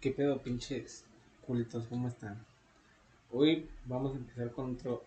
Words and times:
¿Qué 0.00 0.12
pedo, 0.12 0.40
pinches 0.40 1.04
culitos? 1.44 1.88
¿Cómo 1.88 2.06
están? 2.06 2.46
Hoy 3.32 3.68
vamos 3.84 4.14
a 4.14 4.18
empezar 4.18 4.52
con 4.52 4.76
otro 4.76 5.02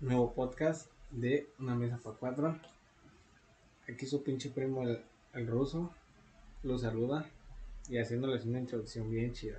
nuevo 0.00 0.32
podcast 0.32 0.90
de 1.10 1.50
Una 1.58 1.74
Mesa 1.74 1.98
para 2.02 2.16
Cuatro. 2.16 2.58
Aquí 3.86 4.06
su 4.06 4.22
pinche 4.22 4.48
primo, 4.48 4.84
el, 4.84 5.04
el 5.34 5.46
ruso, 5.46 5.92
lo 6.62 6.78
saluda 6.78 7.26
y 7.90 7.98
haciéndoles 7.98 8.46
una 8.46 8.60
introducción 8.60 9.10
bien 9.10 9.34
chida. 9.34 9.58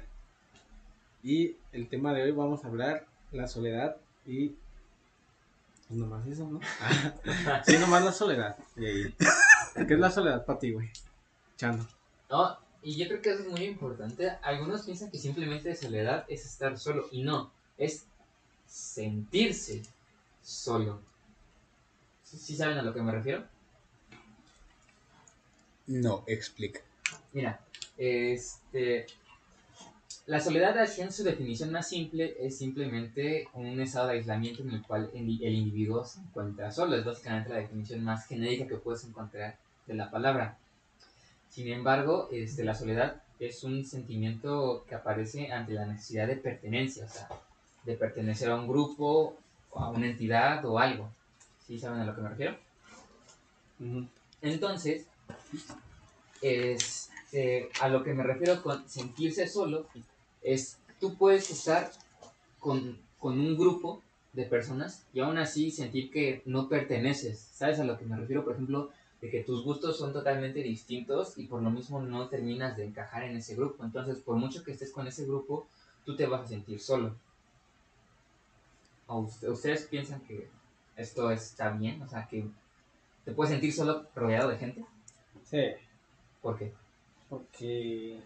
Y 1.21 1.55
el 1.71 1.88
tema 1.88 2.12
de 2.12 2.24
hoy 2.24 2.32
vamos 2.32 2.66
a 2.66 2.70
hablar 2.70 3.05
la 3.32 3.48
soledad 3.48 3.98
y. 4.26 4.55
Pues 5.88 6.00
nomás 6.00 6.26
eso, 6.26 6.50
¿no? 6.50 6.60
sí, 7.64 7.78
nomás 7.78 8.04
la 8.04 8.12
soledad. 8.12 8.58
¿Qué 8.76 9.14
es 9.94 10.00
la 10.00 10.10
soledad 10.10 10.44
para 10.48 10.58
ti, 10.58 10.71
güey? 10.71 10.90
Chano. 11.58 11.88
No, 12.28 12.58
y 12.84 12.96
yo 12.98 13.08
creo 13.08 13.22
que 13.22 13.32
eso 13.32 13.44
es 13.44 13.50
muy 13.50 13.64
importante. 13.64 14.30
Algunos 14.42 14.84
piensan 14.84 15.10
que 15.10 15.18
simplemente 15.18 15.76
soledad 15.76 16.26
es 16.28 16.46
estar 16.46 16.78
solo. 16.78 17.08
Y 17.12 17.24
no, 17.24 17.52
es 17.78 18.05
sentirse 18.68 19.84
solo. 20.41 21.00
¿Sí, 22.24 22.55
saben 22.55 22.77
a 22.77 22.82
lo 22.82 22.94
que 22.94 23.02
me 23.02 23.12
refiero? 23.12 23.46
No, 25.88 26.24
explica. 26.27 26.82
Mira, 27.32 27.60
este. 27.98 29.05
La 30.26 30.40
soledad, 30.40 30.76
en 30.98 31.12
su 31.12 31.24
definición 31.24 31.72
más 31.72 31.90
simple, 31.90 32.36
es 32.40 32.58
simplemente 32.58 33.50
un 33.54 33.80
estado 33.82 34.08
de 34.08 34.13
aislamiento 34.13 34.62
en 34.62 34.72
el 34.72 34.82
cual 34.82 35.12
el 35.13 35.54
individuo 35.54 36.05
se 36.05 36.22
encuentra 36.22 36.72
solo. 36.72 36.96
Es 36.96 37.04
básicamente 37.04 37.50
la 37.50 37.58
definición 37.58 38.04
más 38.04 38.26
genérica 38.26 38.68
que 38.68 38.77
puedes 38.77 39.04
encontrar 39.04 39.58
de 39.86 39.94
la 39.94 40.10
palabra. 40.10 40.58
Sin 41.53 41.67
embargo, 41.67 42.30
este, 42.31 42.63
la 42.63 42.73
soledad 42.73 43.21
es 43.39 43.63
un 43.63 43.85
sentimiento 43.85 44.85
que 44.89 44.95
aparece 44.95 45.52
ante 45.52 45.73
la 45.73 45.85
necesidad 45.85 46.27
de 46.27 46.35
pertenencia, 46.35 47.05
o 47.05 47.10
sea, 47.10 47.29
de 47.84 47.93
pertenecer 47.95 48.49
a 48.49 48.55
un 48.55 48.68
grupo, 48.68 49.37
o 49.70 49.79
a 49.79 49.91
una 49.91 50.07
entidad 50.07 50.65
o 50.65 50.79
algo. 50.79 51.12
¿Sí 51.68 51.77
saben 51.77 51.99
a 52.01 52.05
lo 52.05 52.15
que 52.15 52.21
me 52.21 52.29
refiero? 52.29 52.57
Entonces, 54.41 55.05
este, 56.41 57.70
a 57.82 57.88
lo 57.88 58.04
que 58.04 58.15
me 58.15 58.23
refiero 58.23 58.63
con 58.63 58.90
sentirse 58.90 59.48
solo 59.48 59.85
es 60.41 60.79
tú 60.99 61.15
puedes 61.17 61.51
estar 61.51 61.91
con, 62.60 62.98
con 63.20 63.40
un 63.40 63.55
grupo 63.55 64.01
de 64.34 64.45
personas 64.45 65.03
y 65.13 65.19
aún 65.19 65.38
así 65.38 65.69
sentir 65.69 66.09
que 66.09 66.41
no 66.45 66.67
perteneces. 66.67 67.40
¿Sabes 67.40 67.79
a 67.79 67.84
lo 67.84 68.00
que 68.00 68.06
me 68.06 68.17
refiero? 68.17 68.44
Por 68.44 68.53
ejemplo, 68.53 68.90
de 69.24 69.29
que 69.29 69.41
tus 69.46 69.63
gustos 69.63 69.97
son 69.97 70.12
totalmente 70.12 70.62
distintos 70.62 71.38
y 71.38 71.46
por 71.46 71.62
lo 71.62 71.69
mismo 71.72 72.02
no 72.02 72.28
terminas 72.28 72.75
de 72.75 72.84
encajar 72.84 73.24
en 73.24 73.38
ese 73.38 73.56
grupo. 73.56 73.85
Entonces, 73.85 74.19
por 74.19 74.35
mucho 74.35 74.66
que 74.66 74.74
estés 74.74 74.91
con 74.91 75.07
ese 75.07 75.25
grupo, 75.25 75.66
tú 76.06 76.18
te 76.18 76.25
vas 76.25 76.41
a 76.41 76.47
sentir 76.47 76.78
solo. 76.81 77.16
¿O 79.07 79.19
usted- 79.19 79.47
ustedes 79.47 79.84
piensan 79.85 80.19
que 80.28 80.50
esto 80.97 81.31
está 81.31 81.69
bien? 81.69 82.01
O 82.01 82.07
sea, 82.09 82.28
que 82.28 82.44
te 83.24 83.31
puedes 83.31 83.53
sentir 83.53 83.72
solo 83.72 84.06
rodeado 84.13 84.50
de 84.50 84.57
gente. 84.57 84.85
Sí, 85.46 85.68
¿Por 86.41 86.57
qué? 86.57 86.74
porque. 87.29 88.19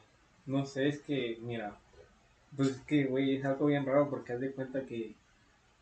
No 0.47 0.65
sé, 0.65 0.87
es 0.87 0.99
que, 1.01 1.37
mira. 1.41 1.77
Pues 2.55 2.69
es 2.69 2.77
que, 2.79 3.05
güey, 3.05 3.35
es 3.35 3.45
algo 3.45 3.67
bien 3.67 3.85
raro 3.85 4.09
porque 4.09 4.33
haz 4.33 4.39
de 4.39 4.51
cuenta 4.51 4.83
que. 4.87 5.13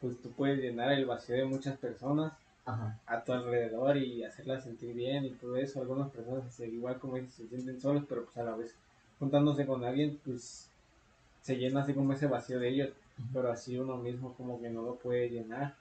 Pues 0.01 0.21
tú 0.21 0.29
puedes 0.33 0.59
llenar 0.59 0.91
el 0.91 1.05
vacío 1.05 1.35
de 1.37 1.45
muchas 1.45 1.77
personas 1.77 2.33
Ajá. 2.65 2.99
a 3.05 3.23
tu 3.23 3.31
alrededor 3.31 3.95
y 3.97 4.23
hacerlas 4.23 4.63
sentir 4.63 4.93
bien 4.95 5.25
y 5.25 5.29
todo 5.31 5.55
eso. 5.57 5.81
Algunas 5.81 6.09
personas 6.11 6.53
se- 6.53 6.67
igual 6.67 6.99
como 6.99 7.15
dices, 7.15 7.33
se 7.35 7.47
sienten 7.47 7.79
solos, 7.79 8.03
pero 8.09 8.25
pues 8.25 8.37
a 8.37 8.43
la 8.43 8.55
vez 8.55 8.73
juntándose 9.19 9.65
con 9.65 9.83
alguien, 9.83 10.19
pues 10.25 10.67
se 11.41 11.57
llena 11.57 11.81
así 11.81 11.93
como 11.93 12.13
ese 12.13 12.27
vacío 12.27 12.59
de 12.59 12.69
ellos, 12.69 12.89
pero 13.33 13.51
así 13.51 13.77
uno 13.77 13.97
mismo 13.97 14.33
como 14.33 14.59
que 14.59 14.69
no 14.69 14.81
lo 14.81 14.95
puede 14.95 15.29
llenar. 15.29 15.75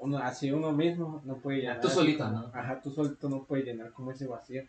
Uno, 0.00 0.18
así 0.18 0.52
uno 0.52 0.72
mismo 0.72 1.20
no 1.24 1.36
puede 1.36 1.60
llenar. 1.62 1.80
tú 1.80 1.88
solito, 1.88 2.28
¿no? 2.28 2.50
Ajá, 2.52 2.80
tú 2.82 2.90
solito 2.90 3.28
no 3.28 3.44
puedes 3.44 3.64
llenar 3.66 3.90
como 3.92 4.12
ese 4.12 4.26
vacío. 4.26 4.64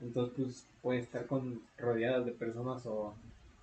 Entonces 0.00 0.34
pues 0.36 0.66
puedes 0.80 1.04
estar 1.04 1.26
con 1.26 1.60
rodeadas 1.76 2.24
de 2.24 2.32
personas 2.32 2.86
o 2.86 3.12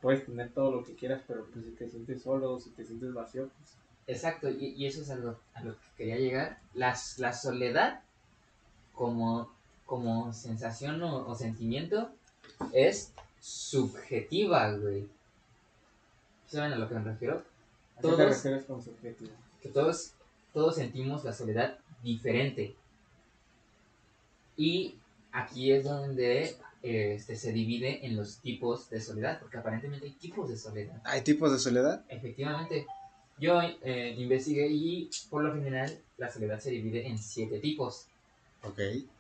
puedes 0.02 0.26
tener 0.26 0.52
todo 0.52 0.72
lo 0.72 0.84
que 0.84 0.94
quieras, 0.96 1.22
pero 1.26 1.46
pues 1.52 1.66
si 1.66 1.72
te 1.72 1.90
sientes 1.90 2.22
solo 2.22 2.54
o 2.54 2.60
si 2.60 2.70
te 2.72 2.84
sientes 2.86 3.14
vacío, 3.14 3.50
pues 3.58 3.78
Exacto, 4.08 4.50
y, 4.50 4.68
y 4.78 4.86
eso 4.86 5.02
es 5.02 5.10
algo 5.10 5.40
a 5.54 5.62
lo 5.64 5.74
que 5.74 5.86
quería 5.98 6.18
llegar. 6.18 6.60
Las, 6.74 7.18
la 7.20 7.34
soledad 7.34 8.02
como, 8.94 9.52
como 9.86 10.32
sensación 10.34 11.02
o, 11.02 11.28
o 11.28 11.36
sentimiento 11.36 12.12
es 12.72 13.12
subjetiva, 13.42 14.72
güey. 14.74 15.08
¿Saben 16.48 16.74
a 16.74 16.76
lo 16.78 16.88
que 16.88 16.96
me 16.96 17.04
refiero? 17.04 17.38
¿a 17.98 18.02
qué 18.02 18.02
te 18.02 18.02
Todos- 18.02 18.20
refieres 18.30 18.66
con 18.66 18.82
subjetivo? 18.84 19.32
que 19.62 19.70
todos, 19.70 20.12
todos 20.54 20.76
sentimos 20.76 21.24
la 21.24 21.34
soledad 21.34 21.80
diferente. 22.04 22.76
Y 24.58 24.96
aquí 25.32 25.72
es 25.72 25.84
donde 25.84 26.56
este, 26.84 27.36
se 27.36 27.52
divide 27.52 28.06
en 28.06 28.16
los 28.16 28.38
tipos 28.38 28.90
de 28.92 29.02
soledad, 29.02 29.40
porque 29.40 29.58
aparentemente 29.58 30.06
hay 30.06 30.14
tipos 30.14 30.48
de 30.50 30.58
soledad. 30.58 31.02
¿Hay 31.04 31.22
tipos 31.24 31.52
de 31.52 31.58
soledad? 31.60 32.06
Efectivamente, 32.10 32.86
yo 33.38 33.60
eh, 33.62 34.16
investigué 34.18 34.68
y 34.68 35.10
por 35.30 35.44
lo 35.44 35.54
general 35.54 35.98
la 36.18 36.32
soledad 36.32 36.60
se 36.60 36.72
divide 36.72 37.08
en 37.08 37.18
siete 37.18 37.60
tipos. 37.60 38.06
Ok. 38.64 38.80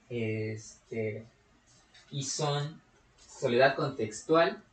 Este, 0.09 1.25
y 2.11 2.23
son 2.23 2.79
soledad 3.27 3.75
contextual, 3.75 4.63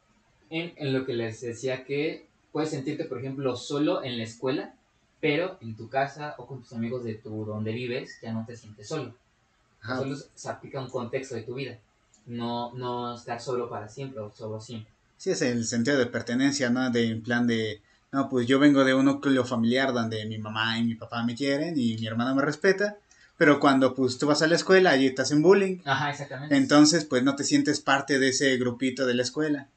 en, 0.50 0.72
en 0.76 0.92
lo 0.92 1.04
que 1.06 1.14
les 1.14 1.40
decía 1.40 1.84
que 1.84 2.26
puedes 2.52 2.70
sentirte, 2.70 3.04
por 3.04 3.18
ejemplo, 3.18 3.56
solo 3.56 4.04
en 4.04 4.18
la 4.18 4.24
escuela, 4.24 4.74
pero 5.20 5.56
en 5.60 5.76
tu 5.76 5.88
casa 5.88 6.34
o 6.38 6.46
con 6.46 6.62
tus 6.62 6.72
amigos 6.72 7.04
de 7.04 7.14
tu 7.14 7.44
donde 7.44 7.72
vives 7.72 8.18
ya 8.20 8.32
no 8.32 8.44
te 8.46 8.56
sientes 8.56 8.88
solo. 8.88 9.14
Ajá. 9.80 9.98
Solo 9.98 10.16
se 10.16 10.48
aplica 10.48 10.80
un 10.80 10.90
contexto 10.90 11.34
de 11.34 11.42
tu 11.42 11.54
vida. 11.54 11.78
No, 12.26 12.72
no 12.74 13.16
estar 13.16 13.40
solo 13.40 13.68
para 13.68 13.88
siempre 13.88 14.20
o 14.20 14.30
solo 14.30 14.60
siempre. 14.60 14.92
Sí, 15.16 15.30
es 15.30 15.42
el 15.42 15.64
sentido 15.64 15.98
de 15.98 16.06
pertenencia, 16.06 16.70
¿no? 16.70 16.90
De 16.90 17.06
en 17.06 17.22
plan 17.22 17.46
de, 17.46 17.80
no, 18.12 18.28
pues 18.28 18.46
yo 18.46 18.58
vengo 18.58 18.84
de 18.84 18.92
un 18.94 19.06
núcleo 19.06 19.44
familiar 19.44 19.92
donde 19.94 20.26
mi 20.26 20.36
mamá 20.38 20.78
y 20.78 20.84
mi 20.84 20.94
papá 20.94 21.24
me 21.24 21.34
quieren 21.34 21.74
y 21.78 21.96
mi 21.96 22.06
hermana 22.06 22.34
me 22.34 22.42
respeta, 22.42 22.98
pero 23.38 23.58
cuando 23.58 23.94
pues 23.94 24.18
tú 24.18 24.26
vas 24.26 24.42
a 24.42 24.46
la 24.46 24.54
escuela 24.56 24.90
allí 24.90 25.10
te 25.14 25.22
hacen 25.22 25.40
bullying, 25.42 25.78
Ajá, 25.86 26.10
exactamente. 26.10 26.54
entonces 26.54 27.06
pues 27.06 27.22
no 27.22 27.34
te 27.36 27.44
sientes 27.44 27.80
parte 27.80 28.18
de 28.18 28.28
ese 28.28 28.56
grupito 28.58 29.06
de 29.06 29.14
la 29.14 29.22
escuela, 29.22 29.68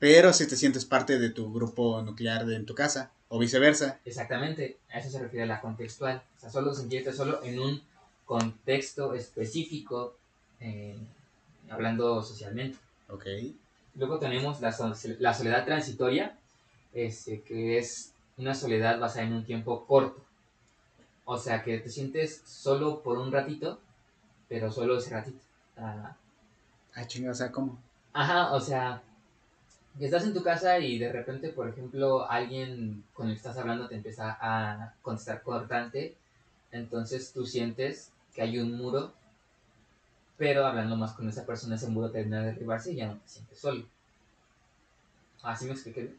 pero 0.00 0.32
sí 0.32 0.48
te 0.48 0.56
sientes 0.56 0.84
parte 0.84 1.20
de 1.20 1.30
tu 1.30 1.52
grupo 1.52 2.02
nuclear 2.02 2.44
de, 2.44 2.56
en 2.56 2.66
tu 2.66 2.74
casa, 2.74 3.12
o 3.28 3.38
viceversa. 3.38 4.00
Exactamente, 4.04 4.78
a 4.92 4.98
eso 4.98 5.10
se 5.10 5.20
refiere 5.20 5.46
la 5.46 5.60
contextual. 5.60 6.22
O 6.36 6.40
sea, 6.40 6.50
solo 6.50 6.74
sentirte 6.74 7.12
solo 7.12 7.42
en 7.44 7.58
un 7.60 7.82
contexto 8.24 9.14
específico, 9.14 10.16
eh, 10.60 10.96
hablando 11.70 12.22
socialmente. 12.22 12.78
Ok. 13.08 13.26
Luego 13.94 14.18
tenemos 14.18 14.60
la, 14.60 14.72
so- 14.72 14.92
la 15.20 15.34
soledad 15.34 15.64
transitoria, 15.64 16.36
este, 16.96 17.42
que 17.42 17.78
es 17.78 18.12
una 18.38 18.54
soledad 18.54 18.98
basada 18.98 19.26
en 19.26 19.34
un 19.34 19.44
tiempo 19.44 19.86
corto. 19.86 20.24
O 21.24 21.36
sea, 21.36 21.62
que 21.62 21.78
te 21.78 21.90
sientes 21.90 22.42
solo 22.46 23.02
por 23.02 23.18
un 23.18 23.32
ratito, 23.32 23.80
pero 24.48 24.70
solo 24.72 24.98
ese 24.98 25.10
ratito. 25.10 25.38
Ah, 25.76 26.16
Ah, 26.94 27.06
chinga, 27.06 27.30
o 27.30 27.34
sea, 27.34 27.52
¿cómo? 27.52 27.78
Ajá, 28.14 28.54
o 28.54 28.60
sea, 28.60 29.02
que 29.98 30.06
estás 30.06 30.24
en 30.24 30.32
tu 30.34 30.42
casa 30.42 30.78
y 30.78 30.98
de 30.98 31.12
repente, 31.12 31.50
por 31.50 31.68
ejemplo, 31.68 32.28
alguien 32.30 33.04
con 33.12 33.26
el 33.28 33.34
que 33.34 33.38
estás 33.38 33.58
hablando 33.58 33.86
te 33.88 33.96
empieza 33.96 34.36
a 34.40 34.94
contestar 35.02 35.42
cortante, 35.42 36.16
entonces 36.72 37.32
tú 37.34 37.44
sientes 37.44 38.12
que 38.34 38.42
hay 38.42 38.58
un 38.58 38.78
muro, 38.78 39.12
pero 40.38 40.66
hablando 40.66 40.96
más 40.96 41.12
con 41.12 41.28
esa 41.28 41.44
persona, 41.44 41.76
ese 41.76 41.88
muro 41.88 42.10
termina 42.10 42.40
de 42.40 42.46
derribarse 42.52 42.92
y 42.92 42.96
ya 42.96 43.08
no 43.08 43.18
te 43.18 43.28
sientes 43.28 43.58
solo. 43.58 43.84
¿Así 45.42 45.64
me 45.64 45.72
expliqué? 45.72 46.14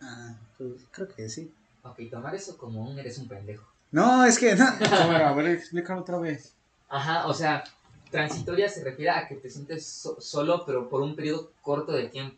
Ah, 0.00 0.34
pues 0.58 0.86
creo 0.90 1.08
que 1.08 1.28
sí. 1.28 1.52
Ok, 1.82 1.98
tomar 2.10 2.34
eso 2.34 2.56
como 2.58 2.82
un 2.82 2.98
eres 2.98 3.18
un 3.18 3.28
pendejo. 3.28 3.66
No, 3.90 4.24
es 4.24 4.38
que 4.38 4.54
no. 4.54 4.64
A 4.92 5.06
ver, 5.06 5.22
a 5.22 5.32
ver, 5.32 5.46
explícalo 5.46 6.00
otra 6.02 6.18
vez. 6.18 6.54
Ajá, 6.88 7.26
o 7.26 7.34
sea, 7.34 7.64
transitoria 8.10 8.68
se 8.68 8.82
refiere 8.84 9.10
a 9.10 9.28
que 9.28 9.36
te 9.36 9.50
sientes 9.50 9.86
so- 9.86 10.20
solo, 10.20 10.64
pero 10.66 10.88
por 10.88 11.02
un 11.02 11.14
periodo 11.14 11.52
corto 11.62 11.92
de 11.92 12.08
tiempo. 12.08 12.36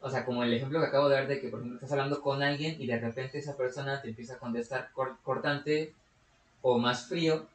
O 0.00 0.10
sea, 0.10 0.24
como 0.26 0.42
el 0.44 0.52
ejemplo 0.52 0.80
que 0.80 0.86
acabo 0.86 1.08
de 1.08 1.14
dar 1.16 1.26
de 1.26 1.40
que, 1.40 1.48
por 1.48 1.60
ejemplo, 1.60 1.76
estás 1.78 1.92
hablando 1.92 2.20
con 2.20 2.42
alguien 2.42 2.80
y 2.80 2.86
de 2.86 2.98
repente 3.00 3.38
esa 3.38 3.56
persona 3.56 4.02
te 4.02 4.08
empieza 4.10 4.34
a 4.34 4.38
contestar 4.38 4.90
cor- 4.92 5.16
cortante 5.22 5.94
o 6.60 6.78
más 6.78 7.06
frío 7.06 7.46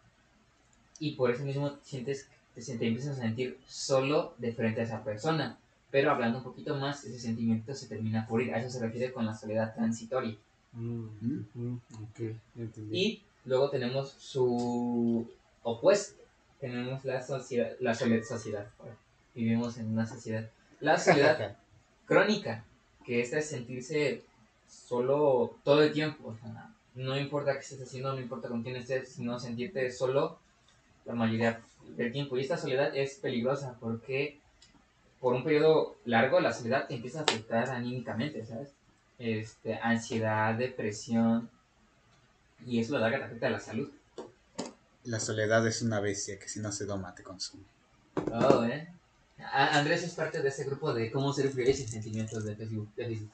y 1.00 1.12
por 1.16 1.30
eso 1.32 1.44
mismo 1.44 1.78
sientes, 1.84 2.28
te, 2.56 2.62
te 2.62 2.88
empiezas 2.88 3.18
a 3.20 3.22
sentir 3.22 3.60
solo 3.68 4.34
de 4.40 4.52
frente 4.52 4.82
a 4.82 4.86
esa 4.86 5.04
persona. 5.04 5.59
Pero 5.92 6.12
hablando 6.12 6.38
un 6.40 6.44
poquito 6.44 6.76
más, 6.76 7.04
ese 7.04 7.20
sentimiento 7.20 7.74
se 7.74 7.88
termina 7.88 8.28
por 8.28 8.42
ir. 8.42 8.54
A 8.54 8.60
eso 8.60 8.70
se 8.70 8.80
refiere 8.80 9.12
con 9.12 9.26
la 9.26 9.34
soledad 9.34 9.74
transitoria. 9.74 10.36
Mm, 10.74 11.06
mm, 11.56 11.82
ok, 12.04 12.20
entendí. 12.56 13.00
Y 13.00 13.24
luego 13.46 13.70
tenemos 13.70 14.12
su 14.12 15.28
opuesto. 15.64 16.22
Tenemos 16.60 17.04
la 17.06 17.22
sociedad, 17.22 17.72
la 17.80 17.96
sociedad. 17.96 18.68
Vivimos 19.34 19.78
en 19.78 19.92
una 19.92 20.06
sociedad. 20.06 20.50
La 20.80 21.00
soledad 21.00 21.58
crónica, 22.06 22.64
que 23.06 23.22
esta 23.22 23.40
es 23.40 23.50
sentirse 23.50 24.24
solo 24.68 25.56
todo 25.64 25.82
el 25.82 25.92
tiempo. 25.92 26.30
O 26.30 26.36
sea, 26.36 26.70
no 26.96 27.18
importa 27.18 27.54
qué 27.54 27.60
estés 27.60 27.82
haciendo, 27.82 28.14
no 28.14 28.20
importa 28.20 28.50
con 28.50 28.62
quién 28.62 28.76
estés, 28.76 29.10
sino 29.10 29.40
sentirte 29.40 29.92
solo 29.92 30.38
la 31.06 31.16
mayoría 31.16 31.62
del 31.96 32.12
tiempo. 32.12 32.38
Y 32.38 32.42
esta 32.42 32.58
soledad 32.58 32.96
es 32.96 33.16
peligrosa 33.16 33.78
porque 33.80 34.38
por 35.20 35.34
un 35.36 35.44
periodo 35.44 35.98
largo 36.06 36.40
la 36.40 36.54
soledad 36.54 36.88
te 36.88 36.96
empieza 36.96 37.20
a 37.20 37.24
afectar 37.24 37.70
anímicamente, 37.70 38.46
¿sabes? 38.46 38.70
Este, 39.18 39.76
ansiedad, 39.76 40.56
depresión, 40.56 41.50
y 42.66 42.80
eso 42.80 42.96
a 42.96 43.00
la 43.00 43.10
larga 43.10 43.20
te 43.20 43.26
afecta 43.26 43.48
a 43.48 43.52
la 43.52 43.60
salud. 43.60 43.90
La 45.04 45.20
soledad 45.20 45.66
es 45.68 45.82
una 45.82 46.00
bestia 46.00 46.38
que 46.40 46.48
si 46.48 46.60
no 46.60 46.72
se 46.72 46.86
doma 46.86 47.16
te 47.16 47.24
consume. 47.24 47.64
Oh, 48.32 48.64
¿eh? 48.64 48.88
A- 49.40 49.78
Andrés 49.80 50.04
es 50.04 50.14
parte 50.14 50.42
de 50.42 50.50
ese 50.50 50.66
grupo 50.66 50.94
de 50.94 51.10
cómo 51.12 51.32
ser 51.34 51.50
fieles 51.50 51.78
sin 51.78 51.88
sentimientos 51.88 52.44
de 52.44 52.56
Facebook. 52.56 52.90
de 52.96 53.06
Facebook. 53.06 53.32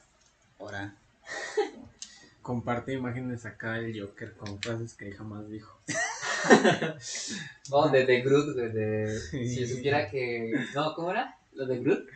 Ahora, 0.60 0.94
Comparte 2.42 2.92
imágenes 2.92 3.44
acá 3.44 3.78
el 3.78 4.00
Joker 4.00 4.32
con 4.34 4.60
frases 4.62 4.94
que 4.94 5.10
jamás 5.12 5.48
dijo. 5.50 5.76
Oh, 7.70 7.88
de 7.88 8.04
The 8.04 8.20
Groot, 8.20 8.54
de, 8.54 8.68
de- 8.68 9.20
Sí. 9.30 9.48
si 9.48 9.66
supiera 9.66 10.08
que... 10.08 10.52
No, 10.74 10.94
¿cómo 10.94 11.10
era? 11.10 11.36
¿Lo 11.56 11.66
de 11.66 11.78
Groot? 11.80 12.06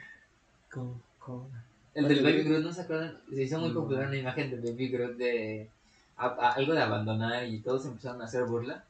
¿Cómo? 0.71 1.01
cómo? 1.19 1.51
El 1.95 2.07
del 2.09 2.23
Baby 2.23 2.45
Groot, 2.45 2.63
¿no 2.63 2.73
se 2.73 2.83
acuerdan? 2.83 3.19
Se 3.35 3.43
hizo 3.43 3.59
muy 3.59 3.71
No. 3.71 3.81
popular 3.81 4.07
una 4.07 4.17
imagen 4.17 4.51
del 4.51 4.61
Baby 4.61 4.89
Groot 4.91 5.17
de 5.17 5.69
a- 6.17 6.27
a- 6.27 6.53
algo 6.53 6.73
de 6.75 6.83
abandonar 6.83 7.45
y 7.47 7.61
todos 7.61 7.85
empezaron 7.87 8.21
a 8.23 8.27
hacer 8.27 8.45
burla. 8.45 8.85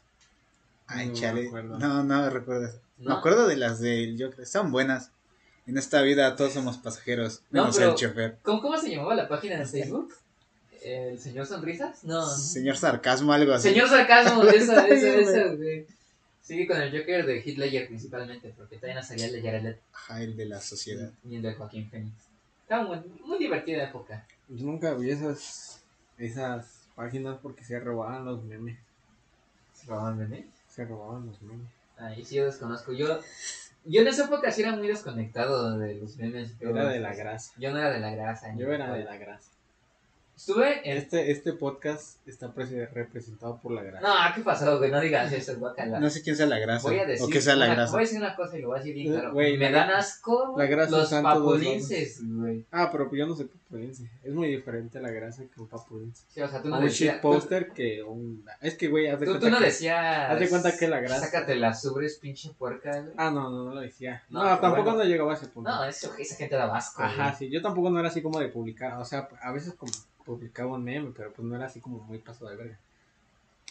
ay, 0.92 1.06
No 1.06 1.12
me 1.12 1.18
chale. 1.20 1.46
acuerdo. 1.46 1.78
No, 1.78 2.02
no 2.02 2.30
recuerdo. 2.30 2.68
Me 2.98 3.04
¿no? 3.06 3.14
acuerdo 3.14 3.46
de 3.46 3.56
las 3.56 3.78
del 3.80 4.16
Joker. 4.20 4.40
Están 4.40 4.72
buenas. 4.72 5.10
En 5.66 5.78
esta 5.78 6.02
vida 6.02 6.34
todos 6.34 6.52
somos 6.52 6.78
pasajeros. 6.78 7.42
No, 7.52 7.62
menos 7.62 7.76
pero- 7.78 7.90
el 7.90 7.96
chofer. 7.96 8.38
¿Cómo, 8.42 8.60
¿Cómo 8.60 8.76
se 8.76 8.90
llamaba 8.90 9.14
la 9.14 9.28
página 9.28 9.56
de 9.58 9.66
Facebook? 9.66 10.12
¿El 10.82 11.18
señor 11.20 11.46
Sonrisas? 11.46 12.02
No. 12.04 12.26
Señor 12.26 12.76
Sarcasmo, 12.76 13.32
algo 13.32 13.52
así. 13.52 13.68
Señor 13.68 13.88
Sarcasmo, 13.88 14.42
esa, 14.48 14.84
bien, 14.86 14.98
esa, 15.20 15.54
güey. 15.54 15.86
Sigue 16.50 16.66
con 16.66 16.80
el 16.82 16.90
Joker 16.90 17.24
de 17.26 17.40
Hitler 17.46 17.86
principalmente, 17.86 18.52
porque 18.56 18.76
también 18.76 19.00
salía 19.04 19.26
el 19.26 19.32
de 19.34 19.40
Jared 19.40 19.62
Leto 19.62 19.82
Ajá, 19.92 20.20
el 20.20 20.36
de 20.36 20.46
la 20.46 20.60
sociedad. 20.60 21.12
y 21.24 21.36
el 21.36 21.42
de 21.42 21.54
Joaquín 21.54 21.88
Phoenix. 21.88 22.12
Estaba 22.62 22.82
muy, 22.82 22.98
muy 23.24 23.38
divertida 23.38 23.84
época. 23.84 24.26
Yo 24.48 24.66
nunca 24.66 24.92
vi 24.94 25.10
esas, 25.10 25.84
esas 26.18 26.88
páginas 26.96 27.38
porque 27.40 27.62
se 27.62 27.78
robaban 27.78 28.24
los 28.24 28.42
memes. 28.42 28.76
¿Se 29.74 29.86
robaban 29.86 30.18
memes? 30.18 30.46
Se 30.68 30.84
robaban 30.84 31.24
los 31.28 31.40
memes. 31.40 31.68
Ahí 31.96 32.24
sí 32.24 32.34
yo 32.34 32.46
desconozco. 32.46 32.92
Yo, 32.94 33.20
yo 33.84 34.00
en 34.00 34.08
esa 34.08 34.24
época 34.24 34.50
sí 34.50 34.62
era 34.62 34.74
muy 34.74 34.88
desconectado 34.88 35.78
de 35.78 35.94
los 35.94 36.16
memes. 36.16 36.50
y 36.50 36.54
todo 36.54 36.70
Era 36.70 36.88
de 36.88 36.98
la 36.98 37.14
grasa. 37.14 37.52
Yo 37.58 37.70
no 37.70 37.78
era 37.78 37.92
de 37.92 38.00
la 38.00 38.10
grasa. 38.10 38.52
Yo 38.56 38.72
era 38.72 38.92
de 38.92 39.04
la 39.04 39.16
grasa. 39.18 39.52
Estuve 40.40 40.90
en... 40.90 40.96
Este, 40.96 41.30
este 41.30 41.52
podcast 41.52 42.26
está 42.26 42.50
representado 42.94 43.60
por 43.60 43.72
la 43.72 43.82
grasa. 43.82 44.08
No, 44.08 44.14
¿qué 44.34 44.40
pasó, 44.40 44.78
güey? 44.78 44.90
No 44.90 44.98
digas 44.98 45.30
eso, 45.34 45.54
guacala. 45.58 46.00
No 46.00 46.08
sé 46.08 46.22
quién 46.22 46.34
sea 46.34 46.46
la 46.46 46.58
grasa. 46.58 46.88
Voy 46.88 46.98
a 46.98 47.04
decir, 47.04 47.26
o 47.26 47.28
qué 47.28 47.42
sea 47.42 47.56
la 47.56 47.66
una, 47.66 47.74
grasa. 47.74 47.92
voy 47.92 47.98
a 48.00 48.04
decir 48.04 48.18
una 48.18 48.34
cosa 48.34 48.56
y 48.56 48.62
lo 48.62 48.68
voy 48.68 48.76
a 48.76 48.78
decir 48.78 48.94
bien 48.94 49.08
Eh, 49.08 49.10
claro. 49.18 49.32
güey, 49.34 49.58
Me 49.58 49.70
dan 49.70 49.90
asco 49.90 50.54
la 50.56 50.64
grasa 50.64 50.96
los 50.96 51.10
papulinces, 51.12 52.20
güey. 52.26 52.64
Ah, 52.70 52.88
pero 52.90 53.14
yo 53.14 53.26
no 53.26 53.36
soy 53.36 53.46
papulense. 53.48 54.10
Es 54.24 54.32
muy 54.32 54.48
diferente 54.48 54.98
la 54.98 55.10
grasa 55.10 55.42
que 55.44 55.60
un 55.60 55.68
papulense. 55.68 56.24
Sí, 56.28 56.40
o 56.40 56.48
sea, 56.48 56.62
tú 56.62 56.68
no 56.70 56.78
un 56.78 56.84
decías... 56.86 57.14
shit 57.16 57.20
tú- 57.22 57.30
poster 57.32 57.68
que 57.72 58.02
un... 58.02 58.42
Es 58.62 58.76
que, 58.76 58.88
güey, 58.88 59.08
haz 59.08 59.20
de 59.20 59.26
Tú, 59.26 59.32
cuenta 59.32 59.46
tú 59.46 59.52
no 59.52 59.58
que... 59.58 59.64
decías... 59.66 60.30
haz 60.30 60.40
de 60.40 60.48
cuenta 60.48 60.74
que 60.78 60.88
la 60.88 61.00
grasa- 61.00 61.26
Sácate 61.26 61.54
las 61.56 61.84
ubres, 61.84 62.16
pinche 62.16 62.48
puerca, 62.58 62.98
güey. 62.98 63.12
Ah, 63.18 63.30
no, 63.30 63.50
no, 63.50 63.64
no 63.66 63.74
lo 63.74 63.80
decía. 63.80 64.22
No, 64.30 64.40
tampoco 64.58 64.84
bueno. 64.84 64.98
no 65.00 65.04
llegaba 65.04 65.32
a 65.32 65.36
ese 65.36 65.48
punto. 65.48 65.68
No, 65.70 65.84
eso, 65.84 66.14
esa 66.18 66.34
gente 66.36 66.56
da 66.56 66.74
asco, 66.74 67.02
Ajá, 67.02 67.24
güey. 67.24 67.34
sí, 67.36 67.50
yo 67.50 67.60
tampoco 67.60 67.90
no 67.90 67.98
era 68.00 68.08
así 68.08 68.22
como 68.22 68.40
de 68.40 68.48
publicar, 68.48 68.94
o 68.94 69.04
sea, 69.04 69.28
a 69.42 69.52
veces 69.52 69.74
como 69.74 69.92
publicaba 70.34 70.74
un 70.74 70.84
meme, 70.84 71.12
pero 71.16 71.32
pues 71.32 71.46
no 71.46 71.56
era 71.56 71.66
así 71.66 71.80
como 71.80 71.98
muy 72.04 72.18
paso 72.18 72.46
de 72.48 72.56
verga. 72.56 72.78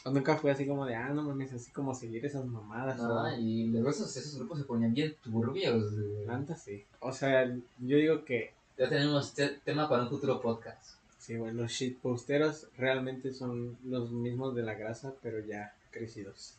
O 0.05 0.11
nunca 0.11 0.37
fue 0.37 0.51
así 0.51 0.65
como 0.65 0.85
de, 0.85 0.95
ah, 0.95 1.09
no 1.09 1.23
mames, 1.23 1.53
así 1.53 1.71
como 1.71 1.93
seguir 1.93 2.25
esas 2.25 2.45
mamadas. 2.45 2.97
No, 2.97 3.23
o... 3.23 3.29
y 3.37 3.67
luego 3.67 3.89
esos, 3.89 4.15
esos 4.15 4.35
grupos 4.37 4.59
se 4.59 4.63
ponían 4.65 4.93
bien 4.93 5.15
turbios. 5.23 5.93
Tanta 6.25 6.55
sí. 6.55 6.83
O 6.99 7.11
sea, 7.11 7.45
yo 7.79 7.97
digo 7.97 8.23
que, 8.25 8.53
Ya 8.77 8.87
tenemos 8.89 9.33
te- 9.33 9.59
tema 9.65 9.87
para 9.89 10.03
un 10.03 10.09
futuro 10.09 10.41
podcast. 10.41 10.95
sí, 11.17 11.35
güey, 11.37 11.53
los 11.53 11.71
shitposteros 11.71 12.67
realmente 12.77 13.33
son 13.33 13.77
los 13.85 14.09
mismos 14.11 14.55
de 14.55 14.63
la 14.63 14.73
grasa, 14.73 15.13
pero 15.21 15.39
ya 15.39 15.73
crecidos. 15.91 16.55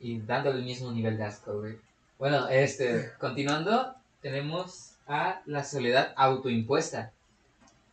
Y 0.00 0.20
dándole 0.20 0.58
el 0.60 0.64
mismo 0.64 0.90
nivel 0.92 1.16
de 1.16 1.24
asco, 1.24 1.58
güey. 1.60 1.76
Bueno, 2.18 2.48
este, 2.48 3.10
continuando, 3.18 3.94
tenemos 4.20 4.92
a 5.08 5.42
la 5.46 5.64
soledad 5.64 6.12
autoimpuesta. 6.16 7.12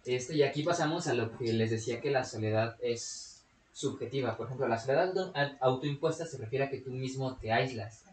Este, 0.05 0.35
y 0.35 0.43
aquí 0.43 0.63
pasamos 0.63 1.07
a 1.07 1.13
lo 1.13 1.37
que 1.37 1.53
les 1.53 1.71
decía 1.71 2.01
que 2.01 2.09
la 2.11 2.23
soledad 2.23 2.77
es 2.81 3.43
subjetiva. 3.73 4.35
Por 4.37 4.45
ejemplo, 4.47 4.67
la 4.67 4.79
soledad 4.79 5.09
auto- 5.09 5.33
autoimpuesta 5.61 6.25
se 6.25 6.37
refiere 6.37 6.65
a 6.65 6.69
que 6.69 6.79
tú 6.79 6.91
mismo 6.91 7.35
te 7.37 7.51
aíslas. 7.51 8.03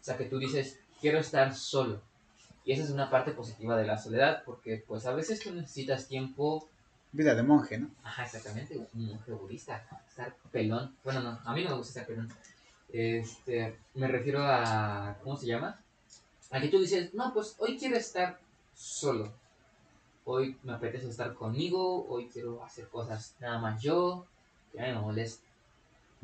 O 0.00 0.04
sea, 0.04 0.16
que 0.16 0.24
tú 0.24 0.38
dices, 0.38 0.78
quiero 1.00 1.18
estar 1.18 1.54
solo. 1.54 2.00
Y 2.64 2.72
esa 2.72 2.84
es 2.84 2.90
una 2.90 3.10
parte 3.10 3.32
positiva 3.32 3.76
de 3.76 3.86
la 3.86 3.98
soledad, 3.98 4.42
porque 4.44 4.84
pues 4.86 5.06
a 5.06 5.14
veces 5.14 5.40
tú 5.40 5.52
necesitas 5.54 6.06
tiempo 6.08 6.68
Vida 7.10 7.34
de 7.34 7.42
monje, 7.42 7.78
¿no? 7.78 7.88
Ajá, 8.02 8.24
exactamente, 8.26 8.76
un 8.76 9.06
monje 9.06 9.32
budista, 9.32 9.82
estar 10.06 10.34
pelón. 10.52 10.94
Bueno, 11.04 11.22
no, 11.22 11.40
a 11.42 11.54
mí 11.54 11.64
no 11.64 11.70
me 11.70 11.76
gusta 11.76 12.00
estar 12.00 12.06
pelón. 12.06 12.30
Este, 12.92 13.78
me 13.94 14.08
refiero 14.08 14.40
a, 14.42 15.16
¿cómo 15.22 15.36
se 15.36 15.46
llama? 15.46 15.80
A 16.50 16.60
que 16.60 16.68
tú 16.68 16.78
dices, 16.80 17.14
no, 17.14 17.32
pues 17.32 17.54
hoy 17.58 17.78
quiero 17.78 17.96
estar 17.96 18.38
solo. 18.74 19.32
Hoy 20.30 20.58
me 20.62 20.74
apetece 20.74 21.08
estar 21.08 21.32
conmigo, 21.32 22.06
hoy 22.06 22.28
quiero 22.30 22.62
hacer 22.62 22.86
cosas 22.88 23.34
nada 23.40 23.56
más 23.58 23.80
yo, 23.80 24.26
que 24.70 24.78
a 24.78 24.82
mí 24.86 24.92
me 24.92 25.00
molesta. 25.00 25.42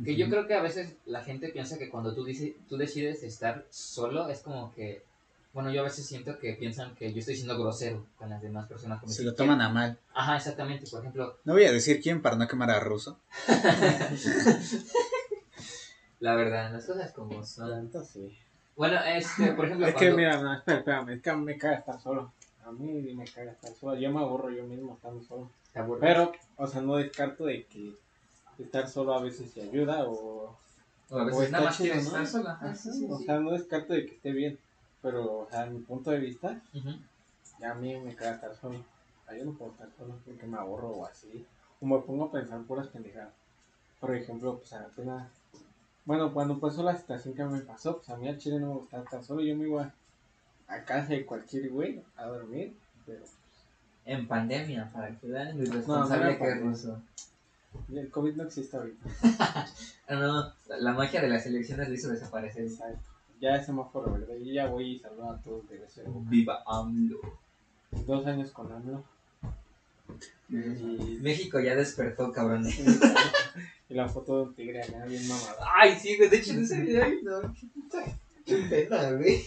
Que 0.05 0.15
yo 0.15 0.29
creo 0.29 0.47
que 0.47 0.53
a 0.53 0.61
veces 0.61 0.93
la 1.06 1.23
gente 1.23 1.49
piensa 1.49 1.79
que 1.79 1.89
cuando 1.89 2.15
tú, 2.15 2.23
dices, 2.23 2.53
tú 2.69 2.77
decides 2.77 3.23
estar 3.23 3.65
solo 3.71 4.29
es 4.29 4.41
como 4.41 4.75
que, 4.75 5.03
bueno, 5.55 5.73
yo 5.73 5.81
a 5.81 5.85
veces 5.85 6.05
siento 6.05 6.39
que 6.39 6.53
piensan 6.53 6.95
que 6.97 7.15
yo 7.15 7.21
estoy 7.21 7.35
siendo 7.37 7.56
grosero 7.59 8.05
con 8.19 8.29
las 8.29 8.43
demás 8.43 8.69
personas. 8.69 9.01
como 9.01 9.11
Se 9.11 9.21
si 9.23 9.25
lo 9.25 9.35
toman 9.35 9.62
a 9.62 9.71
mal. 9.71 9.97
Ajá, 10.12 10.37
exactamente. 10.37 10.87
Por 10.91 11.01
ejemplo, 11.01 11.39
No 11.45 11.55
voy 11.55 11.65
a 11.65 11.73
decir 11.73 12.03
quién 12.03 12.21
para 12.21 12.37
no 12.37 12.47
quemar 12.47 12.71
a 12.73 12.81
Ruso. 12.81 13.19
La 16.21 16.35
verdad, 16.35 16.73
las 16.73 16.85
cosas 16.85 17.11
como 17.12 17.43
son. 17.43 17.71
Tanta 17.71 18.05
sí. 18.05 18.37
Bueno, 18.77 18.99
este, 19.03 19.53
por 19.53 19.65
ejemplo, 19.65 19.87
Es 19.87 19.95
que 19.95 19.99
cuando- 19.99 20.17
mira, 20.19 20.43
no, 20.43 20.53
espera, 20.55 20.79
espérame, 20.79 21.09
es 21.11 21.23
que 21.23 21.31
a 21.31 21.37
mí 21.37 21.45
me 21.45 21.56
caga 21.56 21.77
estar 21.77 21.99
solo. 22.01 22.33
A 22.64 22.72
mí 22.72 23.15
me 23.15 23.24
caga 23.24 23.53
estar 23.53 23.72
solo. 23.74 23.96
Yo 23.96 24.10
me 24.12 24.20
aburro 24.20 24.50
yo 24.50 24.65
mismo 24.65 24.94
estando 24.94 25.22
solo. 25.22 25.50
Pero, 26.00 26.32
o 26.56 26.67
sea, 26.67 26.81
no 26.81 26.96
descarto 26.96 27.44
de 27.46 27.67
que 27.67 27.94
estar 28.58 28.89
solo 28.89 29.15
a 29.15 29.20
veces 29.22 29.50
se 29.50 29.62
ayuda 29.62 30.05
o... 30.08 30.56
o 31.10 31.19
a 31.19 31.24
veces 31.24 31.41
o 31.41 31.43
está 31.43 31.53
nada 31.58 31.65
más 31.67 31.77
chido, 31.77 31.93
quieres 31.93 32.05
¿no? 32.05 32.08
estar 32.10 32.27
sola. 32.27 32.53
Ajá, 32.53 32.70
Ah, 32.70 32.74
sí, 32.74 32.93
sí, 32.93 33.06
o 33.10 33.19
sí. 33.19 33.24
sea, 33.24 33.41
no 33.41 33.50
descarto 33.50 33.93
de 33.93 34.06
que 34.06 34.15
esté 34.15 34.32
bien. 34.32 34.58
Pero, 35.03 35.41
o 35.41 35.46
sea, 35.50 35.67
en 35.67 35.74
mi 35.74 35.81
punto 35.81 36.10
de 36.10 36.19
vista, 36.19 36.60
ya 37.60 37.72
a 37.72 37.74
mí 37.74 37.94
me 38.00 38.15
caga 38.15 38.36
estar 38.36 38.55
solo. 38.56 38.79
Sea, 39.27 39.36
yo 39.36 39.44
no 39.44 39.53
puedo 39.53 39.72
estar 39.72 39.89
solo 39.98 40.15
porque 40.24 40.46
me 40.46 40.56
aburro 40.58 40.89
o 40.91 41.05
así. 41.06 41.44
O 41.81 41.86
me 41.86 41.98
pongo 41.98 42.24
a 42.27 42.32
pensar 42.32 42.62
puras 42.62 42.86
pendejadas. 42.89 43.32
Por 44.00 44.15
ejemplo, 44.15 44.58
pues 44.58 44.72
apenas... 44.72 45.29
Bueno, 46.06 46.32
cuando 46.32 46.58
pasó 46.60 46.82
la 46.82 46.96
situación 46.96 47.34
que 47.34 47.44
me 47.44 47.60
pasó, 47.60 47.96
pues 47.96 48.08
a 48.10 48.17
mí 48.17 48.29
al 48.29 48.39
chile 48.39 48.60
no 48.60 48.67
me 48.69 48.74
gustaba 48.74 49.03
estar 49.05 49.24
solo. 49.24 49.41
Yo 49.43 49.56
me 49.56 49.67
iba 49.67 49.93
a 50.69 50.83
casa 50.85 51.09
de 51.09 51.25
cualquier 51.27 51.71
güey 51.71 52.03
a 52.17 52.25
dormir. 52.27 52.75
Pero 53.06 53.25
En 54.06 54.27
pandemia, 54.27 54.91
para 54.93 55.11
que 55.17 55.27
vean 55.27 55.59
lo 55.59 55.65
No, 55.65 55.71
irresponsable 55.71 56.33
no 56.33 56.39
que 56.39 56.51
es 56.51 56.61
ruso. 56.61 57.03
el 57.93 58.11
COVID 58.11 58.35
no 58.37 58.44
existe 58.44 58.77
ahorita. 58.77 59.09
Ah, 60.06 60.17
no, 60.17 60.53
la 60.77 60.93
magia 60.93 61.23
de 61.23 61.29
las 61.29 61.47
elecciones 61.47 61.89
lo 61.89 61.94
hizo 61.94 62.11
desaparecer. 62.11 62.65
Exacto. 62.65 63.01
Ya 63.41 63.56
es 63.56 63.65
semáforo 63.65 64.13
verde. 64.13 64.39
Yo 64.44 64.53
ya 64.53 64.67
voy 64.67 64.91
y 64.93 64.99
saludo 64.99 65.31
a 65.31 65.39
todos 65.39 65.67
de 65.71 65.81
Viva 66.29 66.63
AMLO. 66.67 67.19
Dos 68.06 68.27
años 68.27 68.51
con 68.51 68.71
AMLO. 68.71 69.03
Y, 70.51 71.19
México 71.23 71.59
ya 71.61 71.75
despertó, 71.75 72.31
cabrón. 72.33 72.67
y 73.89 73.94
la 73.94 74.09
foto 74.09 74.37
de 74.37 74.43
un 74.44 74.55
tigre 74.55 74.83
acá 74.83 75.05
bien 75.06 75.27
mamada. 75.27 75.56
Ay, 75.75 75.99
sí, 75.99 76.17
güey, 76.17 76.29
de 76.29 76.37
hecho, 76.37 76.53
en 76.53 76.65
ese 76.65 76.81
video, 76.81 77.06
no, 77.23 77.41
qué 77.55 77.67
puta- 77.75 78.19
qué 78.44 78.56
pena, 78.69 79.11
güey. 79.13 79.43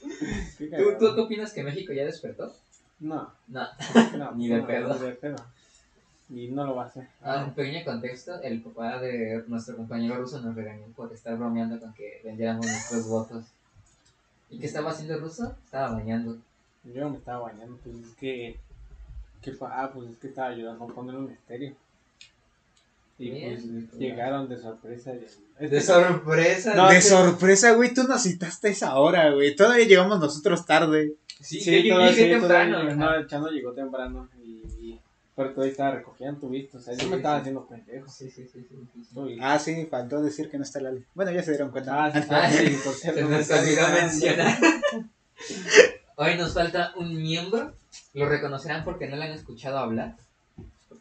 ¿Tú, 0.00 0.98
tú, 0.98 1.14
tú 1.14 1.22
opinas 1.22 1.52
que 1.52 1.62
México 1.62 1.92
ya 1.92 2.04
despertó? 2.04 2.52
No, 3.00 3.32
No. 3.48 3.66
no. 4.16 4.32
Ni 4.36 4.48
de 4.48 4.62
pedo. 4.62 4.94
Ni 4.94 5.06
de 5.06 5.12
pedo. 5.12 5.36
Y 6.30 6.48
no 6.48 6.64
lo 6.64 6.76
va 6.76 6.84
a 6.84 6.86
hacer. 6.86 7.08
Ah, 7.22 7.44
un 7.46 7.54
pequeño 7.54 7.84
contexto, 7.84 8.40
el 8.42 8.62
papá 8.62 9.00
de 9.00 9.42
nuestro 9.48 9.76
compañero 9.76 10.14
ruso 10.16 10.40
nos 10.40 10.54
regañó 10.54 10.86
por 10.94 11.12
estar 11.12 11.36
bromeando 11.36 11.80
con 11.80 11.92
que 11.94 12.20
vendiéramos 12.24 12.66
nuestros 12.66 13.08
votos. 13.08 13.46
¿Y 14.48 14.58
qué 14.58 14.66
estaba 14.66 14.90
haciendo 14.90 15.14
el 15.14 15.20
ruso? 15.22 15.56
Estaba 15.64 15.92
bañando. 15.94 16.38
Yo 16.84 17.10
me 17.10 17.16
estaba 17.18 17.40
bañando, 17.50 17.78
pues 17.82 17.96
es 17.96 18.14
que. 18.14 18.58
¿qué 19.42 19.52
pa- 19.52 19.82
ah, 19.82 19.90
pues 19.92 20.10
es 20.10 20.18
que 20.18 20.28
estaba 20.28 20.48
ayudando 20.48 20.84
a 20.84 20.88
poner 20.88 21.16
un 21.16 21.30
estéreo. 21.30 21.74
Y 23.22 23.30
pues 23.30 23.92
llegaron 23.98 24.48
de 24.48 24.56
sorpresa. 24.58 25.12
y- 25.14 25.64
De 25.64 25.68
que- 25.68 25.80
sorpresa. 25.82 26.74
No, 26.74 26.88
de 26.88 26.94
que- 26.96 27.02
sorpresa, 27.02 27.72
güey, 27.74 27.92
tú 27.92 28.04
nos 28.04 28.22
citaste 28.22 28.68
a 28.68 28.70
esa 28.70 28.94
hora, 28.98 29.30
güey. 29.30 29.54
Todavía 29.54 29.86
llegamos 29.86 30.18
nosotros 30.18 30.64
tarde. 30.64 31.12
Sí, 31.40 31.60
Sí, 31.60 31.82
yo 31.86 31.96
todo 31.96 32.08
sí, 32.12 32.28
temprano. 32.30 32.72
todavía-. 32.78 32.94
No, 32.96 33.14
el 33.14 33.26
Chano 33.26 33.48
llegó 33.50 33.72
temprano 33.72 34.28
y... 34.42 34.98
Pero 35.36 35.50
todavía 35.54 35.70
estaba 35.72 35.90
recogiendo 35.92 36.38
tu 36.40 36.48
visto. 36.50 36.76
O 36.78 36.80
sea, 36.80 36.92
yo 36.94 37.00
Sí, 37.00 37.06
me 37.08 37.16
estaba 37.16 37.36
sí. 37.36 37.40
haciendo 37.40 37.66
pendejo. 37.66 38.08
Sí, 38.10 38.30
sí, 38.30 38.46
sí, 38.46 38.60
sí, 38.68 38.76
sí, 38.92 39.04
sí. 39.04 39.18
Uy. 39.18 39.38
Ah, 39.40 39.58
sí, 39.58 39.86
faltó 39.90 40.20
decir 40.22 40.50
que 40.50 40.58
no 40.58 40.64
está 40.64 40.80
Lali. 40.80 41.04
Bueno, 41.14 41.30
ya 41.30 41.42
se 41.42 41.52
dieron 41.52 41.70
cuenta. 41.70 42.04
Ah, 42.04 42.12
sí, 42.12 42.18
Ah, 42.30 42.50
sí, 42.50 42.76
por 42.84 42.92
Se 42.94 43.00
cierto, 43.00 43.20
nos 43.22 43.30
me 43.30 43.38
está 43.40 43.60
olvidó 43.60 43.88
mencionar. 43.88 44.58
Hoy 46.16 46.36
nos 46.36 46.52
falta 46.54 46.92
un 46.96 47.16
miembro. 47.16 47.72
Lo 48.12 48.28
reconocerán 48.28 48.84
porque 48.84 49.06
no 49.08 49.16
le 49.16 49.24
han 49.24 49.32
escuchado 49.32 49.78
hablar. 49.78 50.16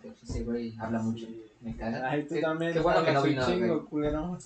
Porque 0.01 0.17
pues, 0.17 0.29
ese 0.29 0.43
güey 0.43 0.73
habla 0.79 0.99
mucho. 0.99 1.27
Me 1.61 1.75
caga. 1.75 2.09
Ay, 2.09 2.25
tú 2.25 2.39
también. 2.39 2.73
Qué 2.73 2.79
bueno 2.79 3.03
que 3.03 3.11
no 3.11 3.23
vino, 3.23 3.45
chingo, 3.45 3.85
culero. 3.85 4.37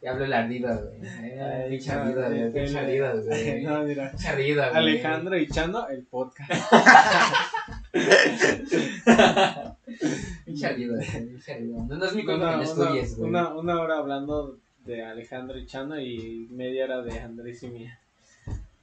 Ya 0.00 0.12
hablo 0.12 0.24
el 0.24 0.32
ardido, 0.32 0.68
güey. 0.68 1.00
Eh, 1.02 1.66
Pinche 1.68 1.90
ardido, 1.90 2.24
güey. 2.28 2.52
Pinche 2.52 2.78
ardido, 2.78 3.22
güey. 3.24 3.62
No, 3.64 3.82
mira. 3.82 4.10
Pinche 4.10 4.28
ardido, 4.28 4.62
güey. 4.62 4.76
Alejandro 4.76 5.36
y 5.36 5.48
Chano, 5.48 5.88
el 5.88 6.06
podcast. 6.06 6.50
Pinche 10.46 10.66
ardido, 10.66 10.94
güey. 10.94 11.08
No, 11.66 11.96
no 11.96 12.04
es 12.06 12.14
mi 12.14 12.24
culpa 12.24 12.50
que 12.52 12.56
no 12.56 12.62
estudies, 12.62 13.16
güey. 13.16 13.28
una, 13.28 13.48
una 13.54 13.80
hora 13.80 13.98
hablando 13.98 14.58
de 14.84 15.04
Alejandro 15.04 15.58
y 15.58 15.66
Chano 15.66 16.00
y 16.00 16.48
media 16.52 16.84
hora 16.84 17.02
de 17.02 17.18
Andrés 17.20 17.62
y 17.64 17.68
mía. 17.68 17.98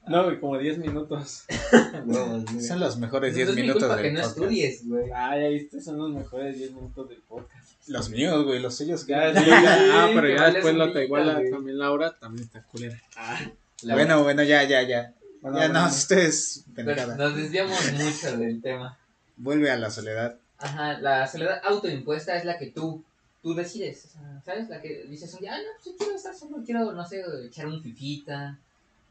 No, 0.08 0.24
güey, 0.24 0.38
como 0.40 0.56
10 0.58 0.78
minutos. 0.78 1.44
Güey. 2.04 2.60
Son 2.60 2.78
los 2.80 2.96
mejores 2.98 3.32
No 3.32 3.36
10 3.36 3.48
es 3.48 3.54
mi 3.56 3.62
minutos 3.62 3.82
culpa 3.82 3.96
del 3.96 4.04
que 4.04 4.12
no 4.12 4.18
podcast. 4.20 4.38
estudies, 4.38 4.88
güey. 4.88 5.10
Ay, 5.14 5.42
ahí 5.44 5.56
estos 5.56 5.84
son 5.84 5.98
los 5.98 6.10
mejores 6.12 6.56
10 6.58 6.72
minutos 6.72 7.08
del 7.08 7.18
podcast. 7.22 7.88
Los 7.88 8.10
míos, 8.10 8.44
güey, 8.44 8.60
los 8.60 8.76
suyos. 8.76 9.06
Ya, 9.06 9.32
que- 9.32 9.40
sí, 9.40 9.46
ya, 9.46 10.04
ah, 10.04 10.10
pero 10.14 10.28
ya 10.28 10.50
después 10.50 10.74
la 10.76 10.86
millón, 10.86 11.02
igual 11.02 11.26
la- 11.26 11.34
güey. 11.34 11.50
también 11.50 11.78
Laura 11.78 12.16
también 12.18 12.44
está 12.44 12.62
culera. 12.62 13.00
Ah, 13.16 13.40
La 13.82 13.94
Bueno, 13.94 14.22
bueno, 14.22 14.42
ya, 14.42 14.62
ya, 14.64 14.82
ya. 14.82 15.12
bueno, 15.42 15.58
ya 15.58 15.66
bueno. 15.68 15.80
no, 15.82 15.88
ustedes, 15.88 16.64
Pero 16.74 16.86
pendejada. 16.88 17.16
nos 17.16 17.36
desviamos 17.36 17.92
mucho 17.92 18.36
del 18.38 18.60
tema. 18.62 18.96
Vuelve 19.36 19.70
a 19.70 19.76
la 19.76 19.90
soledad. 19.90 20.36
Ajá, 20.58 20.98
la 21.00 21.26
soledad 21.26 21.60
autoimpuesta 21.64 22.36
es 22.36 22.44
la 22.44 22.58
que 22.58 22.66
tú, 22.68 23.04
tú 23.42 23.54
decides, 23.54 24.06
o 24.06 24.08
sea, 24.08 24.42
¿sabes? 24.44 24.68
La 24.68 24.80
que 24.80 25.04
dices 25.10 25.32
un 25.34 25.40
día, 25.40 25.54
ah, 25.54 25.58
no, 25.58 25.68
pues 25.74 25.86
yo 25.86 25.96
quiero 25.98 26.14
estar 26.16 26.34
solo, 26.34 26.62
quiero, 26.64 26.92
no 26.92 27.04
sé, 27.06 27.22
echar 27.44 27.66
un 27.66 27.82
fifita, 27.82 28.58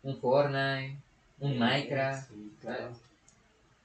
un 0.05 0.17
Fortnite, 0.21 0.97
un 1.39 1.57
Minecraft, 1.59 2.29
Sí, 2.29 2.53
claro. 2.62 2.91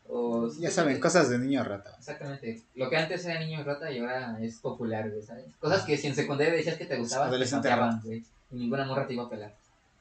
o... 0.08 0.50
Ya 0.58 0.70
saben, 0.70 1.00
cosas 1.00 1.30
de 1.30 1.38
niño 1.38 1.64
rata. 1.64 1.94
Exactamente. 1.98 2.62
Lo 2.74 2.90
que 2.90 2.96
antes 2.96 3.24
era 3.24 3.40
niño 3.40 3.64
rata 3.64 3.90
y 3.90 3.98
ahora 3.98 4.38
es 4.40 4.58
popular, 4.58 5.10
¿sabes? 5.26 5.46
Cosas 5.58 5.82
que 5.84 5.96
si 5.96 6.08
en 6.08 6.14
secundaria 6.14 6.52
decías 6.52 6.76
que 6.76 6.84
te 6.84 6.96
gustaban, 6.98 7.30
te 7.30 8.06
güey. 8.06 8.24
Y 8.52 8.56
ninguna 8.56 8.84
morra 8.84 9.06
te 9.06 9.14
iba 9.14 9.24
a 9.24 9.30
pelar. 9.30 9.54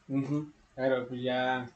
Ujú. 0.09 0.51
Pero 0.75 1.07
pues 1.07 1.21
ya 1.21 1.69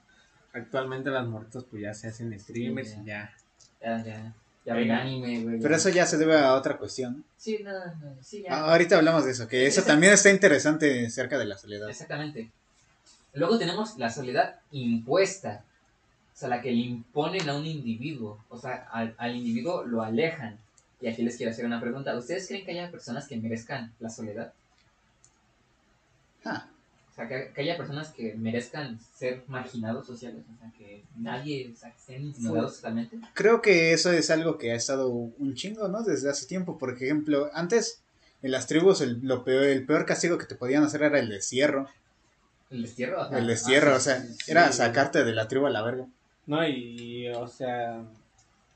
actualmente 0.51 1.09
las 1.09 1.25
muertos 1.25 1.65
pues 1.69 1.81
ya 1.81 1.93
se 1.93 2.07
hacen 2.07 2.37
streamers 2.39 2.91
Sí, 2.91 2.97
y 3.01 3.05
ya. 3.05 3.33
Ya, 3.81 4.03
ya. 4.03 4.33
Ya 4.65 4.75
ven 4.75 4.91
anime, 4.91 5.43
güey. 5.43 5.57
Pero 5.59 5.71
ya. 5.71 5.75
eso 5.77 5.89
ya 5.89 6.05
se 6.05 6.17
debe 6.17 6.37
a 6.37 6.53
otra 6.53 6.77
cuestión. 6.77 7.23
Sí, 7.37 7.59
no, 7.63 7.71
no, 7.71 8.15
sí, 8.21 8.43
ya. 8.43 8.53
Ah, 8.53 8.71
ahorita 8.71 8.97
hablamos 8.97 9.25
de 9.25 9.31
eso, 9.31 9.47
que 9.47 9.67
eso 9.67 9.83
también 9.83 10.13
está 10.13 10.29
interesante 10.31 11.09
cerca 11.09 11.37
de 11.37 11.45
la 11.45 11.57
soledad. 11.57 11.89
Exactamente. 11.89 12.51
Luego 13.33 13.57
tenemos 13.57 13.97
la 13.97 14.09
soledad 14.09 14.59
impuesta, 14.71 15.63
o 16.33 16.37
sea, 16.37 16.49
la 16.49 16.61
que 16.61 16.71
le 16.71 16.77
imponen 16.77 17.49
a 17.49 17.55
un 17.55 17.65
individuo, 17.65 18.43
o 18.49 18.57
sea, 18.57 18.87
al, 18.91 19.15
al 19.17 19.35
individuo 19.35 19.83
lo 19.83 20.01
alejan. 20.03 20.57
Y 21.01 21.07
aquí 21.07 21.21
les 21.21 21.35
quiero 21.35 21.51
hacer 21.51 21.65
una 21.65 21.81
pregunta. 21.81 22.15
¿Ustedes 22.17 22.47
creen 22.47 22.63
que 22.65 22.71
haya 22.71 22.89
personas 22.91 23.27
que 23.27 23.35
merezcan 23.37 23.93
la 23.99 24.09
soledad? 24.09 24.53
Ah, 26.45 26.67
O 27.11 27.15
sea, 27.15 27.27
que, 27.27 27.51
que 27.53 27.61
haya 27.61 27.77
personas 27.77 28.11
que 28.11 28.33
merezcan 28.35 28.99
ser 29.15 29.43
marginados 29.47 30.05
sociales, 30.07 30.43
o 30.53 30.57
sea, 30.59 30.71
que 30.77 31.03
nadie, 31.17 31.71
o 31.73 31.75
sea, 31.77 31.93
que 32.07 32.17
ignorados 32.17 32.77
totalmente. 32.77 33.17
creo 33.33 33.61
que 33.61 33.93
eso 33.93 34.11
es 34.11 34.29
algo 34.29 34.57
que 34.57 34.71
ha 34.71 34.75
estado 34.75 35.09
un 35.09 35.55
chingo, 35.55 35.87
¿no? 35.89 36.03
Desde 36.03 36.29
hace 36.29 36.45
tiempo. 36.47 36.77
Por 36.77 36.91
ejemplo, 36.93 37.49
antes 37.53 38.01
en 38.41 38.51
las 38.51 38.67
tribus 38.67 39.01
el, 39.01 39.19
lo 39.21 39.43
peor, 39.43 39.63
el 39.65 39.85
peor 39.85 40.05
castigo 40.05 40.37
que 40.37 40.45
te 40.45 40.55
podían 40.55 40.83
hacer 40.83 41.03
era 41.03 41.19
el 41.19 41.29
destierro. 41.29 41.87
El 42.73 42.81
destierro, 42.81 43.21
o 43.21 43.29
sea, 43.29 43.37
El 43.37 43.47
destierro, 43.47 43.91
ah, 43.91 43.95
o 43.95 43.99
sí, 43.99 44.05
sea, 44.05 44.21
sí, 44.21 44.51
era 44.51 44.71
sí. 44.71 44.77
sacarte 44.79 45.23
de 45.23 45.33
la 45.33 45.47
tribu 45.47 45.67
a 45.67 45.69
la 45.69 45.83
verga. 45.83 46.07
No, 46.47 46.67
y 46.67 47.29
o 47.29 47.47
sea, 47.47 48.03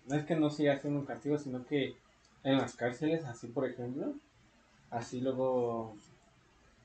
no 0.07 0.15
es 0.15 0.25
que 0.25 0.35
no 0.35 0.49
siga 0.49 0.79
siendo 0.79 0.99
un 0.99 1.05
castigo, 1.05 1.37
sino 1.37 1.65
que 1.65 1.97
en 2.43 2.57
las 2.59 2.75
cárceles, 2.75 3.25
así 3.25 3.47
por 3.47 3.67
ejemplo, 3.67 4.13
así 4.91 5.19
luego, 5.19 5.95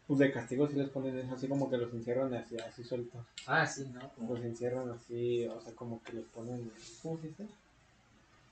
pues 0.07 0.19
de 0.21 0.33
castigo 0.33 0.67
sí 0.67 0.75
les 0.75 0.89
ponen 0.89 1.19
eso, 1.19 1.35
así 1.35 1.47
como 1.49 1.71
que 1.71 1.77
los 1.77 1.93
encierran 1.93 2.33
así, 2.35 2.57
así 2.59 2.83
sueltos. 2.83 3.21
Ah, 3.47 3.67
sí, 3.67 3.87
¿no? 3.93 4.01
Como- 4.17 4.35
Los 4.35 4.45
encierran 4.45 4.91
así, 4.91 5.47
o 5.47 5.61
sea, 5.61 5.73
como 5.75 6.03
que 6.03 6.15
les 6.15 6.25
ponen, 6.27 6.73
¿cómo 7.03 7.19
se 7.21 7.29
dice? 7.29 7.47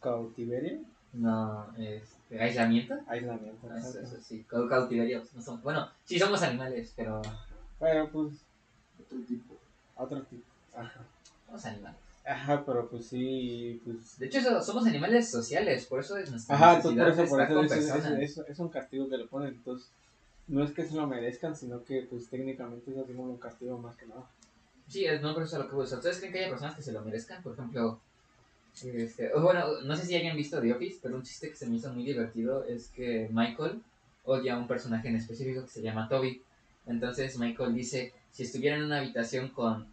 Cautiverio, 0.00 0.80
No, 1.12 1.66
este, 1.76 2.40
aislamiento. 2.40 2.94
aislamiento. 3.06 3.68
Ah, 3.70 3.78
Eso, 3.78 3.88
exacto. 3.88 4.16
eso 4.16 4.24
sí, 4.24 4.44
cau- 4.48 4.68
cautiverio. 4.68 5.22
No 5.34 5.42
somos- 5.42 5.62
bueno, 5.62 5.88
sí 6.04 6.18
somos 6.18 6.42
animales, 6.42 6.92
pero 6.96 7.20
Pero 7.80 8.10
pues, 8.10 8.34
otro 9.96 10.22
tipo. 10.22 10.44
Ajá. 10.74 11.04
somos 11.46 11.64
animales. 11.64 11.98
Ajá, 12.24 12.62
pero 12.64 12.88
pues 12.88 13.06
sí, 13.06 13.80
pues 13.84 14.18
De 14.18 14.26
hecho, 14.26 14.62
somos 14.62 14.86
animales 14.86 15.30
sociales, 15.30 15.86
por 15.86 16.00
eso 16.00 16.16
es 16.16 16.30
nuestra 16.30 16.54
Ajá, 16.54 16.80
por 16.82 16.92
eso, 16.92 17.26
por 17.26 17.40
eso 17.42 17.62
es, 17.62 17.72
es- 17.72 17.86
personas. 17.86 18.20
es- 18.20 18.38
es 18.48 18.58
un 18.58 18.68
castigo 18.68 19.08
que 19.08 19.16
le 19.16 19.26
ponen, 19.26 19.48
entonces 19.54 19.88
no 20.46 20.62
es 20.62 20.72
que 20.72 20.84
se 20.84 20.94
lo 20.94 21.06
merezcan, 21.06 21.56
sino 21.56 21.82
que 21.84 22.02
pues 22.10 22.28
técnicamente 22.28 22.90
es 22.90 22.98
así 22.98 23.12
como 23.14 23.30
un 23.32 23.38
castigo 23.38 23.78
más 23.78 23.96
que 23.96 24.06
nada. 24.06 24.28
Sí, 24.86 25.06
es, 25.06 25.22
no, 25.22 25.32
pero 25.34 25.46
eso 25.46 25.56
es 25.56 25.62
lo 25.62 25.68
que 25.68 25.74
voy. 25.76 25.84
¿Ustedes 25.84 26.18
creen 26.18 26.32
que 26.32 26.38
haya 26.40 26.48
personas 26.50 26.74
que 26.74 26.82
se 26.82 26.92
lo 26.92 27.02
merezcan? 27.02 27.42
Por 27.42 27.52
ejemplo, 27.54 28.00
este, 28.82 29.30
bueno, 29.38 29.80
no 29.82 29.96
sé 29.96 30.06
si 30.06 30.14
hayan 30.14 30.36
visto 30.36 30.60
The 30.60 30.72
Office, 30.72 30.98
pero 31.02 31.16
un 31.16 31.22
chiste 31.22 31.48
que 31.50 31.56
se 31.56 31.66
me 31.66 31.76
hizo 31.76 31.92
muy 31.92 32.04
divertido 32.04 32.64
es 32.64 32.88
que 32.88 33.28
Michael 33.32 33.82
odia 34.24 34.54
a 34.54 34.58
un 34.58 34.66
personaje 34.68 35.08
en 35.08 35.16
específico 35.16 35.62
que 35.62 35.68
se 35.70 35.82
llama 35.82 36.08
Toby. 36.08 36.42
Entonces 36.86 37.38
Michael 37.38 37.74
dice, 37.74 38.12
si 38.32 38.42
estuviera 38.44 38.76
en 38.76 38.84
una 38.84 38.98
habitación 38.98 39.48
con, 39.48 39.86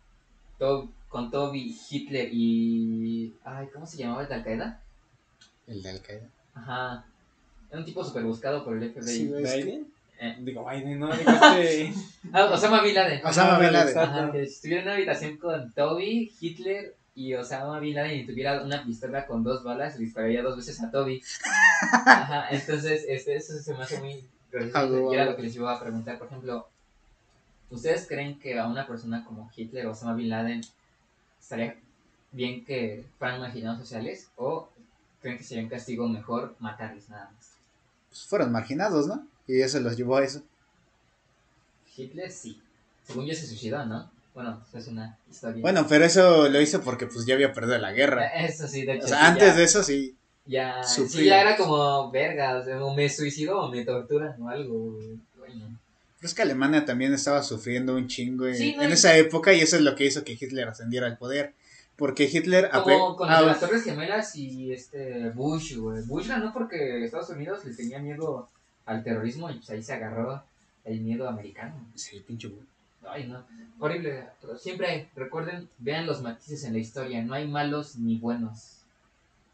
To- 0.59 0.89
con 1.09 1.31
Toby, 1.31 1.75
Hitler 1.89 2.29
y... 2.31 3.33
Ay, 3.43 3.67
¿cómo 3.73 3.85
se 3.85 3.97
llamaba 3.97 4.23
el 4.23 4.27
de 4.29 4.35
Al 4.35 4.43
Qaeda? 4.43 4.81
El 5.67 5.81
de 5.83 5.89
Al 5.89 6.01
Qaeda. 6.01 6.27
Ajá. 6.53 7.05
Era 7.69 7.79
un 7.79 7.85
tipo 7.85 8.03
súper 8.03 8.23
buscado 8.23 8.63
por 8.63 8.77
el 8.77 8.91
FBI. 8.91 9.03
Sí, 9.03 9.27
¿Biden? 9.27 9.87
Eh, 10.19 10.35
Digo, 10.39 10.65
Biden, 10.67 10.97
no, 10.99 11.15
digo 11.15 11.29
este... 11.31 11.93
ah, 12.33 12.45
Osama 12.45 12.81
Bin 12.81 12.95
Laden. 12.95 13.25
Osama 13.25 13.59
Bin 13.59 13.71
Laden. 13.73 13.97
Ajá, 13.97 14.31
que 14.31 14.45
si 14.47 14.53
estuviera 14.53 14.81
en 14.81 14.87
una 14.87 14.95
habitación 14.95 15.37
con 15.37 15.71
Toby, 15.73 16.31
Hitler 16.39 16.95
y 17.13 17.33
Osama 17.35 17.79
Bin 17.79 17.95
Laden 17.95 18.19
y 18.19 18.25
tuviera 18.25 18.63
una 18.63 18.83
pistola 18.83 19.27
con 19.27 19.43
dos 19.43 19.63
balas, 19.63 19.95
le 19.99 20.05
dispararía 20.05 20.41
dos 20.41 20.57
veces 20.57 20.81
a 20.81 20.89
Toby. 20.89 21.21
Ajá, 22.05 22.47
entonces 22.49 23.05
este, 23.07 23.35
eso 23.35 23.53
se 23.59 23.73
me 23.75 23.83
hace 23.83 23.99
muy 23.99 24.23
gracioso. 24.51 24.77
Ah, 25.09 25.11
Y 25.11 25.13
era 25.15 25.25
lo 25.25 25.35
que 25.35 25.43
les 25.43 25.55
iba 25.55 25.71
a 25.75 25.79
preguntar, 25.79 26.17
por 26.17 26.27
ejemplo, 26.27 26.67
¿ustedes 27.69 28.07
creen 28.07 28.39
que 28.39 28.57
a 28.59 28.67
una 28.67 28.87
persona 28.87 29.23
como 29.25 29.49
Hitler 29.55 29.85
o 29.87 29.91
Osama 29.91 30.13
Bin 30.13 30.29
Laden 30.29 30.61
estaría 31.39 31.75
bien 32.31 32.65
que 32.65 33.05
fueran 33.17 33.39
marginados 33.41 33.79
sociales 33.79 34.29
o 34.35 34.69
creen 35.21 35.37
que 35.37 35.43
sería 35.43 35.63
un 35.63 35.69
castigo 35.69 36.07
mejor 36.07 36.55
matarles 36.59 37.09
nada 37.09 37.31
más? 37.35 37.51
Pues 38.09 38.25
fueron 38.25 38.51
marginados, 38.51 39.07
¿no? 39.07 39.25
Y 39.47 39.61
eso 39.61 39.79
los 39.79 39.95
llevó 39.97 40.17
a 40.17 40.23
eso. 40.23 40.41
Hitler 41.95 42.31
sí. 42.31 42.61
Según 43.03 43.25
yo 43.25 43.33
se 43.33 43.47
suicidó, 43.47 43.85
¿no? 43.85 44.09
Bueno, 44.33 44.61
eso 44.67 44.77
es 44.77 44.87
una 44.87 45.17
historia. 45.29 45.61
Bueno, 45.61 45.85
pero 45.87 46.05
eso 46.05 46.47
lo 46.49 46.61
hizo 46.61 46.81
porque 46.81 47.07
pues 47.07 47.25
ya 47.25 47.33
había 47.33 47.53
perdido 47.53 47.77
la 47.79 47.91
guerra. 47.91 48.27
Eso 48.45 48.67
sí, 48.67 48.85
de 48.85 48.95
hecho. 48.95 49.05
O 49.05 49.07
sea, 49.07 49.19
sí, 49.19 49.25
antes 49.25 49.47
ya- 49.49 49.55
de 49.55 49.63
eso 49.63 49.83
sí. 49.83 50.15
Ya, 50.45 50.83
sí, 50.83 51.25
ya 51.25 51.41
era 51.41 51.57
como 51.57 52.09
verga, 52.11 52.59
o 52.59 52.63
sea, 52.63 52.81
o 52.83 52.93
me 52.95 53.09
suicido 53.09 53.59
o 53.59 53.69
me 53.71 53.83
torturan 53.83 54.39
o 54.41 54.47
algo. 54.47 54.97
Bueno, 55.37 55.77
es 56.21 56.33
que 56.33 56.41
Alemania 56.41 56.85
también 56.85 57.13
estaba 57.13 57.43
sufriendo 57.43 57.95
un 57.95 58.07
chingo 58.07 58.47
en, 58.47 58.55
Sí, 58.55 58.75
no, 58.75 58.83
en 58.83 58.89
y- 58.89 58.93
esa 58.93 59.15
época 59.17 59.53
y 59.53 59.59
eso 59.61 59.75
es 59.75 59.81
lo 59.83 59.95
que 59.95 60.05
hizo 60.05 60.23
que 60.23 60.33
Hitler 60.33 60.67
ascendiera 60.67 61.07
al 61.07 61.17
poder. 61.17 61.53
Porque 61.95 62.29
Hitler... 62.31 62.69
Como 62.69 63.13
ape- 63.13 63.15
con 63.17 63.29
ah, 63.29 63.41
las 63.41 63.59
Torres 63.59 63.83
Gemelas 63.83 64.35
y 64.35 64.71
este 64.71 65.29
Bush, 65.31 65.75
güey. 65.77 66.03
Bush 66.03 66.27
ganó 66.27 66.53
porque 66.53 67.03
Estados 67.03 67.29
Unidos 67.29 67.65
le 67.65 67.73
tenía 67.73 67.99
miedo 67.99 68.47
al 68.85 69.03
terrorismo 69.03 69.49
y 69.49 69.55
pues 69.55 69.69
ahí 69.71 69.81
se 69.81 69.93
agarró 69.93 70.43
el 70.85 71.01
miedo 71.01 71.27
americano. 71.27 71.73
Sí, 71.95 72.23
pinche 72.25 72.47
güey. 72.49 72.61
Ay, 73.09 73.27
no. 73.27 73.43
Horrible. 73.79 74.25
Pero 74.41 74.57
siempre 74.57 75.09
recuerden, 75.15 75.69
vean 75.79 76.05
los 76.05 76.21
matices 76.21 76.63
en 76.65 76.73
la 76.73 76.79
historia. 76.79 77.23
No 77.23 77.33
hay 77.33 77.47
malos 77.47 77.95
ni 77.95 78.17
buenos. 78.17 78.73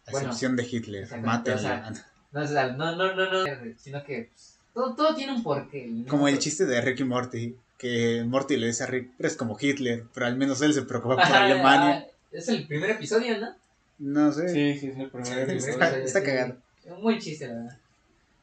A 0.07 0.11
Bueno, 0.11 0.27
excepción 0.27 0.55
de 0.57 0.63
Hitler. 0.69 1.03
exactamente, 1.03 1.51
o 1.51 1.55
Mátenla. 1.55 2.03
No, 2.33 2.41
o 2.41 2.47
sea, 2.47 2.67
no, 2.73 2.95
no, 2.95 3.15
no, 3.15 3.31
no, 3.31 3.45
sino 3.77 4.03
que 4.03 4.29
pues, 4.33 4.52
todo, 4.73 4.95
todo 4.95 5.15
tiene 5.15 5.33
un 5.33 5.43
porqué. 5.43 5.87
no 5.87 6.07
Como 6.07 6.27
el 6.27 6.39
chiste 6.39 6.65
de 6.65 6.81
Rick 6.81 6.99
y 7.01 7.03
Morty. 7.03 7.55
Que 7.77 8.23
Morty 8.25 8.57
le 8.57 8.67
dice 8.67 8.83
a 8.83 8.87
Rick, 8.87 9.11
eres 9.19 9.35
como 9.35 9.57
Hitler. 9.59 10.05
Pero 10.13 10.25
al 10.25 10.37
menos 10.37 10.61
él 10.61 10.73
se 10.73 10.83
preocupa 10.83 11.15
por 11.15 11.23
Ajá, 11.23 11.45
Alemania. 11.45 12.07
Es 12.31 12.47
el 12.47 12.65
primer 12.67 12.91
episodio, 12.91 13.39
¿no? 13.39 13.55
No 13.99 14.31
sé. 14.31 14.49
Sí, 14.49 14.79
sí, 14.79 14.87
es 14.87 14.97
el 14.97 15.09
primer 15.09 15.27
Sí, 15.27 15.33
episodio. 15.51 15.73
Está, 15.73 15.93
sí, 15.93 16.01
está 16.03 16.19
sí. 16.19 16.25
cagado. 16.25 16.57
Es 16.85 16.97
Muy 16.97 17.19
chiste, 17.19 17.47
la 17.47 17.53
verdad. 17.55 17.77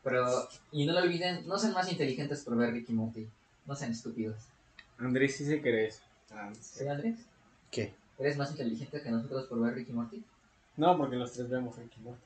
Pero, 0.02 0.48
y 0.72 0.86
no 0.86 0.92
lo 0.94 1.00
olviden, 1.00 1.46
no 1.46 1.58
sean 1.58 1.74
más 1.74 1.90
inteligentes 1.90 2.42
por 2.42 2.56
ver 2.56 2.72
Ricky 2.72 2.92
Morty. 2.92 3.28
No 3.66 3.74
sean 3.76 3.90
estúpidos. 3.92 4.36
Andrés 4.98 5.36
sí 5.36 5.44
se 5.44 5.60
cree 5.60 5.88
eso. 5.88 6.00
Ah, 6.32 6.50
¿Sí, 6.60 6.86
Andrés? 6.86 7.16
¿Qué? 7.70 7.92
¿Eres 8.18 8.36
más 8.36 8.50
inteligente 8.50 9.00
que 9.02 9.10
nosotros 9.10 9.46
por 9.46 9.60
ver 9.60 9.74
Ricky 9.74 9.92
Morty? 9.92 10.22
No, 10.76 10.96
porque 10.96 11.16
los 11.16 11.32
tres 11.32 11.48
vemos 11.50 11.76
Ricky 11.76 12.00
Morty. 12.00 12.20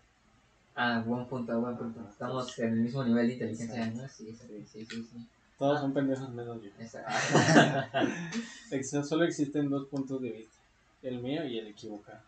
Ah, 0.76 1.02
buen 1.06 1.26
punto, 1.26 1.60
buen 1.60 1.76
punto. 1.76 2.00
Estamos 2.10 2.58
en 2.58 2.72
el 2.72 2.80
mismo 2.80 3.04
nivel 3.04 3.28
de 3.28 3.32
inteligencia, 3.34 3.86
¿no? 3.86 4.08
Sí, 4.08 4.36
sí, 4.36 4.64
sí, 4.72 4.86
sí. 4.86 5.06
Todos 5.58 5.78
Ah. 5.78 5.80
son 5.82 5.94
pendejos 5.94 6.28
menos 6.30 6.60
yo. 6.62 6.70
Exacto. 6.80 7.12
Ex- 8.72 9.08
Solo 9.08 9.24
existen 9.24 9.70
dos 9.70 9.86
puntos 9.86 10.20
de 10.20 10.30
vista. 10.30 10.50
El 11.02 11.20
mío 11.20 11.44
y 11.44 11.58
el 11.58 11.68
equivocado. 11.68 12.18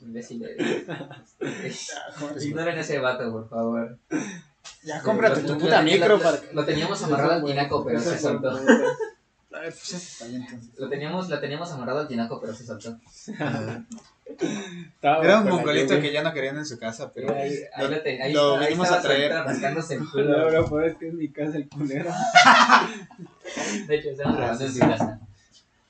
imbécil. 0.00 0.46
Ignoren 2.40 2.78
ese 2.78 2.98
vato, 3.00 3.30
por 3.32 3.48
favor. 3.48 3.98
Ya 4.84 5.02
cómprate 5.02 5.42
tu 5.42 5.58
puta 5.58 5.82
micro 5.82 6.18
para 6.20 6.38
Lo 6.52 6.64
teníamos 6.64 7.02
amarrado 7.02 7.32
al 7.32 7.44
tinaco, 7.44 7.84
pero 7.84 8.00
se 8.00 8.18
soltó. 8.18 8.58
pues. 9.50 10.24
Lo 10.78 10.88
teníamos, 10.88 11.28
lo 11.28 11.40
teníamos 11.40 11.70
amarrado 11.72 12.00
al 12.00 12.08
tinaco, 12.08 12.40
pero 12.40 12.54
se 12.54 12.64
soltó. 12.64 12.96
Estaba 14.40 15.24
Era 15.24 15.40
un 15.40 15.48
mongolito 15.48 16.00
que 16.00 16.12
ya 16.12 16.22
no 16.22 16.32
querían 16.32 16.56
en 16.58 16.66
su 16.66 16.78
casa, 16.78 17.10
pero 17.12 17.34
ahí, 17.34 17.52
ahí 17.74 17.84
lo- 17.84 17.90
lo, 17.90 18.00
te- 18.02 18.22
ahí 18.22 18.32
lo 18.32 18.56
ahí 18.56 18.66
vinimos 18.66 18.90
a 18.90 19.00
traer. 19.02 19.32
rascándose 19.32 19.94
el 19.94 20.00
No, 20.04 20.10
culo. 20.10 20.46
bro, 20.50 20.66
pues 20.68 20.92
es 20.92 20.98
que 20.98 21.08
es 21.08 21.14
mi 21.14 21.28
casa 21.28 21.56
el 21.56 21.68
culero. 21.68 22.10
De 23.86 23.94
hecho, 23.96 24.10
estamos 24.10 24.36
grabando 24.36 24.64
en 24.64 24.72
su 24.72 24.78
casa. 24.80 25.20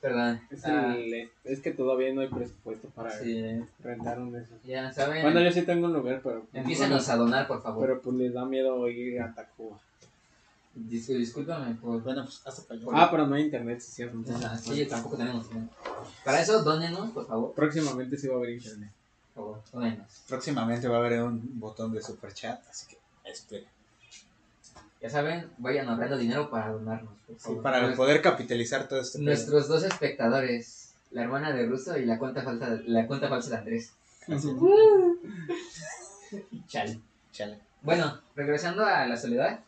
Perdón. 0.01 0.41
Es, 0.49 0.63
Ah, 0.65 0.95
el- 0.97 1.29
es 1.43 1.59
que 1.59 1.71
todavía 1.71 2.13
no 2.13 2.21
hay 2.21 2.27
presupuesto 2.29 2.87
para 2.89 3.11
sí. 3.11 3.59
rentar 3.83 4.19
un 4.19 4.31
de 4.31 4.43
esos. 4.43 4.63
Ya 4.63 4.91
saben. 4.93 5.21
Bueno, 5.23 5.41
yo 5.41 5.51
sí 5.51 5.63
tengo 5.63 5.87
un 5.87 5.93
lugar, 5.93 6.21
pero. 6.23 6.45
Empiécenos 6.53 7.09
a 7.09 7.17
donar, 7.17 7.47
por 7.47 7.61
favor. 7.61 7.85
Pero 7.85 8.01
pues 8.01 8.15
les 8.15 8.33
da 8.33 8.45
miedo 8.45 8.87
ir 8.89 9.21
a 9.21 9.33
Tacuba. 9.33 9.77
Dis- 10.75 11.07
discúlpame 11.07 11.75
por. 11.75 12.01
bueno, 12.03 12.23
pues 12.23 12.41
hasta 12.45 12.61
para 12.63 12.79
allá. 12.79 12.89
Ah, 12.93 13.11
pero 13.11 13.27
no 13.27 13.35
hay 13.35 13.43
internet, 13.43 13.81
sí, 13.81 13.91
cierto. 13.91 14.17
Ah, 14.45 14.57
sí, 14.57 14.85
tampoco 14.85 15.17
tenemos 15.17 15.49
dinero. 15.49 15.67
Para 16.23 16.41
eso, 16.41 16.63
dónenos, 16.63 17.11
por 17.11 17.27
favor. 17.27 17.53
Próximamente 17.53 18.17
sí 18.17 18.27
va 18.27 18.35
a 18.35 18.37
haber 18.37 18.51
internet. 18.51 18.91
Por 19.33 19.43
favor, 19.43 19.63
dónenos. 19.73 20.23
Próximamente 20.27 20.87
va 20.87 20.97
a 20.97 20.99
haber 20.99 21.23
un 21.23 21.59
botón 21.59 21.91
de 21.91 22.01
super 22.01 22.33
chat, 22.33 22.61
así 22.69 22.87
que 22.87 22.97
esperen. 23.29 23.67
Ya 25.01 25.09
saben, 25.09 25.49
vayan 25.57 25.87
ahorrando 25.87 26.17
dinero 26.17 26.49
para 26.49 26.71
donarnos, 26.71 27.13
por 27.25 27.35
Sí, 27.37 27.41
favor. 27.43 27.63
para 27.63 27.95
poder 27.95 28.21
capitalizar 28.21 28.87
todo 28.87 28.99
este 28.99 29.17
pedo. 29.17 29.25
Nuestros 29.27 29.67
dos 29.69 29.83
espectadores, 29.83 30.93
la 31.11 31.23
hermana 31.23 31.51
de 31.53 31.65
Russo 31.65 31.97
y 31.97 32.05
la 32.05 32.19
cuenta 32.19 32.43
falsa, 32.43 32.79
la 32.85 33.07
cuenta 33.07 33.29
falsa 33.29 33.49
de 33.51 33.57
Andrés. 33.57 33.93
Chale. 36.67 36.99
Chale. 37.31 37.59
Bueno, 37.81 38.19
regresando 38.35 38.85
a 38.85 39.05
la 39.05 39.17
soledad, 39.17 39.59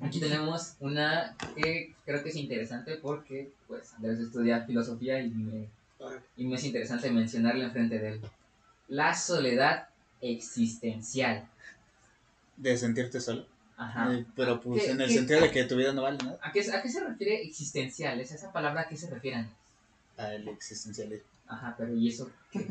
aquí 0.00 0.20
tenemos 0.20 0.74
una 0.80 1.36
que 1.56 1.94
creo 2.04 2.22
que 2.22 2.30
es 2.30 2.36
interesante 2.36 2.96
porque 2.96 3.52
pues 3.66 3.92
Andrés 3.94 4.18
estudia 4.20 4.64
filosofía 4.64 5.20
y 5.20 5.30
me, 5.30 5.68
y 6.36 6.46
me 6.46 6.56
es 6.56 6.64
interesante 6.64 7.10
mencionarla 7.10 7.64
enfrente 7.64 7.98
de 7.98 8.08
él. 8.10 8.20
La 8.88 9.14
soledad 9.14 9.88
existencial. 10.20 11.48
De 12.56 12.76
sentirte 12.76 13.20
solo. 13.20 13.46
Ajá. 13.76 14.12
Eh, 14.12 14.26
pero 14.34 14.60
pues 14.60 14.84
¿Qué- 14.84 14.90
en 14.90 15.00
el 15.00 15.10
sentido 15.10 15.40
de 15.40 15.50
que 15.50 15.64
tu 15.64 15.76
vida 15.76 15.92
no 15.92 16.02
vale 16.02 16.18
nada. 16.18 16.38
¿A 16.42 16.50
qué, 16.50 16.60
¿A 16.72 16.82
qué 16.82 16.88
se 16.88 17.04
refiere 17.04 17.42
existencial? 17.42 18.20
¿Es 18.20 18.32
esa 18.32 18.52
palabra 18.52 18.82
a 18.82 18.88
qué 18.88 18.96
se 18.96 19.08
refieren? 19.08 19.48
Al 20.16 20.48
existencialismo. 20.48 21.28
Ajá, 21.46 21.74
pero 21.78 21.94
¿y 21.94 22.08
eso? 22.08 22.30
qué? 22.50 22.66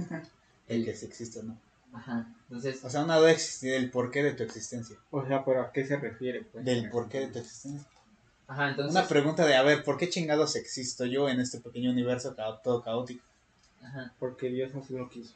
El 0.67 0.83
que 0.83 0.93
sí 0.93 1.05
existe 1.05 1.41
no. 1.43 1.57
Ajá, 1.93 2.27
entonces, 2.43 2.83
O 2.83 2.89
sea, 2.89 3.03
una 3.03 3.17
duda 3.17 3.31
existir 3.31 3.71
del 3.71 3.89
porqué 3.89 4.23
de 4.23 4.33
tu 4.33 4.43
existencia. 4.43 4.97
O 5.11 5.25
sea, 5.25 5.43
pero 5.43 5.61
¿a 5.61 5.71
qué 5.71 5.85
se 5.85 5.97
refiere? 5.97 6.43
Pues? 6.43 6.63
Del 6.65 6.89
porqué 6.89 7.21
de 7.21 7.27
tu 7.27 7.39
existencia. 7.39 7.87
ajá, 8.47 8.69
entonces, 8.69 8.91
Una 8.95 9.07
pregunta 9.07 9.45
de, 9.45 9.55
a 9.55 9.63
ver, 9.63 9.83
¿por 9.83 9.97
qué 9.97 10.09
chingados 10.09 10.55
existo 10.55 11.05
yo 11.05 11.29
en 11.29 11.39
este 11.39 11.59
pequeño 11.59 11.91
universo 11.91 12.35
ca- 12.35 12.61
todo 12.63 12.83
caótico? 12.83 13.23
ajá, 13.83 14.13
Porque 14.19 14.49
Dios 14.49 14.73
así 14.75 14.93
lo 14.93 15.09
quiso. 15.09 15.33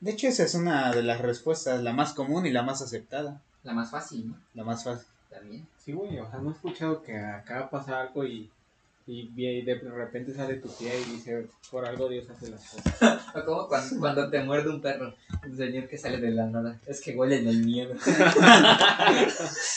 De 0.00 0.12
hecho, 0.12 0.28
esa 0.28 0.44
es 0.44 0.54
una 0.54 0.92
de 0.92 1.02
las 1.02 1.20
respuestas, 1.20 1.82
la 1.82 1.92
más 1.92 2.12
común 2.12 2.46
y 2.46 2.50
la 2.52 2.62
más 2.62 2.82
aceptada. 2.82 3.42
la 3.64 3.72
más 3.72 3.90
fácil, 3.90 4.28
¿no? 4.28 4.36
La 4.54 4.62
más 4.64 4.84
fácil. 4.84 5.06
También. 5.30 5.66
Sí, 5.84 5.92
güey, 5.92 6.18
o 6.18 6.30
sea, 6.30 6.38
no 6.38 6.50
he 6.50 6.52
escuchado 6.52 7.02
que 7.02 7.16
acá 7.18 7.68
pasa 7.68 8.00
algo 8.02 8.24
y, 8.24 8.50
y, 9.06 9.32
y 9.36 9.62
de 9.62 9.74
repente 9.74 10.34
sale 10.34 10.56
tu 10.56 10.68
tía 10.68 10.94
y 10.94 11.04
dice, 11.04 11.48
por 11.70 11.84
algo 11.84 12.08
Dios 12.08 12.28
hace 12.30 12.48
las 12.50 12.62
cosas. 12.70 13.22
O 13.36 13.44
como 13.44 13.68
cuando, 13.68 13.98
cuando 13.98 14.30
te 14.30 14.42
muerde 14.44 14.70
un 14.70 14.80
perro, 14.80 15.14
un 15.44 15.56
señor 15.56 15.88
que 15.88 15.98
sale 15.98 16.18
de 16.18 16.30
la 16.30 16.46
nada. 16.46 16.78
Es 16.86 17.00
que 17.00 17.14
huele 17.16 17.38
en 17.38 17.48
el 17.48 17.64
miedo. 17.64 17.94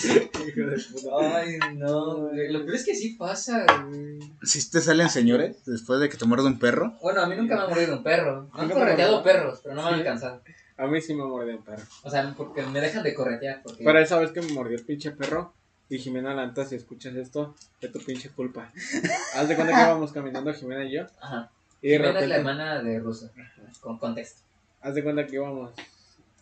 Hijo 0.04 0.69
de 0.69 0.78
puta. 0.91 1.38
Ay, 1.39 1.58
no, 1.76 2.15
güey. 2.28 2.52
Lo 2.52 2.60
peor 2.65 2.76
es 2.76 2.86
que 2.86 2.95
sí 2.95 3.15
pasa, 3.15 3.65
güey. 3.88 4.19
Si 4.43 4.69
te 4.69 4.82
salen 4.82 5.10
señores 5.10 5.58
después 5.65 6.00
de 6.00 6.10
que 6.10 6.17
te 6.17 6.26
muerde 6.26 6.48
un 6.48 6.60
perro, 6.60 6.93
Bueno, 7.02 7.22
a 7.22 7.28
mí 7.28 7.36
nunca 7.36 7.56
me 7.56 7.62
ha 7.63 7.67
mordido 7.67 7.98
un 7.98 8.04
perro. 8.04 8.50
Me 8.54 8.62
han 8.62 8.67
¿Nunca 8.67 8.74
te 8.76 8.80
correteado 8.82 9.17
mordió? 9.17 9.34
perros, 9.34 9.60
pero 9.63 9.76
no 9.76 9.82
me 9.84 9.88
han 9.89 9.93
Sí. 9.95 10.00
alcanzado. 10.02 10.41
A 10.78 10.88
mí 10.88 11.02
sí 11.02 11.13
me 11.13 11.24
mordió 11.26 11.56
un 11.58 11.63
perro. 11.63 11.84
O 12.04 12.10
sea, 12.10 12.34
porque 12.38 12.62
me 12.63 12.80
dejan 12.80 13.04
de 13.04 13.13
corretear. 13.13 13.62
Porque... 13.63 13.84
Pero 13.84 14.00
esa 14.00 14.17
vez 14.19 14.32
que 14.32 14.41
me 14.41 14.54
mordió 14.54 14.78
el 14.78 14.86
pinche 14.86 15.12
perro, 15.12 15.54
y 15.89 15.98
Jimena 15.98 16.34
Lanta, 16.36 16.65
si 16.65 16.76
escuchas 16.76 17.15
esto, 17.15 17.56
es 17.82 17.91
tu 17.91 18.00
pinche 18.00 18.30
culpa. 18.30 18.72
Haz 19.36 19.48
de 19.50 19.56
cuenta 19.56 19.74
que 19.76 19.82
íbamos 19.82 20.12
caminando 20.13 20.54
Jimena 20.54 20.86
y 20.86 20.91
yo, 20.93 21.04
Ajá. 21.22 21.52
y 21.82 21.89
de 21.89 21.98
Jimena 21.98 22.19
es 22.22 22.30
la 22.30 22.36
repente, 22.36 22.36
hermana 22.36 22.84
de 22.84 23.00
Russo. 23.00 23.30
Con 23.82 23.98
contexto. 23.98 24.41
Haz 24.81 24.95
de 24.95 25.03
cuenta 25.03 25.25
que 25.27 25.35
íbamos 25.35 25.71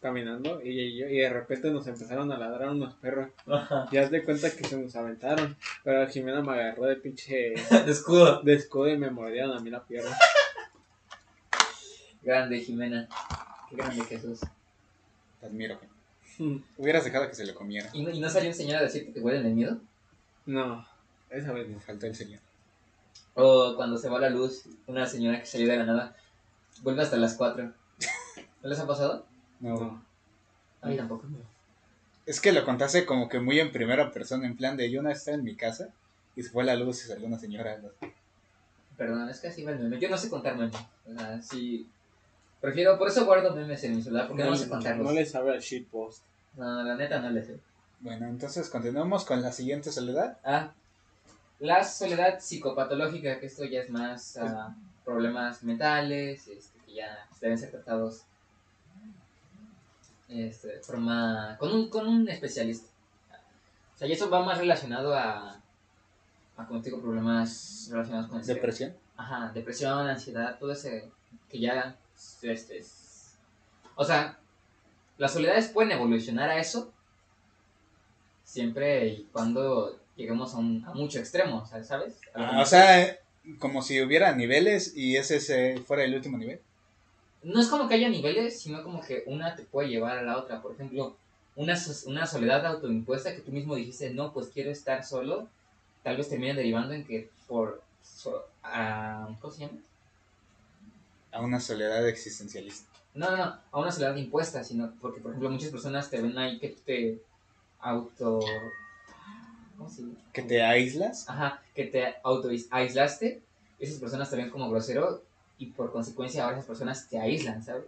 caminando 0.01 0.61
y, 0.63 0.69
y 0.79 0.97
yo, 0.97 1.07
y 1.07 1.17
de 1.17 1.29
repente 1.29 1.71
nos 1.71 1.87
empezaron 1.87 2.31
a 2.31 2.37
ladrar 2.37 2.69
unos 2.69 2.93
perros. 2.95 3.29
Ajá. 3.47 3.87
Y 3.91 3.97
haz 3.97 4.11
de 4.11 4.23
cuenta 4.23 4.49
que 4.55 4.63
se 4.63 4.77
nos 4.77 4.95
aventaron, 4.95 5.57
pero 5.83 6.07
Jimena 6.07 6.41
me 6.41 6.51
agarró 6.53 6.85
de 6.85 6.97
pinche 6.97 7.53
De 7.85 7.91
escudo. 7.91 8.41
de 8.43 8.53
escudo 8.53 8.89
y 8.89 8.97
me 8.97 9.09
mordieron 9.09 9.51
a 9.57 9.59
mí 9.59 9.69
la 9.69 9.83
pierna. 9.83 10.15
Grande, 12.21 12.59
Jimena. 12.59 13.07
Qué 13.69 13.75
grande 13.75 14.03
Jesús. 14.03 14.39
te 15.39 15.45
admiro. 15.45 15.77
güey. 15.77 16.61
Hubieras 16.77 17.03
dejado 17.03 17.27
que 17.27 17.35
se 17.35 17.45
le 17.45 17.53
comiera. 17.53 17.89
¿Y 17.93 18.03
no, 18.03 18.09
y 18.11 18.19
no 18.19 18.29
salió 18.29 18.49
un 18.49 18.55
señor 18.55 18.77
a 18.77 18.81
decirte 18.83 19.13
que 19.13 19.19
huelen 19.19 19.43
de 19.43 19.49
miedo? 19.49 19.77
No, 20.45 20.85
esa 21.29 21.51
vez. 21.53 21.67
Me 21.67 21.79
faltó 21.79 22.05
el 22.05 22.15
señor. 22.15 22.39
O 23.33 23.73
cuando 23.75 23.97
se 23.97 24.09
va 24.09 24.19
la 24.19 24.29
luz, 24.29 24.65
una 24.87 25.05
señora 25.07 25.39
que 25.39 25.45
salió 25.45 25.67
de 25.67 25.77
la 25.77 25.85
nada 25.85 26.15
vuelve 26.81 27.01
hasta 27.01 27.17
las 27.17 27.33
4. 27.35 27.71
¿No 28.67 28.71
les 28.71 28.81
ha 28.81 28.85
pasado? 28.85 29.25
No. 29.61 29.79
No. 29.79 30.03
A 30.81 30.87
mí 30.89 30.97
tampoco. 30.97 31.25
Es 32.25 32.41
que 32.41 32.51
lo 32.51 32.65
contaste 32.65 33.05
como 33.05 33.29
que 33.29 33.39
muy 33.39 33.61
en 33.61 33.71
primera 33.71 34.11
persona, 34.11 34.45
en 34.45 34.57
plan 34.57 34.75
de 34.75 34.91
yo 34.91 34.99
una 34.99 35.07
vez 35.07 35.19
estaba 35.19 35.37
en 35.37 35.45
mi 35.45 35.55
casa 35.55 35.87
y 36.35 36.43
se 36.43 36.49
fue 36.49 36.65
la 36.65 36.75
luz 36.75 37.01
y 37.05 37.07
salió 37.07 37.27
una 37.27 37.39
señora. 37.39 37.79
Perdón, 38.97 39.29
es 39.29 39.39
que 39.39 39.47
así 39.47 39.63
va 39.63 39.71
el 39.71 39.79
meme. 39.79 40.01
Yo 40.01 40.09
no 40.09 40.17
sé 40.17 40.29
contar 40.29 40.57
memes. 40.57 40.75
O 41.09 41.13
sea, 41.17 41.41
sí. 41.41 41.87
Prefiero, 42.59 42.97
por 42.97 43.07
eso 43.07 43.23
guardo 43.23 43.55
memes 43.55 43.81
en 43.85 43.95
mi 43.95 44.03
celular, 44.03 44.27
porque 44.27 44.43
no, 44.43 44.53
sé 44.53 44.67
contarlos. 44.67 45.07
no 45.07 45.13
le 45.13 45.25
sabe 45.25 45.51
al 45.51 45.61
shitpost. 45.61 46.23
No, 46.57 46.83
la 46.83 46.95
neta 46.97 47.21
no 47.21 47.29
le 47.29 47.45
sé. 47.45 47.57
Bueno, 48.01 48.27
entonces 48.27 48.69
continuamos 48.69 49.23
con 49.23 49.41
la 49.41 49.53
siguiente 49.53 49.93
soledad. 49.93 50.39
Ah, 50.43 50.73
la 51.61 51.85
soledad 51.85 52.41
psicopatológica, 52.41 53.39
que 53.39 53.45
esto 53.45 53.63
ya 53.63 53.83
es 53.83 53.89
más 53.89 54.35
ah, 54.35 54.75
problemas 55.05 55.63
mentales, 55.63 56.49
este, 56.49 56.79
que 56.85 56.95
ya 56.95 57.29
deben 57.39 57.57
ser 57.57 57.71
tratados 57.71 58.25
este, 60.29 60.67
de 60.67 60.79
forma, 60.81 61.55
con, 61.59 61.71
un, 61.73 61.89
con 61.89 62.07
un 62.07 62.27
especialista. 62.29 62.87
O 63.95 63.97
sea, 63.97 64.07
y 64.07 64.11
eso 64.11 64.29
va 64.29 64.43
más 64.45 64.57
relacionado 64.57 65.13
a, 65.15 65.59
a 66.57 66.65
como 66.67 66.81
te 66.81 66.89
digo, 66.89 67.01
problemas 67.01 67.87
relacionados 67.91 68.29
con. 68.29 68.43
Depresión. 68.45 68.93
Ajá, 69.15 69.51
depresión, 69.53 70.07
ansiedad, 70.07 70.57
todo 70.59 70.71
ese 70.73 71.09
que 71.49 71.59
ya 71.59 71.95
este, 72.43 72.77
es- 72.77 73.33
o 73.95 74.05
sea, 74.05 74.37
las 75.17 75.33
soledades 75.33 75.69
pueden 75.69 75.91
evolucionar 75.91 76.49
a 76.51 76.59
eso 76.59 76.93
siempre 78.43 79.07
y 79.07 79.27
cuando 79.31 79.99
lleguemos 80.15 80.53
a, 80.53 80.57
un, 80.57 80.83
a 80.87 80.93
mucho 80.93 81.19
extremo, 81.19 81.65
¿sabes? 81.65 82.19
Ah, 82.33 82.59
o 82.61 82.65
sea, 82.65 83.17
como 83.59 83.81
si 83.81 84.01
hubiera 84.01 84.33
niveles 84.35 84.95
y 84.95 85.15
ese 85.17 85.39
se- 85.39 85.79
fuera 85.85 86.03
el 86.03 86.13
último 86.15 86.37
nivel. 86.37 86.59
No 87.47 87.61
es 87.61 87.67
como 87.67 87.87
que 87.87 87.95
haya 87.95 88.09
niveles, 88.09 88.59
sino 88.59 88.83
como 88.83 89.01
que 89.01 89.23
una 89.25 89.55
te 89.55 89.63
puede 89.63 89.87
llevar 89.89 90.17
a 90.17 90.23
la 90.23 90.37
otra. 90.37 90.61
Por 90.61 90.73
ejemplo, 90.73 91.15
una, 91.55 91.75
una 92.05 92.27
soledad 92.27 92.65
autoimpuesta 92.65 93.33
que 93.33 93.41
tú 93.41 93.51
mismo 93.51 93.75
dijiste, 93.75 94.09
no, 94.13 94.33
pues 94.33 94.47
quiero 94.53 94.69
estar 94.69 95.03
solo, 95.05 95.47
tal 96.03 96.17
vez 96.17 96.27
termine 96.29 96.53
derivando 96.53 96.93
en 96.93 97.05
que 97.05 97.29
por... 97.47 97.81
so- 98.03 98.43
ah, 98.63 99.29
¿Cómo 99.39 99.53
se 99.53 99.61
llama? 99.61 99.77
A 101.31 101.41
una 101.41 101.59
soledad 101.59 102.07
existencialista. 102.07 102.89
No, 103.13 103.31
no, 103.31 103.37
no, 103.37 103.59
a 103.71 103.79
una 103.79 103.91
soledad 103.91 104.15
impuesta, 104.17 104.63
sino 104.63 104.91
porque, 105.01 105.21
por 105.21 105.31
ejemplo, 105.31 105.49
muchas 105.49 105.69
personas 105.69 106.09
te 106.09 106.21
ven 106.21 106.37
ahí 106.37 106.59
que 106.59 106.69
tú 106.69 106.81
te 106.85 107.21
auto... 107.79 108.39
¿Cómo 109.77 109.89
se 109.89 110.01
llama? 110.01 110.13
Que 110.33 110.41
te 110.41 110.61
aíslas. 110.61 111.29
Ajá, 111.29 111.61
que 111.73 111.85
te 111.85 112.15
auto 112.23 112.49
aislaste, 112.71 113.41
esas 113.79 113.99
personas 113.99 114.29
te 114.29 114.35
ven 114.35 114.49
como 114.49 114.69
grosero 114.69 115.23
y 115.57 115.67
por 115.67 115.91
consecuencia 115.91 116.43
ahora 116.43 116.57
esas 116.57 116.67
personas 116.67 117.07
te 117.09 117.19
aíslan, 117.19 117.63
¿sabes? 117.63 117.85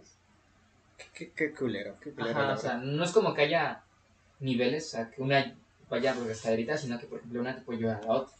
Qué, 0.96 1.04
qué, 1.14 1.32
qué 1.32 1.54
culero, 1.54 1.96
qué 2.00 2.12
culero. 2.12 2.38
Ajá, 2.38 2.54
o 2.54 2.56
sea, 2.56 2.76
no 2.76 3.04
es 3.04 3.12
como 3.12 3.34
que 3.34 3.42
haya 3.42 3.82
niveles, 4.40 4.86
o 4.86 4.90
sea, 4.90 5.10
que 5.10 5.22
una 5.22 5.54
vaya 5.88 6.14
por 6.14 6.30
escalerita, 6.30 6.76
sino 6.76 6.98
que, 6.98 7.06
por 7.06 7.18
ejemplo, 7.18 7.40
una 7.40 7.54
te 7.54 7.62
puede 7.62 7.80
llevar 7.80 7.96
a 7.96 8.06
la 8.06 8.12
otra. 8.12 8.34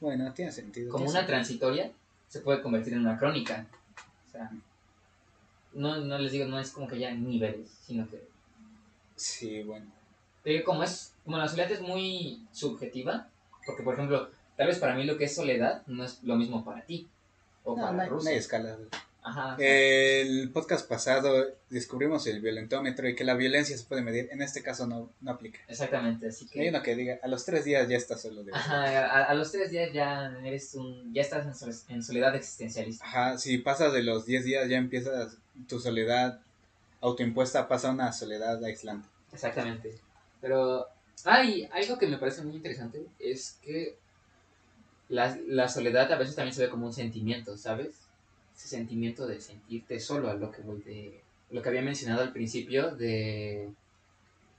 Bueno, 0.00 0.32
tiene 0.32 0.50
sentido. 0.50 0.90
Como 0.90 1.04
tiene 1.04 1.10
una 1.10 1.20
sentido. 1.20 1.36
transitoria 1.36 1.92
se 2.28 2.40
puede 2.40 2.62
convertir 2.62 2.94
en 2.94 3.00
una 3.00 3.18
crónica. 3.18 3.66
sea, 4.30 4.50
no, 5.74 5.98
no 5.98 6.18
les 6.18 6.32
digo, 6.32 6.46
no 6.46 6.58
es 6.58 6.70
como 6.70 6.88
que 6.88 6.96
haya 6.96 7.12
niveles, 7.12 7.70
sino 7.86 8.08
que 8.08 8.32
Sí, 9.16 9.62
bueno. 9.62 9.86
Eh, 10.44 10.64
como 10.64 10.82
es, 10.82 11.14
como 11.24 11.38
la 11.38 11.46
soledad 11.46 11.70
es 11.70 11.80
muy 11.80 12.44
subjetiva, 12.52 13.28
porque 13.64 13.82
por 13.82 13.94
ejemplo, 13.94 14.30
tal 14.56 14.66
vez 14.66 14.78
para 14.78 14.94
mí 14.94 15.04
lo 15.04 15.16
que 15.16 15.24
es 15.24 15.34
soledad 15.34 15.82
no 15.86 16.04
es 16.04 16.22
lo 16.24 16.36
mismo 16.36 16.64
para 16.64 16.82
ti 16.82 17.08
o 17.64 17.76
No, 17.76 17.82
para 17.82 17.92
no 17.92 18.02
hay, 18.02 18.08
Ruso. 18.08 18.24
no 18.24 18.30
hay 18.30 18.36
escala. 18.36 18.76
Ajá. 19.24 19.54
El 19.60 20.50
podcast 20.50 20.88
pasado 20.88 21.46
descubrimos 21.70 22.26
el 22.26 22.40
violentómetro 22.40 23.08
y 23.08 23.14
que 23.14 23.22
la 23.22 23.34
violencia 23.34 23.78
se 23.78 23.84
puede 23.84 24.02
medir. 24.02 24.28
En 24.32 24.42
este 24.42 24.62
caso 24.64 24.86
no, 24.88 25.10
no 25.20 25.30
aplica. 25.30 25.60
Exactamente, 25.68 26.26
así 26.26 26.46
Hay 26.46 26.50
que 26.50 26.68
uno 26.70 26.82
que 26.82 26.96
diga, 26.96 27.20
a 27.22 27.28
los 27.28 27.44
tres 27.44 27.64
días 27.64 27.88
ya 27.88 27.96
estás 27.96 28.20
solo. 28.22 28.42
De 28.42 28.50
ajá, 28.52 28.82
a, 29.06 29.24
a 29.26 29.34
los 29.34 29.52
tres 29.52 29.70
días 29.70 29.92
ya 29.92 30.36
eres 30.44 30.74
un, 30.74 31.14
ya 31.14 31.22
estás 31.22 31.46
en, 31.46 31.54
sole- 31.54 31.94
en 31.94 32.02
soledad 32.02 32.34
existencialista. 32.34 33.04
Ajá, 33.04 33.38
si 33.38 33.58
pasas 33.58 33.92
de 33.92 34.02
los 34.02 34.26
10 34.26 34.44
días 34.44 34.68
ya 34.68 34.76
empiezas 34.76 35.36
tu 35.68 35.78
soledad 35.78 36.40
autoimpuesta, 37.00 37.68
pasa 37.68 37.88
a 37.88 37.92
una 37.92 38.12
soledad 38.12 38.62
aislante. 38.64 39.06
Exactamente. 39.32 39.98
Pero 40.40 40.86
hay 41.24 41.68
algo 41.72 41.96
que 41.98 42.08
me 42.08 42.18
parece 42.18 42.42
muy 42.42 42.56
interesante 42.56 43.06
es 43.20 43.58
que 43.62 43.96
la, 45.12 45.68
soledad 45.68 46.10
a 46.10 46.16
veces 46.16 46.34
también 46.34 46.54
se 46.54 46.62
ve 46.62 46.70
como 46.70 46.86
un 46.86 46.92
sentimiento, 46.92 47.56
¿sabes? 47.56 47.90
Ese 48.56 48.68
sentimiento 48.68 49.26
de 49.26 49.40
sentirte 49.40 50.00
solo, 50.00 50.30
a 50.30 50.34
lo 50.34 50.50
que 50.50 50.62
voy 50.62 50.80
de 50.82 51.20
lo 51.50 51.60
que 51.60 51.68
había 51.68 51.82
mencionado 51.82 52.22
al 52.22 52.32
principio 52.32 52.94
de 52.96 53.70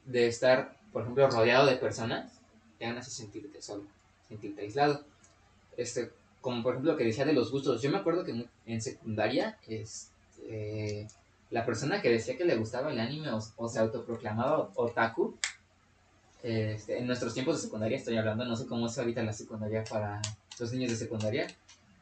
de 0.06 0.28
estar, 0.28 0.78
por 0.92 1.04
ejemplo, 1.04 1.30
rodeado 1.30 1.66
de 1.66 1.78
personas, 1.78 2.32
te 2.78 2.86
hace 2.86 3.10
sentirte 3.10 3.62
solo, 3.62 3.86
sentirte 4.28 4.62
aislado. 4.62 5.04
Este, 5.78 6.12
como 6.42 6.62
por 6.62 6.74
ejemplo 6.74 6.92
lo 6.92 6.98
que 6.98 7.06
decía 7.06 7.26
de 7.26 7.34
los 7.34 7.52
gustos. 7.52 7.82
Yo 7.82 7.89
me 7.89 7.98
acuerdo 7.98 8.26
que 8.26 8.46
en 8.66 8.82
secundaria, 8.82 9.58
este, 9.68 11.08
la 11.50 11.66
persona 11.66 12.02
que 12.02 12.10
decía 12.10 12.38
que 12.38 12.46
le 12.46 12.58
gustaba 12.58 12.92
el 12.92 13.00
anime 13.00 13.32
o, 13.32 13.39
o 13.56 13.70
se 13.70 13.80
autoproclamaba 13.80 14.70
otaku, 14.76 15.36
este, 16.44 17.00
en 17.00 17.08
nuestros 17.08 17.34
tiempos 17.34 17.56
de 17.56 17.62
secundaria 17.62 17.98
estoy 17.98 18.18
hablando, 18.18 18.44
no 18.44 18.58
sé 18.58 18.68
cómo 18.68 18.88
es 18.88 18.98
ahorita 18.98 19.24
la 19.24 19.32
secundaria 19.32 19.86
para 19.86 20.22
los 20.60 20.72
niños 20.72 20.92
de 20.92 20.98
secundaria, 20.98 21.48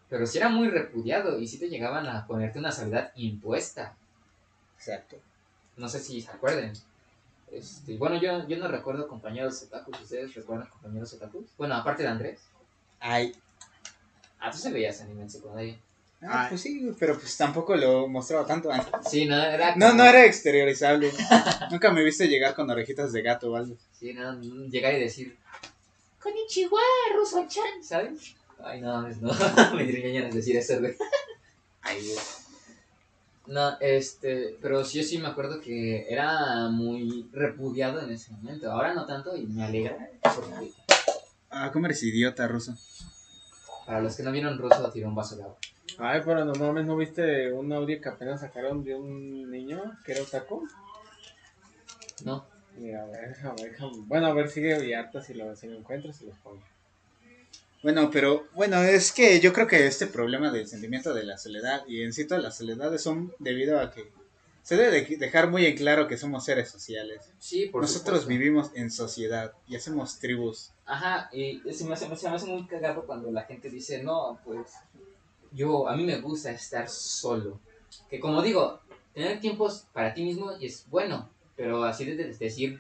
pero 0.10 0.26
sí 0.28 0.38
era 0.38 0.50
muy 0.50 0.70
repudiado 0.70 1.40
y 1.40 1.48
sí 1.48 1.58
te 1.58 1.70
llegaban 1.70 2.08
a 2.08 2.26
ponerte 2.28 2.60
una 2.60 2.72
soledad 2.72 3.12
impuesta. 3.16 3.96
Exacto. 4.78 5.18
No 5.78 5.88
sé 5.88 6.00
si 6.00 6.22
se 6.22 6.32
acuerden. 6.32 6.74
Este, 7.52 7.98
bueno, 7.98 8.16
yo, 8.22 8.48
yo 8.48 8.58
no 8.58 8.68
recuerdo 8.68 9.08
compañeros 9.08 9.64
otakus. 9.64 10.00
¿Ustedes 10.02 10.34
recuerdan 10.36 10.68
compañeros 10.70 11.14
otakus? 11.14 11.46
Bueno, 11.58 11.76
aparte 11.76 12.04
de 12.04 12.10
Andrés. 12.10 12.40
Ay. 13.00 13.34
Ah, 14.40 14.52
tú 14.52 14.58
se 14.58 14.72
veías 14.72 15.00
anime 15.02 15.24
en 15.24 15.30
secundaria. 15.30 15.78
Ah, 16.24 16.44
Ay. 16.44 16.50
pues 16.50 16.62
sí, 16.62 16.92
pero 17.00 17.18
pues 17.18 17.36
tampoco 17.36 17.76
lo 17.76 18.08
mostraba 18.08 18.46
tanto 18.46 18.72
antes. 18.72 18.92
Sí, 19.10 19.26
no, 19.26 19.42
era 19.42 19.76
No, 19.76 19.88
como- 19.90 19.98
no 20.04 20.10
era 20.10 20.26
exteriorizable. 20.26 21.12
Nunca 21.72 21.92
me 21.92 22.04
viste 22.04 22.28
llegar 22.28 22.54
con 22.56 22.70
orejitas 22.70 23.12
de 23.12 23.22
gato 23.22 23.52
o 23.52 23.56
algo. 23.56 23.76
Sí, 23.98 24.14
no, 24.14 24.40
llegar 24.70 24.94
y 24.94 25.00
decir 25.00 25.38
Konnichiwa, 26.20 26.80
Ruso-chan, 27.16 27.84
¿sabes? 27.84 28.36
Ay, 28.64 28.82
no, 28.82 29.08
es- 29.08 29.22
no, 29.22 29.32
me 29.76 29.84
dieron 29.86 30.30
de 30.30 30.36
decir 30.38 30.56
eso, 30.58 30.80
güey. 30.80 30.96
Ay, 31.82 32.02
güey. 32.06 32.18
No, 33.48 33.76
este, 33.80 34.58
pero 34.62 34.86
sí, 34.86 35.00
yo 35.00 35.04
sí 35.04 35.18
me 35.18 35.28
acuerdo 35.28 35.60
que 35.60 36.06
era 36.10 36.70
muy 36.70 37.28
repudiado 37.34 38.00
en 38.02 38.12
ese 38.12 38.32
momento. 38.32 38.72
Ahora 38.72 38.94
no 38.94 39.06
tanto 39.06 39.36
y 39.36 39.48
me 39.48 39.64
alegra. 39.64 39.98
Porque 40.36 40.72
Ah, 41.50 41.70
¿cómo 41.74 41.88
eres 41.88 42.02
idiota, 42.04 42.48
ruso? 42.48 42.76
para 43.86 44.00
los 44.00 44.16
que 44.16 44.24
no 44.24 44.32
vieron 44.32 44.58
ruso, 44.58 44.90
tiró 44.92 45.10
un 45.10 45.16
vaso 45.16 45.36
de 45.36 45.44
agua. 45.44 45.58
Ay, 45.98 46.22
pero 46.24 46.46
no 46.46 46.54
mames, 46.54 46.86
¿no 46.86 46.96
viste 46.96 47.52
un 47.52 47.74
audio 47.74 48.00
que 48.00 48.08
apenas 48.10 48.40
sacaron 48.40 48.84
de 48.84 48.96
un 48.96 49.50
niño 49.52 49.82
que 50.06 50.14
era 50.14 50.22
otaku? 50.22 50.66
No, 52.24 52.46
Mira, 52.78 53.04
a 53.04 53.06
ver, 53.08 53.30
déjame, 53.30 53.64
déjame. 53.64 53.98
Bueno, 54.06 54.28
a 54.28 54.34
ver, 54.34 54.50
sigue 54.50 54.88
y 54.88 54.94
harta 54.94 55.22
si 55.22 55.34
lo, 55.34 55.54
si 55.58 55.68
lo 55.68 55.78
encuentro, 55.78 56.14
se 56.14 56.26
los 56.26 56.38
pongo. 56.38 56.64
Bueno, 57.84 58.10
pero 58.12 58.48
bueno, 58.54 58.82
es 58.84 59.12
que 59.12 59.40
yo 59.40 59.54
creo 59.54 59.68
que 59.68 59.88
este 59.88 60.06
problema 60.08 60.52
del 60.52 60.68
sentimiento 60.68 61.14
de 61.14 61.24
la 61.24 61.38
soledad 61.38 61.84
y 61.88 62.04
en 62.04 62.14
sí 62.14 62.26
todas 62.28 62.44
las 62.44 62.58
soledades 62.58 63.02
son 63.02 63.34
debido 63.40 63.80
a 63.80 63.92
que 63.92 64.12
se 64.62 64.76
debe 64.78 65.02
de 65.02 65.18
dejar 65.18 65.50
muy 65.50 65.66
en 65.66 65.76
claro 65.76 66.08
que 66.08 66.18
somos 66.18 66.46
seres 66.46 66.70
sociales. 66.70 67.22
sí, 67.40 67.68
por 67.68 67.82
Nosotros 67.82 68.20
supuesto. 68.20 68.30
vivimos 68.30 68.70
en 68.76 68.92
sociedad 68.92 69.54
y 69.68 69.76
hacemos 69.76 70.20
tribus. 70.20 70.70
Ajá, 70.86 71.30
y 71.34 71.62
se 71.74 71.86
me, 71.86 71.94
hace, 71.94 72.16
se 72.16 72.30
me 72.30 72.36
hace 72.36 72.46
muy 72.46 72.68
cagado 72.68 73.04
cuando 73.06 73.32
la 73.32 73.44
gente 73.44 73.70
dice, 73.70 74.04
no, 74.04 74.40
pues 74.46 74.68
yo, 75.52 75.88
a 75.90 75.96
mí 75.96 76.04
me 76.04 76.20
gusta 76.22 76.52
estar 76.52 76.88
solo. 76.88 77.60
Que 78.10 78.20
como 78.20 78.42
digo, 78.44 78.80
tener 79.16 79.40
tiempos 79.40 79.86
para 79.94 80.14
ti 80.14 80.24
mismo 80.24 80.52
es 80.52 80.86
bueno, 80.90 81.28
pero 81.56 81.84
así 81.84 82.06
de 82.06 82.16
de- 82.16 82.34
decir 82.36 82.80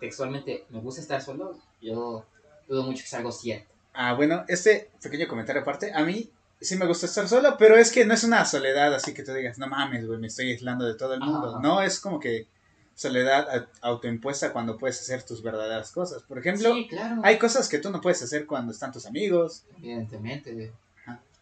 textualmente, 0.00 0.64
me 0.70 0.80
gusta 0.80 1.00
estar 1.02 1.20
solo, 1.20 1.58
yo 1.82 2.24
dudo 2.66 2.84
mucho 2.84 3.02
que 3.02 3.08
sea 3.08 3.18
algo 3.18 3.32
cierto. 3.32 3.68
Ah, 4.00 4.14
bueno, 4.14 4.44
este 4.46 4.90
pequeño 5.02 5.26
comentario 5.26 5.62
aparte, 5.62 5.92
a 5.92 6.04
mí 6.04 6.30
sí 6.60 6.76
me 6.76 6.86
gusta 6.86 7.06
estar 7.06 7.28
solo, 7.28 7.56
pero 7.58 7.76
es 7.76 7.90
que 7.90 8.04
no 8.04 8.14
es 8.14 8.22
una 8.22 8.44
soledad 8.44 8.94
así 8.94 9.12
que 9.12 9.24
tú 9.24 9.32
digas, 9.32 9.58
no 9.58 9.66
mames, 9.66 10.06
güey, 10.06 10.20
me 10.20 10.28
estoy 10.28 10.52
aislando 10.52 10.84
de 10.86 10.94
todo 10.94 11.14
el 11.14 11.20
mundo. 11.20 11.50
Ajá. 11.50 11.58
No, 11.60 11.82
es 11.82 11.98
como 11.98 12.20
que 12.20 12.46
soledad 12.94 13.66
autoimpuesta 13.80 14.52
cuando 14.52 14.78
puedes 14.78 15.00
hacer 15.00 15.24
tus 15.24 15.42
verdaderas 15.42 15.90
cosas. 15.90 16.22
Por 16.22 16.38
ejemplo, 16.38 16.74
sí, 16.74 16.86
claro. 16.88 17.20
hay 17.24 17.38
cosas 17.38 17.68
que 17.68 17.78
tú 17.78 17.90
no 17.90 18.00
puedes 18.00 18.22
hacer 18.22 18.46
cuando 18.46 18.70
están 18.72 18.92
tus 18.92 19.04
amigos. 19.06 19.64
Evidentemente. 19.78 20.72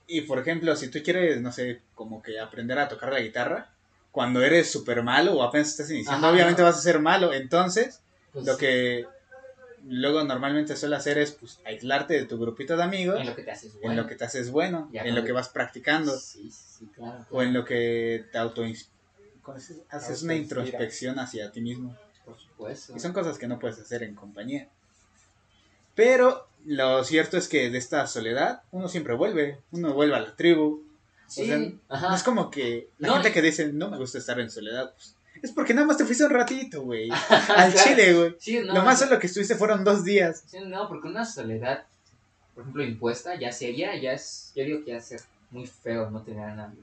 Y 0.07 0.23
por 0.23 0.39
ejemplo, 0.39 0.75
si 0.77 0.89
tú 0.89 1.01
quieres, 1.05 1.41
no 1.43 1.53
sé, 1.53 1.83
como 1.95 2.23
que 2.23 2.39
aprender 2.41 2.79
a 2.79 2.89
tocar 2.89 3.13
la 3.13 3.21
guitarra, 3.21 3.71
cuando 4.13 4.43
eres 4.43 4.71
súper 4.71 5.03
malo 5.03 5.35
o 5.35 5.43
apenas 5.43 5.69
estás 5.69 5.91
iniciando, 5.91 6.27
Ajá, 6.27 6.35
obviamente 6.35 6.63
no. 6.63 6.69
vas 6.69 6.79
a 6.79 6.81
ser 6.81 7.01
malo. 7.01 7.35
Entonces, 7.35 8.01
Pues, 8.33 8.47
lo 8.47 8.57
que 8.57 9.05
luego 9.89 10.25
normalmente 10.25 10.77
suele 10.77 10.97
hacer 10.97 11.19
es 11.19 11.33
pues, 11.33 11.61
aislarte 11.65 12.15
de 12.15 12.25
tu 12.27 12.39
grupito 12.39 12.77
de 12.77 12.83
amigos 12.83 13.21
En 13.21 13.27
lo 13.27 13.37
que 13.37 13.43
te 13.43 13.51
haces 13.53 13.73
bueno. 13.75 13.91
en 13.91 13.97
lo 13.97 14.07
que 14.07 14.15
te 14.17 14.25
haces 14.25 14.51
bueno, 14.51 14.89
Ya 14.93 15.01
en 15.03 15.07
cuando- 15.07 15.21
lo 15.21 15.27
que 15.27 15.33
vas 15.33 15.49
practicando, 15.49 16.19
Sí, 16.19 16.51
sí, 16.51 16.65
sí, 16.79 16.87
claro. 16.95 17.25
o 17.31 17.43
en 17.43 17.53
lo 17.53 17.65
que 17.65 18.25
te 18.33 18.39
auto 18.39 18.63
haces 19.91 20.23
una 20.23 20.35
introspección 20.35 21.19
hacia 21.19 21.51
ti 21.53 21.61
mismo. 21.61 21.97
Por 22.25 22.39
supuesto. 22.39 22.95
Y 22.97 23.01
son 23.01 23.13
cosas 23.13 23.39
que 23.39 23.47
no 23.47 23.59
puedes 23.61 23.79
hacer 23.79 24.03
en 24.03 24.15
compañía. 24.17 24.69
Pero 25.95 26.49
lo 26.65 27.05
cierto 27.05 27.37
es 27.37 27.49
que 27.49 27.71
de 27.71 27.79
esta 27.79 28.07
soledad 28.07 28.63
uno 28.73 28.89
siempre 28.89 29.15
vuelve, 29.15 29.61
uno 29.71 29.95
vuelve 29.95 30.17
a 30.17 30.21
la 30.21 30.35
tribu. 30.37 30.83
Sí, 31.29 31.43
o 31.43 31.45
sea. 31.47 31.59
No 32.11 32.15
es 32.15 32.23
como 32.23 32.51
que 32.51 32.91
la 32.99 33.09
No, 33.09 33.15
gente 33.15 33.33
que 33.33 33.43
dice 33.43 33.73
no 33.73 33.89
me 33.91 33.97
gusta 33.97 34.19
estar 34.19 34.39
en 34.41 34.51
soledad, 34.51 34.93
pues, 34.93 35.17
es 35.43 35.53
porque 35.53 35.75
nada 35.75 35.87
más 35.87 35.97
te 35.97 36.05
fuiste 36.05 36.25
un 36.25 36.31
ratito, 36.31 36.83
güey. 36.83 37.11
Al 37.31 37.73
Claro. 37.73 37.73
chile, 37.85 38.15
güey. 38.15 38.37
Sí, 38.39 38.61
no, 38.61 38.75
Lo 38.75 38.83
más 38.83 38.99
solo 38.99 39.19
que 39.19 39.27
estuviste 39.27 39.55
fueron 39.57 39.85
dos 39.85 40.05
días. 40.05 40.45
Sí, 40.47 40.59
no, 40.67 40.89
porque 40.89 41.09
una 41.09 41.25
soledad, 41.25 41.85
por 42.55 42.63
ejemplo, 42.63 42.83
impuesta, 42.85 43.35
ya 43.37 43.53
seria, 43.53 43.97
ya 44.01 44.13
es, 44.13 44.53
yo 44.55 44.65
digo 44.65 44.85
que 44.85 44.91
ya 44.93 44.97
es 44.99 45.05
ser 45.07 45.21
muy 45.51 45.67
feo 45.67 46.11
no 46.11 46.23
tener 46.23 46.45
a 46.45 46.55
nadie. 46.55 46.81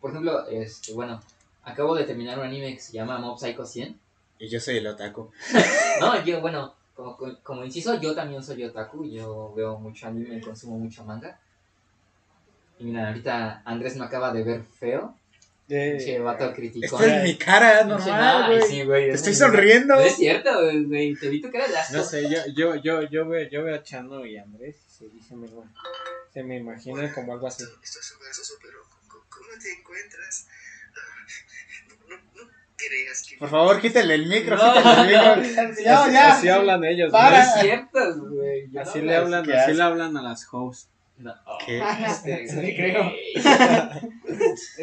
Por 0.00 0.10
ejemplo, 0.10 0.46
este, 0.48 0.92
bueno, 0.92 1.20
acabo 1.64 1.94
de 1.94 2.04
terminar 2.04 2.38
un 2.38 2.44
anime 2.46 2.74
que 2.74 2.80
se 2.80 2.92
llama 2.92 3.18
Mob 3.18 3.38
Psycho 3.38 3.64
100. 3.64 3.98
Y 4.38 4.48
yo 4.48 4.60
soy 4.60 4.76
el 4.78 4.86
otaku. 4.86 5.30
No, 6.00 6.22
yo, 6.24 6.40
bueno, 6.42 6.74
como, 6.94 7.16
como 7.42 7.64
inciso, 7.64 7.98
yo 8.00 8.14
también 8.14 8.42
soy 8.42 8.62
otaku, 8.64 9.04
yo 9.06 9.52
veo 9.56 9.78
mucho 9.78 10.06
anime, 10.06 10.40
consumo 10.40 10.78
mucho 10.78 11.04
manga. 11.04 11.38
Y 12.78 12.84
mira, 12.84 13.08
ahorita 13.08 13.62
Andrés 13.64 13.96
me 13.96 14.04
acaba 14.04 14.32
de 14.32 14.42
ver 14.44 14.62
feo. 14.62 15.14
Vato. 15.68 16.54
Esta 16.82 17.16
es 17.16 17.22
mi 17.24 17.36
cara 17.36 17.82
normal, 17.84 18.62
sí, 18.68 18.84
güey, 18.84 19.06
Te 19.06 19.10
es 19.10 19.14
estoy 19.16 19.34
sonriendo. 19.34 19.94
No 19.96 20.00
es 20.00 20.14
cierto, 20.14 20.50
güey, 20.86 21.14
te 21.16 21.28
vi 21.28 21.40
tu 21.40 21.50
cara 21.50 21.66
de 21.66 21.76
asco. 21.76 21.96
No 21.96 22.04
sé, 22.04 22.28
yo, 22.30 22.38
yo, 22.54 22.76
yo, 22.76 23.02
yo, 23.10 23.26
veo, 23.28 23.48
yo 23.50 23.64
veo 23.64 23.74
a 23.74 23.82
Chano 23.82 24.24
y 24.24 24.36
Andrés 24.36 24.76
y 24.86 24.90
se, 24.92 25.28
se 25.28 25.34
me, 25.34 25.48
se 26.32 26.42
me 26.44 26.58
imagina 26.58 27.12
como 27.12 27.32
algo 27.32 27.48
así. 27.48 27.64
Estoy 27.82 28.02
súper 28.02 28.32
soso, 28.32 28.54
pero 28.62 28.78
¿cómo- 29.08 29.24
¿cómo 29.28 29.48
te 29.60 29.72
encuentras? 29.72 30.46
Ah, 30.94 31.26
No, 32.08 32.16
no, 32.16 32.22
no 32.44 32.50
creas 32.76 33.22
que... 33.28 33.36
Por 33.38 33.50
favor, 33.50 33.80
quítale 33.80 34.14
el 34.14 34.26
micro, 34.26 34.56
No, 34.56 34.72
quítale 34.72 35.00
el 35.00 35.40
micro. 35.40 35.64
Ya, 35.82 36.02
así, 36.04 36.12
ya. 36.12 36.32
así 36.36 36.48
hablan 36.48 36.84
ellos. 36.84 37.08
No 37.08 37.12
Para. 37.18 37.42
es 37.42 37.60
cierto, 37.60 38.14
güey. 38.28 38.70
yo 38.70 38.80
Así 38.80 38.98
no 39.00 39.04
le 39.06 39.16
hablan, 39.16 39.50
así 39.50 39.72
le 39.74 39.82
hablan 39.82 40.16
a 40.16 40.22
las 40.22 40.46
hosts. 40.52 40.90
No. 41.18 41.34
¿Qué? 41.64 41.82
Este, 42.06 42.46
Sí, 42.48 42.76
creo. 42.76 43.10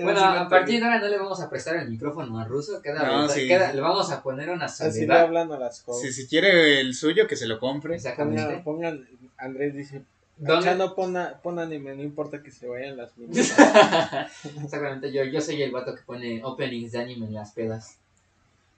Bueno, 0.04 0.24
a 0.24 0.50
partir 0.50 0.80
de 0.80 0.86
ahora 0.86 1.00
no 1.00 1.08
le 1.08 1.18
vamos 1.18 1.42
a 1.42 1.50
prestar 1.50 1.76
el 1.78 1.90
micrófono 1.90 2.40
a 2.40 2.46
Ruso. 2.46 2.82
Queda, 2.82 3.04
No, 3.06 3.28
sí. 3.30 3.48
queda- 3.48 3.74
le 3.74 3.82
vamos 3.82 4.12
a 4.12 4.22
poner 4.24 4.50
una 4.50 4.66
Así 4.66 4.84
soledad. 4.92 5.36
a 5.36 5.46
las. 5.60 5.84
Si, 6.02 6.12
si 6.14 6.28
quiere 6.28 6.80
el 6.80 6.94
suyo, 6.96 7.28
que 7.28 7.36
se 7.36 7.46
lo 7.48 7.60
compre. 7.60 7.96
Exactamente. 7.96 8.62
Pongan, 8.64 8.98
pongan, 8.98 9.08
Andrés 9.38 9.74
dice, 9.76 10.02
¿Dónde? 10.38 10.66
Chano 10.66 10.96
pon, 10.96 11.16
pon 11.44 11.60
anime, 11.60 11.96
no 11.96 12.02
importa 12.04 12.42
que 12.42 12.52
se 12.52 12.68
vayan 12.68 12.98
las 12.98 13.16
minas. 13.18 13.54
Exactamente, 14.64 15.12
yo, 15.12 15.24
yo 15.26 15.42
soy 15.42 15.62
el 15.62 15.72
vato 15.72 15.94
que 15.96 16.02
pone 16.02 16.44
openings 16.44 16.92
de 16.92 17.00
anime 17.00 17.28
en 17.28 17.34
las 17.36 17.52
pedas. 17.52 17.98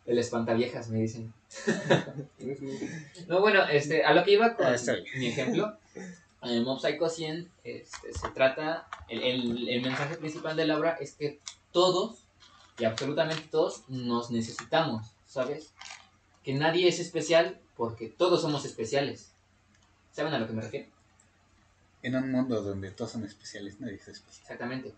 El 0.06 0.20
espantaviejas, 0.20 0.90
me 0.90 1.00
dicen. 1.00 1.34
No, 3.28 3.40
bueno, 3.42 3.64
este, 3.72 4.04
a 4.04 4.14
lo 4.14 4.24
que 4.24 4.32
iba 4.32 4.56
con 4.56 4.66
Ah, 4.68 4.76
mi 5.18 5.28
ejemplo, 5.28 5.76
en 6.46 6.64
Mob 6.64 6.80
Psycho 6.80 7.10
100 7.10 7.52
este, 7.64 8.14
se 8.14 8.30
trata, 8.30 8.88
el, 9.10 9.24
el, 9.24 9.70
el 9.70 9.82
mensaje 9.82 10.16
principal 10.18 10.56
de 10.56 10.66
la 10.66 10.78
obra 10.78 10.98
es 11.00 11.14
que 11.14 11.40
todos, 11.72 12.20
y 12.78 12.86
absolutamente 12.86 13.48
todos, 13.50 13.84
nos 13.88 14.32
necesitamos, 14.32 15.08
¿sabes? 15.28 15.74
Que 16.44 16.54
nadie 16.54 16.88
es 16.88 17.00
especial 17.00 17.60
porque 17.76 18.08
todos 18.08 18.42
somos 18.42 18.66
especiales. 18.66 19.32
¿Saben 20.12 20.34
a 20.34 20.40
lo 20.40 20.48
que 20.48 20.54
me 20.54 20.62
refiero? 20.62 20.88
En 22.02 22.16
un 22.16 22.32
mundo 22.32 22.62
donde 22.62 22.92
todos 22.92 23.12
son 23.12 23.26
especiales, 23.26 23.80
nadie 23.80 23.96
es 23.96 24.08
especial. 24.08 24.42
Exactamente. 24.42 24.94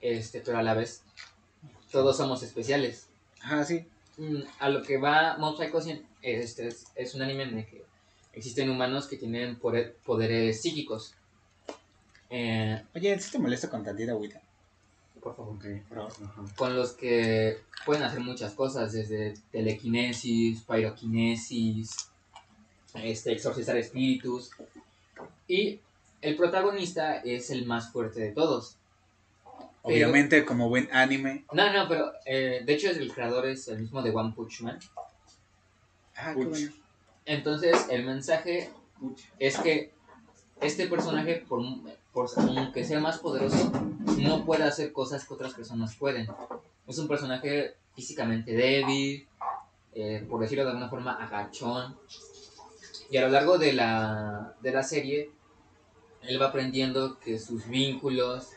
Este, 0.00 0.40
pero 0.40 0.58
a 0.58 0.62
la 0.62 0.74
vez, 0.74 1.02
todos 1.90 2.16
somos 2.16 2.42
especiales. 2.42 3.08
Ah, 3.42 3.64
sí. 3.64 3.86
Mm, 4.16 4.42
a 4.60 4.68
lo 4.70 4.82
que 4.82 4.96
va 4.96 5.36
Mob 5.38 5.58
Psycho 5.58 5.80
100, 5.80 6.06
este 6.22 6.68
es, 6.68 6.86
es 6.94 7.14
un 7.14 7.22
anime 7.22 7.42
en 7.42 7.58
el 7.58 7.66
que 7.66 7.85
existen 8.36 8.70
humanos 8.70 9.08
que 9.08 9.16
tienen 9.16 9.56
poder- 9.56 9.96
poderes 10.04 10.60
psíquicos. 10.62 11.14
Eh, 12.30 12.82
Oye, 12.94 13.18
¿sí 13.18 13.30
te 13.32 13.38
molesta 13.38 13.68
con 13.70 13.82
tantita 13.84 14.12
agüita? 14.12 14.40
por 15.20 15.34
favor. 15.34 15.56
Ok, 15.56 15.64
Por 15.88 15.98
favor. 15.98 16.12
ajá. 16.24 16.42
Con 16.56 16.76
los 16.76 16.92
que 16.92 17.58
pueden 17.84 18.04
hacer 18.04 18.20
muchas 18.20 18.52
cosas, 18.54 18.92
desde 18.92 19.34
telequinesis, 19.50 20.62
pyroquinesis, 20.62 21.90
este, 22.94 23.32
exorcizar 23.32 23.76
espíritus. 23.76 24.50
Y 25.48 25.80
el 26.22 26.36
protagonista 26.36 27.16
es 27.18 27.50
el 27.50 27.66
más 27.66 27.90
fuerte 27.90 28.20
de 28.20 28.30
todos. 28.32 28.76
Pero- 29.44 29.62
Obviamente, 29.82 30.44
como 30.44 30.68
buen 30.68 30.88
anime. 30.92 31.44
No, 31.52 31.72
no, 31.72 31.88
pero 31.88 32.12
eh, 32.24 32.62
de 32.64 32.74
hecho 32.74 32.90
el 32.90 33.12
creador 33.12 33.46
es 33.46 33.66
el 33.66 33.80
mismo 33.80 34.02
de 34.02 34.10
One 34.10 34.32
Punch 34.32 34.60
Man. 34.60 34.78
Ah, 36.16 36.34
qué 36.36 36.44
bueno. 36.44 36.72
Entonces 37.26 37.86
el 37.90 38.04
mensaje 38.04 38.70
es 39.38 39.58
que 39.58 39.92
este 40.60 40.86
personaje, 40.86 41.44
por, 41.48 41.60
por 42.12 42.30
aunque 42.38 42.84
sea 42.84 43.00
más 43.00 43.18
poderoso, 43.18 43.70
no 44.18 44.44
puede 44.44 44.64
hacer 44.64 44.92
cosas 44.92 45.26
que 45.26 45.34
otras 45.34 45.52
personas 45.52 45.96
pueden. 45.96 46.28
Es 46.86 46.98
un 46.98 47.08
personaje 47.08 47.74
físicamente 47.94 48.52
débil, 48.52 49.26
eh, 49.94 50.24
por 50.28 50.40
decirlo 50.40 50.64
de 50.64 50.70
alguna 50.70 50.88
forma, 50.88 51.12
agachón. 51.14 51.96
Y 53.10 53.16
a 53.16 53.22
lo 53.22 53.28
largo 53.28 53.58
de 53.58 53.72
la, 53.72 54.54
de 54.60 54.70
la 54.70 54.82
serie, 54.82 55.30
él 56.22 56.40
va 56.40 56.46
aprendiendo 56.46 57.18
que 57.18 57.38
sus 57.38 57.68
vínculos, 57.68 58.50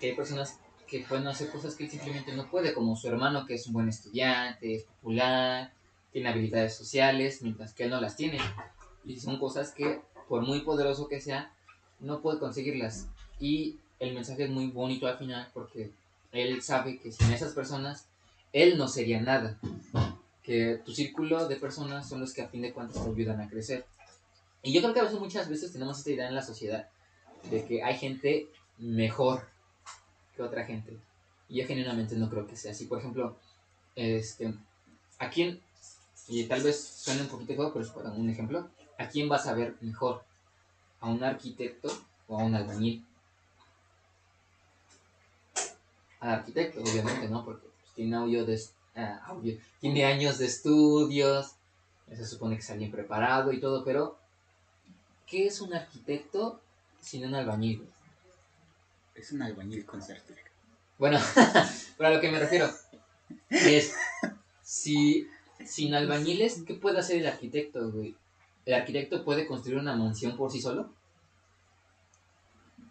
que 0.00 0.10
hay 0.10 0.14
personas 0.14 0.58
que 0.86 1.00
pueden 1.00 1.26
hacer 1.26 1.50
cosas 1.50 1.74
que 1.74 1.84
él 1.84 1.90
simplemente 1.90 2.34
no 2.34 2.50
puede, 2.50 2.74
como 2.74 2.96
su 2.96 3.08
hermano 3.08 3.46
que 3.46 3.54
es 3.54 3.66
un 3.66 3.72
buen 3.72 3.88
estudiante, 3.88 4.76
es 4.76 4.84
popular, 4.84 5.72
tiene 6.12 6.28
habilidades 6.28 6.74
sociales, 6.74 7.42
mientras 7.42 7.72
que 7.72 7.84
él 7.84 7.90
no 7.90 8.00
las 8.00 8.16
tiene. 8.16 8.38
Y 9.04 9.18
son 9.18 9.38
cosas 9.38 9.72
que, 9.72 10.00
por 10.28 10.42
muy 10.42 10.60
poderoso 10.60 11.08
que 11.08 11.20
sea, 11.20 11.52
no 12.00 12.20
puede 12.20 12.38
conseguirlas. 12.38 13.08
Y 13.40 13.78
el 13.98 14.14
mensaje 14.14 14.44
es 14.44 14.50
muy 14.50 14.68
bonito 14.68 15.06
al 15.06 15.18
final 15.18 15.48
porque 15.54 15.90
él 16.32 16.62
sabe 16.62 16.98
que 16.98 17.12
sin 17.12 17.32
esas 17.32 17.52
personas, 17.52 18.06
él 18.52 18.76
no 18.76 18.88
sería 18.88 19.20
nada. 19.20 19.58
Que 20.42 20.80
tu 20.84 20.92
círculo 20.92 21.48
de 21.48 21.56
personas 21.56 22.08
son 22.08 22.20
los 22.20 22.32
que 22.32 22.42
a 22.42 22.48
fin 22.48 22.62
de 22.62 22.72
cuentas 22.72 23.02
te 23.02 23.10
ayudan 23.10 23.40
a 23.40 23.48
crecer. 23.48 23.86
Y 24.62 24.72
yo 24.72 24.80
creo 24.80 24.94
que 24.94 25.00
a 25.00 25.04
veces, 25.04 25.18
muchas 25.18 25.48
veces 25.48 25.72
tenemos 25.72 25.98
esta 25.98 26.10
idea 26.10 26.28
en 26.28 26.34
la 26.34 26.42
sociedad 26.42 26.88
de 27.50 27.64
que 27.64 27.82
hay 27.82 27.96
gente 27.96 28.48
mejor 28.78 29.48
que 30.36 30.42
otra 30.42 30.64
gente. 30.64 30.96
Y 31.48 31.60
yo 31.60 31.66
genuinamente 31.66 32.16
no 32.16 32.30
creo 32.30 32.46
que 32.46 32.56
sea 32.56 32.72
así. 32.72 32.86
Por 32.86 32.98
ejemplo, 32.98 33.36
este, 33.94 34.54
¿a 35.18 35.30
quién, 35.30 35.60
y 36.28 36.44
tal 36.44 36.62
vez 36.62 36.80
suene 36.80 37.22
un 37.22 37.28
poquito 37.28 37.54
feo, 37.54 37.72
pero 37.72 37.84
es 37.84 37.90
para 37.90 38.10
un 38.10 38.28
ejemplo, 38.30 38.68
¿a 38.98 39.08
quién 39.08 39.28
vas 39.28 39.46
a 39.46 39.54
ver 39.54 39.76
mejor? 39.80 40.24
¿A 41.00 41.08
un 41.08 41.22
arquitecto 41.22 41.90
o 42.28 42.38
a 42.38 42.44
un 42.44 42.54
albañil? 42.54 43.04
Al 46.20 46.30
arquitecto, 46.30 46.80
obviamente, 46.80 47.28
¿no? 47.28 47.44
Porque 47.44 47.66
pues, 47.66 47.94
tiene 47.94 48.16
audio 48.16 48.44
de, 48.44 48.60
ah, 48.96 49.22
audio, 49.26 49.58
tiene 49.80 50.04
años 50.04 50.38
de 50.38 50.46
estudios, 50.46 51.52
se 52.08 52.26
supone 52.26 52.56
que 52.56 52.62
es 52.62 52.70
alguien 52.70 52.90
preparado 52.90 53.52
y 53.52 53.60
todo, 53.60 53.84
pero 53.84 54.18
¿qué 55.26 55.46
es 55.46 55.60
un 55.60 55.74
arquitecto 55.74 56.60
sin 57.00 57.26
un 57.26 57.34
albañil? 57.34 57.88
Es 59.14 59.32
un 59.32 59.42
albañil 59.42 59.84
con 59.84 60.00
certificado. 60.00 60.52
Bueno, 60.98 61.18
pero 61.96 62.08
a 62.08 62.12
lo 62.12 62.20
que 62.20 62.30
me 62.30 62.38
refiero 62.38 62.70
es, 63.50 63.94
si 64.62 65.28
sin 65.66 65.94
albañiles, 65.94 66.62
¿qué 66.66 66.74
puede 66.74 66.98
hacer 66.98 67.18
el 67.18 67.26
arquitecto, 67.26 67.90
güey? 67.90 68.14
¿El 68.64 68.74
arquitecto 68.74 69.24
puede 69.24 69.46
construir 69.46 69.78
una 69.78 69.96
mansión 69.96 70.36
por 70.36 70.50
sí 70.50 70.60
solo? 70.60 70.90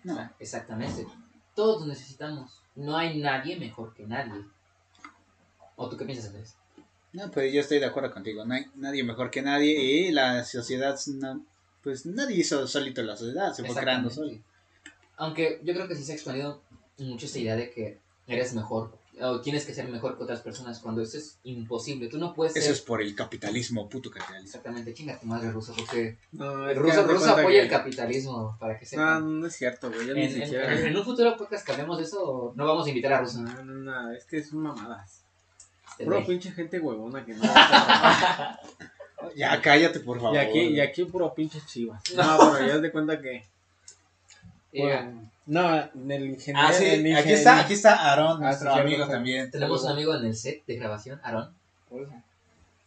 No. 0.04 0.18
Ah, 0.20 0.32
Exactamente. 0.40 1.06
Todos 1.56 1.86
necesitamos. 1.86 2.62
No 2.76 2.98
hay 2.98 3.20
nadie 3.20 3.58
mejor 3.58 3.94
que 3.94 4.06
nadie. 4.06 4.44
¿O 5.76 5.90
tú 5.90 5.98
qué 5.98 6.06
piensas, 6.06 6.28
Andrés? 6.28 6.56
No, 7.14 7.30
pues 7.30 7.52
yo 7.54 7.60
estoy 7.62 7.80
de 7.80 7.86
acuerdo 7.86 8.12
contigo. 8.14 8.46
No 8.46 8.54
hay 8.54 8.66
nadie 8.76 9.04
mejor 9.04 9.30
que 9.32 9.42
nadie. 9.42 9.74
Y 10.08 10.12
la 10.12 10.44
sociedad, 10.46 10.98
no- 11.08 11.44
pues 11.84 12.06
nadie 12.06 12.38
hizo 12.38 12.66
solito 12.68 13.02
la 13.04 13.18
sociedad, 13.18 13.54
se 13.54 13.64
fue 13.66 13.76
creando 13.76 14.10
solo. 14.10 14.38
Aunque 15.18 15.60
yo 15.64 15.74
creo 15.74 15.88
que 15.88 15.96
sí 15.96 16.04
se 16.04 16.14
ha 16.14 16.16
expandido 16.16 16.62
mucho 17.00 17.26
esta 17.26 17.40
idea 17.40 17.56
de 17.56 17.70
que 17.72 18.00
eres 18.28 18.54
mejor 18.54 18.98
o 19.20 19.42
tienes 19.42 19.66
que 19.66 19.74
ser 19.74 19.88
mejor 19.90 20.18
que 20.18 20.24
otras 20.24 20.42
personas 20.42 20.80
cuando 20.80 21.02
eso 21.02 21.18
es 21.18 21.38
imposible. 21.44 22.08
Tú 22.08 22.18
no 22.18 22.34
puedes 22.34 22.56
Eso 22.56 22.66
ser 22.68 22.74
es 22.76 22.82
por 22.82 23.02
el 23.02 23.14
capitalismo, 23.16 23.90
puto 23.90 24.10
capitalismo. 24.10 24.46
exactamente 24.46 24.94
chinga 24.94 25.20
tu 25.20 25.28
madre 25.28 25.52
ruso 25.52 25.74
porque 25.78 26.18
No, 26.32 26.70
el 26.70 26.76
ruso, 26.78 27.04
ruso 27.06 27.30
apoya 27.32 27.48
que- 27.50 27.60
el 27.62 27.70
capitalismo 27.70 28.56
para 28.60 28.80
que 28.80 28.86
No, 28.86 28.90
sepan. 28.90 29.40
no 29.42 29.48
es 29.48 29.56
cierto, 29.56 29.92
güey. 29.92 30.10
En, 30.12 30.18
en- 30.18 30.56
en 30.88 30.98
un 30.98 31.04
futuro 31.04 31.36
podcast 31.36 31.66
que 31.66 31.72
hablemos 31.74 31.98
de 31.98 32.04
eso, 32.06 32.54
no 32.56 32.66
vamos 32.66 32.86
a 32.86 32.90
invitar 32.90 33.14
a 33.14 33.22
ruso. 33.22 33.42
No, 33.42 33.64
no, 33.64 33.74
no, 33.74 34.12
es 34.14 34.26
que 34.26 34.44
son 34.44 34.60
mamadas. 34.60 35.24
Este, 35.92 36.06
Puro 36.06 36.26
pinche 36.26 36.52
gente 36.52 36.80
huevona 36.80 37.26
que 37.26 37.34
no. 37.34 37.42
Ya 39.36 39.62
cállate, 39.62 40.00
por 40.00 40.20
favor. 40.20 40.34
y 40.36 40.40
aquí, 40.40 40.60
y 40.60 40.80
aquí 40.80 41.06
puro 41.06 41.34
pinche 41.36 41.60
chivas. 41.68 42.02
No, 42.16 42.54
pero 42.54 42.68
ya 42.68 42.78
de 42.80 42.92
cuenta 42.92 43.22
que. 43.22 43.46
Bueno, 44.74 45.30
no, 45.48 45.76
en 45.94 46.12
el 46.12 46.26
ingeniero. 46.32 46.68
Ah, 46.70 46.74
sí, 46.74 46.86
el 46.86 47.16
aquí 47.16 47.32
está, 47.34 47.60
aquí 47.60 47.74
está 47.74 48.12
Aaron, 48.12 48.38
Ah, 48.44 48.48
nuestro 48.48 48.74
sí, 48.74 48.80
amigo 48.80 49.08
también. 49.08 49.52
tenemos 49.52 49.84
un 49.84 49.92
amigo 49.92 50.16
en 50.16 50.26
el 50.26 50.36
set 50.36 50.66
de 50.66 50.76
grabación, 50.78 51.20
eso. 52.04 52.14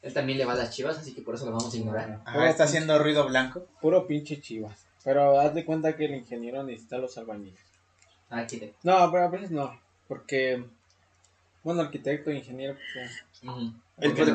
Él 0.03 0.13
también 0.13 0.39
le 0.39 0.45
va 0.45 0.53
a 0.53 0.57
las 0.57 0.71
chivas, 0.71 0.99
así 0.99 1.15
que 1.15 1.23
por 1.23 1.35
eso 1.35 1.47
lo 1.47 1.53
vamos 1.53 1.73
a 1.73 1.77
ignorar. 1.77 2.21
Ajá, 2.25 2.49
está 2.51 2.65
haciendo 2.65 2.99
ruido 2.99 3.27
blanco. 3.27 3.67
Puro 3.81 4.07
pinche 4.07 4.41
chivas. 4.41 4.85
Pero 5.03 5.41
haz 5.41 5.55
de 5.55 5.65
cuenta 5.65 5.97
que 5.97 6.07
el 6.07 6.15
ingeniero 6.15 6.63
necesita 6.63 6.99
los 6.99 7.17
albañiles. 7.19 7.59
Ah, 8.31 8.41
Aquí 8.41 8.59
te. 8.59 8.75
No, 8.83 9.11
pero 9.11 9.25
a 9.25 9.29
veces 9.29 9.51
no. 9.51 9.79
Porque. 10.09 10.65
Bueno, 11.63 11.81
arquitecto 11.81 12.31
e 12.31 12.37
ingeniero, 12.37 12.77
pues. 12.95 13.25
puede 13.41 13.47
no- 13.47 13.73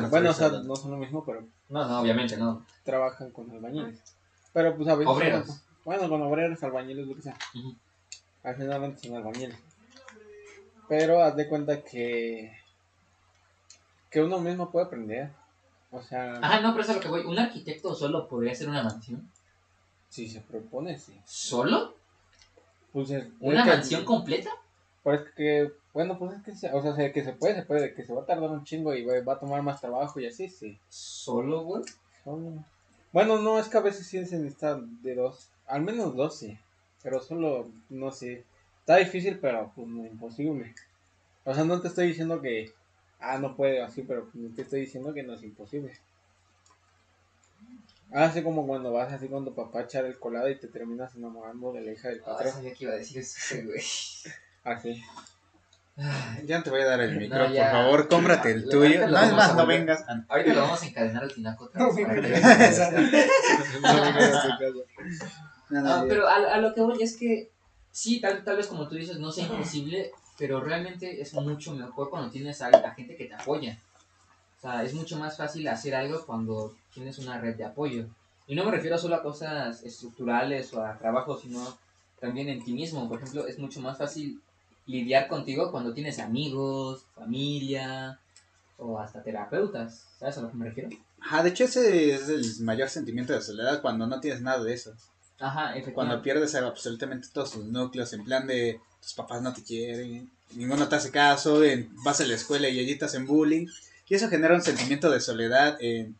bueno, 0.10 0.30
o 0.30 0.34
sea, 0.34 0.48
no 0.48 0.74
son 0.76 0.90
lo 0.90 0.96
mismo, 0.96 1.24
pero 1.24 1.44
No, 1.68 1.86
no, 1.86 2.00
obviamente 2.00 2.36
no. 2.36 2.64
trabajan 2.84 3.30
con 3.30 3.48
albañiles. 3.50 4.00
Pero 4.52 4.76
pues 4.76 4.88
a 4.88 4.94
veces. 4.96 5.12
Obreros. 5.14 5.62
Bueno, 5.84 6.08
con 6.08 6.22
obreros, 6.22 6.62
albañiles, 6.62 7.06
lo 7.06 7.14
que 7.16 7.22
sea. 7.22 7.36
Al 8.42 8.56
final 8.56 8.98
son 8.98 9.16
albañiles. 9.16 9.56
Pero 10.88 11.22
haz 11.22 11.36
de 11.36 11.48
cuenta 11.48 11.82
que. 11.82 12.52
Que 14.10 14.20
uno 14.22 14.38
mismo 14.40 14.70
puede 14.70 14.86
aprender. 14.86 15.30
O 15.92 16.02
sea, 16.02 16.38
Ah, 16.42 16.60
no, 16.60 16.70
pero 16.72 16.82
eso 16.82 16.92
es 16.92 16.96
lo 16.98 17.02
que 17.02 17.08
voy. 17.08 17.20
¿Un 17.24 17.38
arquitecto 17.38 17.94
solo 17.94 18.28
podría 18.28 18.52
hacer 18.52 18.68
una 18.68 18.82
mansión? 18.82 19.28
si 20.08 20.28
se 20.28 20.40
propone, 20.40 20.98
sí. 20.98 21.14
¿Solo? 21.24 21.94
Pues 22.92 23.10
es- 23.10 23.28
¿Una 23.38 23.60
es 23.60 23.64
que- 23.64 23.70
mansión 23.76 24.04
completa? 24.04 24.50
Pues 25.04 25.20
que, 25.36 25.70
bueno, 25.94 26.18
pues 26.18 26.32
es 26.36 26.42
que, 26.42 26.52
se, 26.56 26.72
o 26.72 26.82
sea, 26.82 26.96
se- 26.96 27.12
que 27.12 27.22
se 27.24 27.32
puede, 27.32 27.54
se 27.54 27.62
puede, 27.62 27.94
que 27.94 28.02
se 28.04 28.12
va 28.12 28.22
a 28.22 28.26
tardar 28.26 28.50
un 28.50 28.64
chingo 28.64 28.92
y 28.92 29.04
va, 29.04 29.20
va 29.22 29.34
a 29.34 29.38
tomar 29.38 29.62
más 29.62 29.80
trabajo 29.80 30.18
y 30.18 30.26
así, 30.26 30.48
sí. 30.48 30.76
¿Solo, 30.88 31.62
güey? 31.62 31.84
Solo- 32.24 32.64
Bueno, 33.12 33.38
no, 33.38 33.60
es 33.60 33.68
que 33.68 33.76
a 33.78 33.82
veces 33.82 34.04
sí 34.04 34.24
se 34.26 34.38
necesita 34.38 34.80
de 34.80 35.14
dos, 35.14 35.48
al 35.70 35.82
menos 35.82 36.14
dos 36.14 36.38
sí, 36.38 36.58
pero 37.02 37.20
solo, 37.20 37.70
no 37.88 38.10
sé, 38.10 38.44
está 38.80 38.96
difícil, 38.96 39.38
pero 39.38 39.72
pues 39.74 39.86
no 39.88 40.04
imposible. 40.04 40.74
O 41.44 41.54
sea, 41.54 41.64
no 41.64 41.80
te 41.80 41.88
estoy 41.88 42.08
diciendo 42.08 42.40
que, 42.42 42.72
ah, 43.20 43.38
no 43.38 43.56
puede 43.56 43.82
así, 43.82 44.02
pero 44.02 44.28
pues, 44.30 44.54
te 44.54 44.62
estoy 44.62 44.80
diciendo 44.80 45.14
que 45.14 45.22
no 45.22 45.34
es 45.34 45.42
imposible. 45.42 45.92
Ah, 48.12 48.24
Así 48.24 48.42
como 48.42 48.66
cuando 48.66 48.92
vas 48.92 49.12
así 49.12 49.28
cuando 49.28 49.54
papá 49.54 49.82
echar 49.82 50.04
el 50.04 50.18
colado 50.18 50.48
y 50.48 50.56
te 50.58 50.66
terminas 50.66 51.14
enamorando 51.14 51.72
de 51.72 51.80
la 51.82 51.92
hija 51.92 52.08
del 52.08 52.20
Ah, 52.22 52.32
patrón. 52.32 52.52
sabía 52.54 52.74
que 52.74 52.84
iba 52.84 52.92
a 52.92 52.96
decir 52.96 53.18
eso, 53.18 53.54
güey. 53.64 53.80
Así. 54.64 55.02
Ay, 55.96 56.46
Ya 56.46 56.58
no 56.58 56.64
te 56.64 56.70
voy 56.70 56.80
a 56.80 56.86
dar 56.86 57.00
el 57.00 57.16
micro, 57.16 57.48
No, 57.48 57.54
por 57.54 57.64
favor, 57.70 58.08
cómprate 58.08 58.50
el 58.52 58.64
tuyo. 58.64 58.78
ahorita 58.82 59.06
lo 59.06 59.18
No 59.18 59.24
es 59.24 59.32
más, 59.32 59.50
a 59.50 59.54
no 59.54 59.66
vengas. 59.66 60.02
a- 60.08 60.24
Ahorita 60.28 60.54
lo 60.54 60.60
vamos 60.62 60.82
a 60.82 60.86
encadenar 60.86 61.22
al 61.22 61.32
tinaco. 61.34 61.70
No 61.74 61.84
a 61.86 61.88
tu 61.90 62.02
casa. 62.02 62.90
No, 62.90 64.12
no, 64.12 64.20
Ah, 65.72 66.04
pero 66.08 66.28
a, 66.28 66.34
a 66.54 66.58
lo 66.58 66.74
que 66.74 66.80
voy 66.80 67.02
es 67.02 67.16
que 67.16 67.50
sí, 67.92 68.20
tal, 68.20 68.44
tal 68.44 68.56
vez 68.56 68.66
como 68.66 68.88
tú 68.88 68.94
dices, 68.96 69.18
no 69.18 69.30
sea 69.30 69.46
imposible, 69.46 70.10
pero 70.38 70.60
realmente 70.60 71.20
es 71.20 71.34
mucho 71.34 71.74
mejor 71.74 72.10
cuando 72.10 72.30
tienes 72.30 72.60
a, 72.62 72.68
a 72.68 72.94
gente 72.94 73.16
que 73.16 73.26
te 73.26 73.34
apoya. 73.34 73.78
O 74.58 74.60
sea, 74.60 74.82
es 74.84 74.94
mucho 74.94 75.18
más 75.18 75.36
fácil 75.36 75.66
hacer 75.68 75.94
algo 75.94 76.24
cuando 76.26 76.74
tienes 76.92 77.18
una 77.18 77.40
red 77.40 77.56
de 77.56 77.64
apoyo. 77.64 78.06
Y 78.46 78.54
no 78.54 78.64
me 78.64 78.72
refiero 78.72 78.98
solo 78.98 79.14
a 79.14 79.22
cosas 79.22 79.82
estructurales 79.84 80.74
o 80.74 80.84
a 80.84 80.98
trabajo, 80.98 81.38
sino 81.38 81.78
también 82.20 82.48
en 82.48 82.62
ti 82.62 82.72
mismo. 82.72 83.08
Por 83.08 83.18
ejemplo, 83.20 83.46
es 83.46 83.58
mucho 83.58 83.80
más 83.80 83.96
fácil 83.96 84.42
lidiar 84.86 85.28
contigo 85.28 85.70
cuando 85.70 85.94
tienes 85.94 86.18
amigos, 86.18 87.04
familia 87.14 88.18
o 88.76 88.98
hasta 88.98 89.22
terapeutas. 89.22 90.04
¿Sabes 90.18 90.38
a 90.38 90.42
lo 90.42 90.50
que 90.50 90.56
me 90.56 90.66
refiero? 90.66 90.90
Ajá, 91.20 91.42
de 91.42 91.50
hecho 91.50 91.64
ese 91.64 92.14
es 92.14 92.28
el 92.28 92.64
mayor 92.64 92.88
sentimiento 92.88 93.32
de 93.32 93.40
soledad 93.40 93.80
cuando 93.80 94.06
no 94.06 94.20
tienes 94.20 94.42
nada 94.42 94.62
de 94.64 94.74
eso. 94.74 94.92
Ajá, 95.40 95.74
Cuando 95.94 96.22
pierdes 96.22 96.54
absolutamente 96.54 97.28
todos 97.32 97.52
tus 97.52 97.64
núcleos, 97.64 98.12
en 98.12 98.24
plan 98.24 98.46
de 98.46 98.78
tus 99.02 99.14
papás 99.14 99.40
no 99.42 99.52
te 99.54 99.62
quieren, 99.62 100.30
ninguno 100.54 100.86
te 100.88 100.96
hace 100.96 101.10
caso, 101.10 101.64
en- 101.64 101.88
vas 102.04 102.20
a 102.20 102.26
la 102.26 102.34
escuela 102.34 102.68
y 102.68 102.78
allí 102.78 102.96
te 102.96 103.06
hacen 103.06 103.26
bullying. 103.26 103.66
Y 104.08 104.14
eso 104.14 104.28
genera 104.28 104.54
un 104.54 104.62
sentimiento 104.62 105.10
de 105.10 105.20
soledad 105.20 105.76
en 105.80 106.16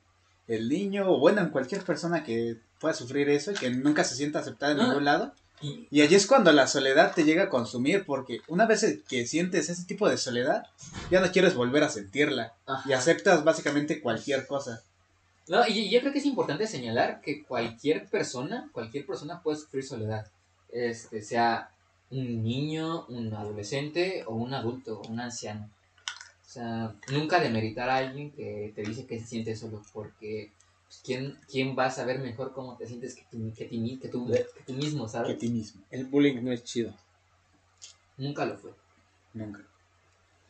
el 0.48 0.68
niño, 0.68 1.10
o 1.10 1.18
bueno, 1.18 1.40
en 1.42 1.50
cualquier 1.50 1.82
persona 1.84 2.24
que 2.24 2.56
pueda 2.80 2.94
sufrir 2.94 3.28
eso 3.28 3.50
y 3.52 3.54
que 3.54 3.70
nunca 3.70 4.04
se 4.04 4.14
sienta 4.14 4.38
aceptada 4.38 4.72
en 4.72 4.80
Ah. 4.80 4.86
ningún 4.86 5.04
lado. 5.04 5.34
Y- 5.60 5.86
Y 5.90 6.00
allí 6.00 6.14
es 6.14 6.26
cuando 6.26 6.50
la 6.52 6.66
soledad 6.66 7.12
te 7.14 7.24
llega 7.24 7.42
a 7.44 7.48
consumir, 7.50 8.06
porque 8.06 8.40
una 8.48 8.64
vez 8.64 8.86
que 9.06 9.26
sientes 9.26 9.68
ese 9.68 9.84
tipo 9.84 10.08
de 10.08 10.16
soledad, 10.16 10.64
ya 11.10 11.20
no 11.20 11.30
quieres 11.30 11.54
volver 11.54 11.82
a 11.84 11.90
sentirla. 11.90 12.54
Ajá. 12.66 12.88
Y 12.88 12.94
aceptas 12.94 13.44
básicamente 13.44 14.00
cualquier 14.00 14.46
cosa. 14.46 14.82
No, 15.50 15.66
y 15.66 15.90
yo 15.90 15.98
creo 16.00 16.12
que 16.12 16.20
es 16.20 16.26
importante 16.26 16.66
señalar 16.68 17.20
que 17.20 17.42
cualquier 17.44 18.08
persona, 18.08 18.70
cualquier 18.72 19.04
persona 19.04 19.42
puede 19.42 19.58
sufrir 19.58 19.84
soledad. 19.84 20.30
Este, 20.70 21.22
sea 21.22 21.72
un 22.10 22.42
niño, 22.44 23.04
un 23.06 23.34
adolescente 23.34 24.22
o 24.26 24.34
un 24.34 24.54
adulto, 24.54 25.02
un 25.08 25.18
anciano. 25.18 25.68
O 26.46 26.48
sea, 26.48 26.94
nunca 27.12 27.40
demeritar 27.40 27.90
a 27.90 27.96
alguien 27.96 28.30
que 28.30 28.72
te 28.76 28.82
dice 28.82 29.06
que 29.06 29.18
se 29.18 29.26
siente 29.26 29.56
solo, 29.56 29.82
porque 29.92 30.52
pues, 30.86 31.00
¿quién, 31.04 31.36
¿quién 31.48 31.76
va 31.76 31.86
a 31.86 31.90
saber 31.90 32.20
mejor 32.20 32.52
cómo 32.52 32.76
te 32.76 32.86
sientes 32.86 33.16
que, 33.16 33.24
que, 33.52 33.64
ti- 33.64 33.98
que, 34.00 34.08
tú, 34.08 34.28
que 34.30 34.46
tú 34.64 34.72
mismo, 34.74 35.04
Que 35.06 35.10
¿sabes? 35.10 35.38
ti 35.38 35.48
mismo. 35.48 35.82
El 35.90 36.06
bullying 36.06 36.42
no 36.44 36.52
es 36.52 36.62
chido. 36.62 36.94
Nunca 38.18 38.44
lo 38.44 38.56
fue. 38.56 38.72
Nunca. 39.34 39.60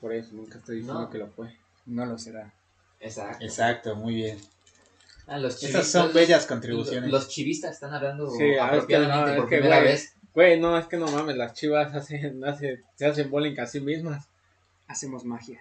Por 0.01 0.13
eso 0.15 0.35
nunca 0.35 0.59
estoy 0.59 0.77
diciendo 0.81 1.01
No. 1.03 1.11
que 1.11 1.19
lo 1.19 1.29
fue. 1.29 1.57
No 1.87 2.05
lo 2.05 2.19
será. 2.19 2.53
Exacto. 3.01 3.45
Exacto, 3.45 3.97
muy 3.97 4.15
bien. 4.15 4.39
Ah, 5.31 5.39
los 5.39 5.59
chivistas, 5.59 5.87
son 5.87 6.07
los- 6.07 6.15
bellas 6.15 6.45
contribuciones. 6.47 7.11
Los 7.11 7.29
chivistas 7.29 7.73
están 7.75 7.95
hablando 7.95 8.29
Sí, 8.31 8.43
ah, 8.61 8.77
es 8.77 8.85
que 8.87 8.97
apropiadamente 8.97 9.21
no, 9.27 9.29
es 9.31 9.37
por 9.37 9.49
que, 9.49 9.57
primera 9.59 9.77
güey, 9.81 9.93
vez. 9.93 10.15
Güey, 10.35 10.61
no, 10.61 10.77
es 10.79 10.87
que 10.87 10.97
no 10.97 11.07
mames, 11.07 11.37
las 11.37 11.55
chivas 11.55 11.95
hacen, 11.95 12.45
hace- 12.45 12.83
se 12.97 13.07
hacen 13.07 13.31
bullying 13.31 13.59
a 13.61 13.67
sí 13.67 13.81
mismas. 13.81 14.27
Hacemos 14.89 15.25
magia. 15.25 15.61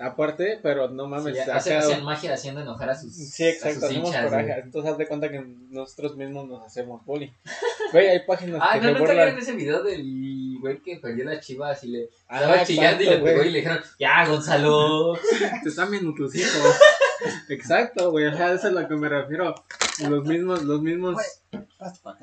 Aparte, 0.00 0.60
pero 0.62 0.88
no 0.88 1.08
mames, 1.08 1.34
Sí, 1.34 1.40
acá- 1.40 1.56
hacen, 1.56 1.78
hacen 1.78 2.04
magia 2.04 2.32
haciendo 2.34 2.60
enojar 2.60 2.90
a 2.90 2.94
sus, 2.94 3.12
Sí, 3.14 3.44
exacto, 3.48 3.74
sus 3.80 3.84
hacemos 3.84 4.08
hinchas, 4.08 4.24
coraje. 4.26 4.46
güey. 4.46 4.60
Entonces, 4.60 4.92
haz 4.92 4.98
de 4.98 5.06
cuenta 5.08 5.28
que 5.30 5.44
nosotros 5.70 6.16
mismos 6.16 6.46
nos 6.46 6.64
hacemos 6.64 7.04
bullying. 7.04 7.30
Güey, 7.92 8.06
hay 8.08 8.20
páginas 8.26 8.60
Ah, 8.62 8.74
que 8.74 8.78
no, 8.78 8.82
se 8.84 8.88
nunca 8.90 8.98
burlan. 9.00 9.16
vieron 9.26 9.38
ese 9.42 9.52
video 9.52 9.82
del 9.82 10.56
güey 10.60 10.78
que 10.82 10.96
perdió 10.98 11.24
las 11.24 11.44
chivas 11.44 11.82
y 11.82 11.88
le 11.88 12.10
Ah, 12.28 12.40
estaba 12.42 12.64
chillando 12.64 13.02
y 13.02 13.06
le 13.06 13.12
exacto, 13.12 13.24
pegó 13.24 13.42
y 13.42 13.50
le 13.50 13.58
dijeron, 13.58 13.80
ya, 13.98 14.26
Gonzalo. 14.28 15.14
Te 15.64 15.68
están 15.68 15.90
viendo 15.90 16.14
tus 16.14 16.34
hijos. 16.36 16.76
Exacto, 17.48 18.10
güey, 18.10 18.26
o 18.26 18.36
sea, 18.36 18.52
eso 18.52 18.68
es 18.68 18.76
a 18.76 18.80
lo 18.80 18.88
que 18.88 18.94
me 18.94 19.08
refiero. 19.08 19.54
Los 20.08 20.24
mismos, 20.24 20.62
los 20.64 20.80
mismos 20.82 21.16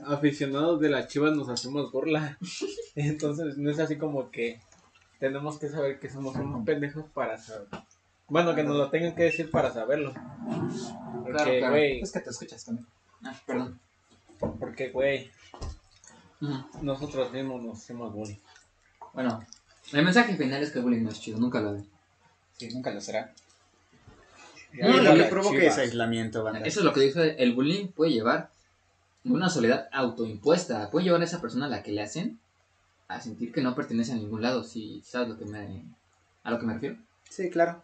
aficionados 0.06 0.80
de 0.80 0.90
las 0.90 1.08
chivas 1.08 1.36
nos 1.36 1.50
hacemos 1.50 1.92
burla. 1.92 2.38
Entonces, 2.96 3.58
no 3.58 3.70
es 3.70 3.80
así 3.80 3.98
como 3.98 4.32
que 4.32 4.62
tenemos 5.20 5.60
que 5.60 5.70
saber 5.70 6.00
que 6.00 6.10
somos 6.10 6.36
unos 6.36 6.66
pendejos 6.66 7.06
para 7.14 7.38
saber. 7.38 7.68
Bueno, 8.28 8.56
que 8.56 8.64
nos 8.64 8.76
lo 8.76 8.90
tengan 8.90 9.16
que 9.16 9.24
decir 9.24 9.52
para 9.52 9.72
saberlo. 9.72 10.14
Porque, 11.24 11.32
Claro, 11.32 11.52
claro. 11.60 11.70
güey, 11.74 12.02
Es 12.02 12.12
que 12.12 12.20
te 12.22 12.30
escuchas 12.30 12.64
conmigo. 12.66 12.88
Ah, 13.24 13.36
perdón. 13.46 13.80
porque, 14.60 14.90
güey, 14.90 15.32
nosotros 16.82 17.32
mismos 17.32 17.62
nos 17.64 17.78
hacemos 17.78 18.14
bullying. 18.14 18.38
Bueno, 19.14 19.44
el 19.94 20.04
mensaje 20.04 20.36
final 20.36 20.62
es 20.64 20.72
que 20.72 20.80
el 20.80 20.86
bullying 20.86 21.04
no 21.04 21.10
es 21.10 21.20
chido, 21.20 21.38
nunca 21.40 21.60
lo 21.62 21.74
ve. 21.74 21.84
Sí, 22.58 22.70
nunca 22.74 22.92
lo 22.92 23.02
será. 23.02 23.34
No, 24.82 24.98
y 24.98 25.00
y 25.00 25.04
lo 25.04 25.16
que 25.16 25.24
provoca 25.24 25.58
es 25.58 25.78
aislamiento, 25.78 26.44
banda. 26.44 26.60
Eso 26.60 26.80
es 26.80 26.86
lo 26.86 26.94
que 26.94 27.02
dice, 27.02 27.36
el 27.40 27.54
bullying 27.54 27.88
puede 27.88 28.12
llevar 28.12 28.52
una 29.24 29.50
soledad 29.50 29.90
autoimpuesta, 29.92 30.90
puede 30.92 31.06
llevar 31.06 31.22
a 31.22 31.26
esa 31.26 31.42
persona 31.42 31.66
a 31.66 31.70
la 31.70 31.84
que 31.84 31.92
le 31.92 32.02
hacen 32.02 32.40
a 33.08 33.22
sentir 33.22 33.52
que 33.52 33.62
no 33.62 33.76
pertenece 33.76 34.14
a 34.14 34.16
ningún 34.16 34.42
lado, 34.42 34.64
si 34.64 35.02
sabes 35.04 35.30
lo 35.30 35.38
que 35.38 35.46
me, 35.46 35.84
a 36.44 36.52
lo 36.52 36.60
que 36.60 36.66
me 36.66 36.74
refiero. 36.74 36.98
Sí, 37.30 37.50
claro. 37.50 37.84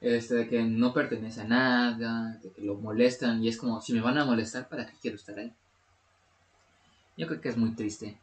Este, 0.00 0.34
de 0.34 0.48
que 0.48 0.62
no 0.62 0.92
pertenece 0.92 1.40
a 1.40 1.44
nada, 1.44 2.38
de 2.42 2.50
que 2.50 2.60
lo 2.60 2.74
molestan 2.74 3.42
y 3.42 3.48
es 3.48 3.56
como, 3.56 3.80
si 3.80 3.94
me 3.94 4.00
van 4.00 4.18
a 4.18 4.24
molestar, 4.24 4.68
¿para 4.68 4.86
qué 4.86 4.92
quiero 5.00 5.16
estar 5.16 5.38
ahí? 5.38 5.52
Yo 7.16 7.26
creo 7.26 7.40
que 7.40 7.48
es 7.48 7.56
muy 7.56 7.74
triste. 7.74 8.18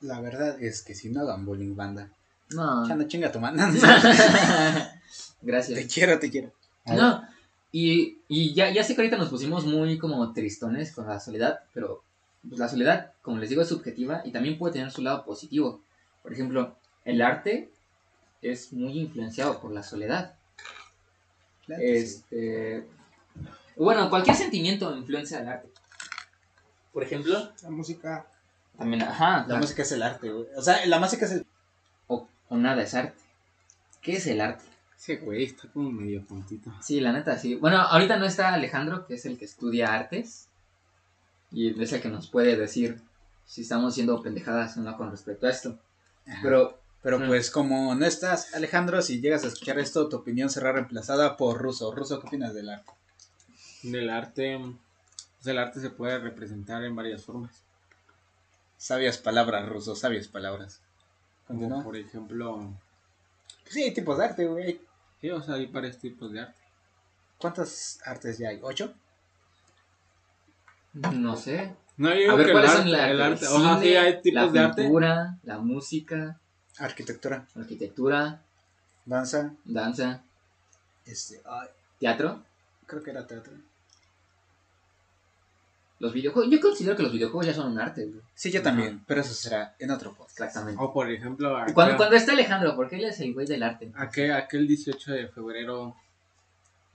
La 0.00 0.20
verdad 0.20 0.62
es 0.62 0.82
que 0.82 0.94
si 0.94 1.08
no 1.10 1.22
hagan 1.22 1.44
bullying, 1.44 1.74
banda. 1.74 2.10
No. 2.50 2.86
Ya 2.86 2.94
no 2.94 3.08
chinga 3.08 3.32
tu 3.32 3.40
mano. 3.40 3.56
Gracias. 5.42 5.78
te 5.78 5.86
quiero, 5.88 6.18
te 6.18 6.30
quiero. 6.30 6.52
No, 6.94 7.26
y, 7.72 8.18
y 8.28 8.54
ya, 8.54 8.70
ya 8.70 8.84
sé 8.84 8.94
que 8.94 9.00
ahorita 9.00 9.16
nos 9.16 9.28
pusimos 9.28 9.64
muy 9.66 9.98
como 9.98 10.32
tristones 10.32 10.92
con 10.92 11.06
la 11.06 11.18
soledad, 11.20 11.60
pero 11.74 12.02
pues, 12.48 12.58
la 12.60 12.68
soledad, 12.68 13.12
como 13.22 13.38
les 13.38 13.48
digo, 13.50 13.62
es 13.62 13.68
subjetiva 13.68 14.22
y 14.24 14.30
también 14.32 14.56
puede 14.58 14.74
tener 14.74 14.90
su 14.90 15.02
lado 15.02 15.24
positivo. 15.24 15.82
Por 16.22 16.32
ejemplo, 16.32 16.76
el 17.04 17.22
arte 17.22 17.70
es 18.42 18.72
muy 18.72 18.98
influenciado 19.00 19.60
por 19.60 19.72
la 19.72 19.82
soledad. 19.82 20.34
Claro 21.66 21.82
sí. 21.82 21.88
Este, 21.88 22.86
bueno, 23.76 24.08
cualquier 24.08 24.36
sentimiento 24.36 24.96
influencia 24.96 25.38
al 25.38 25.48
arte. 25.48 25.68
Por 26.92 27.02
ejemplo, 27.02 27.50
La 27.62 27.70
música. 27.70 28.26
también, 28.78 29.02
ajá, 29.02 29.40
La 29.48 29.54
la- 29.54 29.60
música 29.60 29.82
es 29.82 29.92
el 29.92 30.02
arte, 30.02 30.30
güey. 30.30 30.46
O 30.56 30.62
sea, 30.62 30.84
la 30.86 30.98
música 30.98 31.26
es 31.26 31.32
el... 31.32 31.46
o, 32.06 32.26
o 32.48 32.56
nada 32.56 32.82
es 32.82 32.94
arte. 32.94 33.18
¿Qué 34.00 34.16
es 34.16 34.26
el 34.28 34.40
arte? 34.40 34.64
Ese 35.06 35.18
güey 35.18 35.44
está 35.44 35.68
como 35.68 35.92
medio 35.92 36.24
tontito. 36.24 36.72
Sí, 36.82 36.98
la 37.00 37.12
neta, 37.12 37.38
sí. 37.38 37.54
Bueno, 37.54 37.76
ahorita 37.78 38.16
no 38.16 38.24
está 38.26 38.52
Alejandro, 38.52 39.06
que 39.06 39.14
es 39.14 39.24
el 39.24 39.38
que 39.38 39.44
estudia 39.44 39.94
artes. 39.94 40.48
Y 41.52 41.80
es 41.80 41.92
el 41.92 42.00
que 42.02 42.08
nos 42.08 42.26
puede 42.26 42.56
decir 42.56 43.00
si 43.46 43.60
estamos 43.62 43.94
siendo 43.94 44.20
pendejadas 44.20 44.76
o 44.76 44.80
no 44.80 44.96
con 44.96 45.12
respecto 45.12 45.46
a 45.46 45.50
esto. 45.50 45.78
Pero, 46.42 46.80
Pero 47.02 47.20
Mm. 47.20 47.26
pues 47.28 47.52
como 47.52 47.94
no 47.94 48.04
estás, 48.04 48.52
Alejandro, 48.54 49.00
si 49.00 49.20
llegas 49.20 49.44
a 49.44 49.46
escuchar 49.46 49.78
esto, 49.78 50.08
tu 50.08 50.16
opinión 50.16 50.50
será 50.50 50.72
reemplazada 50.72 51.36
por 51.36 51.56
Ruso. 51.62 51.94
Ruso, 51.94 52.18
¿qué 52.18 52.26
opinas 52.26 52.52
del 52.52 52.68
arte? 52.68 52.90
Del 53.84 54.10
arte, 54.10 54.58
pues 54.58 55.46
el 55.46 55.58
arte 55.58 55.78
se 55.78 55.90
puede 55.90 56.18
representar 56.18 56.82
en 56.82 56.96
varias 56.96 57.22
formas. 57.22 57.62
Sabias 58.76 59.18
palabras, 59.18 59.68
Ruso, 59.68 59.94
sabias 59.94 60.26
palabras. 60.26 60.80
Como 61.46 61.84
por 61.84 61.96
ejemplo, 61.96 62.74
Sí, 63.68 63.92
tipos 63.94 64.18
de 64.18 64.24
arte, 64.24 64.46
güey. 64.48 64.80
Sí, 65.20 65.30
o 65.30 65.42
sea, 65.42 65.54
hay 65.56 65.66
varios 65.66 65.98
tipos 65.98 66.32
de 66.32 66.40
arte. 66.40 66.60
¿Cuántos 67.38 67.98
artes 68.04 68.38
ya 68.38 68.48
hay? 68.50 68.60
¿Ocho? 68.62 68.94
no 71.12 71.36
sé. 71.36 71.74
No, 71.98 72.14
yo 72.14 72.32
A 72.32 72.34
ver, 72.34 72.46
que 72.46 72.52
¿cuáles 72.52 72.70
el 72.72 72.76
son 72.76 72.86
arte, 72.88 72.96
la 72.96 73.10
el 73.10 73.22
arte, 73.22 73.46
o 73.46 73.60
sea, 73.60 73.74
cine, 73.78 73.80
sí 73.80 73.96
hay 73.96 74.20
tipos 74.22 74.34
la 74.46 74.52
de 74.52 74.58
arte. 74.60 74.82
pintura, 74.82 75.38
la 75.44 75.58
música, 75.58 76.38
Arquitectura, 76.78 77.46
arquitectura, 77.54 78.42
danza, 79.06 79.54
danza, 79.64 80.22
este, 81.06 81.40
ay, 81.46 81.68
teatro, 81.98 82.42
creo 82.86 83.02
que 83.02 83.10
era 83.12 83.26
teatro. 83.26 83.54
Los 85.98 86.12
videojuegos. 86.12 86.50
Yo 86.50 86.60
considero 86.60 86.96
que 86.96 87.02
los 87.02 87.12
videojuegos 87.12 87.46
ya 87.46 87.54
son 87.54 87.72
un 87.72 87.80
arte, 87.80 88.04
güey. 88.04 88.20
Sí, 88.34 88.50
yo 88.50 88.62
también, 88.62 89.02
pero 89.06 89.20
eso 89.22 89.32
será 89.34 89.74
en 89.78 89.90
otro 89.90 90.12
podcast. 90.12 90.40
Exactamente. 90.40 90.82
O 90.82 90.92
por 90.92 91.10
ejemplo, 91.10 91.56
acá- 91.56 91.72
Cuando, 91.72 91.96
cuando 91.96 92.16
está 92.16 92.32
Alejandro, 92.32 92.76
porque 92.76 92.96
él 92.96 93.04
es 93.04 93.20
el 93.20 93.32
güey 93.34 93.46
del 93.46 93.62
arte. 93.62 93.90
aquel, 93.96 94.32
aquel 94.32 94.66
18 94.68 95.12
de 95.12 95.28
febrero, 95.28 95.96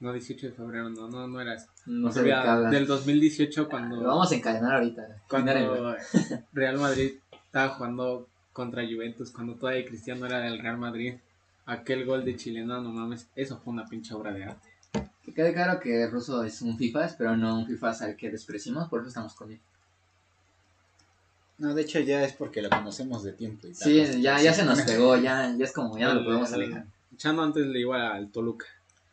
no 0.00 0.12
18 0.12 0.48
de 0.48 0.52
febrero, 0.52 0.88
no, 0.88 1.08
no, 1.08 1.26
no 1.26 1.40
era 1.40 1.54
eso. 1.54 1.66
No 1.86 2.08
hablas. 2.10 2.70
del 2.70 2.86
2018 2.86 3.68
cuando, 3.68 3.96
Lo 3.96 4.08
vamos 4.08 4.30
a 4.30 4.34
encadenar 4.36 4.74
ahorita. 4.76 5.22
Cuando 5.28 5.52
Real 6.52 6.78
Madrid 6.78 7.12
estaba 7.44 7.70
jugando 7.70 8.28
contra 8.52 8.84
Juventus, 8.84 9.30
cuando 9.30 9.54
todavía 9.54 9.84
Cristiano 9.84 10.26
era 10.26 10.38
del 10.40 10.58
Real 10.58 10.78
Madrid. 10.78 11.14
Aquel 11.64 12.04
gol 12.04 12.24
de 12.24 12.36
chileno, 12.36 12.80
no 12.80 12.90
mames, 12.90 13.28
eso 13.36 13.56
fue 13.58 13.72
una 13.72 13.86
pinche 13.86 14.14
obra 14.14 14.32
de 14.32 14.44
arte. 14.44 14.68
Que 15.24 15.32
quede 15.32 15.52
claro 15.54 15.78
que 15.80 16.06
Russo 16.08 16.42
es 16.44 16.62
un 16.62 16.76
FIFA, 16.76 17.14
pero 17.16 17.36
no 17.36 17.58
un 17.58 17.66
FIFA 17.66 17.90
al 18.00 18.16
que 18.16 18.30
despreciamos, 18.30 18.88
por 18.88 19.00
eso 19.00 19.08
estamos 19.08 19.34
con 19.34 19.52
él. 19.52 19.60
No, 21.58 21.74
de 21.74 21.82
hecho 21.82 22.00
ya 22.00 22.24
es 22.24 22.32
porque 22.32 22.60
lo 22.60 22.70
conocemos 22.70 23.22
de 23.22 23.32
tiempo 23.32 23.68
y 23.68 23.72
tal. 23.72 23.82
Sí, 23.82 24.20
ya, 24.20 24.40
ya 24.40 24.52
se 24.52 24.64
nos 24.64 24.80
pegó, 24.82 25.16
ya, 25.16 25.54
ya 25.56 25.64
es 25.64 25.72
como, 25.72 25.96
ya 25.96 26.08
no 26.08 26.14
lo 26.14 26.24
podemos 26.24 26.52
alejar. 26.52 26.86
Chano 27.16 27.42
antes 27.42 27.66
le 27.66 27.80
iba 27.80 28.12
al 28.14 28.30
Toluca. 28.32 28.66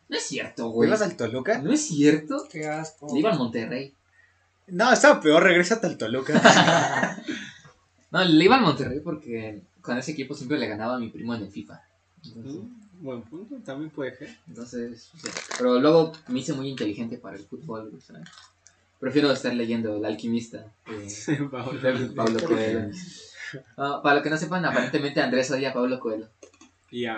No 0.07 0.17
es 0.17 0.23
cierto, 0.23 0.63
¿Te 0.63 0.69
güey. 0.69 0.89
ibas 0.89 1.01
al 1.03 1.15
Toluca? 1.15 1.59
No 1.59 1.71
es 1.71 1.85
cierto. 1.85 2.47
Qué 2.49 2.65
asco. 2.67 3.07
Le 3.13 3.19
iba 3.19 3.31
al 3.31 3.37
Monterrey. 3.37 3.93
No, 4.67 4.91
estaba 4.91 5.21
peor, 5.21 5.43
regrésate 5.43 5.85
al 5.87 5.97
Toluca. 5.97 6.33
No, 8.11 8.23
le 8.23 8.43
iba 8.43 8.55
al 8.55 8.63
Monterrey 8.63 9.01
porque 9.01 9.61
con 9.81 9.95
ese 9.99 10.13
equipo 10.13 10.33
siempre 10.33 10.57
le 10.57 10.67
ganaba 10.67 10.95
a 10.95 10.99
mi 10.99 11.09
primo 11.09 11.35
en 11.35 11.43
el 11.43 11.51
FIFA. 11.51 11.79
Entonces, 12.25 12.53
Mm, 12.55 12.88
Buen 13.01 13.21
punto, 13.21 13.55
también 13.63 13.89
puede 13.89 14.15
ser. 14.15 14.29
entonces, 14.47 15.09
sí. 15.15 15.29
pero 15.57 15.79
luego 15.79 16.11
me 16.27 16.39
hice 16.39 16.53
muy 16.53 16.67
inteligente 16.67 17.17
para 17.17 17.37
el 17.37 17.43
fútbol, 17.43 17.97
¿sabes? 18.05 18.27
Prefiero 18.99 19.31
estar 19.31 19.53
leyendo 19.53 19.95
El 19.95 20.05
Alquimista. 20.05 20.65
Pablo. 21.51 21.79
de 21.79 22.05
Pablo 22.15 22.39
Coelho. 22.45 22.91
Ah, 23.77 24.01
para 24.03 24.15
los 24.15 24.23
que 24.23 24.29
no 24.29 24.37
sepan, 24.37 24.65
aparentemente 24.65 25.21
Andrés 25.21 25.49
odia 25.49 25.69
a 25.69 25.73
Pablo 25.73 25.99
Coelho. 25.99 26.27
Y 26.91 27.05
a 27.05 27.15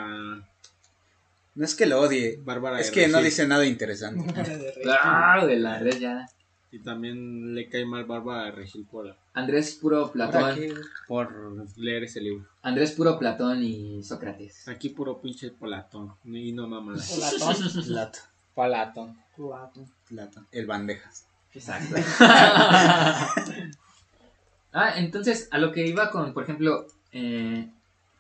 No 1.56 1.66
es 1.66 1.74
que 1.74 1.88
lo 1.88 2.00
odie, 2.00 2.40
Bárbara 2.44 2.80
es 2.80 2.88
de 2.88 2.94
que 2.94 3.08
no 3.08 3.22
dice 3.22 3.48
nada 3.48 3.66
interesante. 3.66 4.32
Ah, 4.88 5.40
güey, 5.42 5.56
el 5.56 5.66
Andrés 5.66 6.00
ya. 6.00 6.30
Y 6.72 6.80
también 6.80 7.54
le 7.54 7.68
cae 7.68 7.86
mal 7.86 8.06
Bárbara 8.06 8.46
de 8.46 8.52
Regil 8.52 8.86
por, 8.86 9.14
Andrés 9.34 9.76
puro 9.76 10.12
Platón. 10.12 10.58
Por 11.08 11.68
leer 11.78 12.04
ese 12.06 12.22
libro. 12.22 12.48
Andrés 12.62 12.94
puro 12.94 13.20
Platón 13.20 13.62
y 13.62 14.02
Sócrates. 14.04 14.70
Aquí 14.70 14.90
puro 14.90 15.20
pinche 15.20 15.52
polatón. 15.52 16.14
Y 16.24 16.54
no 16.54 16.68
mamadas. 16.68 17.12
Platón. 17.38 17.84
Plato, 17.86 18.20
Palatón. 18.56 19.18
Platón. 19.36 19.92
plato. 20.08 20.46
El 20.52 20.66
bandejas. 20.66 21.26
Exacto. 21.54 21.96
ah, 24.72 24.94
entonces, 24.96 25.50
a 25.52 25.58
lo 25.58 25.74
que 25.74 25.86
iba 25.86 26.10
con, 26.10 26.34
por 26.34 26.44
ejemplo, 26.44 26.88
eh, 27.12 27.70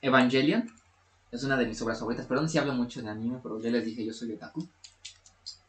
Evangelion. 0.01 0.69
Es 1.31 1.43
una 1.45 1.55
de 1.55 1.65
mis 1.65 1.81
obras 1.81 1.99
favoritas. 1.99 2.25
Perdón 2.25 2.49
si 2.49 2.57
hablo 2.57 2.73
mucho 2.73 3.01
de 3.01 3.09
anime, 3.09 3.39
pero 3.41 3.57
ya 3.61 3.69
les 3.69 3.85
dije, 3.85 4.05
yo 4.05 4.13
soy 4.13 4.33
otaku. 4.33 4.67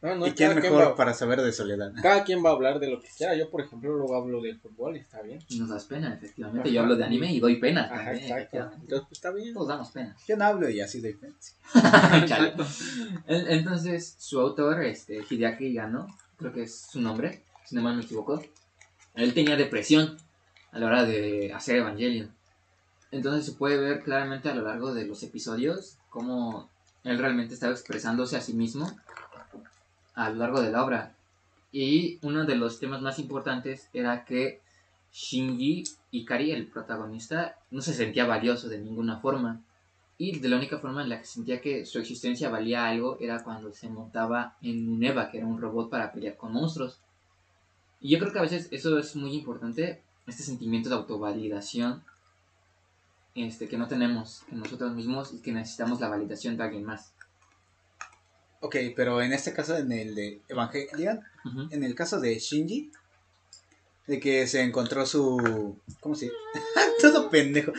No, 0.03 0.15
no, 0.15 0.27
¿Y 0.27 0.33
quién 0.33 0.53
mejor 0.53 0.81
va- 0.81 0.95
para 0.97 1.13
saber 1.13 1.41
de 1.41 1.53
soledad? 1.53 1.93
Cada 2.01 2.25
quien 2.25 2.43
va 2.43 2.49
a 2.49 2.53
hablar 2.53 2.79
de 2.79 2.89
lo 2.89 2.99
que 2.99 3.07
quiera. 3.17 3.35
Yo, 3.35 3.49
por 3.49 3.61
ejemplo, 3.61 3.93
luego 3.95 4.15
hablo 4.17 4.41
de 4.41 4.53
fútbol 4.55 4.97
y 4.97 4.99
está 4.99 5.21
bien. 5.21 5.39
Y 5.47 5.59
nos 5.59 5.69
das 5.69 5.85
pena, 5.85 6.13
efectivamente. 6.13 6.67
Ajá. 6.67 6.75
Yo 6.75 6.81
hablo 6.81 6.95
de 6.97 7.05
anime 7.05 7.31
y 7.31 7.39
doy 7.39 7.55
pena. 7.55 7.85
Ajá, 7.85 8.03
también, 8.11 8.23
exacto. 8.25 8.57
Entonces, 8.57 8.99
pues 9.07 9.11
está 9.13 9.31
bien. 9.31 9.53
Todos 9.53 9.69
damos 9.69 9.91
pena. 9.91 10.15
Yo 10.27 10.35
no 10.35 10.43
hablo 10.43 10.69
y 10.69 10.81
así. 10.81 11.01
Chale. 12.27 12.53
En- 13.27 13.47
Entonces, 13.47 14.15
su 14.19 14.39
autor, 14.41 14.83
este, 14.83 15.21
Hideaki 15.29 15.73
Gano, 15.73 16.07
creo 16.37 16.51
que 16.51 16.63
es 16.63 16.81
su 16.91 16.99
nombre, 16.99 17.41
si 17.65 17.75
no 17.75 17.81
mal 17.81 17.95
me 17.95 18.03
equivoco, 18.03 18.43
él 19.15 19.33
tenía 19.33 19.55
depresión 19.55 20.17
a 20.73 20.79
la 20.79 20.85
hora 20.87 21.05
de 21.05 21.53
hacer 21.53 21.77
Evangelion. 21.77 22.29
Entonces 23.11 23.45
se 23.45 23.51
puede 23.53 23.77
ver 23.77 24.01
claramente 24.03 24.49
a 24.49 24.55
lo 24.55 24.63
largo 24.63 24.93
de 24.93 25.05
los 25.05 25.23
episodios 25.23 25.97
cómo 26.09 26.69
él 27.03 27.17
realmente 27.19 27.53
estaba 27.53 27.71
expresándose 27.71 28.35
a 28.35 28.41
sí 28.41 28.53
mismo 28.53 28.91
a 30.15 30.29
lo 30.29 30.35
largo 30.37 30.61
de 30.61 30.71
la 30.71 30.83
obra. 30.83 31.15
Y 31.71 32.19
uno 32.21 32.45
de 32.45 32.55
los 32.55 32.79
temas 32.79 33.01
más 33.01 33.19
importantes 33.19 33.89
era 33.93 34.25
que 34.25 34.61
Shinji 35.11 35.83
Ikari, 36.11 36.51
el 36.51 36.67
protagonista, 36.67 37.57
no 37.71 37.81
se 37.81 37.93
sentía 37.93 38.25
valioso 38.25 38.69
de 38.69 38.79
ninguna 38.79 39.19
forma. 39.19 39.61
Y 40.17 40.39
de 40.39 40.47
la 40.47 40.57
única 40.57 40.77
forma 40.77 41.01
en 41.01 41.09
la 41.09 41.19
que 41.19 41.25
sentía 41.25 41.59
que 41.59 41.85
su 41.85 41.99
existencia 41.99 42.49
valía 42.49 42.87
algo 42.87 43.17
era 43.19 43.43
cuando 43.43 43.73
se 43.73 43.89
montaba 43.89 44.55
en 44.61 44.87
un 44.87 45.03
Eva, 45.03 45.31
que 45.31 45.39
era 45.39 45.47
un 45.47 45.59
robot 45.59 45.89
para 45.89 46.11
pelear 46.11 46.37
con 46.37 46.53
monstruos. 46.53 46.99
Y 47.99 48.09
yo 48.09 48.19
creo 48.19 48.31
que 48.31 48.39
a 48.39 48.43
veces 48.43 48.67
eso 48.71 48.99
es 48.99 49.15
muy 49.15 49.33
importante, 49.33 50.01
este 50.27 50.43
sentimiento 50.43 50.89
de 50.89 50.95
autovalidación 50.95 52.03
este, 53.35 53.67
que 53.67 53.77
no 53.77 53.87
tenemos 53.87 54.43
en 54.51 54.59
nosotros 54.59 54.93
mismos 54.93 55.33
y 55.33 55.39
que 55.39 55.51
necesitamos 55.51 55.99
la 55.99 56.09
validación 56.09 56.55
de 56.57 56.63
alguien 56.63 56.85
más. 56.85 57.13
Ok, 58.65 58.77
pero 58.95 59.21
en 59.21 59.33
este 59.33 59.51
caso, 59.51 59.75
en 59.77 59.91
el 59.91 60.15
de 60.15 60.41
Evangelion, 60.47 61.19
Ujú. 61.43 61.67
en 61.69 61.83
el 61.83 61.95
caso 61.95 62.21
de 62.21 62.39
Shinji, 62.39 62.91
de 64.07 64.19
que 64.21 64.47
se 64.47 64.61
encontró 64.61 65.05
su... 65.05 65.77
¿Cómo 65.99 66.15
se 66.15 66.31
Todo 67.01 67.29
pendejo. 67.29 67.73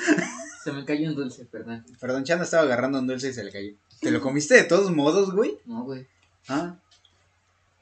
Se 0.62 0.72
me 0.72 0.84
cayó 0.84 1.08
un 1.08 1.14
dulce, 1.16 1.46
perdón. 1.46 1.86
Perdón, 1.98 2.24
Chano 2.24 2.42
estaba 2.42 2.64
agarrando 2.64 2.98
un 2.98 3.06
dulce 3.06 3.30
y 3.30 3.32
se 3.32 3.44
le 3.44 3.50
cayó. 3.50 3.72
¿Te 4.00 4.10
lo 4.10 4.20
comiste 4.20 4.54
de 4.54 4.64
todos 4.64 4.90
modos, 4.90 5.32
güey? 5.32 5.58
No, 5.64 5.84
güey. 5.84 6.06
Ah, 6.48 6.76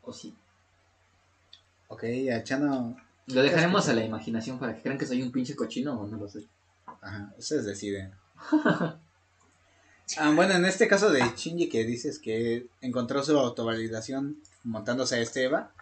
O 0.03 0.13
sí. 0.13 0.33
ok, 1.89 2.05
a 2.33 2.45
Chano... 2.45 2.97
Lo 3.27 3.43
dejaremos 3.43 3.89
a 3.89 3.95
la 3.95 4.05
imaginación 4.05 4.61
para 4.61 4.77
que 4.77 4.83
crean 4.83 4.99
que 4.99 5.07
soy 5.07 5.23
un 5.23 5.33
pinche 5.33 5.57
cochino 5.57 6.01
o 6.01 6.07
no 6.07 6.19
lo 6.19 6.29
soy. 6.29 6.49
Ajá, 6.87 7.35
ustedes 7.37 7.65
deciden. 7.65 8.13
Ah, 10.19 10.33
bueno, 10.35 10.55
en 10.55 10.65
este 10.65 10.89
caso 10.89 11.11
de 11.11 11.23
Shinji 11.37 11.69
que 11.69 11.85
dices 11.85 12.19
que 12.19 12.67
encontró 12.81 13.23
su 13.23 13.39
autovalidación 13.39 14.37
montándose 14.65 15.17
a 15.17 15.21
este 15.21 15.45
Eva. 15.45 15.73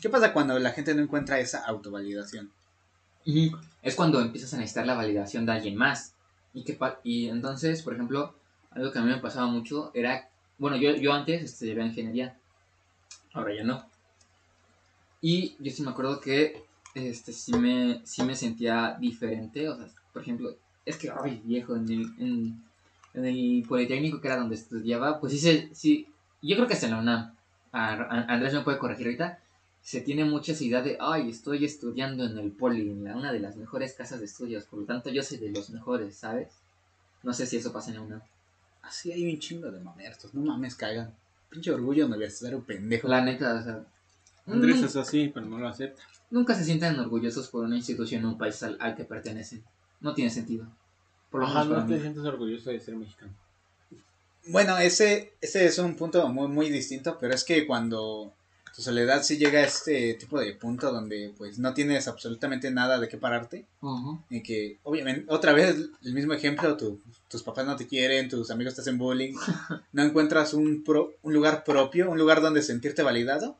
¿qué 0.00 0.08
pasa 0.08 0.32
cuando 0.32 0.58
la 0.58 0.70
gente 0.70 0.94
no 0.94 1.02
encuentra 1.02 1.40
esa 1.40 1.64
autovalidación? 1.64 2.50
Es 3.82 3.94
cuando 3.94 4.20
empiezas 4.20 4.54
a 4.54 4.56
necesitar 4.56 4.86
la 4.86 4.94
validación 4.94 5.44
de 5.44 5.52
alguien 5.52 5.76
más. 5.76 6.14
Y, 6.54 6.64
que 6.64 6.78
y 7.04 7.28
entonces, 7.28 7.82
por 7.82 7.94
ejemplo, 7.94 8.34
algo 8.70 8.90
que 8.90 8.98
a 8.98 9.02
mí 9.02 9.10
me 9.10 9.18
pasaba 9.18 9.46
mucho 9.46 9.90
era, 9.94 10.30
bueno, 10.56 10.76
yo, 10.76 10.92
yo 10.92 11.12
antes 11.12 11.42
estudiaba 11.42 11.84
ingeniería, 11.84 12.38
ahora 13.34 13.54
ya 13.54 13.64
no. 13.64 13.86
Y 15.20 15.56
yo 15.58 15.70
sí 15.70 15.82
me 15.82 15.90
acuerdo 15.90 16.20
que 16.20 16.64
este, 16.94 17.32
sí, 17.32 17.52
me, 17.56 18.00
sí 18.04 18.22
me 18.22 18.34
sentía 18.34 18.96
diferente, 18.98 19.68
o 19.68 19.76
sea, 19.76 19.88
por 20.12 20.22
ejemplo, 20.22 20.56
es 20.84 20.96
que, 20.96 21.10
ay, 21.10 21.42
viejo, 21.44 21.76
en 21.76 21.90
el, 21.90 22.02
en, 22.18 22.64
en 23.18 23.26
el 23.26 23.64
Politécnico 23.68 24.20
que 24.20 24.28
era 24.28 24.36
donde 24.38 24.54
estudiaba, 24.54 25.20
pues 25.20 25.32
sí, 25.32 25.38
se, 25.38 25.74
sí, 25.74 26.06
yo 26.42 26.56
creo 26.56 26.66
que 26.68 26.74
hasta 26.74 26.86
en 26.86 26.92
la 26.92 26.98
UNAM, 27.00 27.34
a- 27.72 27.92
a- 27.94 28.24
Andrés 28.34 28.54
me 28.54 28.60
puede 28.62 28.78
corregir 28.78 29.06
ahorita, 29.06 29.38
se 29.82 30.00
tiene 30.00 30.24
mucha 30.24 30.52
esa 30.52 30.64
idea 30.64 30.82
de, 30.82 30.96
ay, 31.00 31.30
estoy 31.30 31.64
estudiando 31.64 32.24
en 32.24 32.38
el 32.38 32.50
poli, 32.50 32.82
en 32.90 33.04
la, 33.04 33.16
una 33.16 33.32
de 33.32 33.40
las 33.40 33.56
mejores 33.56 33.94
casas 33.94 34.18
de 34.20 34.26
estudios, 34.26 34.64
por 34.64 34.80
lo 34.80 34.84
tanto 34.86 35.10
yo 35.10 35.22
soy 35.22 35.38
de 35.38 35.50
los 35.50 35.70
mejores, 35.70 36.16
¿sabes? 36.16 36.48
No 37.22 37.32
sé 37.32 37.46
si 37.46 37.56
eso 37.56 37.72
pasa 37.72 37.90
en 37.90 37.96
la 37.96 38.02
UNAM. 38.02 38.20
Así 38.82 39.12
hay 39.12 39.30
un 39.32 39.38
chingo 39.38 39.70
de 39.70 39.80
mamertos, 39.80 40.32
no 40.34 40.40
mames, 40.42 40.74
cagan. 40.74 41.12
Pinche 41.50 41.70
orgullo 41.70 42.06
universitario 42.06 42.60
pendejo. 42.62 43.08
La 43.08 43.22
neta, 43.22 43.54
o 43.54 43.62
sea, 43.62 43.84
Andrés 44.46 44.76
nun- 44.76 44.84
es 44.86 44.96
así, 44.96 45.30
pero 45.32 45.46
no 45.46 45.58
lo 45.58 45.68
acepta. 45.68 46.02
nunca 46.30 46.54
se 46.54 46.64
sienten 46.64 46.98
orgullosos 46.98 47.48
por 47.48 47.64
una 47.64 47.76
institución 47.76 48.24
o 48.24 48.28
un 48.30 48.38
país 48.38 48.62
al, 48.62 48.76
al 48.80 48.94
que 48.96 49.04
pertenecen. 49.04 49.62
No 50.00 50.14
tiene 50.14 50.30
sentido. 50.30 50.66
Por 51.30 51.40
lo 51.42 51.48
menos 51.48 51.68
no 51.68 51.86
te 51.86 51.94
mí. 51.94 52.00
sientes 52.00 52.24
orgulloso 52.24 52.70
de 52.70 52.80
ser 52.80 52.96
mexicano. 52.96 53.32
Bueno, 54.46 54.78
ese, 54.78 55.32
ese 55.40 55.66
es 55.66 55.78
un 55.78 55.94
punto 55.94 56.26
muy, 56.28 56.48
muy 56.48 56.70
distinto, 56.70 57.18
pero 57.20 57.34
es 57.34 57.44
que 57.44 57.66
cuando 57.66 58.32
tu 58.74 58.80
soledad 58.82 59.22
sí 59.22 59.36
llega 59.36 59.58
a 59.60 59.64
este 59.64 60.14
tipo 60.14 60.40
de 60.40 60.54
punto 60.54 60.90
donde 60.90 61.34
pues 61.36 61.58
no 61.58 61.74
tienes 61.74 62.08
absolutamente 62.08 62.70
nada 62.70 62.98
de 62.98 63.08
qué 63.08 63.18
pararte, 63.18 63.66
Ujú. 63.82 64.18
y 64.30 64.42
que 64.42 64.78
obviamente, 64.84 65.24
otra 65.28 65.52
vez 65.52 65.76
el 66.02 66.14
mismo 66.14 66.32
ejemplo, 66.32 66.76
tu- 66.78 67.00
tus 67.28 67.42
papás 67.42 67.66
no 67.66 67.76
te 67.76 67.86
quieren, 67.86 68.28
tus 68.30 68.50
amigos 68.50 68.74
te 68.74 68.80
hacen 68.80 68.96
bullying, 68.96 69.34
no 69.92 70.02
encuentras 70.02 70.54
un, 70.54 70.82
pro- 70.82 71.12
un 71.22 71.34
lugar 71.34 71.62
propio, 71.64 72.10
un 72.10 72.16
lugar 72.18 72.40
donde 72.40 72.62
sentirte 72.62 73.02
validado, 73.02 73.58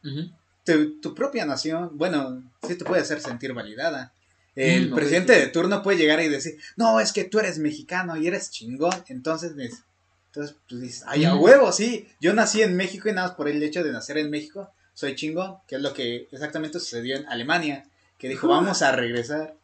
tu, 0.64 1.00
tu 1.00 1.14
propia 1.14 1.44
nación, 1.44 1.90
bueno, 1.98 2.42
sí 2.66 2.76
te 2.76 2.84
puede 2.84 3.02
hacer 3.02 3.20
sentir 3.20 3.52
validada. 3.52 4.12
El 4.61 4.90
presidente 4.92 5.32
de 5.38 5.46
turno 5.48 5.82
puede 5.82 5.98
llegar 5.98 6.20
y 6.20 6.28
decir, 6.28 6.59
no, 6.76 7.00
es 7.00 7.12
que 7.12 7.24
tú 7.24 7.38
eres 7.38 7.59
mexicano 7.59 8.16
y 8.16 8.26
eres 8.26 8.50
chingón, 8.50 8.92
entonces, 9.09 9.54
nes- 9.54 9.84
entonces 10.26 10.56
tú 10.66 10.78
dices, 10.78 11.04
ay, 11.06 11.24
a 11.24 11.34
huevo, 11.36 11.70
sí, 11.72 12.09
yo 12.20 12.32
nací 12.34 12.62
en 12.62 12.76
México 12.76 13.09
y 13.09 13.12
nada 13.12 13.28
más 13.28 13.36
por 13.36 13.48
el 13.48 13.62
hecho 13.62 13.84
de 13.84 13.92
nacer 13.92 14.18
en 14.18 14.30
México, 14.30 14.70
soy 14.94 15.14
chingón, 15.14 15.59
que 15.68 15.76
es 15.76 15.80
lo 15.82 15.92
que 15.94 16.28
exactamente 16.32 16.80
sucedió 16.80 17.16
en 17.16 17.26
Alemania, 17.28 17.86
que 18.18 18.28
dijo, 18.28 18.48
vamos 18.48 18.82
a 18.82 18.90
regresar 18.92 19.54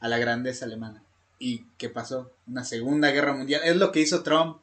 a 0.00 0.08
la 0.08 0.18
grandeza 0.18 0.64
alemana. 0.64 1.02
¿Y 1.38 1.64
qué 1.76 1.90
pasó? 1.90 2.32
Una 2.46 2.64
segunda 2.64 3.10
guerra 3.10 3.34
mundial, 3.34 3.60
es 3.64 3.76
lo 3.76 3.92
que 3.92 4.00
hizo 4.00 4.22
Trump, 4.22 4.58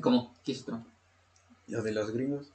¿Cómo? 0.00 0.34
¿Qué 0.44 0.52
es 0.52 0.62
otro? 0.62 0.84
lo 1.68 1.82
de 1.82 1.92
los 1.92 2.10
gringos. 2.10 2.48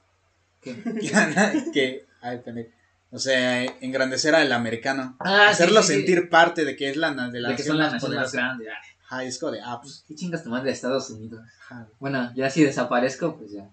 ¿Qué? 0.60 0.76
que, 1.72 2.06
ay, 2.20 2.38
pendejo. 2.44 2.70
O 3.12 3.18
sea, 3.18 3.64
engrandecer 3.80 4.34
al 4.34 4.52
americano. 4.52 5.16
Ah, 5.20 5.48
hacerlo 5.48 5.82
sí, 5.82 5.88
sí. 5.88 5.94
sentir 5.94 6.28
parte 6.28 6.64
de 6.64 6.76
que 6.76 6.90
es 6.90 6.96
la, 6.96 7.12
de 7.28 7.40
la 7.40 7.50
De 7.50 7.56
que 7.56 7.62
son 7.64 7.78
la 7.78 7.84
más 7.84 7.92
nación 7.94 8.10
más 8.14 8.30
poderosa. 8.30 8.36
grande. 8.36 8.70
Ah, 8.70 8.80
Ajá, 9.06 9.24
es 9.24 9.38
como 9.38 9.52
de, 9.52 9.60
ah, 9.60 9.80
pues, 9.82 10.04
¿Qué 10.06 10.14
chingas 10.14 10.44
tu 10.44 10.54
de 10.54 10.70
Estados 10.70 11.10
Unidos? 11.10 11.40
ajá. 11.62 11.88
Bueno, 11.98 12.30
ya 12.36 12.48
si 12.48 12.62
desaparezco, 12.62 13.36
pues 13.36 13.50
ya. 13.50 13.68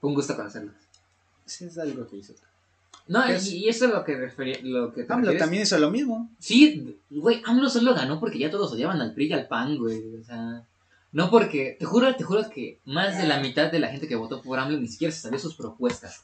Fue 0.00 0.08
un 0.08 0.14
gusto 0.14 0.34
conocerlos. 0.36 0.74
Sí, 1.44 1.66
es 1.66 1.76
algo 1.76 2.08
que 2.08 2.16
hizo. 2.16 2.32
No, 3.06 3.22
¿Qué 3.26 3.32
y, 3.32 3.34
es? 3.34 3.52
y 3.52 3.68
eso 3.68 3.84
es 3.84 3.90
lo 3.90 4.02
que 4.02 4.16
refería, 4.16 4.56
lo 4.62 4.94
que 4.94 5.04
te 5.04 5.12
AMLO 5.12 5.26
refieres. 5.26 5.40
también 5.42 5.62
hizo 5.64 5.78
lo 5.78 5.90
mismo. 5.90 6.30
Sí, 6.38 6.98
güey, 7.10 7.42
AMLO 7.44 7.68
solo 7.68 7.94
ganó 7.94 8.18
porque 8.18 8.38
ya 8.38 8.50
todos 8.50 8.72
odiaban 8.72 9.02
al 9.02 9.12
PRI 9.12 9.26
y 9.26 9.32
al 9.34 9.46
PAN, 9.46 9.76
güey. 9.76 10.16
O 10.16 10.24
sea, 10.24 10.62
no 11.12 11.30
porque, 11.30 11.76
te 11.78 11.84
juro, 11.84 12.16
te 12.16 12.24
juro 12.24 12.48
que 12.48 12.78
más 12.86 13.18
de 13.18 13.26
la 13.28 13.40
mitad 13.40 13.70
de 13.70 13.78
la 13.80 13.88
gente 13.88 14.08
que 14.08 14.16
votó 14.16 14.40
por 14.40 14.58
AMLO 14.58 14.78
ni 14.78 14.88
siquiera 14.88 15.12
se 15.12 15.20
sabía 15.20 15.38
sus 15.38 15.54
propuestas. 15.54 16.22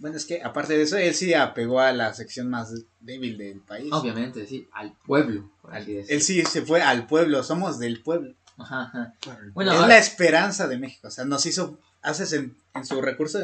Bueno, 0.00 0.16
es 0.16 0.24
que 0.26 0.42
aparte 0.42 0.76
de 0.76 0.82
eso, 0.82 0.96
él 0.96 1.14
sí 1.14 1.34
apegó 1.34 1.80
a 1.80 1.92
la 1.92 2.12
sección 2.14 2.50
más 2.50 2.74
débil 3.00 3.38
del 3.38 3.60
país. 3.60 3.92
Obviamente, 3.92 4.46
sí, 4.46 4.68
al 4.72 4.92
pueblo, 5.06 5.48
por 5.62 5.74
así 5.74 5.92
decirlo. 5.92 6.16
Él 6.16 6.22
sí 6.22 6.42
se 6.44 6.62
fue 6.62 6.82
al 6.82 7.06
pueblo, 7.06 7.42
somos 7.44 7.78
del 7.78 8.02
pueblo. 8.02 8.34
Ajá, 8.58 8.90
ajá. 8.92 9.14
Bueno, 9.54 9.70
es 9.72 9.76
ahora- 9.78 9.88
la 9.88 9.98
esperanza 9.98 10.66
de 10.68 10.78
México. 10.78 11.08
O 11.08 11.10
sea, 11.10 11.24
nos 11.24 11.46
hizo, 11.46 11.78
hace 12.02 12.24
sen- 12.24 12.54
en 12.74 12.84
su 12.86 13.00
recurso, 13.00 13.38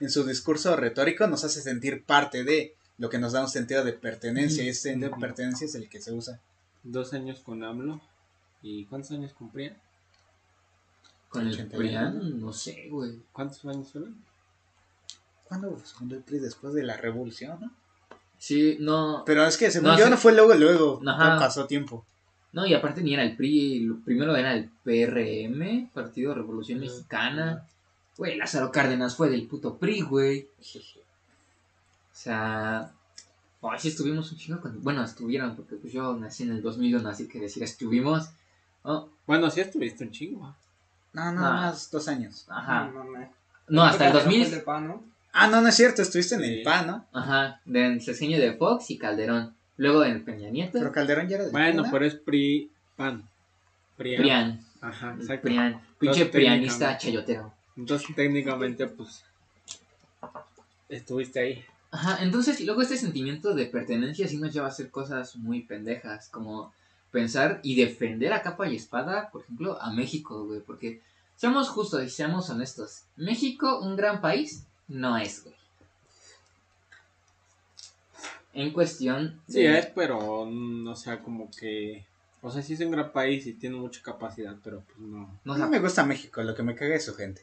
en 0.00 0.10
su 0.10 0.24
discurso 0.24 0.74
retórico, 0.76 1.26
nos 1.28 1.44
hace 1.44 1.60
sentir 1.62 2.02
parte 2.04 2.42
de 2.44 2.74
lo 2.98 3.08
que 3.08 3.18
nos 3.18 3.32
da 3.32 3.42
un 3.42 3.48
sentido 3.48 3.84
de 3.84 3.92
pertenencia. 3.92 4.64
Y 4.64 4.68
ese 4.70 4.82
sentido 4.90 5.10
de 5.14 5.20
pertenencia 5.20 5.66
es 5.66 5.74
el 5.76 5.88
que 5.88 6.00
se 6.00 6.12
usa. 6.12 6.40
Dos 6.82 7.12
años 7.12 7.40
con 7.40 7.62
AMLO. 7.62 8.00
¿Y 8.62 8.84
cuántos 8.86 9.12
años 9.12 9.32
cumplía? 9.32 9.76
con 11.28 11.42
el 11.46 11.52
81. 11.52 11.76
PRIAN, 11.78 12.40
no 12.40 12.52
sé, 12.52 12.86
güey. 12.90 13.20
¿Cuántos 13.32 13.62
años 13.66 13.88
fueron? 13.92 14.16
¿Cuándo 15.48 15.76
fundó 15.76 16.16
el 16.16 16.22
PRI 16.22 16.38
después 16.40 16.74
de 16.74 16.82
la 16.82 16.96
revolución? 16.96 17.58
no? 17.60 17.70
Sí, 18.38 18.76
no. 18.80 19.22
Pero 19.24 19.44
es 19.46 19.56
que 19.56 19.70
según 19.70 19.88
No, 19.90 19.98
yo 19.98 20.10
no 20.10 20.16
fue 20.16 20.34
luego, 20.34 20.54
luego. 20.54 21.00
Ajá. 21.06 21.34
No 21.34 21.40
pasó 21.40 21.66
tiempo. 21.66 22.04
No, 22.52 22.66
y 22.66 22.74
aparte 22.74 23.02
ni 23.02 23.14
era 23.14 23.22
el 23.22 23.36
PRI, 23.36 23.80
lo 23.80 24.00
primero 24.00 24.34
era 24.36 24.54
el 24.54 24.70
PRM, 24.84 25.90
Partido 25.92 26.34
Revolución 26.34 26.80
Mexicana. 26.80 27.66
Güey, 28.16 28.36
Lázaro 28.36 28.72
Cárdenas 28.72 29.14
fue 29.16 29.28
del 29.28 29.46
puto 29.46 29.76
PRI, 29.76 30.00
güey. 30.02 30.48
O 30.58 32.18
sea, 32.18 32.90
ay, 33.62 33.78
sí 33.78 33.88
estuvimos 33.88 34.32
un 34.32 34.38
chingo 34.38 34.60
con... 34.60 34.82
Bueno, 34.82 35.02
estuvieron, 35.04 35.54
porque 35.54 35.76
pues 35.76 35.92
yo 35.92 36.14
nací 36.16 36.44
en 36.44 36.52
el 36.52 36.62
2001, 36.62 37.08
así 37.08 37.28
que 37.28 37.40
decir 37.40 37.62
estuvimos... 37.62 38.30
Oh, 38.82 39.08
Bueno, 39.26 39.50
sí 39.50 39.60
estuviste 39.60 40.04
un 40.04 40.12
chingo. 40.12 40.54
No, 41.12 41.24
no, 41.32 41.40
No. 41.40 41.40
más 41.52 41.90
dos 41.90 42.08
años. 42.08 42.46
ajá. 42.48 42.86
No, 42.86 43.04
mames. 43.04 43.28
No, 43.68 43.82
hasta 43.82 44.06
el 44.06 44.12
Fue 44.12 44.20
del 44.22 44.40
2000... 44.44 44.62
PAN, 44.64 44.86
¿no? 44.88 45.04
Ah, 45.38 45.48
no, 45.48 45.60
no 45.60 45.68
es 45.68 45.74
cierto, 45.74 46.00
estuviste 46.02 46.34
en 46.36 46.40
Sí. 46.42 46.46
el 46.58 46.62
PAN, 46.62 46.86
¿no? 46.86 47.06
Ajá, 47.12 47.60
del 47.66 48.00
sexenio 48.00 48.38
de 48.40 48.54
Fox 48.54 48.90
y 48.90 48.98
Calderón. 48.98 49.54
Luego 49.76 50.02
en 50.04 50.24
Peña 50.24 50.48
Nieto, 50.48 50.78
Pero 50.78 50.90
Calderón 50.92 51.28
ya 51.28 51.36
era 51.36 51.44
de 51.44 51.50
Bueno, 51.50 51.84
pero 51.90 52.06
es 52.06 52.14
PRI, 52.14 52.70
PAN. 52.96 53.28
PRIAN. 53.98 54.20
Prian. 54.22 54.60
Ajá, 54.80 55.14
exacto. 55.20 55.42
Prian. 55.42 55.72
Pinche 55.98 56.22
Entonces, 56.22 56.28
prianista 56.28 56.78
técnicamente- 56.98 57.04
chayotero. 57.04 57.54
Entonces, 57.76 58.16
técnicamente, 58.16 58.86
pues. 58.86 59.22
Estuviste 60.88 61.40
ahí. 61.40 61.64
Ajá, 61.90 62.18
entonces, 62.22 62.60
y 62.60 62.64
luego 62.64 62.82
este 62.82 62.96
sentimiento 62.96 63.54
de 63.54 63.66
pertenencia 63.66 64.28
sí 64.28 64.38
nos 64.38 64.52
lleva 64.52 64.66
a 64.66 64.70
hacer 64.70 64.90
cosas 64.90 65.36
muy 65.36 65.62
pendejas, 65.62 66.28
como 66.28 66.72
pensar 67.10 67.60
y 67.62 67.76
defender 67.76 68.32
a 68.32 68.42
capa 68.42 68.68
y 68.68 68.76
espada, 68.76 69.30
por 69.30 69.42
ejemplo, 69.42 69.80
a 69.80 69.90
México, 69.92 70.44
güey, 70.46 70.60
porque 70.60 71.00
seamos 71.36 71.68
justos 71.68 72.02
y 72.04 72.10
seamos 72.10 72.50
honestos, 72.50 73.02
México, 73.16 73.80
un 73.80 73.96
gran 73.96 74.20
país, 74.20 74.64
no 74.88 75.16
es, 75.18 75.44
güey. 75.44 75.56
En 78.54 78.72
cuestión 78.72 79.40
Sí, 79.48 79.62
de- 79.62 79.78
es, 79.78 79.86
pero. 79.86 80.46
mm, 80.46 80.88
O 80.88 80.96
sea, 80.96 81.20
como 81.22 81.50
que. 81.50 82.04
O 82.42 82.50
sea, 82.50 82.62
sí 82.62 82.74
es 82.74 82.80
un 82.80 82.90
gran 82.92 83.12
país 83.12 83.46
y 83.46 83.54
tiene 83.54 83.76
mucha 83.76 84.00
capacidad, 84.02 84.54
pero 84.62 84.82
pues 84.86 84.98
no. 84.98 85.38
no, 85.44 85.52
o 85.54 85.56
No 85.58 85.68
me 85.68 85.78
gusta 85.80 86.04
México, 86.04 86.42
lo 86.42 86.54
que 86.54 86.62
me 86.62 86.74
caga 86.74 86.94
es 86.94 87.04
su 87.04 87.14
gente. 87.14 87.42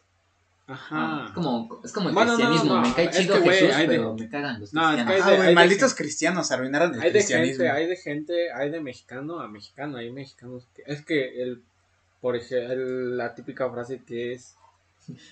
Ajá. 0.66 1.26
es 1.28 1.34
como, 1.34 1.82
es 1.84 1.92
como 1.92 2.08
el 2.08 2.16
Bueno, 2.16 2.32
no, 2.32 2.38
cristianismo, 2.38 2.76
no, 2.76 2.82
me 2.88 2.94
cae 2.94 3.06
es 3.10 3.18
chido 3.18 3.36
que, 3.36 3.42
güey, 3.42 3.60
Jesús, 3.60 3.76
hay 3.76 3.86
de- 3.86 3.96
pero 3.98 4.14
me 4.16 4.30
cagan 4.30 4.62
los 4.62 4.74
No, 4.74 4.92
es 4.92 4.96
que 4.96 5.04
cristianos. 5.04 5.28
hay 5.28 5.34
Ah, 5.36 5.42
de- 5.42 5.48
de 5.50 5.56
malditos 5.56 5.90
gente- 5.92 6.04
cristianos 6.04 6.52
arruinaron 6.54 6.94
el 6.96 7.02
Hay 7.02 7.08
de 7.08 7.12
cristianismo. 7.12 7.64
gente, 7.66 7.70
hay 7.70 7.88
de 7.88 7.96
gente, 7.98 8.52
hay 8.54 8.70
de 8.72 8.80
mexicano 8.80 9.42
a 9.42 9.50
mexicano, 9.50 9.98
hay 9.98 10.10
mexicanos 10.14 10.66
que, 10.74 10.84
es 10.86 11.04
que 11.04 11.44
el, 11.44 11.62
por 12.22 12.38
ejemplo, 12.38 12.76
la 12.78 13.36
típica 13.36 13.70
frase 13.70 14.02
que 14.08 14.32
es, 14.32 14.56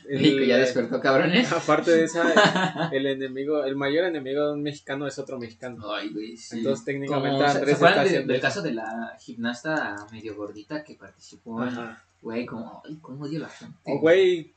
México 0.10 0.40
ya 0.44 0.58
despertó, 0.58 1.00
cabrones. 1.00 1.52
aparte 1.52 1.92
de 1.92 2.04
esa, 2.06 2.90
el 2.92 3.06
enemigo, 3.06 3.64
el 3.64 3.76
mayor 3.76 4.06
enemigo 4.06 4.48
de 4.48 4.54
un 4.54 4.62
mexicano 4.64 5.08
es 5.08 5.18
otro 5.20 5.40
mexicano. 5.40 5.94
Ay, 5.94 6.10
güey, 6.10 6.38
sí. 6.38 6.58
Entonces 6.60 6.86
técnicamente 6.86 7.38
Como, 7.38 7.50
¿se- 7.52 7.58
Andrés 7.58 7.78
¿Se 7.78 7.86
está 7.86 8.02
de- 8.02 8.08
haciendo 8.08 8.34
del 8.34 8.42
caso 8.42 8.62
de 8.62 8.74
la 8.74 9.18
gimnasta 9.20 9.96
medio 10.12 10.36
gordita 10.36 10.84
que 10.84 10.96
participó? 10.96 11.64
en-. 11.64 11.96
Güey, 12.22 12.46
como, 12.46 12.82
ay, 12.88 12.98
cómo 13.02 13.26
odio 13.26 13.40
la 13.40 13.50
gente. 13.50 13.78
O 13.86 14.00
güey, 14.00 14.54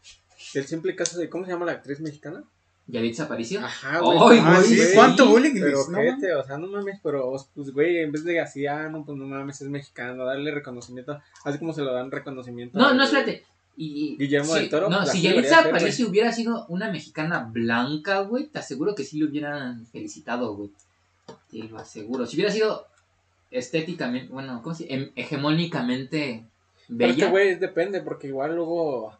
el 0.54 0.66
simple 0.66 0.94
caso 0.94 1.18
de, 1.18 1.28
¿cómo 1.30 1.44
se 1.46 1.52
llama 1.52 1.64
la 1.66 1.72
actriz 1.72 2.00
mexicana? 2.00 2.44
Yalitza 2.86 3.22
Aparicio. 3.24 3.60
Ajá, 3.60 4.00
Ay, 4.04 4.38
Ah, 4.42 4.56
güey, 4.58 4.68
sí, 4.68 4.76
sí. 4.76 4.94
¿cuánto 4.94 5.26
bullying? 5.26 5.54
Pero 5.58 5.78
no, 5.88 5.96
gente, 5.98 6.34
o 6.34 6.44
sea, 6.44 6.58
no 6.58 6.66
mames, 6.66 7.00
pero 7.02 7.34
pues 7.54 7.70
güey, 7.72 8.00
en 8.00 8.12
vez 8.12 8.24
de 8.24 8.40
así, 8.40 8.66
ah, 8.66 8.90
no, 8.90 9.06
pues 9.06 9.16
no 9.16 9.24
mames, 9.26 9.62
es 9.62 9.68
mexicano, 9.70 10.26
darle 10.26 10.50
reconocimiento, 10.50 11.18
así 11.46 11.58
como 11.58 11.72
se 11.72 11.80
lo 11.80 11.94
dan 11.94 12.10
reconocimiento. 12.10 12.78
No, 12.78 12.92
no, 12.92 13.04
espérate. 13.04 13.42
Y, 13.76 14.16
Guillermo 14.16 14.54
sí, 14.54 14.60
del 14.60 14.68
Toro, 14.70 14.88
No, 14.88 15.04
si 15.04 15.20
Yalitza 15.20 15.60
Aparicio 15.60 16.08
hubiera 16.08 16.32
sido 16.32 16.64
una 16.68 16.90
mexicana 16.90 17.48
blanca, 17.50 18.20
güey, 18.20 18.46
te 18.46 18.60
aseguro 18.60 18.94
que 18.94 19.04
sí 19.04 19.18
le 19.18 19.24
hubieran 19.26 19.86
felicitado, 19.86 20.54
güey. 20.54 20.70
Te 21.50 21.58
lo 21.64 21.78
aseguro. 21.78 22.26
Si 22.26 22.36
hubiera 22.36 22.52
sido 22.52 22.86
estéticamente, 23.50 24.32
bueno, 24.32 24.60
¿cómo 24.62 24.74
se 24.74 24.92
em- 24.92 25.10
hegemónicamente 25.16 26.44
Pero 26.86 27.10
es 27.10 27.16
que, 27.16 27.22
bella. 27.22 27.30
güey, 27.30 27.54
depende, 27.56 28.00
porque 28.00 28.28
igual 28.28 28.54
luego, 28.54 29.16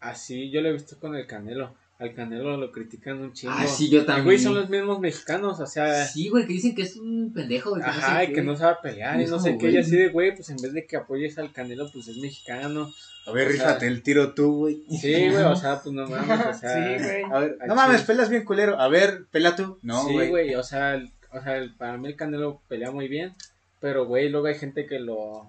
así, 0.00 0.50
yo 0.50 0.60
lo 0.62 0.68
he 0.68 0.72
visto 0.72 0.96
con 0.98 1.14
el 1.14 1.26
Canelo. 1.26 1.74
Al 2.02 2.14
Canelo 2.14 2.56
lo 2.56 2.72
critican 2.72 3.20
un 3.20 3.32
chingo. 3.32 3.54
Ah, 3.56 3.66
sí, 3.66 3.88
yo 3.88 4.02
Y, 4.02 4.04
también. 4.06 4.24
güey, 4.24 4.38
son 4.38 4.54
los 4.54 4.68
mismos 4.68 4.98
mexicanos, 4.98 5.60
o 5.60 5.66
sea, 5.66 6.04
Sí, 6.04 6.28
güey, 6.28 6.46
que 6.46 6.54
dicen 6.54 6.74
que 6.74 6.82
es 6.82 6.96
un 6.96 7.32
pendejo, 7.32 7.70
güey. 7.70 7.82
que 7.82 7.86
no 7.88 7.92
ajá, 7.94 8.18
sé 8.18 8.24
y 8.24 8.26
qué. 8.26 8.32
que 8.34 8.42
no 8.42 8.56
sabe 8.56 8.76
pelear 8.82 9.20
y 9.20 9.26
no 9.26 9.38
sé 9.38 9.52
qué. 9.52 9.66
güey. 9.66 9.74
Y 9.74 9.78
así 9.78 9.96
de, 9.96 10.08
güey, 10.08 10.34
pues 10.34 10.50
en 10.50 10.56
vez 10.56 10.72
de 10.72 10.84
que 10.84 10.96
apoyes 10.96 11.38
al 11.38 11.52
Canelo, 11.52 11.88
pues 11.92 12.08
es 12.08 12.16
mexicano. 12.16 12.90
A 13.26 13.30
ver, 13.30 13.48
rífate 13.48 13.86
el 13.86 14.02
tiro 14.02 14.34
tú, 14.34 14.56
güey. 14.58 14.82
Sí, 14.90 15.12
güey, 15.30 15.44
o 15.44 15.54
sea, 15.54 15.80
pues 15.80 15.94
no 15.94 16.08
mames, 16.08 16.46
o 16.46 16.54
sea. 16.58 16.98
Sí, 16.98 17.04
güey. 17.04 17.22
A 17.32 17.38
ver, 17.38 17.56
Al 17.60 17.68
no 17.68 17.74
mames, 17.76 18.02
pelas 18.02 18.28
bien 18.28 18.44
culero. 18.44 18.80
A 18.80 18.88
ver, 18.88 19.24
pela 19.30 19.54
tú. 19.54 19.78
No, 19.82 20.04
sí, 20.06 20.12
güey. 20.12 20.28
güey, 20.28 20.54
o 20.56 20.62
sea, 20.64 20.94
el- 20.96 21.10
o 21.30 21.40
sea, 21.40 21.56
el- 21.56 21.72
para 21.72 21.96
mí 21.98 22.08
el 22.08 22.16
Canelo 22.16 22.60
pelea 22.68 22.90
muy 22.90 23.06
bien, 23.06 23.32
pero 23.80 24.06
güey, 24.06 24.28
luego 24.28 24.48
hay 24.48 24.56
gente 24.56 24.86
que 24.86 24.98
lo 24.98 25.46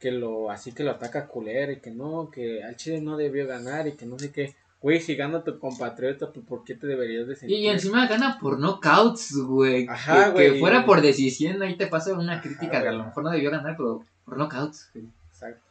que 0.00 0.10
lo 0.10 0.50
así 0.50 0.72
que 0.72 0.84
lo 0.84 0.90
ataca 0.90 1.26
culero 1.28 1.72
y 1.72 1.76
que 1.80 1.90
no, 1.90 2.30
que 2.30 2.62
al 2.62 2.76
Chile 2.76 3.00
no 3.00 3.16
debió 3.16 3.46
ganar 3.46 3.86
y 3.86 3.92
que 3.92 4.06
no 4.06 4.18
sé 4.18 4.30
qué. 4.32 4.54
Güey, 4.84 5.00
si 5.00 5.16
gana 5.16 5.42
tu 5.42 5.58
compatriota, 5.58 6.30
pues 6.30 6.44
¿por 6.44 6.62
qué 6.62 6.74
te 6.74 6.86
deberías 6.86 7.26
de 7.26 7.34
sentir? 7.34 7.58
Y 7.58 7.68
encima 7.68 8.06
gana 8.06 8.38
por 8.38 8.58
knockouts, 8.58 9.34
güey. 9.34 9.86
Ajá, 9.88 10.26
que, 10.26 10.30
güey. 10.32 10.52
que 10.52 10.60
fuera 10.60 10.84
por 10.84 11.00
decisión, 11.00 11.62
ahí 11.62 11.74
te 11.78 11.86
pasa 11.86 12.12
una 12.12 12.42
crítica 12.42 12.82
que 12.82 12.88
a 12.88 12.92
lo 12.92 13.04
mejor 13.04 13.24
no 13.24 13.30
debió 13.30 13.50
ganar, 13.50 13.78
pero 13.78 14.04
por 14.26 14.36
knockouts. 14.36 14.90
güey. 14.92 15.06
Exacto. 15.30 15.62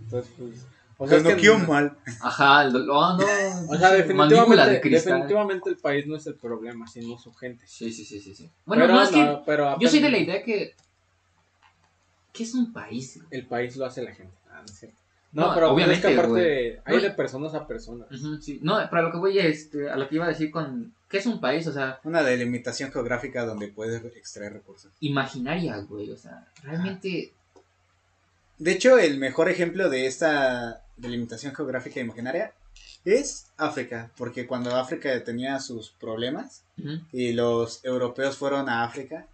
Entonces, 0.00 0.32
pues 0.36 0.66
o 0.98 1.06
sea, 1.06 1.22
que 1.22 1.46
no 1.46 1.58
no- 1.58 1.68
mal. 1.68 1.96
Ajá, 2.20 2.64
el 2.64 2.72
do- 2.72 2.92
oh, 2.92 3.16
no. 3.16 3.24
o 3.72 3.78
sea, 3.78 3.92
definitivamente, 3.92 4.88
de 4.88 4.90
definitivamente 4.90 5.70
el 5.70 5.76
país 5.76 6.04
no 6.08 6.16
es 6.16 6.26
el 6.26 6.34
problema, 6.34 6.88
sino 6.88 7.16
su 7.20 7.32
gente. 7.34 7.64
Sí, 7.68 7.92
sí, 7.92 8.04
sí, 8.04 8.18
sí, 8.18 8.34
sí. 8.34 8.50
Bueno, 8.64 8.82
Pero 8.82 8.94
no 8.94 9.02
es 9.04 9.10
que. 9.10 9.24
no, 9.24 9.44
pero 9.46 9.78
Yo 9.78 9.88
soy 9.88 10.00
de 10.00 10.10
la 10.10 10.18
idea 10.18 10.42
que. 10.42 10.74
¿Qué 12.32 12.42
es 12.42 12.52
un 12.52 12.72
país? 12.72 13.20
el 13.30 13.46
país 13.46 13.76
lo 13.76 13.86
hace 13.86 14.02
la 14.02 14.12
gente. 14.12 14.34
Ah, 14.50 14.58
no 14.58 14.64
es 14.64 14.76
cierto. 14.76 14.98
No, 15.36 15.48
No, 15.48 15.54
pero 15.54 15.66
pues, 15.66 15.74
obviamente, 15.74 16.08
es 16.08 16.14
que 16.14 16.18
aparte 16.18 16.80
güey. 16.84 16.96
hay 16.96 17.02
de 17.02 17.10
personas 17.10 17.54
a 17.54 17.66
personas. 17.66 18.08
Sí. 18.40 18.58
No, 18.62 18.76
para 18.88 19.02
lo 19.02 19.12
que 19.12 19.18
voy 19.18 19.38
este, 19.38 19.90
a 19.90 19.96
lo 19.96 20.08
que 20.08 20.14
iba 20.14 20.24
a 20.24 20.28
decir 20.28 20.50
con. 20.50 20.94
¿Qué 21.10 21.18
es 21.18 21.26
un 21.26 21.40
país? 21.40 21.66
O 21.66 21.72
sea, 21.72 22.00
Una 22.04 22.22
delimitación 22.22 22.90
geográfica 22.90 23.44
donde 23.44 23.68
puedes 23.68 24.02
extraer 24.16 24.54
recursos. 24.54 24.90
imaginaria, 25.00 25.76
güey. 25.80 26.10
O 26.10 26.16
sea, 26.16 26.46
realmente. 26.62 27.32
De 28.58 28.72
hecho, 28.72 28.98
el 28.98 29.18
mejor 29.18 29.50
ejemplo 29.50 29.90
de 29.90 30.06
esta 30.06 30.82
delimitación 30.96 31.54
geográfica 31.54 32.00
imaginaria 32.00 32.52
es 33.04 33.48
África, 33.58 34.10
porque 34.16 34.46
cuando 34.46 34.74
África 34.74 35.22
tenía 35.22 35.60
sus 35.60 35.90
problemas 35.90 36.64
y 37.12 37.34
los 37.34 37.84
europeos 37.84 38.38
fueron 38.38 38.70
a 38.70 38.84
África, 38.84 39.26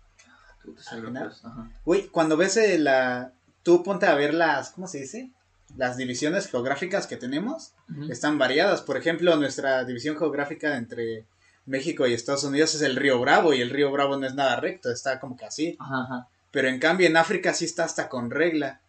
ajá. 1.44 1.70
Güey, 1.84 2.08
cuando 2.08 2.36
ves 2.36 2.56
eh, 2.56 2.78
la... 2.78 3.32
Tú 3.62 3.82
ponte 3.82 4.06
a 4.06 4.14
ver 4.14 4.34
las... 4.34 4.70
¿Cómo 4.72 4.86
se 4.88 4.98
dice? 4.98 5.30
Las 5.76 5.96
divisiones 5.96 6.48
geográficas 6.48 7.06
que 7.06 7.16
tenemos 7.16 7.72
están 8.10 8.38
variadas. 8.38 8.82
Por 8.82 8.96
ejemplo, 8.96 9.36
nuestra 9.36 9.84
división 9.84 10.18
geográfica 10.18 10.76
entre 10.76 11.24
México 11.66 12.06
y 12.06 12.12
Estados 12.12 12.44
Unidos 12.44 12.74
es 12.74 12.82
el 12.82 12.96
río 12.96 13.20
Bravo 13.20 13.54
y 13.54 13.60
el 13.60 13.70
río 13.70 13.90
Bravo 13.90 14.16
no 14.16 14.26
es 14.26 14.34
nada 14.34 14.56
recto, 14.56 14.90
está 14.90 15.18
como 15.20 15.36
que 15.36 15.46
así. 15.46 15.76
Ajá, 15.78 16.02
ajá. 16.02 16.28
Pero 16.50 16.68
en 16.68 16.78
cambio 16.78 17.06
en 17.06 17.16
África 17.16 17.54
sí 17.54 17.64
está 17.64 17.84
hasta 17.84 18.08
con 18.08 18.30
regla. 18.30 18.80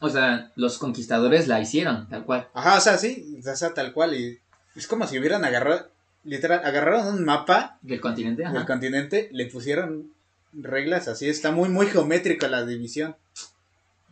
O 0.00 0.10
sea, 0.10 0.50
los 0.56 0.78
conquistadores 0.78 1.46
la 1.46 1.60
hicieron, 1.60 2.08
tal 2.08 2.24
cual. 2.24 2.48
Ajá, 2.54 2.76
o 2.76 2.80
sea, 2.80 2.98
sí, 2.98 3.38
o 3.38 3.54
sea, 3.54 3.72
tal 3.72 3.92
cual. 3.92 4.14
Y 4.14 4.40
es 4.74 4.88
como 4.88 5.06
si 5.06 5.18
hubieran 5.18 5.44
agarrado, 5.44 5.88
literal, 6.24 6.62
agarraron 6.64 7.06
un 7.06 7.24
mapa 7.24 7.78
Del 7.82 8.00
continente, 8.00 8.44
ajá. 8.44 8.54
del 8.54 8.66
continente, 8.66 9.28
le 9.32 9.46
pusieron 9.46 10.12
reglas 10.52 11.06
así, 11.06 11.28
está 11.28 11.52
muy, 11.52 11.68
muy 11.68 11.86
geométrica 11.86 12.48
la 12.48 12.66
división. 12.66 13.14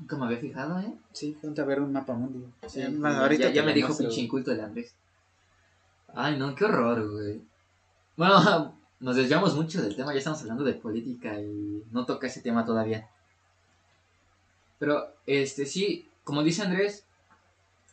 Nunca 0.00 0.16
me 0.16 0.24
había 0.24 0.38
fijado, 0.38 0.80
¿eh? 0.80 0.94
Sí, 1.12 1.36
ponte 1.40 1.60
a 1.60 1.64
ver 1.64 1.80
un 1.80 1.92
mapa 1.92 2.14
mundi. 2.14 2.44
Sí, 2.66 2.88
más, 2.88 3.16
ahorita 3.16 3.50
ya 3.50 3.62
me 3.62 3.74
dijo 3.74 3.96
pinche 3.96 4.22
inculto 4.22 4.50
el 4.50 4.60
Andrés. 4.60 4.94
Ay, 6.14 6.38
no, 6.38 6.54
qué 6.54 6.64
horror, 6.64 7.10
güey. 7.10 7.40
Bueno, 8.16 8.74
nos 9.00 9.16
desviamos 9.16 9.54
mucho 9.54 9.82
del 9.82 9.94
tema, 9.94 10.12
ya 10.12 10.18
estamos 10.18 10.40
hablando 10.40 10.64
de 10.64 10.74
política 10.74 11.38
y 11.38 11.84
no 11.90 12.06
toca 12.06 12.26
ese 12.26 12.40
tema 12.40 12.64
todavía. 12.64 13.08
Pero, 14.78 15.12
este, 15.26 15.66
sí, 15.66 16.08
como 16.24 16.42
dice 16.42 16.62
Andrés, 16.62 17.04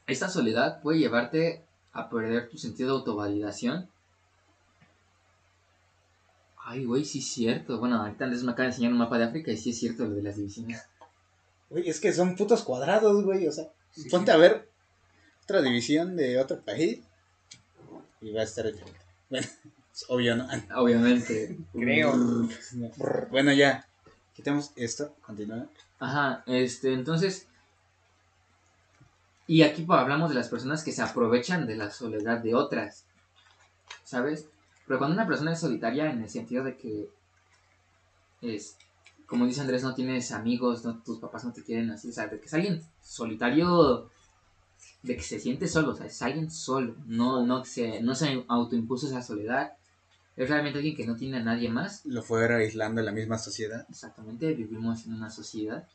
esta 0.08 0.30
soledad 0.30 0.82
puede 0.82 0.99
llevarte 0.99 1.66
a 1.91 2.10
perder 2.10 2.49
tu 2.49 2.58
sentido 2.58 2.89
de 2.89 2.95
autovalidación. 2.99 3.89
Ay, 6.64 6.86
güey, 6.86 7.03
sí 7.03 7.20
es 7.20 7.28
cierto. 7.28 7.80
Bueno, 7.80 7.97
ahorita 7.97 8.24
Andrés 8.24 8.43
me 8.43 8.53
acaba 8.53 8.64
de 8.64 8.70
enseñar 8.70 8.93
un 8.93 8.97
mapa 8.97 9.18
de 9.18 9.26
África 9.26 9.51
y 9.51 9.58
sí 9.58 9.72
es 9.72 9.80
cierto 9.80 10.05
lo 10.05 10.16
de 10.16 10.24
las 10.24 10.38
divisiones. 10.38 10.88
Güey, 11.70 11.89
es 11.89 11.99
que 11.99 12.13
son 12.13 12.36
putos 12.36 12.63
cuadrados, 12.63 13.24
güey. 13.24 13.47
O 13.47 13.51
sea, 13.51 13.65
ponte 14.09 14.32
a 14.32 14.38
ver 14.38 14.70
otra 15.43 15.61
división 15.61 16.15
de 16.15 16.39
otro 16.39 16.61
país 16.61 17.01
y 18.22 18.32
va 18.32 18.41
a 18.41 18.43
estar 18.43 18.65
diferente. 18.65 18.99
Bueno, 19.30 19.47
es 19.93 20.05
obvio, 20.09 20.36
¿no? 20.36 20.47
Obviamente. 20.76 21.57
Creo. 21.74 22.13
Bueno, 23.30 23.53
ya. 23.53 23.88
Quitemos 24.34 24.72
esto. 24.76 25.15
Continúa. 25.22 25.68
Ajá, 25.99 26.43
este, 26.45 26.93
entonces. 26.93 27.47
Y 29.47 29.63
aquí 29.63 29.84
pues, 29.84 29.99
hablamos 29.99 30.30
de 30.30 30.36
las 30.36 30.49
personas 30.49 30.84
que 30.84 30.91
se 30.91 31.01
aprovechan 31.01 31.65
de 31.65 31.76
la 31.76 31.89
soledad 31.89 32.39
de 32.39 32.53
otras. 32.53 33.05
¿Sabes? 34.03 34.47
Pero 34.86 34.99
cuando 34.99 35.15
una 35.15 35.28
persona 35.28 35.53
es 35.53 35.59
solitaria, 35.59 36.09
en 36.11 36.22
el 36.22 36.30
sentido 36.30 36.63
de 36.63 36.78
que 36.78 37.09
es, 38.41 38.78
como 39.28 39.45
dice 39.45 39.61
Andrés, 39.61 39.84
no 39.84 39.93
tienes 39.93 40.32
amigos, 40.32 40.86
no, 40.86 41.03
tus 41.03 41.19
papás 41.19 41.43
no 41.43 41.51
te 41.51 41.61
quieren 41.61 41.91
así, 41.91 42.09
o 42.09 42.13
sea, 42.13 42.28
de 42.28 42.39
que 42.39 42.45
es 42.45 42.53
alguien 42.53 42.82
solitario, 43.01 44.09
de 45.03 45.15
que 45.15 45.21
se 45.21 45.39
siente 45.39 45.67
solo, 45.67 45.91
o 45.91 45.95
sea, 45.95 46.05
es 46.05 46.21
alguien 46.21 46.49
solo, 46.49 46.95
no, 47.05 47.45
no, 47.45 47.65
se, 47.65 48.01
no 48.01 48.15
se 48.15 48.45
autoimpuso 48.47 49.07
esa 49.07 49.21
soledad, 49.21 49.73
es 50.38 50.49
realmente 50.49 50.80
alguien 50.80 50.95
que 50.95 51.05
no 51.05 51.17
tiene 51.17 51.38
a 51.38 51.43
nadie 51.43 51.69
más, 51.69 52.05
Lo 52.05 52.23
fuera 52.23 52.55
aislando 52.55 53.01
en 53.01 53.05
la 53.05 53.11
misma 53.11 53.38
sociedad. 53.38 53.86
exactamente, 53.89 54.53
vivimos 54.53 55.05
en 55.05 55.13
una 55.13 55.30
sociedad, 55.30 55.86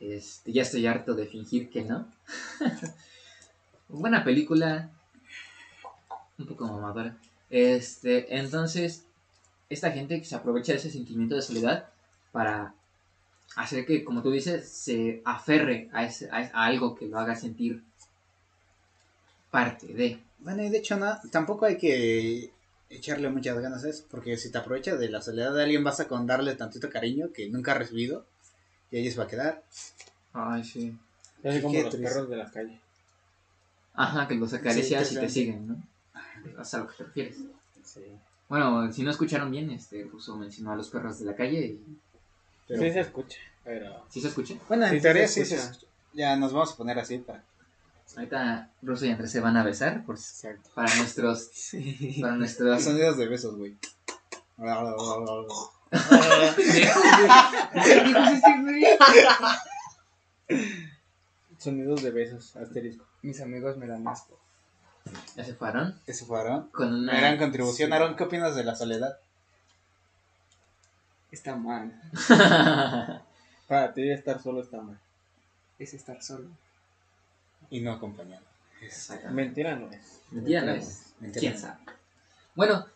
este, 0.00 0.52
ya 0.52 0.62
estoy 0.62 0.86
harto 0.86 1.14
de 1.14 1.26
fingir 1.26 1.70
que 1.70 1.84
no. 1.84 2.08
Buena 3.88 4.24
película, 4.24 4.90
un 6.38 6.46
poco 6.46 6.66
mamadora. 6.66 7.16
Este, 7.50 8.36
entonces, 8.36 9.04
esta 9.68 9.92
gente 9.92 10.18
que 10.18 10.24
se 10.24 10.34
aprovecha 10.34 10.72
de 10.72 10.78
ese 10.78 10.90
sentimiento 10.90 11.36
de 11.36 11.42
soledad 11.42 11.91
para 12.32 12.74
hacer 13.56 13.86
que, 13.86 14.02
como 14.02 14.22
tú 14.22 14.30
dices, 14.30 14.68
se 14.68 15.22
aferre 15.24 15.88
a, 15.92 16.04
ese, 16.04 16.28
a, 16.30 16.38
a 16.52 16.64
algo 16.64 16.94
que 16.94 17.06
lo 17.06 17.18
haga 17.18 17.36
sentir 17.36 17.82
parte 19.50 19.86
de. 19.88 20.18
Bueno, 20.40 20.64
y 20.64 20.70
de 20.70 20.78
hecho, 20.78 20.96
no, 20.96 21.16
tampoco 21.30 21.66
hay 21.66 21.78
que 21.78 22.50
echarle 22.90 23.30
muchas 23.30 23.58
ganas 23.58 23.84
a 23.84 23.90
eso, 23.90 24.04
porque 24.10 24.36
si 24.36 24.50
te 24.50 24.58
aprovechas 24.58 24.98
de 24.98 25.08
la 25.08 25.22
soledad 25.22 25.54
de 25.54 25.62
alguien, 25.62 25.84
vas 25.84 26.00
a 26.00 26.08
con 26.08 26.26
darle 26.26 26.56
tantito 26.56 26.90
cariño 26.90 27.32
que 27.32 27.48
nunca 27.48 27.72
has 27.72 27.78
recibido, 27.78 28.26
y 28.90 28.98
ahí 28.98 29.10
se 29.10 29.18
va 29.18 29.24
a 29.24 29.28
quedar. 29.28 29.62
Ay, 30.32 30.64
sí. 30.64 30.96
Es 31.42 31.62
como 31.62 31.74
los 31.74 31.90
triste. 31.90 32.08
perros 32.08 32.28
de 32.28 32.36
la 32.36 32.50
calle. 32.50 32.80
Ajá, 33.94 34.26
que 34.26 34.34
los 34.34 34.52
acaricias 34.52 35.08
Sí, 35.08 35.16
y 35.16 35.18
te 35.18 35.28
siguen, 35.28 35.68
¿no? 35.68 35.82
Es 36.60 36.74
a 36.74 36.78
lo 36.78 36.88
que 36.88 36.94
te 36.96 37.04
refieres. 37.04 37.36
Sí. 37.84 38.00
Bueno, 38.48 38.90
si 38.92 39.02
no 39.02 39.10
escucharon 39.10 39.50
bien, 39.50 39.70
este 39.70 40.04
Russo 40.04 40.36
mencionó 40.36 40.72
a 40.72 40.76
los 40.76 40.88
perros 40.88 41.18
de 41.18 41.26
la 41.26 41.34
calle 41.34 41.66
y 41.66 41.98
Pero, 42.68 42.82
Sí 42.82 42.90
se 42.92 43.00
escucha, 43.00 43.38
pero... 43.64 44.04
¿sí 44.10 44.20
se 44.20 44.28
escucha? 44.28 44.54
bueno, 44.68 44.84
en 44.86 44.90
Sí, 44.92 44.96
sí 44.96 45.02
teoría 45.02 45.28
se 45.28 45.44
sí, 45.44 45.50
se- 45.50 45.56
escucha. 45.56 45.86
ya 46.14 46.36
nos 46.36 46.52
vamos 46.52 46.72
a 46.72 46.76
poner 46.76 46.98
así 46.98 47.18
para... 47.18 47.42
Ahorita 48.16 48.68
Russo 48.82 49.06
y 49.06 49.10
Andrés 49.10 49.30
se 49.30 49.40
van 49.40 49.56
a 49.56 49.64
besar 49.64 50.04
por, 50.04 50.16
Exacto. 50.16 50.68
para 50.74 50.94
nuestros 50.96 51.48
Sí. 51.54 52.18
para 52.20 52.34
nuestros 52.36 52.82
sonidos 52.82 53.16
de 53.16 53.26
besos, 53.26 53.56
güey. 53.56 53.74
Sonidos 61.58 62.02
de 62.02 62.10
besos, 62.10 62.56
asterisco. 62.56 63.04
Mis 63.22 63.40
amigos 63.40 63.76
me 63.76 63.86
dan 63.86 64.06
asco. 64.08 64.38
ya 65.36 65.44
se 65.44 65.54
fueron 65.54 65.98
Eso 66.06 66.26
fueron. 66.26 66.68
con 66.70 66.92
una 66.92 67.18
gran 67.18 67.38
contribución. 67.38 67.92
Aaron, 67.92 68.16
¿qué 68.16 68.24
opinas 68.24 68.54
de 68.56 68.64
la 68.64 68.74
soledad? 68.74 69.16
Está 71.32 71.56
mal. 71.56 72.00
Para 73.66 73.92
ti 73.94 74.10
estar 74.10 74.40
solo 74.40 74.60
está 74.62 74.80
mal. 74.80 74.98
Es 75.78 75.94
estar 75.94 76.22
solo. 76.22 76.48
Y 77.70 77.80
no 77.80 77.92
acompañado. 77.92 78.44
Exactamente. 78.82 79.42
Mentira 79.64 79.76
no 79.76 79.90
es. 79.90 80.20
Mentira 80.30 80.62
no 80.62 80.72
es. 80.72 81.14
Mentira. 81.20 81.40
¿Quién 81.40 81.58
sabe? 81.58 81.80
Bueno, 82.54 82.86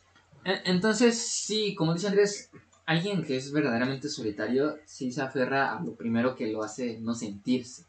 e- 0.45 0.61
entonces 0.67 1.19
sí, 1.19 1.75
como 1.75 1.95
dice 1.95 2.09
Andrés, 2.09 2.51
alguien 2.85 3.25
que 3.25 3.37
es 3.37 3.51
verdaderamente 3.53 4.09
solitario 4.09 4.79
sí 4.85 5.11
se 5.13 5.23
aferra 5.23 5.77
a 5.77 5.83
lo 5.83 5.95
primero 5.95 6.37
que 6.37 6.47
lo 6.49 6.63
hace 6.63 6.99
no 7.01 7.15
sentirse. 7.15 7.85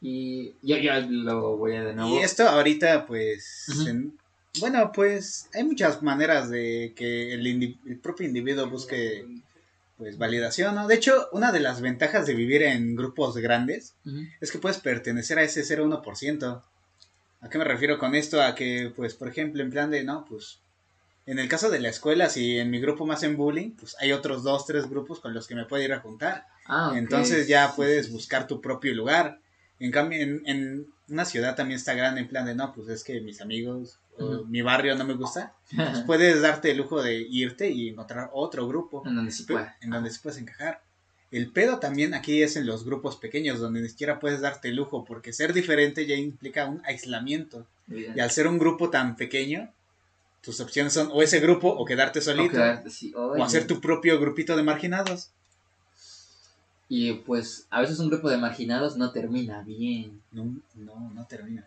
Y 0.00 0.50
yo, 0.62 0.76
yo 0.76 0.92
lo 1.08 1.56
voy 1.56 1.74
a 1.74 1.82
de 1.82 1.94
nuevo. 1.94 2.14
Y 2.14 2.18
esto 2.22 2.48
ahorita, 2.48 3.06
pues... 3.06 3.66
En- 3.86 4.16
bueno, 4.60 4.92
pues 4.92 5.48
hay 5.54 5.64
muchas 5.64 6.02
maneras 6.02 6.48
de 6.50 6.92
que 6.96 7.34
el, 7.34 7.98
propio 8.02 8.26
individuo 8.26 8.68
busque 8.68 9.26
pues 9.96 10.16
validación, 10.16 10.76
¿no? 10.76 10.86
De 10.86 10.94
hecho, 10.94 11.28
una 11.32 11.50
de 11.50 11.60
las 11.60 11.80
ventajas 11.80 12.26
de 12.26 12.34
vivir 12.34 12.62
en 12.62 12.94
grupos 12.94 13.36
grandes 13.36 13.94
es 14.40 14.52
que 14.52 14.58
puedes 14.58 14.78
pertenecer 14.78 15.38
a 15.38 15.42
ese 15.42 15.62
0,1%. 15.62 16.62
¿A 17.40 17.48
qué 17.48 17.58
me 17.58 17.64
refiero 17.64 17.98
con 17.98 18.14
esto? 18.14 18.42
A 18.42 18.54
que, 18.54 18.92
pues, 18.94 19.14
por 19.14 19.28
ejemplo, 19.28 19.62
en 19.62 19.70
plan 19.70 19.90
de, 19.90 20.04
no, 20.04 20.24
pues, 20.28 20.60
en 21.26 21.38
el 21.38 21.48
caso 21.48 21.68
de 21.68 21.80
la 21.80 21.88
escuela, 21.88 22.30
si 22.30 22.58
en 22.58 22.70
mi 22.70 22.80
grupo 22.80 23.06
me 23.06 23.14
hacen 23.14 23.36
bullying, 23.36 23.72
pues 23.72 23.96
hay 24.00 24.12
otros 24.12 24.42
dos, 24.42 24.66
tres 24.66 24.88
grupos 24.88 25.20
con 25.20 25.34
los 25.34 25.46
que 25.46 25.54
me 25.54 25.66
puedo 25.66 25.82
ir 25.82 25.92
a 25.92 26.00
juntar. 26.00 26.46
Ah, 26.64 26.94
Entonces 26.96 27.46
ya 27.46 27.74
puedes 27.76 28.10
buscar 28.10 28.46
tu 28.46 28.60
propio 28.60 28.94
lugar. 28.94 29.40
En 29.78 29.90
cambio, 29.90 30.22
en, 30.22 30.42
en 30.46 30.86
una 31.10 31.24
ciudad 31.24 31.56
también 31.56 31.78
está 31.78 31.94
grande, 31.94 32.20
en 32.20 32.28
plan 32.28 32.44
de, 32.44 32.54
no, 32.54 32.72
pues 32.72 32.88
es 32.88 33.04
que 33.04 33.20
mis 33.20 33.40
amigos, 33.40 33.98
o 34.18 34.44
mi 34.44 34.62
barrio 34.62 34.94
no 34.96 35.04
me 35.04 35.14
gusta. 35.14 35.54
Pues 35.74 36.00
puedes 36.06 36.42
darte 36.42 36.70
el 36.70 36.78
lujo 36.78 37.02
de 37.02 37.16
irte 37.18 37.70
y 37.70 37.88
encontrar 37.88 38.30
otro 38.32 38.66
grupo 38.66 39.02
en 39.06 39.16
donde 39.16 39.32
sí 39.32 39.44
pueda. 39.44 39.76
en 39.80 39.90
donde 39.90 40.10
se 40.10 40.20
puedes 40.20 40.38
encajar. 40.38 40.82
El 41.30 41.50
pedo 41.50 41.78
también 41.78 42.14
aquí 42.14 42.42
es 42.42 42.56
en 42.56 42.66
los 42.66 42.84
grupos 42.84 43.16
pequeños, 43.16 43.60
donde 43.60 43.82
ni 43.82 43.88
siquiera 43.88 44.18
puedes 44.18 44.40
darte 44.40 44.68
el 44.68 44.76
lujo, 44.76 45.04
porque 45.04 45.32
ser 45.32 45.52
diferente 45.52 46.06
ya 46.06 46.14
implica 46.14 46.66
un 46.66 46.80
aislamiento. 46.84 47.66
Y 47.90 48.20
al 48.20 48.30
ser 48.30 48.46
un 48.46 48.58
grupo 48.58 48.90
tan 48.90 49.16
pequeño, 49.16 49.70
tus 50.42 50.60
opciones 50.60 50.92
son 50.92 51.10
o 51.12 51.22
ese 51.22 51.40
grupo 51.40 51.68
o 51.68 51.84
quedarte 51.84 52.20
solito, 52.20 52.56
O 52.56 52.60
quedarte 52.60 52.88
hacer 53.42 53.66
tu 53.66 53.80
propio 53.80 54.18
grupito 54.18 54.56
de 54.56 54.62
marginados. 54.62 55.30
Y 56.88 57.12
pues 57.14 57.66
a 57.70 57.80
veces 57.80 57.98
un 57.98 58.08
grupo 58.08 58.30
de 58.30 58.38
marginados 58.38 58.96
no 58.96 59.10
termina 59.12 59.62
bien. 59.62 60.22
No, 60.32 60.44
no, 60.74 61.10
no 61.10 61.24
termina. 61.26 61.66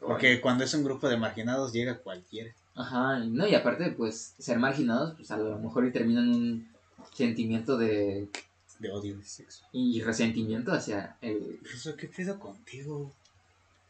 Porque 0.00 0.40
cuando 0.40 0.64
es 0.64 0.72
un 0.74 0.84
grupo 0.84 1.08
de 1.08 1.16
marginados 1.16 1.72
llega 1.72 1.98
cualquiera. 1.98 2.52
Ajá, 2.74 3.18
no, 3.18 3.46
y 3.46 3.54
aparte, 3.54 3.90
pues, 3.92 4.34
ser 4.38 4.58
marginados, 4.58 5.14
pues 5.16 5.30
a 5.30 5.36
lo 5.36 5.58
mejor 5.58 5.86
y 5.86 5.92
terminan 5.92 6.28
un 6.28 6.68
sentimiento 7.12 7.76
de 7.76 8.28
De 8.80 8.90
odio. 8.90 9.16
y 9.72 10.02
resentimiento 10.02 10.72
hacia 10.72 11.16
el... 11.20 11.60
Ruso, 11.62 11.94
¿qué 11.96 12.08
pedo 12.08 12.38
contigo? 12.38 13.12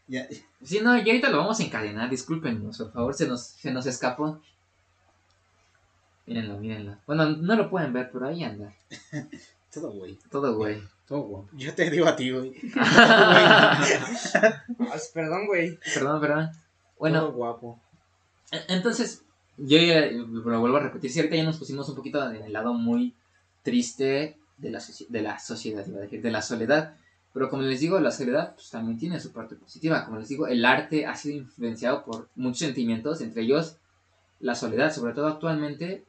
Ya, 0.06 0.28
Sí, 0.62 0.80
no, 0.82 0.96
y 0.96 1.00
ahorita 1.00 1.30
lo 1.30 1.38
vamos 1.38 1.58
a 1.60 1.64
encadenar, 1.64 2.10
discúlpenos, 2.10 2.76
por 2.76 2.92
favor, 2.92 3.14
se 3.14 3.26
nos, 3.26 3.42
se 3.42 3.72
nos 3.72 3.86
escapó. 3.86 4.40
Mírenlo, 6.26 6.58
mírenlo. 6.58 6.96
Bueno, 7.06 7.30
no 7.30 7.56
lo 7.56 7.70
pueden 7.70 7.92
ver, 7.92 8.10
pero 8.12 8.26
ahí 8.26 8.44
anda. 8.44 8.74
todo 9.74 9.92
güey. 9.92 10.18
Todo 10.30 10.54
güey. 10.56 10.82
Todo 11.06 11.20
guapo. 11.20 11.48
Yo 11.52 11.74
te 11.74 11.90
digo 11.90 12.06
a 12.06 12.16
ti, 12.16 12.30
güey. 12.30 12.54
Perdón, 15.12 15.46
güey. 15.46 15.78
perdón, 15.94 16.20
perdón. 16.20 16.50
Bueno, 16.98 17.20
Todo 17.20 17.32
guapo. 17.32 17.80
E- 18.50 18.64
Entonces, 18.68 19.22
yo 19.56 19.78
ya 19.78 20.06
lo 20.10 20.60
vuelvo 20.60 20.76
a 20.78 20.80
repetir, 20.80 21.10
si 21.10 21.18
ahorita 21.20 21.36
ya 21.36 21.44
nos 21.44 21.58
pusimos 21.58 21.88
un 21.88 21.96
poquito 21.96 22.30
en 22.30 22.42
el 22.42 22.52
lado 22.52 22.72
muy 22.74 23.14
triste 23.62 24.36
de 24.58 24.70
la, 24.70 24.78
soci- 24.78 25.06
de 25.08 25.22
la 25.22 25.38
sociedad, 25.38 25.84
iba 25.86 25.98
a 25.98 26.02
decir, 26.02 26.22
de 26.22 26.30
la 26.30 26.42
soledad. 26.42 26.96
Pero 27.32 27.50
como 27.50 27.62
les 27.62 27.80
digo, 27.80 27.98
la 27.98 28.12
soledad 28.12 28.54
pues, 28.54 28.70
también 28.70 28.96
tiene 28.98 29.18
su 29.20 29.32
parte 29.32 29.56
positiva. 29.56 30.04
Como 30.04 30.18
les 30.18 30.28
digo, 30.28 30.46
el 30.46 30.64
arte 30.64 31.06
ha 31.06 31.14
sido 31.16 31.36
influenciado 31.36 32.04
por 32.04 32.28
muchos 32.36 32.58
sentimientos, 32.60 33.20
entre 33.20 33.42
ellos 33.42 33.76
la 34.40 34.54
soledad, 34.54 34.92
sobre 34.92 35.14
todo 35.14 35.26
actualmente. 35.26 36.04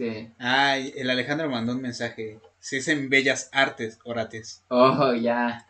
Este, 0.00 0.32
Ay, 0.38 0.92
el 0.96 1.10
Alejandro 1.10 1.50
mandó 1.50 1.72
un 1.72 1.82
mensaje. 1.82 2.40
Se 2.58 2.76
dicen 2.76 3.10
bellas 3.10 3.50
artes, 3.52 3.98
orates. 4.04 4.62
oh, 4.68 5.12
ya, 5.14 5.66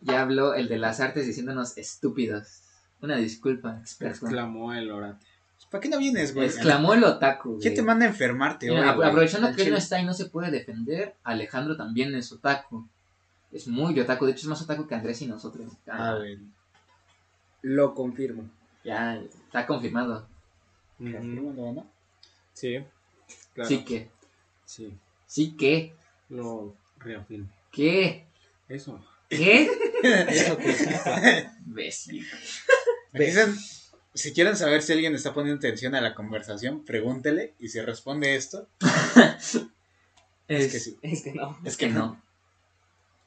ya 0.00 0.20
habló 0.22 0.54
el 0.54 0.68
de 0.68 0.78
las 0.78 1.00
artes 1.00 1.26
diciéndonos 1.26 1.76
estúpidos. 1.76 2.62
Una 3.00 3.16
disculpa, 3.16 3.78
experto. 3.80 4.26
Exclamó 4.26 4.72
el 4.72 4.90
orate. 4.90 5.26
¿Para 5.70 5.82
qué 5.82 5.88
no 5.88 5.98
vienes, 5.98 6.34
güey? 6.34 6.46
Exclamó 6.46 6.94
el 6.94 7.02
otaku. 7.02 7.58
¿Quién 7.60 7.74
te 7.74 7.80
güey. 7.80 7.86
manda 7.86 8.06
a 8.06 8.08
enfermarte, 8.08 8.68
Mira, 8.68 8.90
hoy, 8.90 8.96
güey? 8.96 9.08
aprovechando 9.08 9.52
que 9.54 9.62
él 9.62 9.70
no 9.72 9.76
está 9.76 9.98
y 10.00 10.04
no 10.04 10.14
se 10.14 10.26
puede 10.26 10.52
defender, 10.52 11.16
Alejandro 11.24 11.76
también 11.76 12.14
es 12.14 12.30
otaku. 12.30 12.86
Es 13.50 13.66
muy 13.66 13.98
otaku, 13.98 14.26
de 14.26 14.32
hecho 14.32 14.42
es 14.42 14.46
más 14.48 14.62
otaku 14.62 14.86
que 14.86 14.94
Andrés 14.94 15.20
y 15.22 15.26
nosotros. 15.26 15.72
Ah, 15.88 16.14
güey. 16.16 16.38
Lo 17.62 17.94
confirmo. 17.94 18.48
Ya 18.84 19.16
está 19.16 19.66
confirmado. 19.66 20.28
Ujú. 21.00 21.12
Confírmalo, 21.12 21.72
¿no? 21.72 21.86
Sí. 22.52 22.78
Claro. 23.54 23.68
Sí 23.68 23.84
que, 23.84 24.10
Sí. 24.64 24.92
sí 25.26 25.56
que, 25.56 25.94
Lo 26.28 26.74
reafirmo. 26.98 27.48
¿qué? 27.70 28.26
Eso. 28.68 29.04
¿Qué? 29.28 29.68
Eso 30.02 30.56
que 30.58 30.72
sí. 30.72 30.88
Imbécil. 31.66 32.26
Si 34.14 34.32
quieren 34.32 34.56
saber 34.56 34.82
si 34.82 34.92
alguien 34.92 35.14
está 35.14 35.34
poniendo 35.34 35.58
atención 35.58 35.94
a 35.94 36.00
la 36.00 36.14
conversación, 36.14 36.84
pregúntele. 36.84 37.54
Y 37.58 37.68
si 37.68 37.80
responde 37.80 38.36
esto, 38.36 38.68
es 40.48 40.72
que 40.72 40.78
sí. 40.78 40.96
Es 41.02 41.22
que 41.22 41.32
no. 41.32 41.58
Es 41.64 41.76
que 41.76 41.88
no. 41.88 42.20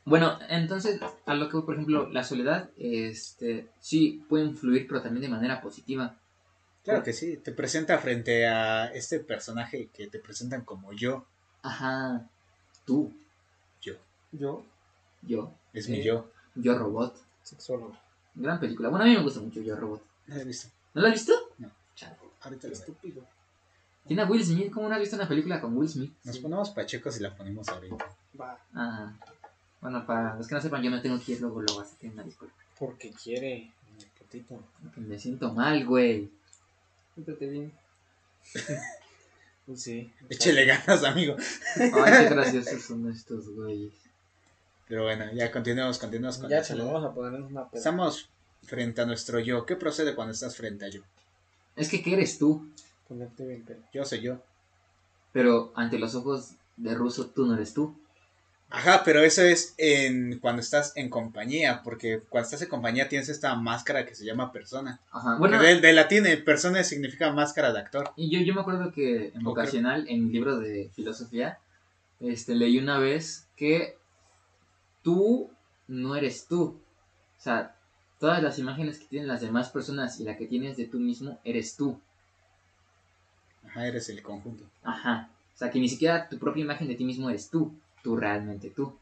Bueno, 0.05 0.39
entonces, 0.47 1.01
a 1.25 1.33
lo 1.35 1.49
que 1.49 1.57
voy, 1.57 1.65
por 1.65 1.73
ejemplo, 1.73 2.09
la 2.09 2.23
soledad, 2.23 2.69
este, 2.77 3.67
sí 3.81 4.23
puede 4.29 4.45
influir, 4.45 4.87
pero 4.87 5.01
también 5.01 5.23
de 5.23 5.27
manera 5.27 5.59
positiva. 5.61 6.15
Claro 6.87 7.03
que 7.03 7.13
sí. 7.13 7.37
Te 7.37 7.51
presenta 7.51 7.97
frente 7.99 8.47
a 8.47 8.85
este 8.93 9.19
personaje 9.19 9.89
que 9.93 10.07
te 10.07 10.19
presentan 10.19 10.61
como 10.63 10.93
yo. 10.93 11.25
Ajá, 11.61 12.27
tú, 12.85 13.11
Yo. 13.81 13.93
Yo, 14.31 14.63
yo, 15.21 15.53
Es 15.73 15.89
mi 15.89 15.97
Sí. 15.97 16.03
yo. 16.03 16.29
yo 16.55 16.77
robot. 16.77 17.15
sexólogo. 17.43 17.95
Gran 18.35 18.59
película. 18.59 18.89
Bueno, 18.89 19.05
a 19.05 19.07
mí 19.07 19.15
me 19.15 19.21
gusta 19.23 19.39
mucho 19.39 19.61
Yo 19.61 19.75
Robot. 19.75 20.01
No 20.27 20.35
lo 20.35 20.41
he 20.41 20.45
visto. 20.45 20.67
¿No 20.93 21.01
la 21.01 21.07
has 21.09 21.13
visto? 21.15 21.33
No. 21.57 21.69
Chale. 21.95 22.15
Ahorita 22.41 22.67
lo. 22.67 22.73
Estúpido. 22.73 23.23
Tiene 24.05 24.21
a 24.21 24.25
Will 24.25 24.43
Smith. 24.45 24.71
¿Cómo 24.71 24.87
no 24.87 24.93
has 24.95 24.99
visto 25.01 25.15
una 25.15 25.27
película 25.27 25.59
con 25.61 25.75
Will 25.77 25.89
Smith? 25.89 26.13
Nos 26.23 26.37
ponemos 26.39 26.69
pachecos 26.71 27.17
y 27.19 27.23
la 27.23 27.35
ponemos 27.35 27.67
ahorita. 27.69 27.97
Va, 28.39 28.57
Ah. 28.73 29.13
Bueno, 29.81 30.05
para 30.05 30.35
los 30.35 30.47
que 30.47 30.55
no 30.55 30.61
sepan, 30.61 30.81
yo 30.83 30.89
me 30.91 30.99
tengo 31.01 31.19
que 31.23 31.33
ir 31.33 31.41
luego, 31.41 31.61
luego, 31.61 31.81
así 31.81 31.95
que 31.99 32.09
una 32.09 32.23
disculpa. 32.23 32.53
porque 32.79 33.11
quiere. 33.11 33.71
mi 33.97 34.05
putito. 34.19 34.61
Porque 34.83 34.99
me 35.01 35.17
siento 35.17 35.53
mal, 35.53 35.85
güey. 35.85 36.29
Siéntate 37.17 37.47
bien. 37.47 37.73
Pues 39.65 39.81
sí. 39.81 40.13
Échele 40.29 40.65
ganas, 40.65 41.03
amigo. 41.03 41.35
Ay, 41.75 41.91
qué 41.91 42.29
graciosos 42.29 42.83
son 42.83 43.09
estos 43.11 43.49
güeyes. 43.55 43.91
Pero 44.87 45.03
bueno, 45.03 45.25
ya 45.33 45.51
continuemos, 45.51 45.97
continuemos 45.97 46.37
con 46.37 46.47
Ya 46.47 46.63
se 46.63 46.75
lo 46.75 46.85
vamos 46.85 47.03
a 47.03 47.13
poner 47.15 47.39
en 47.39 47.45
una 47.45 47.67
peda. 47.67 47.79
Estamos 47.79 48.29
frente 48.61 49.01
a 49.01 49.07
nuestro 49.07 49.39
yo. 49.39 49.65
¿Qué 49.65 49.75
procede 49.75 50.13
cuando 50.13 50.33
estás 50.33 50.55
frente 50.55 50.85
a 50.85 50.89
yo? 50.89 51.01
Es 51.75 51.89
que, 51.89 52.03
¿qué 52.03 52.13
eres 52.13 52.37
tú? 52.37 52.69
Ponerte 53.07 53.47
bien 53.47 53.63
pedo. 53.63 53.79
Yo 53.91 54.05
soy 54.05 54.21
yo. 54.21 54.37
Pero 55.33 55.71
ante 55.75 55.97
los 55.97 56.13
ojos 56.13 56.51
de 56.75 56.93
Russo, 56.93 57.25
tú 57.25 57.47
no 57.47 57.55
eres 57.55 57.73
tú. 57.73 57.95
Ajá, 58.69 59.03
pero 59.05 59.21
eso 59.21 59.43
es 59.43 59.73
en 59.77 60.39
cuando 60.39 60.61
estás 60.61 60.91
en 60.97 61.09
compañía, 61.09 61.81
porque 61.83 62.21
cuando 62.27 62.45
estás 62.45 62.61
en 62.61 62.67
compañía 62.67 63.07
tienes 63.07 63.29
esta 63.29 63.55
máscara 63.55 64.05
que 64.05 64.13
se 64.13 64.25
llama 64.25 64.51
persona. 64.51 64.99
Ajá. 65.11 65.37
Bueno, 65.37 65.61
de, 65.61 65.79
de 65.79 65.93
latín, 65.93 66.25
eh, 66.25 66.35
persona 66.35 66.83
significa 66.83 67.31
máscara 67.31 67.71
de 67.71 67.79
actor. 67.79 68.11
y 68.17 68.29
yo, 68.29 68.39
yo 68.41 68.53
me 68.53 68.61
acuerdo 68.61 68.91
que 68.91 69.31
en 69.33 69.43
vocacional, 69.43 70.05
en 70.09 70.25
mi 70.25 70.33
libro 70.33 70.59
de 70.59 70.89
filosofía, 70.93 71.59
este, 72.19 72.55
leí 72.55 72.77
una 72.77 72.99
vez 72.99 73.47
que 73.55 73.97
tú 75.01 75.49
no 75.87 76.15
eres 76.15 76.47
tú. 76.47 76.77
O 77.37 77.41
sea, 77.41 77.73
todas 78.19 78.43
las 78.43 78.59
imágenes 78.59 78.99
que 78.99 79.05
tienen 79.05 79.29
las 79.29 79.41
demás 79.41 79.69
personas 79.69 80.19
y 80.19 80.25
la 80.25 80.35
que 80.35 80.47
tienes 80.47 80.75
de 80.75 80.85
tú 80.85 80.99
mismo, 80.99 81.39
eres 81.45 81.77
tú. 81.77 81.99
Ajá, 83.65 83.87
eres 83.87 84.09
el 84.09 84.21
conjunto. 84.21 84.65
Ajá. 84.83 85.29
O 85.55 85.57
sea, 85.57 85.71
que 85.71 85.79
ni 85.79 85.87
siquiera 85.87 86.27
tu 86.27 86.37
propia 86.37 86.63
imagen 86.63 86.87
de 86.87 86.95
ti 86.95 87.05
mismo 87.05 87.29
eres 87.29 87.49
tú. 87.49 87.73
Tú 88.07 88.15
realmente 88.15 88.69
tú. 88.69 88.97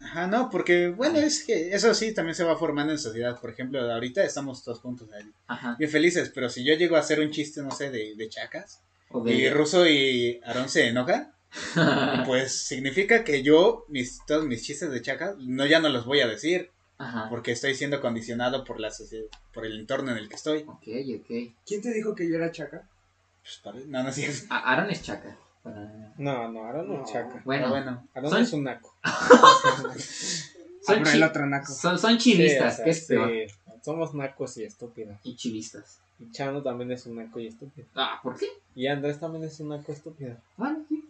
Ajá, 0.00 0.26
no, 0.26 0.50
porque 0.50 0.88
bueno, 0.88 1.18
es 1.20 1.44
que 1.44 1.72
eso 1.72 1.94
sí 1.94 2.12
también 2.12 2.34
se 2.34 2.42
va 2.42 2.58
formando 2.58 2.92
en 2.92 2.98
sociedad. 2.98 3.40
Por 3.40 3.50
ejemplo, 3.50 3.80
ahorita 3.92 4.24
estamos 4.24 4.64
todos 4.64 4.80
juntos 4.80 5.08
ahí, 5.12 5.30
Ajá. 5.46 5.76
bien 5.78 5.88
felices, 5.88 6.32
pero 6.34 6.48
si 6.50 6.64
yo 6.64 6.74
llego 6.74 6.96
a 6.96 6.98
hacer 6.98 7.20
un 7.20 7.30
chiste, 7.30 7.62
no 7.62 7.70
sé, 7.70 7.90
de, 7.92 8.16
de 8.16 8.28
chacas, 8.28 8.80
O 9.08 9.24
y 9.28 9.42
de... 9.42 9.50
Russo 9.50 9.88
y 9.88 10.40
Aarón 10.44 10.68
se 10.68 10.88
enojan, 10.88 11.32
pues 12.26 12.66
significa 12.66 13.22
que 13.22 13.44
yo, 13.44 13.84
mis, 13.86 14.18
todos 14.26 14.44
mis 14.46 14.64
chistes 14.64 14.90
de 14.90 15.00
chacas, 15.00 15.36
no, 15.38 15.64
ya 15.64 15.78
no 15.78 15.88
los 15.90 16.04
voy 16.06 16.22
a 16.22 16.26
decir, 16.26 16.72
Ajá. 16.98 17.28
porque 17.30 17.52
estoy 17.52 17.76
siendo 17.76 18.00
condicionado 18.00 18.64
por 18.64 18.80
la 18.80 18.90
sociedad, 18.90 19.28
por 19.52 19.64
el 19.64 19.78
entorno 19.78 20.10
en 20.10 20.18
el 20.18 20.28
que 20.28 20.34
estoy. 20.34 20.64
Ok, 20.66 20.88
ok. 21.20 21.54
¿Quién 21.64 21.82
te 21.82 21.92
dijo 21.94 22.16
que 22.16 22.28
yo 22.28 22.34
era 22.34 22.50
chaca? 22.50 22.88
Pues, 23.42 23.60
para- 23.62 23.78
no, 23.86 24.02
no 24.02 24.08
es 24.08 24.16
cierto. 24.16 24.46
A- 24.50 24.72
Aaron 24.72 24.90
es 24.90 25.02
chaca. 25.04 25.36
Para- 25.64 26.12
No, 26.18 26.48
no, 26.52 26.64
ahora 26.66 26.82
no, 26.84 26.98
No. 26.98 27.04
chaca. 27.04 27.42
Bueno, 27.44 27.64
Pero 27.64 27.70
bueno, 27.70 28.06
Son- 28.14 28.30
no 28.30 28.36
es 28.38 28.52
un 28.52 28.62
naco. 28.64 28.94
son, 29.02 29.10
Ah, 29.90 30.86
pero 30.86 31.04
chi- 31.04 31.16
el 31.16 31.22
otro 31.24 31.46
naco. 31.46 31.72
son, 31.72 31.98
son 31.98 32.18
chivistas, 32.18 32.58
Sí, 32.60 32.72
o 32.72 32.76
sea, 32.76 32.84
que 32.84 32.90
es 32.90 33.06
peor. 33.06 33.30
sí, 33.30 33.54
Somos 33.82 34.14
nacos 34.14 34.56
y 34.58 34.64
estúpidos. 34.64 35.18
Y 35.24 35.36
chivistas. 35.36 35.98
Y 36.18 36.30
Chano 36.30 36.62
también 36.62 36.90
es 36.92 37.04
un 37.06 37.16
naco 37.16 37.38
y 37.40 37.48
estúpido. 37.48 37.86
Ah, 37.94 38.18
¿por 38.22 38.38
qué? 38.38 38.46
Y 38.74 38.86
Andrés 38.86 39.18
también 39.20 39.44
es 39.44 39.58
un 39.60 39.68
naco 39.70 39.92
estúpido. 39.92 40.36
Bueno, 40.56 40.84
sí. 40.88 41.04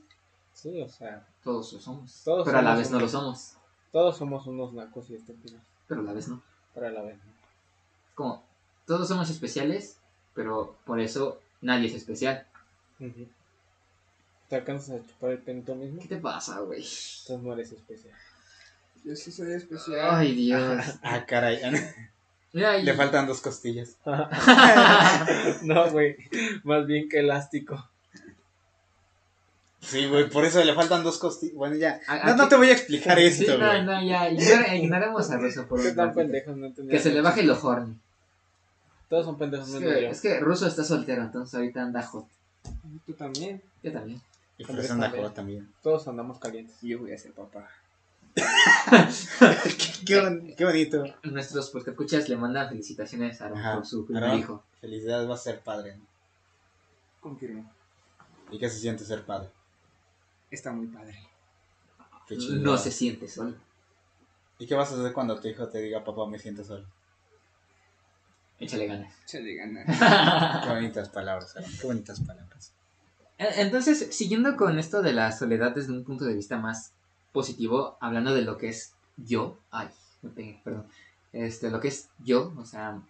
Sí, 0.55 0.81
o 0.83 0.89
sea, 0.89 1.25
Todos 1.45 1.73
lo 1.73 1.79
somos. 1.81 2.23
Todos 2.25 2.45
pero 2.47 2.59
a 2.59 2.63
la 2.63 2.75
vez 2.75 2.91
no 2.91 2.99
lo 2.99 3.09
somos. 3.09 3.55
todos 3.93 4.17
somos 4.17 4.47
unos 4.47 4.73
nacos 4.73 5.09
y 5.11 5.15
estúpidos. 5.15 5.61
Pero 5.87 6.01
a 6.01 6.05
la 6.05 6.13
vez 6.15 6.27
no. 6.29 6.43
Para 6.75 6.91
la 6.91 7.03
vez. 7.03 7.15
Es 7.17 8.15
como, 8.15 8.43
todos 8.87 9.07
somos 9.07 9.29
especiales, 9.31 9.99
pero 10.35 10.77
por 10.85 10.99
eso 11.01 11.41
nadie 11.61 11.87
es 11.89 11.95
especial. 11.95 12.45
Ujú. 12.99 13.27
¿Te 14.49 14.57
alcanzas 14.57 15.01
a 15.01 15.07
chupar 15.07 15.30
el 15.30 15.38
pene 15.38 15.62
tú 15.62 15.74
mismo? 15.74 16.01
¿Qué 16.03 16.09
te 16.09 16.16
pasa, 16.16 16.61
güey? 16.61 16.80
Entonces 16.80 17.40
no 17.42 17.53
eres 17.53 17.72
especial. 17.72 18.14
Yo 19.05 19.16
sí 19.16 19.32
soy 19.32 19.53
especial. 19.53 20.09
Ay, 20.11 20.34
Dios. 20.34 20.84
ah, 21.03 21.24
caray, 21.26 21.61
Mira, 22.53 22.78
le 22.78 22.95
faltan 22.95 23.26
dos 23.26 23.40
costillas. 23.40 23.97
no, 25.62 25.90
güey. 25.90 26.16
Más 26.62 26.86
bien 26.86 27.09
que 27.09 27.18
elástico. 27.18 27.88
Sí, 29.80 30.07
güey, 30.07 30.30
por 30.30 30.45
eso 30.45 30.62
le 30.62 30.72
faltan 30.72 31.03
dos 31.03 31.18
costillas. 31.18 31.57
Bueno, 31.57 31.74
ya. 31.76 32.01
A- 32.07 32.30
No, 32.30 32.36
no 32.36 32.49
te 32.49 32.57
voy 32.57 32.68
a 32.68 32.72
explicar 32.72 33.18
Sí, 33.18 33.24
esto, 33.24 33.59
no, 33.59 33.66
güey. 33.66 33.84
no, 33.84 34.07
ya, 34.07 34.30
ignoremos 34.76 35.30
a 35.30 35.36
Russo 35.36 35.66
por 35.66 35.82
¿Qué 35.82 35.88
un 35.88 35.97
tan 35.97 36.14
pendejos 36.14 36.57
no? 36.57 36.72
Que 36.88 36.99
se 37.01 37.12
le 37.12 37.20
baje 37.20 37.42
lo 37.42 37.61
horny. 37.61 37.95
Todos 39.09 39.26
son 39.26 39.36
pendejos, 39.36 39.68
Es 39.68 39.80
que, 39.80 40.09
es 40.09 40.20
que 40.20 40.40
Russo 40.40 40.66
está 40.66 40.84
soltero, 40.84 41.22
entonces 41.22 41.55
ahorita 41.55 41.82
anda 41.82 42.03
hot. 42.03 42.26
Tú 43.05 43.12
también. 43.12 43.61
Yo 43.82 43.92
también. 43.92 44.22
Y 44.59 44.65
anda 44.71 44.87
también. 44.87 45.11
joda 45.11 45.35
también. 45.35 45.75
Todos 45.83 46.07
andamos 46.09 46.39
calientes. 46.39 46.77
Yo 46.83 47.01
voy 47.01 47.13
a 47.13 47.19
ser 47.19 47.33
papá. 47.33 47.69
qué, 50.07 50.21
bon- 50.21 50.55
qué 50.57 50.65
bonito. 50.65 51.05
Nuestros 51.25 51.73
escuchas 51.75 52.29
le 52.29 52.37
mandan 52.37 52.69
felicitaciones 52.69 53.41
a 53.41 53.47
Aaron 53.47 53.59
Ajá. 53.59 53.75
por 53.77 53.87
su 53.87 54.07
primer 54.07 54.35
hijo. 54.35 54.65
Felicidades, 54.81 55.29
va 55.29 55.35
a 55.35 55.39
ser 55.39 55.61
padre. 55.61 55.97
¿no? 55.97 56.05
Confirmo. 57.21 57.71
¿Y 58.51 58.59
qué 58.59 58.69
se 58.69 58.79
siente 58.79 59.05
ser 59.05 59.25
padre? 59.25 59.49
Está 60.51 60.73
muy 60.73 60.87
padre. 60.89 61.19
Qué 62.29 62.37
chingón. 62.39 62.63
No 62.63 62.77
se 62.79 62.91
siente 62.91 63.29
solo. 63.29 63.57
¿Y 64.59 64.67
qué 64.67 64.75
vas 64.75 64.93
a 64.93 64.95
hacer 65.01 65.13
cuando 65.13 65.41
tu 65.41 65.49
hijo 65.49 65.69
te 65.69 65.79
diga, 65.81 66.05
papá, 66.05 66.27
me 66.27 66.39
siento 66.39 66.63
solo? 66.65 66.87
Échale 68.59 68.87
ganas. 68.87 69.13
Échale 69.25 69.55
ganas. 69.57 69.85
Qué 70.65 70.69
bonitas 70.71 71.09
palabras, 71.09 71.57
Aarón, 71.57 71.71
Qué 71.81 71.87
bonitas 71.87 72.21
palabras. 72.21 72.73
E- 73.39 73.61
Entonces, 73.62 74.14
siguiendo 74.14 74.57
con 74.57 74.78
esto 74.78 75.03
de 75.03 75.12
la 75.12 75.32
soledad 75.32 75.74
desde 75.74 75.93
un 75.93 76.05
punto 76.05 76.24
de 76.24 76.35
vista 76.35 76.59
más 76.59 76.93
positivo, 77.32 77.97
hablando 78.01 78.35
de 78.35 78.43
lo 78.43 78.57
que 78.59 78.68
es 78.68 78.95
yo, 79.16 79.59
ay, 79.70 79.89
me 80.22 80.30
pegué, 80.30 80.61
perdón, 80.64 80.87
este, 81.32 81.70
lo 81.70 81.80
que 81.80 81.89
es 81.89 82.09
yo, 82.24 82.53
o 82.57 82.64
sea, 82.64 83.01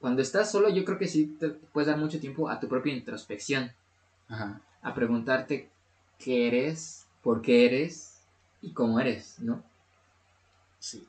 cuando 0.00 0.22
estás 0.22 0.50
solo 0.50 0.68
yo 0.68 0.84
creo 0.84 0.98
que 0.98 1.08
sí 1.08 1.36
te 1.38 1.50
puedes 1.50 1.88
dar 1.88 1.98
mucho 1.98 2.20
tiempo 2.20 2.48
a 2.48 2.60
tu 2.60 2.68
propia 2.68 2.94
introspección, 2.94 3.72
Ajá. 4.28 4.60
a 4.82 4.94
preguntarte 4.94 5.70
qué 6.18 6.48
eres, 6.48 7.06
por 7.22 7.42
qué 7.42 7.66
eres 7.66 8.20
y 8.62 8.72
cómo 8.72 9.00
eres, 9.00 9.38
¿no? 9.40 9.62
Sí. 10.78 11.06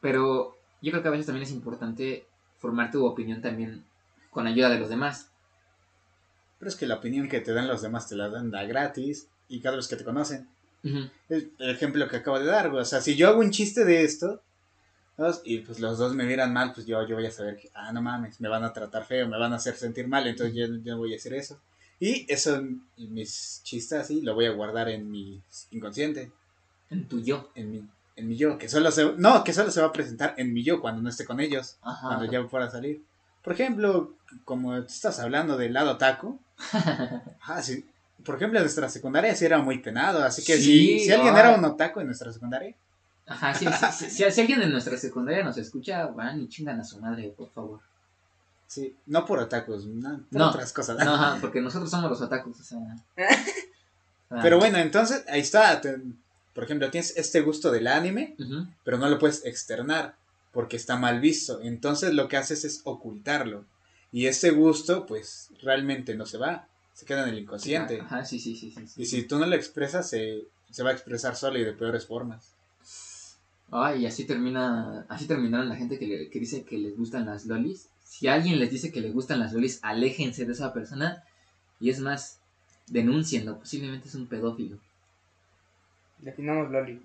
Pero 0.00 0.56
yo 0.82 0.90
creo 0.92 1.02
que 1.02 1.08
a 1.08 1.12
veces 1.12 1.26
también 1.26 1.44
es 1.44 1.52
importante 1.52 2.26
formar 2.58 2.90
tu 2.90 3.04
opinión 3.04 3.40
también 3.40 3.84
con 4.30 4.46
ayuda 4.46 4.68
de 4.68 4.78
los 4.78 4.88
demás. 4.88 5.30
Pero 6.66 6.74
es 6.74 6.80
que 6.80 6.88
la 6.88 6.96
opinión 6.96 7.28
que 7.28 7.40
te 7.40 7.52
dan 7.52 7.68
los 7.68 7.82
demás 7.82 8.08
te 8.08 8.16
la 8.16 8.28
dan 8.28 8.50
da 8.50 8.64
gratis 8.64 9.28
y 9.48 9.60
cada 9.60 9.76
vez 9.76 9.86
que 9.86 9.94
te 9.94 10.02
conocen. 10.02 10.48
Ujú. 10.82 11.08
El, 11.28 11.52
el 11.60 11.70
ejemplo 11.70 12.08
que 12.08 12.16
acabo 12.16 12.40
de 12.40 12.46
dar, 12.46 12.70
güey. 12.70 12.82
O 12.82 12.84
sea, 12.84 13.00
si 13.00 13.14
yo 13.14 13.28
hago 13.28 13.38
un 13.38 13.52
chiste 13.52 13.84
de 13.84 14.02
esto 14.02 14.42
¿sabes? 15.16 15.42
y 15.44 15.58
pues 15.58 15.78
los 15.78 15.96
dos 15.96 16.16
me 16.16 16.26
vieran 16.26 16.52
mal, 16.52 16.72
pues 16.72 16.84
yo, 16.84 17.06
yo 17.06 17.14
voy 17.14 17.26
a 17.26 17.30
saber 17.30 17.56
que, 17.56 17.70
ah, 17.72 17.92
no 17.92 18.02
mames, 18.02 18.40
me 18.40 18.48
van 18.48 18.64
a 18.64 18.72
tratar 18.72 19.04
feo, 19.04 19.28
me 19.28 19.38
van 19.38 19.52
a 19.52 19.56
hacer 19.56 19.76
sentir 19.76 20.08
mal, 20.08 20.26
entonces 20.26 20.56
yo, 20.56 20.66
no 20.66 20.98
voy 20.98 21.12
a 21.12 21.16
hacer 21.18 21.34
eso. 21.34 21.60
Y 22.00 22.26
eso, 22.28 22.60
mis 22.96 23.60
chistes 23.62 24.00
así, 24.00 24.22
lo 24.22 24.34
voy 24.34 24.46
a 24.46 24.50
guardar 24.50 24.88
en 24.88 25.08
mi 25.08 25.40
inconsciente, 25.70 26.32
En 26.90 27.06
tu 27.06 27.22
yo. 27.22 27.48
en 27.54 27.70
mi, 27.70 27.88
en 28.16 28.28
mi 28.28 28.36
yo, 28.36 28.58
que 28.58 28.68
solo 28.68 28.90
se, 28.90 29.12
no, 29.18 29.44
que 29.44 29.52
solo 29.52 29.70
se 29.70 29.80
va 29.80 29.86
a 29.86 29.92
presentar 29.92 30.34
en 30.36 30.52
mi 30.52 30.64
yo 30.64 30.80
cuando 30.80 31.00
no 31.00 31.10
esté 31.10 31.24
con 31.26 31.38
ellos, 31.38 31.76
Ajá. 31.82 32.08
cuando 32.08 32.24
ya 32.24 32.42
fuera 32.48 32.66
a 32.66 32.70
salir. 32.70 33.04
Por 33.46 33.52
ejemplo, 33.54 34.12
como 34.44 34.74
estás 34.76 35.20
hablando 35.20 35.56
del 35.56 35.72
lado 35.72 35.96
taco, 35.98 36.40
ah, 37.42 37.62
sí. 37.62 37.86
Por 38.24 38.34
ejemplo, 38.34 38.58
en 38.58 38.64
nuestra 38.64 38.88
secundaria 38.88 39.36
sí 39.36 39.44
era 39.44 39.58
muy 39.58 39.78
penado, 39.78 40.24
así 40.24 40.42
que 40.44 40.56
Sí, 40.56 40.98
si, 40.98 41.04
si 41.04 41.12
alguien 41.12 41.32
ay. 41.34 41.40
era 41.42 41.54
un 41.56 41.64
otaku 41.64 42.00
en 42.00 42.06
nuestra 42.06 42.32
secundaria, 42.32 42.74
Ajá, 43.24 43.54
sí, 43.54 43.66
sí, 43.92 44.10
si, 44.10 44.30
si 44.32 44.40
alguien 44.40 44.58
de 44.58 44.66
nuestra 44.66 44.96
secundaria 44.98 45.44
nos 45.44 45.56
escucha, 45.58 46.06
van 46.06 46.40
y 46.42 46.48
chingan 46.48 46.80
a 46.80 46.84
su 46.84 46.98
madre, 47.00 47.32
por 47.36 47.48
favor. 47.52 47.78
sí, 48.66 48.96
no 49.06 49.24
por 49.24 49.38
otakus, 49.38 49.86
no, 49.86 50.22
por 50.30 50.40
No, 50.40 50.48
otras 50.50 50.72
cosas. 50.72 50.98
No, 51.04 51.14
ajá, 51.14 51.38
porque 51.40 51.60
nosotros 51.60 51.88
somos 51.88 52.10
los 52.10 52.20
otakus, 52.20 52.58
o 52.60 52.64
sea. 52.64 52.78
Ah, 54.28 54.40
Pero 54.42 54.58
bueno, 54.58 54.78
entonces 54.78 55.22
ahí 55.28 55.38
está. 55.40 55.80
te- 55.80 56.00
por 56.52 56.64
ejemplo, 56.64 56.90
tienes 56.90 57.16
este 57.16 57.42
gusto 57.42 57.70
del 57.70 57.86
anime, 57.86 58.34
pero 58.82 58.98
no 58.98 59.08
lo 59.08 59.20
puedes 59.20 59.44
externar 59.46 60.16
porque 60.56 60.76
está 60.78 60.96
mal 60.96 61.20
visto. 61.20 61.60
Entonces 61.60 62.14
lo 62.14 62.28
que 62.28 62.38
haces 62.38 62.64
es 62.64 62.80
ocultarlo. 62.84 63.66
Y 64.10 64.24
ese 64.26 64.52
gusto, 64.52 65.04
pues 65.04 65.50
realmente 65.62 66.14
no 66.14 66.24
se 66.24 66.38
va, 66.38 66.66
se 66.94 67.04
queda 67.04 67.24
en 67.24 67.28
el 67.34 67.40
inconsciente. 67.40 68.00
Ajá, 68.00 68.24
sí, 68.24 68.38
sí, 68.40 68.56
sí, 68.56 68.70
sí. 68.70 68.86
sí. 68.88 69.02
Y 69.02 69.04
si 69.04 69.24
tú 69.24 69.38
no 69.38 69.44
lo 69.44 69.54
expresas, 69.54 70.08
se, 70.08 70.44
se 70.70 70.82
va 70.82 70.88
a 70.88 70.92
expresar 70.94 71.36
solo 71.36 71.58
y 71.58 71.64
de 71.64 71.74
peores 71.74 72.06
formas. 72.06 72.54
Ay, 73.70 74.04
y 74.04 74.06
así 74.06 74.24
termina, 74.24 75.04
así 75.10 75.26
terminaron 75.26 75.68
la 75.68 75.76
gente 75.76 75.98
que, 75.98 76.06
le- 76.06 76.30
que 76.30 76.40
dice 76.40 76.64
que 76.64 76.78
les 76.78 76.96
gustan 76.96 77.26
las 77.26 77.44
lolis. 77.44 77.88
Si 78.02 78.26
alguien 78.26 78.58
les 78.58 78.70
dice 78.70 78.90
que 78.90 79.02
les 79.02 79.12
gustan 79.12 79.40
las 79.40 79.52
lolis, 79.52 79.78
aléjense 79.82 80.46
de 80.46 80.52
esa 80.54 80.72
persona. 80.72 81.22
Y 81.80 81.90
es 81.90 82.00
más, 82.00 82.38
denúncienlo, 82.86 83.58
posiblemente 83.58 84.08
es 84.08 84.14
un 84.14 84.26
pedófilo. 84.26 84.78
Definamos 86.20 86.70
Loli. 86.70 87.02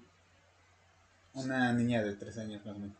Una 1.33 1.73
niña 1.73 2.01
de 2.01 2.15
tres 2.15 2.37
años 2.37 2.65
más 2.65 2.77
o 2.77 2.79
menos. 2.79 2.95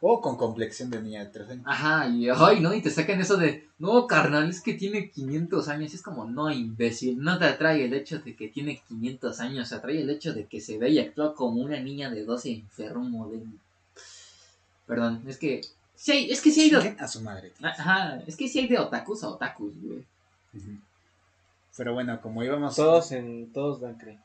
O 0.00 0.20
con 0.20 0.36
complexión 0.36 0.90
de 0.90 1.02
niña 1.02 1.24
de 1.24 1.30
3 1.30 1.50
años. 1.50 1.64
Ajá, 1.66 2.08
y 2.08 2.28
ay, 2.28 2.60
¿no? 2.60 2.72
Y 2.72 2.80
te 2.80 2.90
sacan 2.90 3.20
eso 3.20 3.36
de, 3.36 3.68
no, 3.78 4.06
carnal, 4.06 4.48
es 4.48 4.62
que 4.62 4.74
tiene 4.74 5.10
500 5.10 5.68
años. 5.68 5.92
Es 5.92 6.02
como, 6.02 6.24
no, 6.24 6.50
imbécil, 6.50 7.22
no 7.22 7.38
te 7.38 7.44
atrae 7.44 7.84
el 7.84 7.92
hecho 7.92 8.18
de 8.18 8.34
que 8.34 8.48
tiene 8.48 8.82
500 8.88 9.40
años, 9.40 9.68
te 9.68 9.74
atrae 9.74 10.00
el 10.00 10.10
hecho 10.10 10.32
de 10.32 10.46
que 10.46 10.60
se 10.60 10.78
ve 10.78 10.90
y 10.90 10.98
actúa 10.98 11.34
como 11.34 11.60
una 11.60 11.78
niña 11.80 12.10
de 12.10 12.24
12 12.24 12.50
enfermo 12.50 13.28
de... 13.28 13.42
Perdón, 14.86 15.22
es 15.26 15.36
que... 15.36 15.60
Sí 15.94 16.12
hay, 16.12 16.30
es 16.30 16.40
que 16.40 16.50
sí 16.50 16.62
hay 16.62 16.70
de... 16.70 16.96
A 16.98 17.06
su 17.06 17.20
madre. 17.20 17.52
Ajá, 17.62 18.22
es 18.26 18.36
que 18.36 18.48
sí 18.48 18.60
hay 18.60 18.68
de 18.68 18.78
otakus 18.78 19.22
a 19.22 19.28
otakus, 19.28 19.74
güey. 19.82 20.04
Pero 21.76 21.94
bueno, 21.94 22.20
como 22.20 22.42
íbamos. 22.42 22.76
Todos 22.76 23.12
en. 23.12 23.52
Todos 23.52 23.80
dan 23.80 23.96
cringe. 23.96 24.20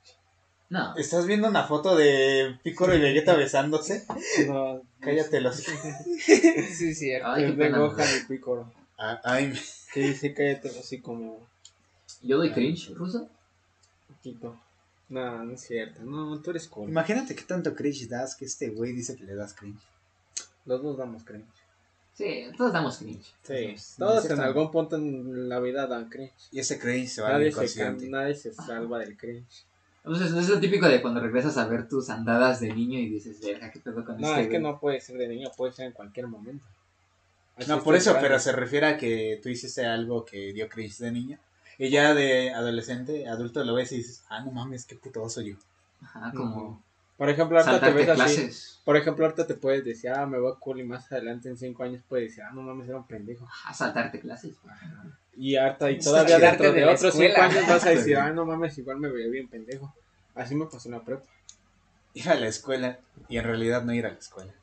No, 0.70 0.96
¿Estás 0.98 1.28
viendo 1.28 1.48
una 1.48 1.64
foto 1.66 1.96
de 1.96 2.58
Picoro 2.64 2.96
y 2.96 3.00
Vegeta 3.00 3.36
besándose? 3.36 4.06
No, 4.48 4.82
Cállate 5.00 5.40
los. 5.40 5.58
sí, 6.18 6.96
cierto. 6.96 7.28
Ay, 7.28 7.44
qué 7.46 7.50
es 7.52 7.58
de 7.58 7.70
Gohan 7.70 8.08
y 8.24 8.28
Piccolo. 8.28 8.74
Ah, 8.98 9.22
Ay, 9.24 9.54
Que 9.94 10.00
dice 10.02 10.34
cállate 10.34 10.70
así 10.70 11.02
como. 11.02 11.48
yo 12.24 12.38
doy 12.38 12.52
cringe, 12.52 12.90
ruso. 12.96 13.30
Poquito. 14.08 14.60
No, 15.10 15.44
no 15.44 15.54
es 15.54 15.62
cierto. 15.62 16.02
No, 16.02 16.42
tú 16.42 16.50
eres 16.50 16.68
cool. 16.68 16.90
imagínate 16.90 17.36
qué 17.36 17.44
tanto 17.44 17.76
cringe 17.76 18.08
das 18.08 18.36
que 18.36 18.46
este 18.46 18.70
güey 18.70 18.92
dice 18.94 19.16
que 19.16 19.24
le 19.24 19.36
das 19.36 19.54
cringe. 19.54 19.84
Los 20.66 20.82
dos 20.82 20.98
damos 20.98 21.24
cringe. 21.24 21.46
Sí, 22.16 22.46
todos 22.58 22.74
damos 22.74 22.98
cringe. 22.98 23.34
Sí. 23.44 23.76
Todos 24.00 24.28
en 24.32 24.40
algún 24.40 24.72
punto 24.72 24.96
en 24.96 25.48
la 25.48 25.60
vida 25.60 25.86
dan 25.86 26.10
cringe. 26.10 26.34
Y 26.52 26.60
ese 26.60 26.80
cringe 26.80 27.10
se 27.10 27.22
va 27.22 27.34
Nadie 27.34 27.52
se, 27.52 27.92
nadie 28.10 28.34
se 28.34 28.52
salva 28.52 28.98
del 28.98 29.16
cringe. 29.16 29.66
Entonces, 30.06 30.34
es 30.34 30.50
lo 30.50 30.60
típico 30.60 30.88
de 30.88 31.02
cuando 31.02 31.20
regresas 31.20 31.58
a 31.58 31.66
ver 31.66 31.88
tus 31.88 32.12
andadas 32.12 32.60
de 32.60 32.72
niño 32.72 33.00
y 33.00 33.10
dices, 33.10 33.42
verga, 33.42 33.72
¿qué 33.72 33.80
pedo 33.80 34.06
con 34.06 34.22
No, 34.22 34.28
este 34.28 34.42
es 34.42 34.48
que 34.48 34.60
güey?". 34.60 34.62
no 34.62 34.80
puede 34.80 35.02
ser 35.02 35.18
de 35.18 35.28
niño, 35.28 35.50
puede 35.58 35.74
ser 35.74 35.88
en 35.88 35.94
cualquier 35.94 36.28
momento. 36.28 36.64
Así 37.58 37.68
No, 37.70 37.82
por 37.82 37.96
eso, 37.96 38.16
pero 38.22 38.38
se 38.38 38.52
refiere 38.52 38.86
a 38.86 38.98
que 38.98 39.40
tú 39.42 39.50
hiciste 39.50 39.84
algo 39.84 40.24
que 40.24 40.54
dio 40.54 40.70
cringe 40.70 41.00
de 41.00 41.12
niño. 41.12 41.40
Y 41.80 41.90
ya 41.90 42.14
de 42.14 42.54
adolescente, 42.54 43.28
adulto 43.28 43.64
lo 43.64 43.74
ves 43.74 43.92
y 43.94 43.98
dices, 43.98 44.24
ah, 44.30 44.42
no 44.42 44.52
mames, 44.52 44.86
qué 44.86 44.96
puto 44.96 45.24
oso 45.24 45.42
yo. 45.42 45.56
Ajá, 46.02 46.32
como. 46.36 46.84
Por 47.18 47.30
ejemplo, 47.30 47.58
ahorita 47.58 47.80
te 47.80 47.92
ves 47.94 48.10
así. 48.10 48.16
clases. 48.16 48.80
Por 48.86 48.98
ejemplo, 48.98 49.26
ahorita 49.26 49.48
te 49.48 49.56
puedes 49.56 49.84
decir, 49.84 50.12
ah, 50.12 50.28
me 50.28 50.38
voy 50.38 50.54
cool 50.60 50.82
y 50.82 50.84
más 50.84 51.12
adelante 51.12 51.50
en 51.50 51.58
5 51.58 51.82
años 51.84 52.04
puedes 52.08 52.30
decir, 52.30 52.44
ah, 52.44 52.52
no 52.54 52.62
mames, 52.62 52.88
era 52.88 52.98
un 52.98 53.08
pendejo. 53.08 53.46
Ajá, 53.46 53.74
saltarte 53.74 54.20
clases. 54.20 54.56
Y 55.38 55.56
harta, 55.58 55.92
y 55.92 56.00
todavía 56.00 56.40
dentro 56.40 56.72
de 56.72 56.80
de 56.82 56.86
otros 56.86 57.14
5 57.14 57.26
escuela. 57.26 57.46
años 57.46 57.68
vas 57.68 57.86
a 57.86 57.90
decir, 57.90 58.18
ah, 58.18 58.32
no 58.32 58.46
mames, 58.46 58.78
igual 58.78 59.00
me 59.00 59.10
veía 59.10 59.28
bien 59.30 59.48
pendejo. 59.48 59.94
Así 60.34 60.56
me 60.56 60.66
pasó 60.66 60.88
en 60.90 60.94
la 60.96 61.02
prepa. 61.02 61.24
Ir 62.14 62.30
a 62.30 62.36
la 62.36 62.48
escuela 62.48 62.98
y 63.28 63.38
en 63.38 63.44
realidad 63.44 63.84
no 63.84 63.94
ir 63.94 64.06
a 64.06 64.12
la 64.12 64.18
escuela. 64.20 64.54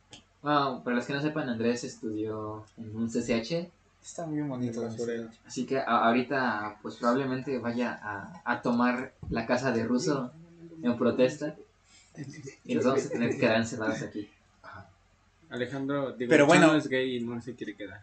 Bueno, 0.40 0.80
para 0.82 0.96
los 0.96 1.04
que 1.06 1.12
no 1.12 1.20
sepan, 1.20 1.48
Andrés 1.48 1.84
estudió 1.84 2.64
en 2.78 2.96
un 2.96 3.08
CCH, 3.10 3.68
Está 4.02 4.26
muy 4.26 4.40
bonito. 4.42 4.88
Así 5.46 5.64
que 5.64 5.78
a- 5.78 5.84
ahorita 5.84 6.78
pues 6.82 6.96
probablemente 6.96 7.56
vaya 7.58 8.00
a, 8.02 8.42
a 8.44 8.60
tomar 8.60 9.12
la 9.30 9.46
casa 9.46 9.70
de 9.70 9.84
Russo 9.84 10.32
en 10.82 10.98
protesta 10.98 11.54
y 12.64 12.74
nos 12.74 12.84
vamos 12.84 13.06
a 13.06 13.10
tener 13.10 13.30
que 13.30 13.38
quedar 13.38 13.58
encerrados 13.58 14.02
aquí. 14.02 14.28
Alejandro, 15.50 16.12
digo, 16.12 16.30
Pero 16.30 16.46
bueno. 16.46 16.66
Chano 16.66 16.78
es 16.78 16.88
gay 16.88 17.16
y 17.16 17.20
no 17.20 17.40
se 17.40 17.54
quiere 17.54 17.76
quedar. 17.76 18.00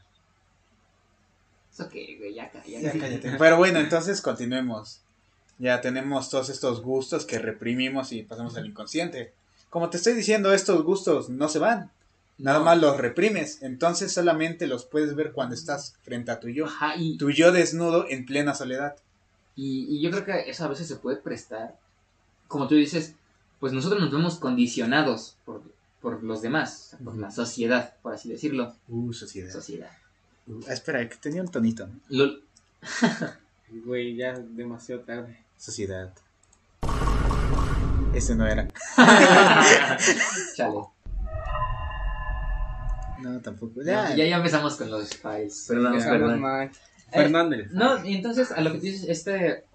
Eso 1.71 1.89
que, 1.89 2.17
güey, 2.17 2.33
ya 2.33 2.49
cállate. 2.51 2.81
Ya 2.81 2.91
cállate. 2.91 3.31
Pero 3.39 3.57
bueno, 3.57 3.79
entonces 3.79 4.21
continuemos. 4.21 5.01
Ya 5.57 5.81
tenemos 5.81 6.29
todos 6.29 6.49
estos 6.49 6.81
gustos 6.81 7.25
que 7.25 7.37
reprimimos 7.39 8.11
y 8.11 8.23
pasamos 8.23 8.55
al 8.57 8.65
inconsciente. 8.65 9.33
Como 9.69 9.89
te 9.89 9.97
estoy 9.97 10.13
diciendo, 10.13 10.53
estos 10.53 10.83
gustos 10.83 11.29
no 11.29 11.47
se 11.49 11.59
van. 11.59 11.91
Nada 12.37 12.59
No. 12.59 12.65
más 12.65 12.79
los 12.79 12.97
reprimes. 12.97 13.61
Entonces 13.61 14.11
solamente 14.13 14.67
los 14.67 14.85
puedes 14.85 15.15
ver 15.15 15.33
cuando 15.33 15.55
estás 15.55 15.95
frente 16.03 16.31
a 16.31 16.39
tu 16.39 16.47
yo. 16.49 16.65
Ajá, 16.65 16.93
y, 16.97 17.17
Tu 17.17 17.31
yo 17.31 17.51
desnudo 17.51 18.05
en 18.09 18.25
plena 18.25 18.55
soledad. 18.55 18.95
y, 19.55 19.85
y 19.93 20.01
yo 20.01 20.09
creo 20.11 20.23
que 20.25 20.49
eso 20.49 20.63
a 20.63 20.69
veces 20.69 20.87
se 20.87 20.95
puede 20.95 21.17
prestar. 21.17 21.77
Como 22.47 22.67
tú 22.67 22.75
dices, 22.75 23.13
pues 23.59 23.73
nosotros 23.73 23.99
nos 24.01 24.11
vemos 24.11 24.39
condicionados 24.39 25.35
por, 25.45 25.61
por 26.01 26.23
los 26.23 26.41
demás, 26.41 26.95
por 27.03 27.17
la 27.17 27.29
sociedad, 27.29 27.93
por 28.01 28.13
así 28.13 28.29
decirlo. 28.29 28.73
Uh, 28.87 29.11
sociedad. 29.13 29.51
Sociedad. 29.51 29.91
Uh, 30.49 30.59
ah, 30.67 30.73
espera, 30.73 31.07
que 31.07 31.15
tenía 31.17 31.41
un 31.41 31.47
tonito. 31.49 31.87
¿no? 31.87 31.93
Lo- 32.09 32.39
Güey, 33.85 34.15
ya 34.15 34.33
demasiado 34.33 35.01
tarde. 35.01 35.37
Sociedad. 35.57 36.11
Ese 38.13 38.33
no 38.35 38.47
era. 38.47 38.67
Chale. 40.55 40.79
No, 43.19 43.39
tampoco. 43.41 43.81
Ya, 43.83 44.15
Ya, 44.15 44.25
ya 44.25 44.37
empezamos 44.37 44.75
con 44.75 44.89
los 44.89 45.09
files. 45.15 45.65
Perdón, 45.67 45.99
Ya, 45.99 46.09
perdón. 46.09 46.41
Fernan- 46.41 46.71
Fernández. 47.11 47.71
No, 47.71 48.03
y 48.05 48.15
entonces 48.15 48.51
a 48.51 48.61
lo 48.61 48.71
que 48.71 48.77
tú 48.79 48.83
dices, 48.85 49.07
este, 49.09 49.65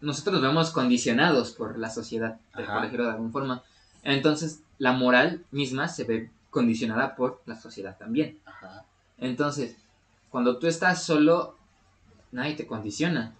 nosotros 0.00 0.34
nos 0.34 0.42
vemos 0.42 0.70
condicionados 0.70 1.52
por 1.52 1.78
la 1.78 1.90
sociedad, 1.90 2.38
por 2.52 2.82
decirlo 2.82 3.04
de 3.04 3.10
alguna 3.12 3.30
forma. 3.32 3.62
Entonces 4.02 4.60
la 4.78 4.92
moral 4.92 5.44
misma 5.52 5.88
se 5.88 6.04
ve 6.04 6.30
condicionada 6.50 7.14
por 7.16 7.42
la 7.46 7.56
sociedad 7.60 7.96
también. 7.98 8.38
Ajá. 8.44 8.84
Entonces, 9.18 9.76
cuando 10.36 10.58
tú 10.58 10.66
estás 10.66 11.02
solo, 11.02 11.56
nadie 12.30 12.56
te 12.56 12.66
condiciona, 12.66 13.34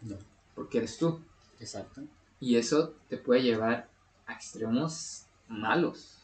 No, 0.00 0.16
porque 0.54 0.78
eres 0.78 0.96
tú. 0.96 1.20
exacto. 1.60 2.00
Y 2.40 2.56
eso 2.56 2.94
te 3.10 3.18
puede 3.18 3.42
llevar 3.42 3.86
a 4.26 4.32
extremos 4.32 5.24
malos, 5.46 6.20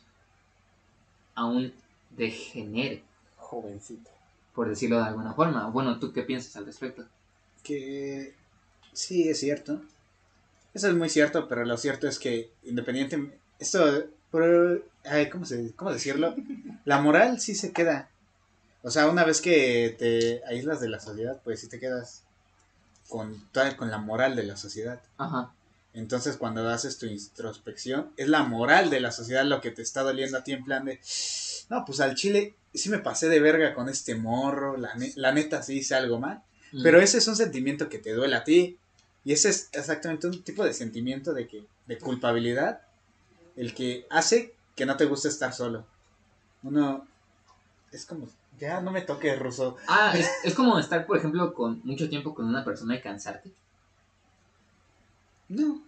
a 1.34 1.44
un 1.44 1.74
degenere, 2.16 3.02
Jovencito. 3.36 4.10
por 4.54 4.66
decirlo 4.70 4.96
de 4.96 5.04
alguna 5.08 5.34
forma. 5.34 5.68
Bueno, 5.68 5.98
¿tú 5.98 6.10
qué 6.14 6.22
piensas 6.22 6.56
al 6.56 6.64
respecto? 6.64 7.04
Que 7.62 8.34
sí, 8.94 9.28
es 9.28 9.38
cierto. 9.40 9.82
Eso 10.72 10.88
es 10.88 10.94
muy 10.94 11.10
cierto, 11.10 11.48
pero 11.48 11.66
lo 11.66 11.76
cierto 11.76 12.08
es 12.08 12.18
que 12.18 12.50
independientemente... 12.62 13.38
Esto, 13.58 14.04
ay, 15.04 15.28
¿cómo, 15.28 15.44
se, 15.44 15.74
¿cómo 15.74 15.92
decirlo? 15.92 16.34
La 16.86 17.02
moral 17.02 17.40
sí 17.40 17.54
se 17.54 17.72
queda. 17.74 18.08
O 18.84 18.90
sea, 18.90 19.08
una 19.08 19.24
vez 19.24 19.40
que 19.40 19.96
te 19.98 20.42
aíslas 20.46 20.80
de 20.80 20.88
la 20.88 21.00
sociedad, 21.00 21.40
pues 21.42 21.58
sí 21.60 21.68
te 21.68 21.80
quedas 21.80 22.22
con, 23.08 23.42
con 23.76 23.90
la 23.90 23.98
moral 23.98 24.36
de 24.36 24.44
la 24.44 24.56
sociedad. 24.56 25.00
Ajá. 25.18 25.52
Entonces, 25.94 26.36
cuando 26.36 26.68
haces 26.68 26.98
tu 26.98 27.06
introspección, 27.06 28.12
es 28.16 28.28
la 28.28 28.42
moral 28.42 28.90
de 28.90 29.00
la 29.00 29.10
sociedad 29.10 29.44
lo 29.44 29.60
que 29.60 29.70
te 29.70 29.80
está 29.82 30.02
doliendo 30.02 30.36
a 30.38 30.44
ti 30.44 30.52
en 30.52 30.64
plan 30.64 30.84
de, 30.84 31.00
no, 31.70 31.84
pues 31.84 32.00
al 32.00 32.14
chile 32.14 32.54
sí 32.74 32.90
me 32.90 32.98
pasé 32.98 33.28
de 33.28 33.40
verga 33.40 33.74
con 33.74 33.88
este 33.88 34.14
morro, 34.16 34.76
la, 34.76 34.94
ne- 34.96 35.12
la 35.16 35.32
neta 35.32 35.62
sí 35.62 35.78
hice 35.78 35.94
algo 35.94 36.18
mal. 36.18 36.42
Mm. 36.72 36.82
Pero 36.82 37.00
ese 37.00 37.18
es 37.18 37.26
un 37.28 37.36
sentimiento 37.36 37.88
que 37.88 37.98
te 37.98 38.12
duele 38.12 38.36
a 38.36 38.44
ti. 38.44 38.76
Y 39.24 39.32
ese 39.32 39.48
es 39.48 39.70
exactamente 39.72 40.26
un 40.26 40.42
tipo 40.42 40.62
de 40.64 40.74
sentimiento 40.74 41.32
de 41.32 41.48
que 41.48 41.64
de 41.86 41.98
culpabilidad 41.98 42.82
el 43.56 43.74
que 43.74 44.06
hace 44.10 44.52
que 44.76 44.84
no 44.84 44.96
te 44.98 45.06
guste 45.06 45.28
estar 45.28 45.54
solo. 45.54 45.86
Uno 46.62 47.06
es 47.92 48.04
como 48.04 48.28
ya 48.58 48.80
no 48.80 48.90
me 48.90 49.02
toques 49.02 49.38
ruso. 49.38 49.76
Ah, 49.88 50.12
es, 50.16 50.30
es 50.44 50.54
como 50.54 50.78
estar, 50.78 51.06
por 51.06 51.16
ejemplo, 51.18 51.52
con 51.54 51.80
mucho 51.84 52.08
tiempo 52.08 52.34
con 52.34 52.46
una 52.46 52.64
persona 52.64 52.94
y 52.96 53.00
cansarte. 53.00 53.50
No. 55.48 55.80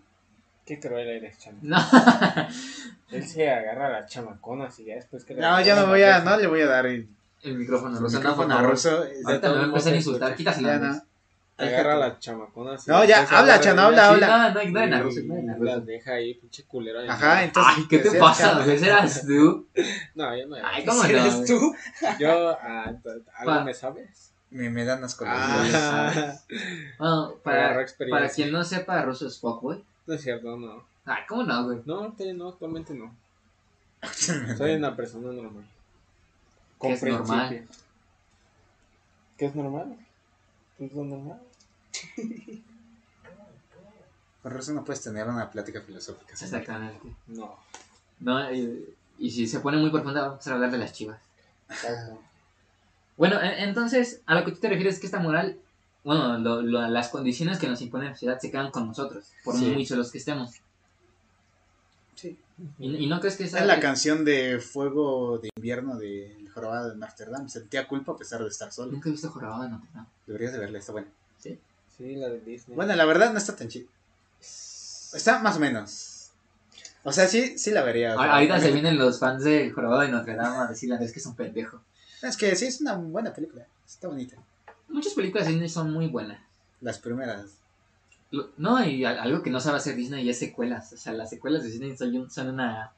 Qué 0.64 0.81
cruel 0.81 1.09
eres, 1.09 1.39
chamo. 1.39 1.59
No. 1.62 1.79
Él 3.11 3.27
se 3.27 3.49
agarra 3.49 3.87
a 3.87 3.91
las 4.01 4.11
chamaconas 4.11 4.79
y 4.81 4.85
ya 4.87 4.97
después 4.97 5.25
que... 5.25 5.35
No, 5.35 5.61
ya 5.61 5.77
no 5.77 5.87
voy 5.87 6.03
a 6.03 6.21
no 6.21 6.37
le 6.37 6.47
voy 6.49 6.61
a 6.62 6.67
dar 6.67 6.87
el, 6.87 7.09
El 7.43 7.57
micrófono, 7.57 7.97
el 7.97 8.03
no, 8.03 8.09
por 8.09 8.17
micrófono 8.19 8.55
favor. 8.57 8.71
ruso. 8.71 9.05
Ahorita 9.25 9.49
me 9.51 9.55
va 9.55 9.61
a 9.62 9.64
empezar 9.67 9.93
a 9.93 9.97
insultar, 9.97 10.31
escucha. 10.33 10.51
quítasela. 10.51 10.69
Ya 10.73 10.79
no. 10.79 11.03
Agarra 11.59 11.95
a 11.95 11.97
chamaconas. 12.19 12.87
y 12.87 12.91
No, 12.91 13.05
ya, 13.05 13.23
habla, 13.23 13.59
y 13.63 13.81
habla, 13.85 14.09
habla. 14.09 14.27
No, 14.27 14.55
no, 14.55 14.63
y 14.63 14.71
Rosa. 15.03 15.21
las 15.59 15.87
deja 15.87 16.13
ahí, 16.13 16.35
pinche 16.35 16.65
culero. 16.65 17.01
ahí. 17.01 17.09
Ajá, 17.09 17.45
entonces 17.45 17.73
Ay, 17.77 17.87
¿qué 17.89 17.99
te 18.01 18.13
pasa? 18.19 18.63
¿Ese 18.67 18.87
eras 18.87 19.27
tú? 19.27 19.67
No, 20.15 20.37
yo 20.37 20.47
no. 20.47 20.57
Ay, 20.63 20.85
¿cómo 20.85 21.03
no? 21.03 21.09
¿Eres 21.09 21.37
güey? 21.37 21.47
tú? 21.47 21.75
Yo, 22.19 22.51
ah, 22.61 22.93
¿algo 23.39 23.65
me 23.65 23.73
sabes? 23.73 24.33
Me, 24.51 24.71
me 24.71 24.85
dan 24.85 25.03
asco 25.03 25.25
Ah. 25.27 26.35
Bueno, 26.99 27.35
para, 27.43 27.87
para 28.11 28.29
quien 28.29 28.53
no 28.53 28.63
sepa, 28.63 29.01
Rosa 29.03 29.27
es 29.27 29.39
fuckboy. 29.41 29.83
no 30.07 30.15
es 30.15 30.23
cierto, 30.23 30.57
no. 30.57 30.85
Ay, 31.07 31.23
¿cómo 31.29 31.43
no, 31.45 31.65
güey? 31.65 31.81
No, 31.87 32.15
no, 32.35 32.49
actualmente 32.49 32.93
no. 32.95 33.15
Soy 34.57 34.75
una 34.75 34.95
persona 34.95 35.33
normal. 35.33 35.65
¿Qué 36.81 36.93
es 36.93 37.03
normal? 37.03 37.67
¿Qué 39.39 39.47
es 39.47 39.55
normal? 39.55 39.97
¿Qué 40.79 40.87
es 40.87 40.93
lo 40.93 41.05
normal? 41.05 41.41
Con 44.43 44.53
ruso 44.53 44.72
no 44.72 44.85
puedes 44.85 45.03
tener 45.03 45.27
una 45.29 45.51
plática 45.51 45.81
filosófica. 45.81 46.37
señor. 46.37 46.61
Exactamente. 46.61 47.09
No. 47.29 47.57
No, 48.20 48.53
y, 48.53 48.95
y 49.18 49.31
si 49.31 49.47
se 49.47 49.61
pone 49.61 49.77
muy 49.79 49.91
profunda, 49.91 50.29
vamos 50.29 50.47
a 50.47 50.55
hablar 50.55 50.70
de 50.70 50.79
las 50.79 50.93
chivas. 50.93 51.20
Exacto. 51.68 52.20
Bueno, 53.16 53.41
e- 53.41 53.64
entonces, 53.64 54.20
a 54.27 54.35
lo 54.35 54.45
que 54.45 54.53
tú 54.53 54.59
te 54.61 54.68
refieres 54.68 54.95
es 54.95 55.01
que 55.01 55.07
esta 55.07 55.18
moral, 55.18 55.59
bueno, 56.05 56.39
lo- 56.39 56.62
lo- 56.62 56.87
las 56.89 57.09
condiciones 57.09 57.59
que 57.59 57.66
nos 57.66 57.81
impone 57.83 58.05
la 58.07 58.12
sociedad 58.12 58.39
se 58.39 58.51
quedan 58.51 58.70
con 58.70 58.87
nosotros, 58.87 59.33
por 59.43 59.57
Sí. 59.57 59.66
muy 59.70 59.85
solos 59.85 60.12
que 60.12 60.18
estemos. 60.18 60.53
Sí. 62.14 62.39
¿Y, 62.79 63.05
y 63.05 63.07
no 63.09 63.20
crees 63.20 63.37
que 63.37 63.45
esa... 63.45 63.59
Es 63.59 63.66
la 63.66 63.81
canción 63.81 64.24
de 64.24 64.61
Fuego 64.61 65.39
de 65.39 65.51
Invierno 65.57 65.97
de 65.99 66.46
Jorobado 66.57 66.89
de 66.91 66.97
Notre 66.97 67.27
Dame. 67.31 67.49
Sentía 67.51 67.87
culpa 67.87 68.13
a 68.13 68.17
pesar 68.17 68.41
de 68.43 68.49
estar 68.49 68.73
solo. 68.73 68.91
Nunca 68.93 69.11
he 69.11 69.13
visto 69.13 69.31
Jorobado 69.31 69.65
de 69.65 69.69
Notre 69.69 69.89
Dame. 69.95 70.07
Deberías 70.27 70.53
de 70.55 70.59
verla, 70.59 70.79
está 70.79 70.93
buena. 70.93 71.09
Sí, 71.39 72.15
la 72.17 72.29
de 72.29 72.41
Disney. 72.41 72.75
Bueno, 72.77 72.95
la 72.95 73.05
verdad 73.07 73.33
no 73.33 73.39
está 73.39 73.55
tan 73.57 73.69
chido. 73.69 73.89
Está 74.41 75.39
más 75.41 75.57
o 75.57 75.61
menos. 75.61 76.31
O 77.05 77.13
sea, 77.13 77.27
sí, 77.29 77.59
sí 77.59 77.71
la 77.71 77.83
vería. 77.83 78.15
o 78.15 78.19
sea, 78.19 78.27
Ah, 78.33 78.35
Ahorita 78.37 78.59
se 78.61 78.73
vienen 78.73 78.99
los 78.99 79.19
fans 79.19 79.45
de 79.45 79.71
Jorobado 79.71 80.03
de 80.03 80.09
Notre 80.09 80.35
Dame 80.37 80.57
a 80.57 80.67
decirle 80.67 80.95
Andrés 80.97 81.13
que 81.13 81.21
es 81.21 81.27
un 81.27 81.37
pendejo. 81.37 81.81
Es 82.23 82.37
que 82.37 82.55
sí, 82.57 82.67
es 82.67 82.81
una 82.81 82.95
buena 82.97 83.33
película. 83.33 83.67
Está 83.87 84.09
bonita. 84.09 84.37
Muchas 84.89 85.15
películas 85.15 85.47
de 85.47 85.53
Disney 85.53 85.69
son 85.69 85.93
muy 85.93 86.09
buenas. 86.09 86.41
Las 86.81 86.99
primeras. 86.99 87.47
Lo- 88.31 88.51
No, 88.59 88.85
y 88.85 89.05
a- 89.05 89.23
algo 89.23 89.43
que 89.43 89.51
no 89.51 89.61
sabe 89.61 89.79
hacer 89.79 89.95
Disney 89.97 90.29
es 90.29 90.39
secuelas. 90.39 90.93
O 90.93 90.97
sea, 90.97 91.13
las 91.13 91.31
secuelas 91.31 91.63
de 91.63 91.71
Disney 91.71 91.97
son, 91.97 92.15
un- 92.17 92.31
son 92.31 92.49
una 92.49 92.93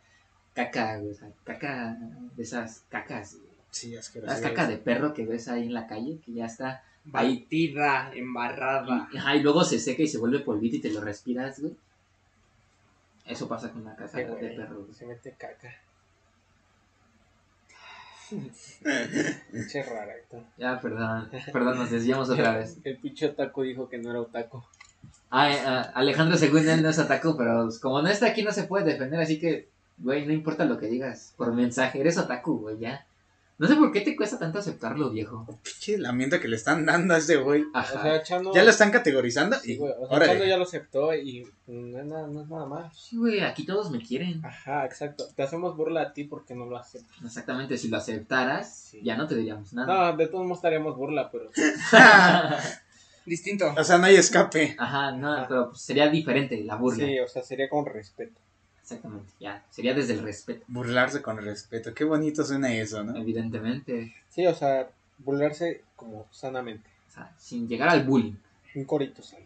caca, 0.54 0.96
güey, 0.98 1.12
o 1.12 1.14
sea, 1.14 1.28
caca 1.44 1.96
de 2.36 2.42
esas 2.42 2.82
cacas. 2.88 3.36
Sí, 3.70 3.94
Las 4.22 4.40
cacas 4.40 4.68
de 4.68 4.78
perro 4.78 5.14
que 5.14 5.26
ves 5.26 5.48
ahí 5.48 5.66
en 5.66 5.74
la 5.74 5.86
calle, 5.86 6.18
que 6.24 6.32
ya 6.32 6.46
está. 6.46 6.82
Batida, 7.04 8.10
embarrada. 8.14 9.08
Y, 9.12 9.16
ajá, 9.16 9.36
y 9.36 9.40
luego 9.42 9.64
se 9.64 9.78
seca 9.78 10.02
y 10.02 10.08
se 10.08 10.18
vuelve 10.18 10.40
polvito 10.40 10.76
y 10.76 10.80
te 10.80 10.90
lo 10.90 11.00
respiras, 11.00 11.60
güey. 11.60 11.74
Eso 13.24 13.46
pasa 13.48 13.70
con 13.70 13.84
la 13.84 13.94
caca 13.94 14.08
Sí, 14.08 14.16
de 14.18 14.24
güey, 14.24 14.56
perro. 14.56 14.80
güey. 14.82 14.94
Se 14.94 15.06
mete 15.06 15.32
caca. 15.32 15.74
Pinche 19.52 19.82
rara. 19.84 20.14
esto. 20.16 20.44
Ya, 20.58 20.80
perdón, 20.80 21.30
perdón, 21.52 21.78
nos 21.78 21.90
desviamos 21.90 22.28
otra 22.28 22.58
vez. 22.58 22.76
El 22.84 22.98
pinche 22.98 23.26
otaku 23.26 23.62
dijo 23.62 23.88
que 23.88 23.98
no 23.98 24.10
era 24.10 24.20
otaku. 24.20 24.62
Ah, 25.30 25.50
eh, 25.50 25.60
ah, 25.64 25.92
Alejandro, 25.94 26.36
según 26.36 26.68
él, 26.68 26.82
no 26.82 26.88
es 26.90 26.98
otaku, 26.98 27.36
pero 27.36 27.64
pues, 27.64 27.78
como 27.78 28.02
no 28.02 28.08
está 28.08 28.26
aquí, 28.26 28.42
no 28.42 28.52
se 28.52 28.64
puede 28.64 28.84
defender, 28.92 29.20
así 29.20 29.38
que, 29.38 29.68
güey, 29.98 30.26
no 30.26 30.32
importa 30.32 30.64
lo 30.64 30.78
que 30.78 30.86
digas 30.86 31.32
por 31.36 31.52
mensaje, 31.54 32.00
eres 32.00 32.18
otaku, 32.18 32.58
güey, 32.58 32.78
ya. 32.78 33.06
No 33.58 33.66
sé 33.66 33.74
por 33.74 33.90
qué 33.90 34.02
te 34.02 34.14
cuesta 34.14 34.38
tanto 34.38 34.60
aceptarlo, 34.60 35.10
viejo. 35.10 35.44
Pinche 35.64 35.98
lamento 35.98 36.38
que 36.38 36.46
le 36.46 36.54
están 36.54 36.86
dando 36.86 37.14
a 37.14 37.18
ese 37.18 37.36
güey. 37.38 37.62
O 37.64 37.76
Ajá. 37.76 38.02
sea, 38.02 38.22
Chano. 38.22 38.54
Ya 38.54 38.62
lo 38.62 38.70
están 38.70 38.92
categorizando 38.92 39.58
Sí, 39.58 39.72
y. 39.72 39.76
güey. 39.78 39.92
O 39.98 40.08
sea. 40.16 40.26
Chano 40.26 40.44
ya 40.44 40.56
lo 40.56 40.62
aceptó 40.62 41.12
y 41.12 41.44
no 41.66 41.98
es 41.98 42.06
nada, 42.06 42.28
no 42.28 42.42
es 42.42 42.48
nada 42.48 42.66
más. 42.66 42.96
Sí, 42.96 43.16
güey, 43.16 43.40
aquí 43.40 43.66
todos 43.66 43.90
me 43.90 43.98
quieren. 44.00 44.40
Ajá, 44.46 44.84
exacto. 44.86 45.24
Te 45.34 45.42
hacemos 45.42 45.76
burla 45.76 46.02
a 46.02 46.12
ti 46.12 46.22
porque 46.24 46.54
no 46.54 46.66
lo 46.66 46.76
aceptas. 46.76 47.16
Exactamente, 47.24 47.76
si 47.78 47.88
lo 47.88 47.96
aceptaras, 47.96 48.72
Sí. 48.90 49.00
ya 49.02 49.16
no 49.16 49.26
te 49.26 49.34
diríamos 49.34 49.72
nada. 49.72 50.12
No, 50.12 50.16
de 50.16 50.28
todos 50.28 50.44
modos 50.44 50.58
estaríamos 50.58 50.96
burla, 50.96 51.28
pero. 51.30 51.50
Distinto. 53.26 53.74
o 53.76 53.84
sea, 53.84 53.98
no 53.98 54.06
hay 54.06 54.16
escape. 54.16 54.74
Ajá, 54.78 55.10
no, 55.12 55.44
pero 55.48 55.68
pues, 55.70 55.82
sería 55.82 56.08
diferente 56.08 56.62
la 56.64 56.76
burla. 56.76 57.04
Sí, 57.04 57.18
o 57.18 57.28
sea, 57.28 57.42
sería 57.42 57.68
con 57.68 57.84
respeto. 57.84 58.40
Exactamente, 58.88 59.30
ya. 59.38 59.62
Sería 59.68 59.92
desde 59.92 60.14
el 60.14 60.22
respeto, 60.22 60.64
Burlarse 60.66 61.20
con 61.20 61.36
respeto. 61.36 61.92
Qué 61.92 62.04
bonito 62.04 62.42
suena 62.42 62.72
eso, 62.72 63.04
¿no? 63.04 63.14
evidentemente. 63.18 64.14
Sí, 64.30 64.46
o 64.46 64.54
sea, 64.54 64.88
burlarse 65.18 65.82
como 65.94 66.26
sanamente. 66.30 66.88
O 67.06 67.12
sea, 67.12 67.34
sin 67.38 67.68
llegar 67.68 67.90
al 67.90 68.06
bullying. 68.06 68.36
Un 68.74 68.84
corito 68.84 69.22
sano. 69.22 69.44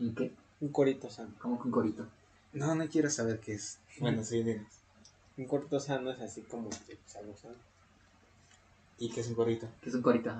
¿En 0.00 0.16
qué? 0.16 0.32
Un 0.60 0.70
corito 0.70 1.08
sano. 1.08 1.30
Como 1.38 1.60
que 1.60 1.68
un 1.68 1.70
corito. 1.70 2.08
No, 2.52 2.74
no 2.74 2.88
quiero 2.88 3.08
saber 3.08 3.38
qué 3.38 3.52
es. 3.52 3.78
Bueno, 4.00 4.24
sí, 4.24 4.42
dinos. 4.42 4.66
Un 5.36 5.44
corito 5.46 5.78
sano 5.78 6.10
es 6.10 6.20
así 6.20 6.40
como 6.42 6.70
que 6.70 6.98
algo 7.16 7.36
sano. 7.36 7.54
¿Y 8.98 9.10
qué 9.10 9.20
es 9.20 9.28
un 9.28 9.34
corito? 9.36 9.68
¿Qué 9.80 9.90
es 9.90 9.94
un 9.94 10.02
corito? 10.02 10.34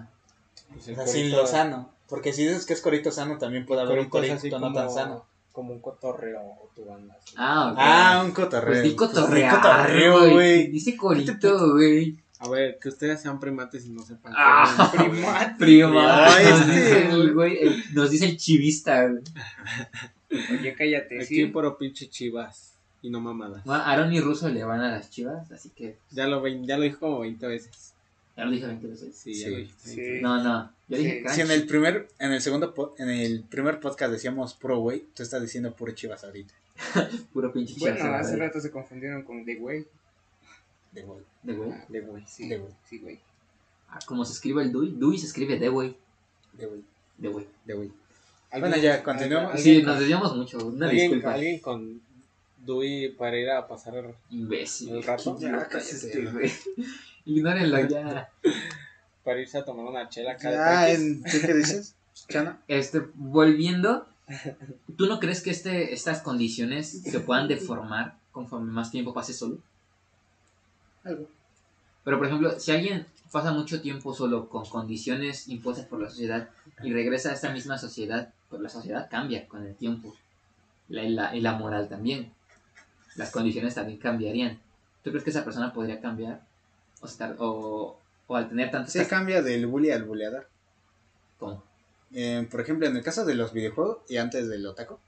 Pues 0.68 0.88
O 0.88 0.94
sea, 0.96 1.06
sin 1.06 1.30
lo 1.30 1.46
sano. 1.46 1.92
Porque 2.08 2.32
si 2.32 2.44
dices 2.44 2.66
que 2.66 2.72
es 2.72 2.80
corito 2.80 3.12
sano, 3.12 3.38
también 3.38 3.66
puede 3.66 3.82
haber 3.82 4.00
un 4.00 4.08
corito 4.08 4.58
no 4.58 4.66
como, 4.66 4.74
tan 4.74 4.90
sano. 4.90 5.29
Como 5.52 5.72
un 5.72 5.80
cotorreo 5.80 6.40
o 6.40 6.70
tu 6.74 6.84
banda. 6.84 7.16
así. 7.20 7.34
Ah, 7.36 7.70
ok. 7.72 7.78
Ah, 7.80 8.22
un 8.24 8.32
cotorreo. 8.32 8.72
Pues 8.72 8.82
di 8.82 8.90
Pues 8.90 9.10
cotorreo, 9.10 10.30
güey. 10.32 10.66
Dice 10.68 10.96
corito, 10.96 11.72
güey. 11.72 12.16
A 12.42 12.48
ver, 12.48 12.78
que 12.80 12.88
ustedes 12.88 13.20
sean 13.20 13.38
primates 13.38 13.84
y 13.86 13.90
no 13.90 14.02
sepan. 14.02 14.32
qué 14.32 14.38
Ah. 14.40 14.90
es. 14.94 15.00
Primate. 15.04 15.54
Prima. 15.58 16.26
Ay, 16.34 16.44
nos, 16.46 16.60
este, 16.60 16.72
dice 16.72 17.06
el, 17.08 17.32
güey. 17.34 17.56
güey, 17.56 17.58
el- 17.62 17.94
nos 17.94 18.10
dice 18.10 18.24
el 18.26 18.36
chivista, 18.38 19.06
güey. 19.08 19.22
Oye, 20.52 20.74
cállate, 20.74 21.16
Aquí 21.16 21.26
sí. 21.36 21.46
puro 21.46 21.76
pinche 21.76 22.08
chivas 22.08 22.76
y 23.02 23.10
no 23.10 23.20
mamadas. 23.20 23.64
Bueno, 23.64 23.82
Aaron 23.84 24.12
y 24.12 24.20
Russo 24.20 24.48
le 24.48 24.62
van 24.64 24.80
a 24.80 24.90
las 24.90 25.10
chivas, 25.10 25.50
así 25.52 25.70
que 25.70 25.98
Ya 26.12 26.26
lo, 26.26 26.46
ya 26.46 26.76
lo 26.76 26.84
dijo 26.84 27.00
como 27.00 27.20
20 27.20 27.46
veces. 27.46 27.94
Ya 28.36 28.44
lo 28.44 28.50
dije 28.50 28.66
20 28.66 28.86
veces. 28.86 29.16
Sí, 29.16 29.34
ya 29.34 29.46
Sí, 29.46 29.50
lo 29.50 29.56
dijiste. 29.58 29.88
sí. 29.90 29.96
20 29.96 30.10
veces. 30.10 30.22
No, 30.22 30.42
no, 30.42 30.72
yo 30.88 30.96
dije 30.98 31.10
Sí, 31.10 31.20
crunch. 31.22 31.34
Si 31.34 31.40
en 31.42 31.50
el 31.50 31.66
primer, 31.66 32.08
en 32.18 32.32
el 32.32 32.40
segundo, 32.40 32.94
en 32.98 33.08
el 33.10 33.42
primer 33.44 33.80
podcast 33.80 34.12
decíamos 34.12 34.54
puro 34.54 34.78
güey, 34.78 35.04
tú 35.14 35.22
estás 35.22 35.42
diciendo 35.42 35.74
puro 35.74 35.92
chivas 35.92 36.24
ahorita. 36.24 36.54
Puro 37.34 37.52
pinche 37.52 37.74
chivas. 37.74 37.98
Bueno, 37.98 38.14
hace 38.14 38.36
rato 38.36 38.58
se 38.58 38.70
confundieron 38.70 39.22
con 39.22 39.44
The 39.44 39.56
Way. 39.56 39.86
De 40.92 41.02
güey. 41.02 41.20
De 41.42 41.52
güey. 41.52 41.72
De 41.88 42.00
güey. 42.00 42.24
Sí, 42.26 42.48
De 42.48 42.56
güey. 42.58 42.72
sí, 42.88 42.98
güey. 42.98 43.18
Ah, 43.90 43.98
como 44.06 44.24
se 44.24 44.32
escribe 44.32 44.62
el 44.62 44.72
Dui, 44.72 44.92
Dui 44.96 45.18
se 45.18 45.26
escribe 45.26 45.58
de 45.58 45.68
güey. 45.68 45.94
De 46.54 46.64
güey. 46.66 46.80
De 47.18 47.28
güey. 47.28 47.46
De 47.66 47.74
güey. 47.74 47.90
¿Alguien- 48.50 48.70
Bueno, 48.70 48.82
ya, 48.82 49.02
continuamos. 49.02 49.60
Sí, 49.60 49.76
con- 49.82 49.86
nos 49.90 49.98
desviamos 50.00 50.36
mucho, 50.36 50.58
una 50.66 50.86
¿Alguien, 50.88 51.10
disculpa. 51.10 51.34
alguien 51.34 51.58
con 51.60 52.00
Dewey 52.64 53.08
para 53.12 53.36
ir 53.38 53.50
a 53.50 53.66
pasar 53.66 53.96
el, 53.96 54.14
Imbécil. 54.30 54.90
el 54.96 55.02
rato, 55.02 55.36
Qué 55.38 55.46
idiota 55.46 55.78
es 55.78 55.92
este, 56.04 56.26
güey. 56.26 56.52
Ignórenlo 57.24 57.88
ya. 57.88 58.30
para 59.24 59.40
irse 59.40 59.58
a 59.58 59.64
tomar 59.64 59.86
una 59.86 60.08
chela 60.08 60.32
Ya, 60.36 60.38
cada 60.38 60.90
en- 60.90 61.22
¿qué, 61.24 61.40
qué 61.40 61.54
dices? 61.54 61.94
Chana. 62.28 62.60
Este, 62.68 63.02
volviendo, 63.14 64.06
¿tú 64.96 65.06
no 65.06 65.20
crees 65.20 65.42
que 65.42 65.50
este, 65.50 65.92
estas 65.94 66.20
condiciones 66.22 67.02
se 67.02 67.20
puedan 67.20 67.48
deformar 67.48 68.16
conforme 68.32 68.70
más 68.72 68.90
tiempo 68.90 69.12
pase 69.14 69.32
solo? 69.32 69.58
Algo. 71.04 71.26
Pero, 72.04 72.18
por 72.18 72.26
ejemplo, 72.26 72.58
si 72.58 72.72
alguien 72.72 73.06
pasa 73.32 73.52
mucho 73.52 73.80
tiempo 73.80 74.14
solo 74.14 74.48
con 74.48 74.66
condiciones 74.66 75.48
impuestas 75.48 75.86
por 75.86 76.00
la 76.00 76.10
sociedad 76.10 76.48
y 76.82 76.92
regresa 76.92 77.30
a 77.30 77.34
esta 77.34 77.50
misma 77.52 77.78
sociedad, 77.78 78.32
pues 78.48 78.60
la 78.62 78.68
sociedad 78.68 79.08
cambia 79.10 79.46
con 79.48 79.64
el 79.66 79.74
tiempo. 79.74 80.14
La- 80.88 81.04
y, 81.04 81.10
la, 81.10 81.34
y 81.36 81.40
la 81.40 81.52
moral 81.54 81.88
también. 81.88 82.32
Las 83.16 83.30
condiciones 83.30 83.74
también 83.74 83.98
cambiarían. 83.98 84.60
¿Tú 85.02 85.10
crees 85.10 85.24
que 85.24 85.30
esa 85.30 85.44
persona 85.44 85.72
podría 85.72 86.00
cambiar? 86.00 86.40
O, 87.00 87.06
estar, 87.06 87.34
o, 87.38 87.98
o 88.26 88.36
al 88.36 88.48
tener 88.48 88.70
tantas... 88.70 88.92
Se 88.92 89.06
cambia 89.08 89.42
del 89.42 89.66
bully 89.66 89.90
al 89.90 90.04
buleador. 90.04 90.48
¿Cómo? 91.38 91.64
Eh, 92.12 92.46
por 92.50 92.60
ejemplo, 92.60 92.86
en 92.86 92.96
el 92.96 93.02
caso 93.02 93.24
de 93.24 93.34
los 93.34 93.52
videojuegos 93.52 93.98
y 94.08 94.16
antes 94.18 94.48
del 94.48 94.66
otaku. 94.66 94.98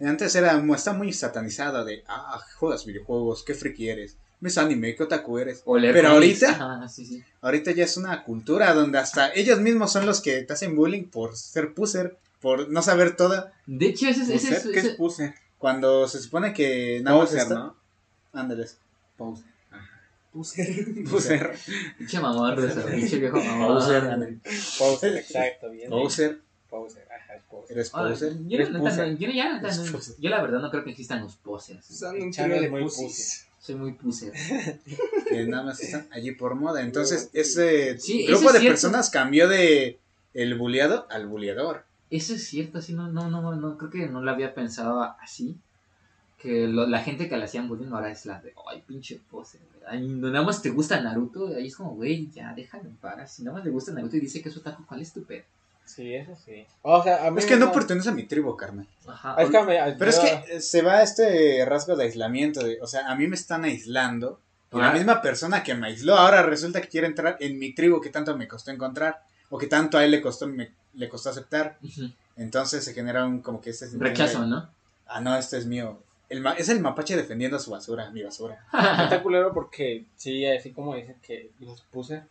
Antes 0.00 0.34
era, 0.36 0.62
está 0.74 0.92
muy 0.92 1.12
satanizada 1.12 1.84
de, 1.84 2.04
ah, 2.06 2.40
juegas 2.56 2.86
videojuegos, 2.86 3.42
qué 3.42 3.54
friki 3.54 3.88
eres. 3.88 4.16
Ves 4.40 4.56
anime, 4.56 4.94
qué 4.94 5.02
otaku 5.02 5.38
eres. 5.38 5.62
O 5.64 5.74
Pero 5.74 6.10
ahorita- 6.10 6.50
Ajá, 6.50 6.88
sí, 6.88 7.04
sí. 7.04 7.24
Ahorita 7.40 7.72
ya 7.72 7.82
es 7.84 7.96
una 7.96 8.22
cultura 8.22 8.72
donde 8.74 8.98
hasta 8.98 9.32
ellos 9.34 9.58
mismos 9.58 9.90
son 9.90 10.06
los 10.06 10.20
que 10.20 10.42
te 10.42 10.52
hacen 10.52 10.76
bullying 10.76 11.04
por 11.06 11.36
ser 11.36 11.74
puser, 11.74 12.16
por 12.40 12.68
no 12.68 12.80
saber 12.82 13.16
todo. 13.16 13.50
De 13.66 13.86
hecho, 13.86 14.06
ese 14.06 14.22
es... 14.22 14.28
Ese, 14.28 14.46
Puser, 14.46 14.56
es- 14.58 14.62
¿Qué 14.72 14.78
ese- 14.78 14.88
es 14.90 14.96
puse? 14.96 15.34
Cuando 15.58 16.06
se 16.08 16.20
supone 16.20 16.52
que 16.52 17.00
nada 17.02 17.16
más 17.18 17.26
Poser, 17.30 17.42
está- 17.42 17.54
¿no? 17.54 17.76
Ándales. 18.32 18.78
Poser. 19.16 19.44
Puser. 20.32 21.58
Pinche 21.98 22.20
mamón, 22.20 22.54
pinche 22.90 23.18
viejo 23.18 23.38
mamón. 23.38 23.68
Poser. 23.78 24.38
Poser, 24.78 25.16
exacto, 25.16 25.70
bien. 25.70 25.90
Poser. 25.90 26.38
Poser, 26.70 27.06
ajá, 27.10 27.34
es 27.36 27.42
poser. 27.44 27.76
Eres 27.76 27.90
poser. 27.90 28.32
yo, 28.46 28.54
Eres 28.56 28.70
no, 28.70 28.78
poser. 28.80 29.16
yo, 29.16 29.26
no- 29.26 29.34
ya 29.34 29.52
no- 29.54 29.58
Eres 29.66 29.78
no- 29.78 29.92
poser. 29.92 30.14
yo 30.18 30.30
la 30.30 30.42
verdad 30.42 30.60
no 30.60 30.70
creo 30.70 30.84
que 30.84 30.90
existan 30.90 31.22
los 31.22 31.36
poses. 31.36 31.84
Son 31.84 32.14
un 32.20 32.28
es 32.28 32.36
de 32.36 32.70
muy. 32.70 32.88
Soy 32.90 33.74
muy 33.74 33.92
puser. 33.92 34.32
que 35.28 35.44
nada 35.46 35.62
más 35.64 35.80
están 35.80 36.06
allí 36.12 36.32
por 36.32 36.54
moda. 36.54 36.82
Entonces, 36.82 37.30
ese 37.32 37.98
Sí, 37.98 38.26
grupo 38.26 38.52
de 38.52 38.60
personas 38.60 39.10
cambió 39.10 39.48
de 39.48 39.98
el 40.34 40.56
bulleado 40.56 41.06
al 41.10 41.26
bulleador. 41.26 41.84
Eso 42.10 42.34
es 42.34 42.46
cierto, 42.46 42.80
sí, 42.80 42.94
no, 42.94 43.08
no, 43.08 43.30
no, 43.30 43.54
no, 43.54 43.76
creo 43.78 43.90
que 43.90 44.06
no 44.08 44.20
lo 44.22 44.30
había 44.30 44.54
pensado 44.54 45.02
así. 45.20 45.56
Que 46.40 46.68
lo- 46.68 46.86
la 46.86 47.00
gente 47.00 47.28
que 47.28 47.36
le 47.36 47.44
hacían 47.44 47.68
bullying 47.68 47.90
ahora 47.92 48.10
es 48.10 48.24
la 48.24 48.40
de, 48.40 48.54
ay, 48.70 48.82
pinche 48.86 49.20
pose. 49.30 49.58
Ay, 49.86 50.06
no, 50.06 50.30
nada 50.30 50.44
más 50.44 50.62
te 50.62 50.70
gusta 50.70 51.00
Naruto, 51.00 51.48
ahí 51.48 51.66
es 51.66 51.76
como, 51.76 51.94
güey, 51.96 52.30
ya 52.30 52.54
déjalo 52.54 52.84
en 52.84 52.96
paz. 52.96 53.32
Si 53.32 53.42
nada 53.42 53.56
más 53.56 53.64
le 53.64 53.70
gusta 53.72 53.92
Naruto 53.92 54.16
y 54.16 54.20
dice 54.20 54.40
que 54.40 54.48
es 54.48 54.56
otaku, 54.56 54.86
¿cuál 54.86 55.02
es 55.02 55.12
tu 55.12 55.24
pedo? 55.24 55.42
Sí, 55.84 56.14
eso 56.14 56.36
sí. 56.44 56.64
O 56.82 57.02
sea, 57.02 57.26
a 57.26 57.30
mí 57.30 57.38
Es 57.40 57.46
que 57.46 57.56
no 57.56 57.72
pertenece 57.72 58.10
a 58.10 58.12
mi 58.12 58.24
tribu, 58.24 58.54
carnal. 58.56 58.86
Ajá. 59.06 59.34
Es 59.42 59.48
que 59.50 59.58
Pero 59.98 60.10
es 60.10 60.18
que 60.18 60.56
eh, 60.56 60.60
se 60.60 60.82
va 60.82 61.02
este 61.02 61.64
rasgo 61.64 61.96
de 61.96 62.04
aislamiento. 62.04 62.62
de- 62.62 62.78
o 62.82 62.86
sea, 62.86 63.10
a 63.10 63.16
mí 63.16 63.26
me 63.26 63.34
están 63.34 63.64
aislando. 63.64 64.38
Y 64.70 64.76
la 64.76 64.92
misma 64.92 65.22
persona 65.22 65.62
que 65.62 65.74
me 65.74 65.86
aisló 65.88 66.14
ahora 66.14 66.42
resulta 66.42 66.82
que 66.82 66.88
quiere 66.88 67.06
entrar 67.06 67.38
en 67.40 67.58
mi 67.58 67.74
tribu 67.74 68.02
que 68.02 68.10
tanto 68.10 68.36
me 68.36 68.46
costó 68.46 68.70
encontrar. 68.70 69.22
O 69.50 69.58
que 69.58 69.66
tanto 69.66 69.98
a 69.98 70.04
él 70.04 70.10
le 70.10 70.20
costó, 70.20 70.46
me- 70.46 70.70
le 70.94 71.08
costó 71.08 71.30
aceptar. 71.30 71.78
Entonces 72.36 72.84
se 72.84 72.94
genera 72.94 73.24
un 73.24 73.40
como 73.40 73.60
que 73.60 73.70
este 73.70 73.86
Rechazo, 73.98 74.42
de, 74.42 74.46
¿no? 74.48 74.68
Ah, 75.06 75.20
no, 75.20 75.36
este 75.36 75.56
es 75.58 75.66
mío. 75.66 75.98
El 76.28 76.40
ma- 76.42 76.52
es 76.54 76.68
el 76.68 76.80
mapache 76.80 77.16
defendiendo 77.16 77.58
su 77.58 77.70
basura, 77.70 78.10
mi 78.10 78.22
basura. 78.22 78.64
Está 79.02 79.22
culero 79.22 79.52
porque, 79.54 80.04
sí, 80.16 80.44
así 80.46 80.72
como 80.72 80.94
dicen 80.94 81.16
que 81.22 81.50
los 81.60 81.80
puse. 81.82 82.22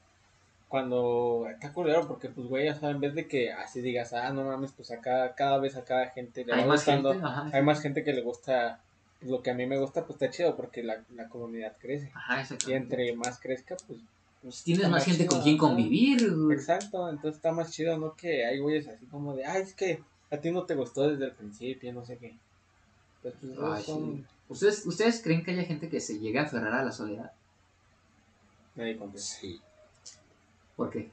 Cuando 0.67 1.47
está 1.49 1.71
culero 1.71 2.05
porque, 2.09 2.27
pues, 2.27 2.45
güey, 2.47 2.67
o 2.67 2.75
sea, 2.75 2.89
en 2.89 2.99
vez 2.99 3.15
de 3.15 3.25
que 3.27 3.53
así 3.53 3.79
digas, 3.81 4.11
ah, 4.13 4.31
no 4.33 4.43
mames, 4.43 4.73
pues 4.73 4.91
acá, 4.91 5.33
cada 5.33 5.57
vez 5.59 5.77
a 5.77 5.85
cada 5.85 6.07
gente 6.09 6.43
le 6.43 6.51
va 6.51 6.57
Hay 6.57 6.65
más 6.65 6.79
gustando. 6.81 7.11
gente, 7.13 7.25
ajá. 7.25 7.49
Hay 7.53 7.61
más 7.63 7.81
gente 7.81 8.03
que 8.03 8.11
le 8.11 8.21
gusta 8.21 8.81
lo 9.21 9.41
que 9.41 9.49
a 9.51 9.53
mí 9.53 9.65
me 9.65 9.77
gusta, 9.79 10.01
pues 10.05 10.21
está 10.21 10.29
chido 10.29 10.57
porque 10.57 10.83
la, 10.83 11.01
la 11.15 11.29
comunidad 11.29 11.73
crece. 11.79 12.11
Ajá, 12.13 12.41
exacto. 12.41 12.69
Y 12.69 12.73
entre 12.73 13.15
más 13.15 13.39
crezca, 13.39 13.77
pues 13.87 13.99
Pues 14.41 14.63
tienes 14.63 14.83
Está 14.83 14.89
más 14.91 14.99
más 14.99 15.05
gente 15.05 15.23
chido, 15.23 15.35
con 15.35 15.43
quien 15.43 15.57
convivir. 15.57 16.35
güey. 16.35 16.57
Exacto, 16.57 17.09
entonces 17.09 17.35
está 17.37 17.51
más 17.51 17.71
chido, 17.71 17.97
¿no? 17.97 18.15
Que 18.15 18.45
hay 18.45 18.59
güeyes 18.59 18.87
así 18.87 19.05
como 19.07 19.35
de, 19.35 19.45
ay, 19.45 19.63
es 19.63 19.73
que 19.73 20.03
a 20.31 20.37
ti 20.37 20.51
no 20.51 20.65
te 20.65 20.75
gustó 20.75 21.09
desde 21.09 21.25
el 21.25 21.31
principio, 21.31 21.93
no 21.93 22.05
sé 22.05 22.17
qué. 22.17 22.35
Pues, 23.21 23.33
pues 23.39 23.53
esos 23.53 23.77
Ay, 23.77 23.83
son... 23.83 24.15
sí. 24.17 24.25
¿Ustedes, 24.49 24.85
¿Ustedes 24.85 25.21
creen 25.21 25.43
que 25.43 25.51
haya 25.51 25.63
gente 25.63 25.89
que 25.89 25.99
se 25.99 26.19
llegue 26.19 26.39
a 26.39 26.43
aferrar 26.43 26.73
a 26.73 26.83
la 26.83 26.91
soledad? 26.91 27.31
Nadie 28.75 28.97
contesta. 28.97 29.39
Sí, 29.41 29.59
¿Por 30.75 30.91
qué? 30.91 31.09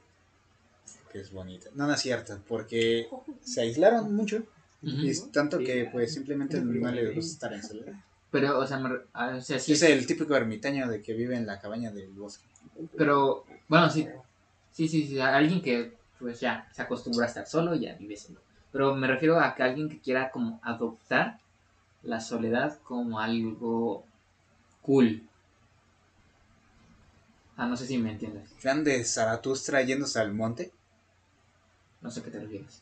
que 1.11 1.21
es 1.21 1.31
bonita. 1.31 1.69
No, 1.75 1.87
no 1.87 1.93
es 1.93 2.01
cierto, 2.01 2.39
porque 2.47 3.07
se 3.41 3.61
aislaron 3.61 4.13
mucho. 4.13 4.43
Y 4.81 5.09
es 5.09 5.31
tanto 5.31 5.57
que 5.57 5.89
pues 5.91 6.13
simplemente 6.13 6.61
no 6.61 6.91
les 6.91 7.15
gusta 7.15 7.31
estar 7.31 7.53
en 7.53 7.63
soledad. 7.63 7.93
Pero, 8.29 8.59
o 8.59 8.67
sea, 8.67 8.77
me 8.77 8.89
ah, 9.13 9.35
o 9.37 9.41
sea, 9.41 9.57
sí, 9.57 9.71
Es 9.71 9.81
el 9.81 10.05
típico 10.05 10.35
ermitaño 10.35 10.87
de 10.89 11.01
que 11.01 11.13
vive 11.13 11.35
en 11.37 11.47
la 11.47 11.59
cabaña 11.59 11.89
del 11.91 12.09
bosque. 12.11 12.45
Pero, 12.97 13.45
bueno, 13.67 13.89
sí, 13.89 14.07
sí, 14.71 14.87
sí, 14.87 15.07
sí, 15.07 15.19
a 15.19 15.35
alguien 15.35 15.61
que, 15.61 15.93
pues 16.19 16.39
ya, 16.39 16.67
se 16.73 16.81
acostumbra 16.81 17.25
a 17.25 17.27
estar 17.27 17.47
solo 17.47 17.75
y 17.75 17.81
ya 17.81 17.95
vive 17.95 18.17
solo. 18.17 18.39
Pero 18.71 18.95
me 18.95 19.07
refiero 19.07 19.39
a 19.39 19.55
que 19.55 19.63
alguien 19.63 19.89
que 19.89 19.99
quiera 19.99 20.31
como 20.31 20.59
adoptar 20.63 21.39
la 22.03 22.19
soledad 22.19 22.79
como 22.83 23.19
algo 23.19 24.05
cool. 24.81 25.23
Ah, 27.57 27.67
no 27.67 27.77
sé 27.77 27.87
si 27.87 27.97
me 27.97 28.11
entiendes. 28.11 28.49
Plan 28.61 28.83
de 28.83 29.03
Zaratustra 29.05 29.81
yéndose 29.81 30.19
al 30.19 30.33
monte. 30.33 30.71
No 32.01 32.11
sé 32.11 32.19
a 32.19 32.23
qué 32.23 32.31
te 32.31 32.39
refieres. 32.39 32.81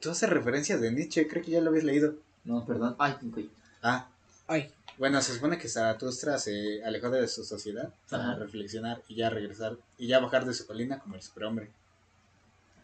Tú 0.00 0.10
haces 0.10 0.28
referencias 0.28 0.80
de 0.80 0.92
Nietzsche, 0.92 1.26
creo 1.28 1.42
que 1.42 1.52
ya 1.52 1.60
lo 1.60 1.70
habías 1.70 1.84
leído. 1.84 2.16
No, 2.44 2.66
perdón. 2.66 2.96
Ay, 2.98 3.14
qué 3.20 3.30
cuello. 3.30 3.48
Ah, 3.80 4.08
Ay, 4.46 4.70
bueno, 4.98 5.20
se 5.22 5.34
supone 5.34 5.58
que 5.58 5.68
Zaratustra 5.68 6.38
se 6.38 6.84
alejó 6.84 7.10
de 7.10 7.26
su 7.28 7.44
sociedad 7.44 7.92
para 8.10 8.30
Ajá. 8.30 8.34
reflexionar 8.36 9.02
y 9.08 9.16
ya 9.16 9.30
regresar 9.30 9.76
y 9.98 10.06
ya 10.06 10.20
bajar 10.20 10.44
de 10.44 10.54
su 10.54 10.66
colina 10.66 10.98
como 10.98 11.14
el 11.16 11.22
superhombre. 11.22 11.70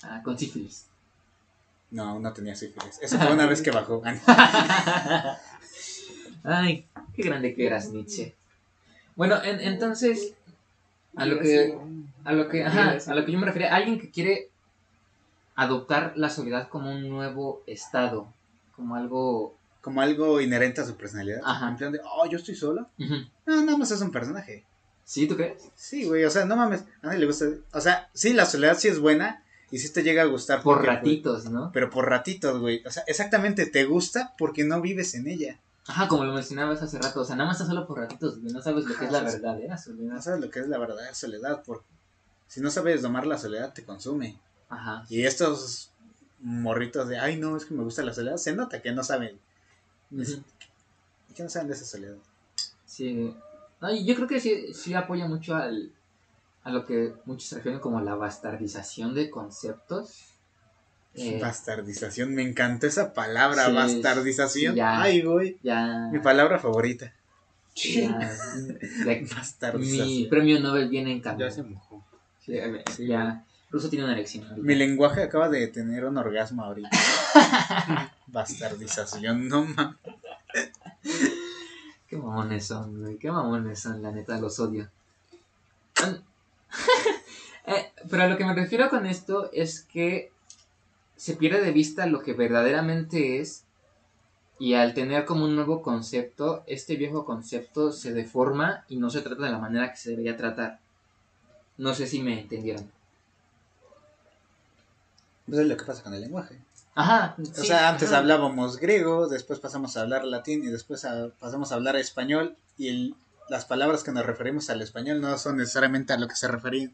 Ah, 0.02 0.20
con 0.24 0.38
sífilis. 0.38 0.86
No, 1.90 2.18
no 2.20 2.32
tenía 2.32 2.54
sífilis. 2.54 2.98
Eso 3.02 3.18
fue 3.18 3.32
una 3.32 3.46
vez 3.46 3.60
que 3.62 3.70
bajó. 3.70 4.02
Ay, 6.44 6.86
qué 7.14 7.22
grande 7.22 7.54
que 7.54 7.66
eras, 7.66 7.90
Nietzsche. 7.90 8.34
Bueno, 9.16 9.42
en- 9.42 9.60
entonces, 9.60 10.34
a 11.16 11.26
lo 11.26 11.38
que, 11.40 11.76
a 12.24 12.32
lo 12.32 12.48
que, 12.48 12.64
ajá, 12.64 12.96
a 13.06 13.14
lo 13.14 13.24
que 13.26 13.32
yo 13.32 13.38
me 13.38 13.46
refería, 13.46 13.74
alguien 13.74 14.00
que 14.00 14.10
quiere 14.10 14.48
adoptar 15.56 16.14
la 16.16 16.30
soledad 16.30 16.68
como 16.68 16.90
un 16.90 17.08
nuevo 17.08 17.62
estado, 17.66 18.32
como 18.74 18.94
algo, 18.96 19.54
Como 19.80 20.00
algo 20.02 20.40
inherente 20.40 20.80
a 20.80 20.86
su 20.86 20.96
personalidad. 20.96 21.40
Ajá. 21.44 21.68
En 21.68 21.76
plan 21.76 21.92
de, 21.92 22.00
oh, 22.04 22.26
yo 22.28 22.36
estoy 22.38 22.54
solo. 22.54 22.88
Ujú. 22.98 23.14
No, 23.46 23.62
nada 23.64 23.78
más 23.78 23.90
es 23.90 24.00
un 24.00 24.10
personaje. 24.12 24.64
¿sí, 25.04 25.26
tú 25.26 25.34
crees? 25.36 25.60
Sí, 25.74 26.04
güey, 26.04 26.24
o 26.24 26.30
sea, 26.30 26.44
no 26.44 26.54
mames, 26.56 26.82
a 27.02 27.06
nadie 27.08 27.18
le 27.18 27.26
gusta. 27.26 27.46
O 27.72 27.80
sea, 27.80 28.08
sí, 28.14 28.32
la 28.32 28.46
soledad 28.46 28.78
sí 28.78 28.86
es 28.86 29.00
buena 29.00 29.42
y 29.72 29.78
sí 29.78 29.92
te 29.92 30.04
llega 30.04 30.22
a 30.22 30.26
gustar. 30.26 30.62
Por 30.62 30.76
porque, 30.76 30.86
ratitos, 30.88 31.46
¿no? 31.50 31.70
pero 31.72 31.90
por 31.90 32.08
ratitos, 32.08 32.60
güey. 32.60 32.84
O 32.86 32.90
sea, 32.92 33.02
exactamente, 33.08 33.66
te 33.66 33.84
gusta 33.86 34.34
porque 34.38 34.62
no 34.62 34.80
vives 34.80 35.14
en 35.14 35.26
ella. 35.26 35.58
Ajá, 35.88 36.06
como 36.06 36.24
lo 36.24 36.32
mencionabas 36.32 36.80
hace 36.82 36.98
rato, 36.98 37.22
o 37.22 37.24
sea, 37.24 37.34
nada 37.34 37.48
más 37.48 37.56
está 37.60 37.66
solo 37.66 37.88
por 37.88 37.98
ratitos, 37.98 38.38
güey, 38.40 38.52
no 38.52 38.62
sabes 38.62 38.84
lo 38.84 38.94
que 38.96 39.06
es 39.06 39.10
la 39.10 39.22
verdadera 39.22 39.74
No 39.74 39.80
soledad. 39.80 40.20
sabes 40.20 40.40
lo 40.40 40.50
que 40.50 40.60
es 40.60 40.68
la 40.68 40.78
verdadera 40.78 41.14
soledad, 41.14 41.62
porque 41.66 41.86
si 42.46 42.60
no 42.60 42.70
sabes 42.70 43.02
domar 43.02 43.26
la 43.26 43.38
soledad, 43.38 43.72
te 43.72 43.82
consume. 43.84 44.38
Ajá. 44.68 45.04
Y 45.08 45.24
estos 45.24 45.90
morritos 46.38 47.08
de, 47.08 47.18
ay, 47.18 47.36
no, 47.36 47.56
es 47.56 47.64
que 47.64 47.74
me 47.74 47.82
gusta 47.82 48.04
la 48.04 48.12
soledad, 48.14 48.36
se 48.36 48.54
nota 48.54 48.80
que 48.80 48.92
no 48.92 49.02
saben. 49.02 49.40
Que 51.34 51.42
no 51.42 51.48
saben 51.48 51.68
de 51.68 51.74
esa 51.74 51.84
soledad. 51.84 52.16
Sí. 52.86 53.34
No, 53.80 53.90
y 53.94 54.04
yo 54.04 54.14
creo 54.16 54.28
que 54.28 54.40
sí, 54.40 54.74
sí 54.74 54.92
apoya 54.94 55.26
mucho 55.26 55.54
al, 55.54 55.92
a 56.64 56.70
lo 56.70 56.84
que 56.84 57.14
muchos 57.24 57.48
se 57.48 57.56
refieren 57.56 57.80
como 57.80 58.00
la 58.00 58.14
bastardización 58.14 59.14
de 59.14 59.30
conceptos. 59.30 60.24
Eh, 61.14 61.38
Bastardización, 61.40 62.34
me 62.34 62.42
encantó 62.42 62.86
esa 62.86 63.12
palabra, 63.12 63.66
Sí, 63.66 63.72
bastardización. 63.72 64.74
sí, 64.74 64.78
ya. 64.78 65.02
Ay, 65.02 65.22
güey, 65.22 65.58
ya, 65.62 66.08
mi 66.12 66.18
palabra 66.20 66.58
favorita. 66.58 67.12
ya, 67.74 68.18
de- 68.56 69.20
mi 69.20 69.28
Bastardización. 69.28 70.28
premio 70.28 70.60
Nobel 70.60 70.88
viene 70.88 71.12
en 71.12 71.18
ya 71.18 71.24
camino. 71.24 71.50
se 71.50 71.62
mojó. 71.62 72.04
Sí, 72.44 72.54
Sí, 72.96 73.06
ya. 73.06 73.44
Ruso 73.70 73.88
tiene 73.88 74.04
una 74.04 74.14
ahorita. 74.14 74.56
Mi 74.56 74.74
lenguaje 74.74 75.22
acaba 75.22 75.48
de 75.48 75.68
tener 75.68 76.04
un 76.04 76.18
orgasmo 76.18 76.64
ahorita. 76.64 76.90
Bastardización, 78.26 79.48
no 79.48 79.64
mames. 79.64 79.96
Qué 82.08 82.16
mamones 82.16 82.66
son, 82.66 83.00
güey. 83.00 83.16
Qué 83.18 83.30
mamones 83.30 83.78
son, 83.80 84.02
la 84.02 84.10
neta, 84.10 84.38
los 84.40 84.58
odio. 84.60 84.88
An- 86.02 86.22
Eh, 87.66 87.92
pero 88.08 88.22
a 88.24 88.26
lo 88.26 88.36
que 88.36 88.44
me 88.44 88.54
refiero 88.54 88.88
con 88.88 89.06
esto 89.06 89.50
es 89.52 89.82
que 89.82 90.32
se 91.16 91.36
pierde 91.36 91.60
de 91.62 91.70
vista 91.70 92.06
lo 92.06 92.20
que 92.22 92.32
verdaderamente 92.32 93.38
es 93.38 93.62
y 94.58 94.74
al 94.74 94.92
tener 94.94 95.24
como 95.24 95.44
un 95.44 95.54
nuevo 95.54 95.80
concepto, 95.82 96.64
este 96.66 96.96
viejo 96.96 97.24
concepto 97.24 97.92
se 97.92 98.12
deforma 98.12 98.84
y 98.88 98.96
no 98.96 99.08
se 99.10 99.20
trata 99.20 99.44
de 99.44 99.52
la 99.52 99.58
manera 99.58 99.90
que 99.90 99.98
se 99.98 100.10
debería 100.10 100.36
tratar. 100.36 100.80
No 101.76 101.94
sé 101.94 102.06
si 102.08 102.22
me 102.22 102.40
entendieron. 102.40 102.90
Pues 105.50 105.60
es 105.62 105.66
lo 105.68 105.76
que 105.76 105.84
pasa 105.84 106.02
con 106.02 106.14
el 106.14 106.20
lenguaje. 106.22 106.58
Ajá. 106.94 107.36
O 107.38 107.64
sea, 107.64 107.88
antes 107.88 108.12
hablábamos 108.12 108.78
griego, 108.78 109.28
después 109.28 109.58
pasamos 109.60 109.96
a 109.96 110.02
hablar 110.02 110.24
latín 110.24 110.64
y 110.64 110.68
después 110.68 111.04
a- 111.04 111.28
pasamos 111.38 111.70
a 111.72 111.76
hablar 111.76 111.96
español 111.96 112.56
y 112.78 112.88
el- 112.88 113.14
las 113.48 113.64
palabras 113.64 114.02
que 114.04 114.12
nos 114.12 114.24
referimos 114.26 114.70
al 114.70 114.80
español 114.82 115.20
no 115.20 115.36
son 115.38 115.56
necesariamente 115.56 116.12
a 116.12 116.18
lo 116.18 116.28
que 116.28 116.36
se 116.36 116.48
referían 116.48 116.92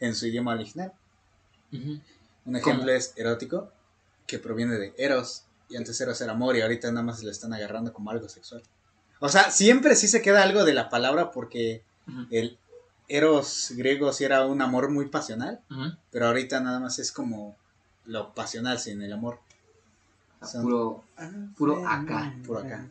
en 0.00 0.14
su 0.14 0.26
idioma 0.26 0.52
original. 0.54 0.92
Un 1.72 2.02
¿Cómo? 2.44 2.56
ejemplo 2.58 2.92
es 2.92 3.12
erótico, 3.16 3.70
que 4.26 4.38
proviene 4.38 4.74
de 4.76 4.94
eros, 4.98 5.44
y 5.68 5.76
antes 5.76 6.00
eros 6.00 6.20
era 6.20 6.32
amor 6.32 6.56
y 6.56 6.60
ahorita 6.62 6.90
nada 6.90 7.02
más 7.04 7.22
le 7.22 7.30
están 7.30 7.52
agarrando 7.54 7.92
como 7.92 8.10
algo 8.10 8.28
sexual. 8.28 8.62
O 9.20 9.28
sea, 9.28 9.50
siempre 9.50 9.94
sí 9.96 10.08
se 10.08 10.20
queda 10.22 10.42
algo 10.42 10.64
de 10.64 10.74
la 10.74 10.88
palabra 10.90 11.30
porque 11.30 11.82
el 12.30 12.58
eros 13.08 13.72
griego 13.76 14.12
sí 14.12 14.24
era 14.24 14.44
un 14.46 14.60
amor 14.62 14.90
muy 14.90 15.06
pasional, 15.08 15.60
pero 16.10 16.26
ahorita 16.26 16.60
nada 16.60 16.80
más 16.80 16.98
es 16.98 17.12
como 17.12 17.54
lo 18.06 18.32
pasional 18.34 18.78
sin 18.78 19.00
el 19.02 19.12
amor. 19.12 19.38
Son- 20.42 20.62
Puro, 20.62 21.04
puro 21.56 21.88
acá. 21.88 22.34
Puro 22.44 22.58
acá. 22.58 22.88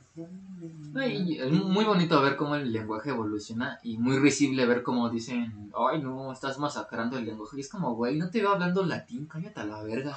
No, 0.94 1.06
y 1.06 1.38
es 1.38 1.52
muy 1.52 1.84
bonito 1.84 2.22
ver 2.22 2.38
cómo 2.38 2.56
el 2.56 2.72
lenguaje 2.72 3.10
evoluciona 3.10 3.80
y 3.84 3.98
muy 3.98 4.20
risible 4.20 4.66
ver 4.66 4.84
cómo 4.84 5.10
dicen, 5.10 5.72
ay 5.78 6.02
no, 6.02 6.32
estás 6.32 6.60
masacrando 6.60 7.18
el 7.18 7.26
lenguaje. 7.26 7.58
Y 7.58 7.62
es 7.62 7.70
como, 7.70 7.94
güey, 7.96 8.18
no 8.18 8.30
te 8.30 8.40
veo 8.40 8.52
hablando 8.52 8.86
latín, 8.86 9.26
cállate 9.26 9.60
a 9.60 9.66
la 9.66 9.84
verga. 9.84 10.16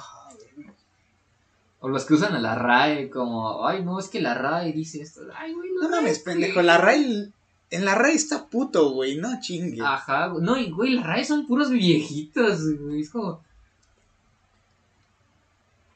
O 1.81 1.89
los 1.89 2.05
que 2.05 2.13
usan 2.15 2.33
a 2.33 2.39
la 2.39 2.55
RAE 2.55 3.09
como, 3.09 3.67
ay 3.67 3.83
no, 3.83 3.99
es 3.99 4.07
que 4.07 4.21
la 4.21 4.33
RAE 4.33 4.71
dice 4.71 5.01
esto. 5.01 5.21
Ay, 5.35 5.53
güey, 5.53 5.69
la 5.75 5.81
No 5.83 5.87
RAE 5.89 5.97
mames, 6.01 6.17
es 6.17 6.19
pendejo, 6.23 6.55
que-". 6.61 6.63
la 6.63 6.77
RAI, 6.77 7.33
en 7.69 7.85
la 7.85 7.95
RAI 7.95 8.15
está 8.15 8.45
puto, 8.47 8.91
güey, 8.91 9.17
no 9.17 9.39
chingue. 9.41 9.81
Ajá, 9.83 10.27
güey. 10.27 10.43
no, 10.43 10.57
y 10.57 10.71
güey, 10.71 10.93
la 10.93 11.03
RAE 11.03 11.25
son 11.25 11.45
puros 11.45 11.69
viejitos, 11.69 12.61
güey. 12.79 13.01
Es 13.01 13.09
como, 13.09 13.41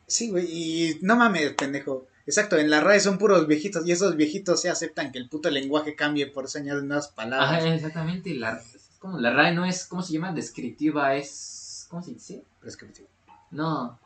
Sí, 0.09 0.31
güey, 0.31 0.45
y 0.49 0.99
no 1.01 1.15
mames, 1.15 1.53
pendejo. 1.53 2.07
Exacto, 2.25 2.57
en 2.57 2.69
la 2.69 2.81
RAI 2.81 2.99
son 2.99 3.17
puros 3.17 3.47
viejitos 3.47 3.87
y 3.87 3.91
esos 3.91 4.15
viejitos 4.15 4.61
se 4.61 4.69
aceptan 4.69 5.11
que 5.11 5.19
el 5.19 5.29
puto 5.29 5.49
lenguaje 5.49 5.95
cambie 5.95 6.27
por 6.27 6.45
eso 6.45 6.57
añaden 6.57 6.87
nuevas 6.87 7.07
palabras. 7.09 7.63
ajá, 7.63 7.73
exactamente. 7.73 8.33
La, 8.33 8.61
como, 8.99 9.19
la 9.19 9.31
RAE 9.31 9.53
no 9.53 9.65
es, 9.65 9.85
¿cómo 9.85 10.01
se 10.01 10.13
llama? 10.13 10.33
Descriptiva, 10.33 11.15
es, 11.15 11.87
¿cómo 11.89 12.03
se 12.03 12.11
dice? 12.11 12.43
Prescriptivo. 12.59 13.07
No. 13.51 13.99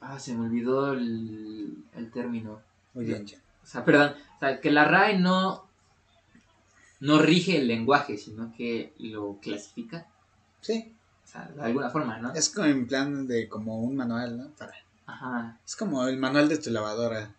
Ah, 0.00 0.18
se 0.18 0.34
me 0.34 0.46
olvidó 0.46 0.92
el, 0.92 1.84
el 1.96 2.10
término. 2.10 2.60
Muy 2.92 3.06
bien, 3.06 3.26
ya. 3.26 3.38
O 3.62 3.66
sea, 3.66 3.84
perdón. 3.84 4.14
O 4.36 4.40
sea, 4.40 4.60
que 4.60 4.70
la 4.70 4.84
RAE 4.84 5.18
no, 5.18 5.66
no 7.00 7.18
rige 7.18 7.58
el 7.58 7.66
lenguaje, 7.66 8.18
sino 8.18 8.52
que 8.54 8.92
lo 8.98 9.38
clasifica. 9.40 10.06
Sí, 10.60 10.94
sea, 11.34 11.50
de 11.54 11.62
alguna 11.62 11.90
forma, 11.90 12.18
¿no? 12.18 12.32
es 12.32 12.48
como 12.48 12.66
en 12.66 12.86
plan 12.86 13.26
de 13.26 13.48
como 13.48 13.80
un 13.80 13.96
manual, 13.96 14.36
¿no? 14.38 14.48
Para, 14.56 14.72
Ajá. 15.06 15.58
es 15.66 15.76
como 15.76 16.06
el 16.06 16.16
manual 16.16 16.48
de 16.48 16.58
tu 16.58 16.70
lavadora. 16.70 17.34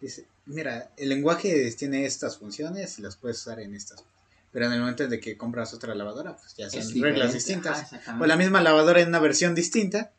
Dice, 0.00 0.26
mira, 0.46 0.90
el 0.96 1.08
lenguaje 1.08 1.70
tiene 1.76 2.04
estas 2.04 2.38
funciones 2.38 2.98
y 2.98 3.02
las 3.02 3.16
puedes 3.16 3.38
usar 3.40 3.60
en 3.60 3.74
estas. 3.74 4.04
Pero 4.52 4.66
en 4.66 4.72
el 4.72 4.80
momento 4.80 5.06
de 5.06 5.20
que 5.20 5.36
compras 5.36 5.74
otra 5.74 5.94
lavadora, 5.94 6.36
pues 6.36 6.54
ya 6.56 6.70
son 6.70 7.02
reglas 7.02 7.32
distintas. 7.34 7.72
Ajá, 7.72 7.82
exactamente. 7.82 8.24
O 8.24 8.26
la 8.26 8.36
misma 8.36 8.60
lavadora 8.62 9.00
en 9.00 9.08
una 9.08 9.18
versión 9.18 9.54
distinta. 9.54 10.10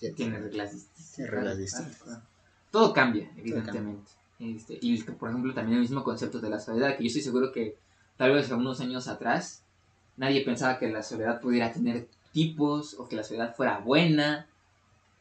ya 0.00 0.12
Tiene 0.12 0.38
reglas 0.38 0.72
distintas. 0.72 1.12
Tiene 1.12 1.30
reglas 1.30 1.44
Claro, 1.54 1.58
distintas. 1.62 1.96
claro, 1.98 2.04
claro. 2.20 2.22
Todo 2.70 2.92
cambia, 2.92 3.30
evidentemente. 3.36 4.10
Este, 4.38 4.78
y 4.82 5.00
por 5.02 5.30
ejemplo 5.30 5.54
también 5.54 5.76
el 5.76 5.82
mismo 5.82 6.02
concepto 6.04 6.40
de 6.40 6.50
la 6.50 6.60
soledad, 6.60 6.96
que 6.96 7.04
yo 7.04 7.06
estoy 7.06 7.22
seguro 7.22 7.52
que 7.52 7.76
tal 8.16 8.32
vez 8.32 8.50
a 8.50 8.56
unos 8.56 8.80
años 8.80 9.08
atrás 9.08 9.62
nadie 10.16 10.44
pensaba 10.44 10.78
que 10.78 10.88
la 10.90 11.02
soledad 11.02 11.40
pudiera 11.40 11.72
tener 11.72 12.06
tipos, 12.40 12.94
o 12.98 13.08
que 13.08 13.16
la 13.16 13.24
soledad 13.24 13.54
fuera 13.56 13.78
buena, 13.78 14.46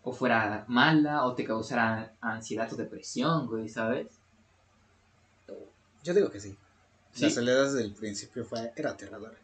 o 0.04 0.12
fuera 0.12 0.66
mala, 0.68 1.24
o 1.26 1.34
te 1.34 1.46
causara 1.46 2.12
ansiedad 2.20 2.72
o 2.74 2.76
depresión, 2.76 3.48
güey, 3.48 3.70
¿sabes? 3.70 4.08
Yo 6.04 6.14
digo 6.14 6.30
que 6.30 6.40
sí. 6.42 6.56
¿Sí? 7.14 7.24
La 7.24 7.30
soledad 7.30 7.64
desde 7.66 7.84
el 7.84 7.94
principio 7.94 8.44
fue, 8.44 8.72
era 8.76 8.92
aterradora. 8.92 9.38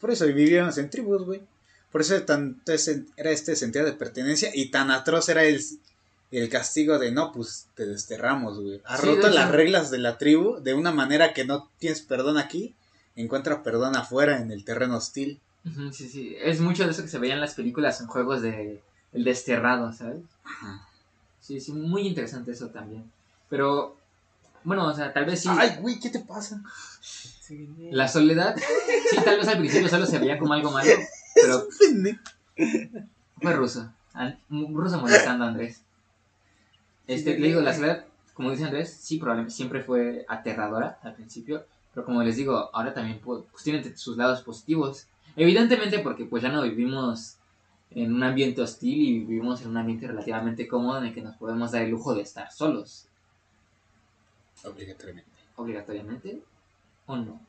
Por 0.00 0.10
eso 0.12 0.24
vivíamos 0.26 0.78
en 0.78 0.88
tribus, 0.88 1.24
güey. 1.24 1.42
Por 1.90 2.00
eso 2.02 2.22
tanto 2.22 2.72
ese- 2.72 3.04
era 3.16 3.30
este 3.30 3.56
sentido 3.56 3.84
de 3.84 3.92
pertenencia 3.92 4.50
y 4.54 4.70
tan 4.70 4.92
atroz 4.92 5.28
era 5.28 5.42
el, 5.42 5.60
el 6.30 6.48
castigo 6.48 6.98
de 7.00 7.10
no, 7.10 7.32
pues 7.32 7.66
te 7.74 7.84
desterramos, 7.86 8.60
güey. 8.60 8.80
Has 8.84 9.00
Sí, 9.00 9.06
roto 9.08 9.26
hecho- 9.26 9.30
las 9.30 9.50
reglas 9.50 9.90
de 9.90 9.98
la 9.98 10.16
tribu 10.16 10.60
de 10.60 10.74
una 10.74 10.92
manera 10.92 11.34
que 11.34 11.44
no 11.44 11.68
tienes 11.80 12.02
perdón 12.02 12.38
aquí, 12.38 12.76
encuentra 13.16 13.64
perdón 13.64 13.96
afuera 13.96 14.40
en 14.40 14.52
el 14.52 14.64
terreno 14.64 14.96
hostil. 14.96 15.40
Sí, 15.92 16.08
sí. 16.08 16.36
Es 16.40 16.60
mucho 16.60 16.84
de 16.84 16.90
eso 16.90 17.02
que 17.02 17.08
se 17.08 17.18
veía 17.18 17.34
en 17.34 17.40
las 17.40 17.54
películas 17.54 18.00
en 18.00 18.06
juegos 18.06 18.42
de 18.42 18.82
El 19.12 19.24
Desterrado, 19.24 19.92
¿sabes? 19.92 20.22
Ajá. 20.44 20.86
Sí, 21.40 21.60
sí, 21.60 21.72
muy 21.72 22.06
interesante 22.06 22.52
eso 22.52 22.68
también. 22.68 23.10
Pero, 23.48 23.96
bueno, 24.64 24.86
o 24.86 24.94
sea, 24.94 25.12
tal 25.12 25.24
vez 25.26 25.40
sí. 25.40 25.48
Ay, 25.50 25.76
güey, 25.80 25.98
¿qué 26.00 26.10
te 26.10 26.20
pasa? 26.20 26.62
La 27.90 28.06
soledad, 28.08 28.54
sí, 29.10 29.16
tal 29.24 29.36
vez 29.38 29.48
al 29.48 29.58
principio 29.58 29.88
solo 29.88 30.06
se 30.06 30.18
veía 30.18 30.38
como 30.38 30.52
algo 30.52 30.70
malo, 30.70 30.90
pero 31.34 31.66
fue 33.40 33.52
ruso. 33.54 33.92
Ruso 34.48 34.98
molestando 35.00 35.44
a 35.44 35.48
Andrés. 35.48 35.82
Este, 37.06 37.38
le 37.38 37.48
digo, 37.48 37.60
la 37.60 37.74
soledad, 37.74 38.04
como 38.34 38.50
dice 38.50 38.64
Andrés, 38.64 38.96
sí, 39.00 39.18
probablemente 39.18 39.54
siempre 39.54 39.82
fue 39.82 40.24
aterradora 40.28 40.98
al 41.02 41.14
principio, 41.14 41.66
pero 41.92 42.06
como 42.06 42.22
les 42.22 42.36
digo, 42.36 42.70
ahora 42.72 42.94
también 42.94 43.20
pu- 43.20 43.44
pues, 43.50 43.64
tiene 43.64 43.96
sus 43.96 44.16
lados 44.16 44.42
positivos. 44.42 45.06
Evidentemente 45.36 45.98
porque 46.00 46.24
pues 46.24 46.42
ya 46.42 46.50
no 46.50 46.62
vivimos 46.62 47.36
en 47.90 48.12
un 48.14 48.22
ambiente 48.22 48.62
hostil 48.62 49.00
y 49.00 49.18
vivimos 49.24 49.62
en 49.62 49.68
un 49.68 49.76
ambiente 49.76 50.06
relativamente 50.06 50.68
cómodo 50.68 50.98
en 50.98 51.06
el 51.06 51.14
que 51.14 51.22
nos 51.22 51.36
podemos 51.36 51.72
dar 51.72 51.82
el 51.82 51.90
lujo 51.90 52.14
de 52.14 52.22
estar 52.22 52.50
solos, 52.52 53.06
Obligatoriamente. 54.64 55.30
obligatoriamente, 55.56 56.42
o 57.06 57.16
no. 57.16 57.40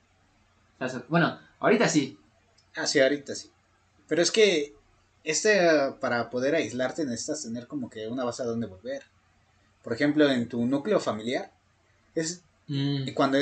O 0.80 0.88
sea, 0.88 1.04
bueno, 1.10 1.38
ahorita 1.60 1.88
sí, 1.88 2.18
Ah, 2.76 2.88
sí, 2.88 3.00
ahorita 3.02 3.36
sí. 3.36 3.52
Pero 4.08 4.22
es 4.22 4.32
que 4.32 4.74
este, 5.26 5.60
para 6.00 6.30
poder 6.30 6.56
aislarte 6.56 7.06
necesitas 7.06 7.44
tener 7.44 7.68
como 7.68 7.90
que 7.90 8.08
una 8.08 8.24
base 8.24 8.44
a 8.44 8.46
donde 8.46 8.66
volver. 8.68 9.04
Por 9.84 9.92
ejemplo, 9.94 10.30
en 10.30 10.48
tu 10.48 10.66
núcleo 10.66 11.00
familiar, 11.00 11.52
es 12.16 12.44
Mm, 12.72 13.08
y 13.08 13.14
cuando 13.14 13.38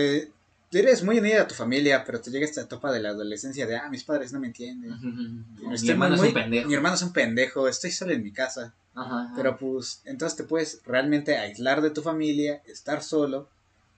eres 0.72 1.04
muy 1.04 1.18
unida 1.18 1.42
a 1.42 1.48
tu 1.48 1.56
familia, 1.56 2.04
pero 2.06 2.22
te 2.22 2.30
llega 2.30 2.46
esta 2.46 2.62
etapa 2.62 2.92
de 2.92 3.00
la 3.00 3.10
adolescencia 3.10 3.66
de, 3.66 3.78
ah, 3.78 3.90
mis 3.90 4.04
padres 4.04 4.32
no 4.32 4.40
me 4.40 4.48
entienden. 4.48 4.96
Mi 5.60 5.90
hermano 5.90 6.16
es 6.16 6.22
un 6.22 6.34
pendejo. 6.34 6.68
Mi 6.68 6.74
hermano 6.76 6.96
es 6.96 7.02
un 7.02 7.14
pendejo, 7.14 7.68
estoy 7.68 7.92
solo 7.92 8.12
en 8.12 8.24
mi 8.24 8.32
casa. 8.32 8.74
Ajá, 8.94 9.24
ajá. 9.24 9.34
Pero 9.36 9.58
pues, 9.58 10.02
entonces 10.06 10.38
te 10.38 10.44
puedes 10.44 10.82
realmente 10.86 11.38
aislar 11.38 11.82
de 11.82 11.90
tu 11.90 12.02
familia, 12.02 12.62
estar 12.68 13.02
solo. 13.02 13.50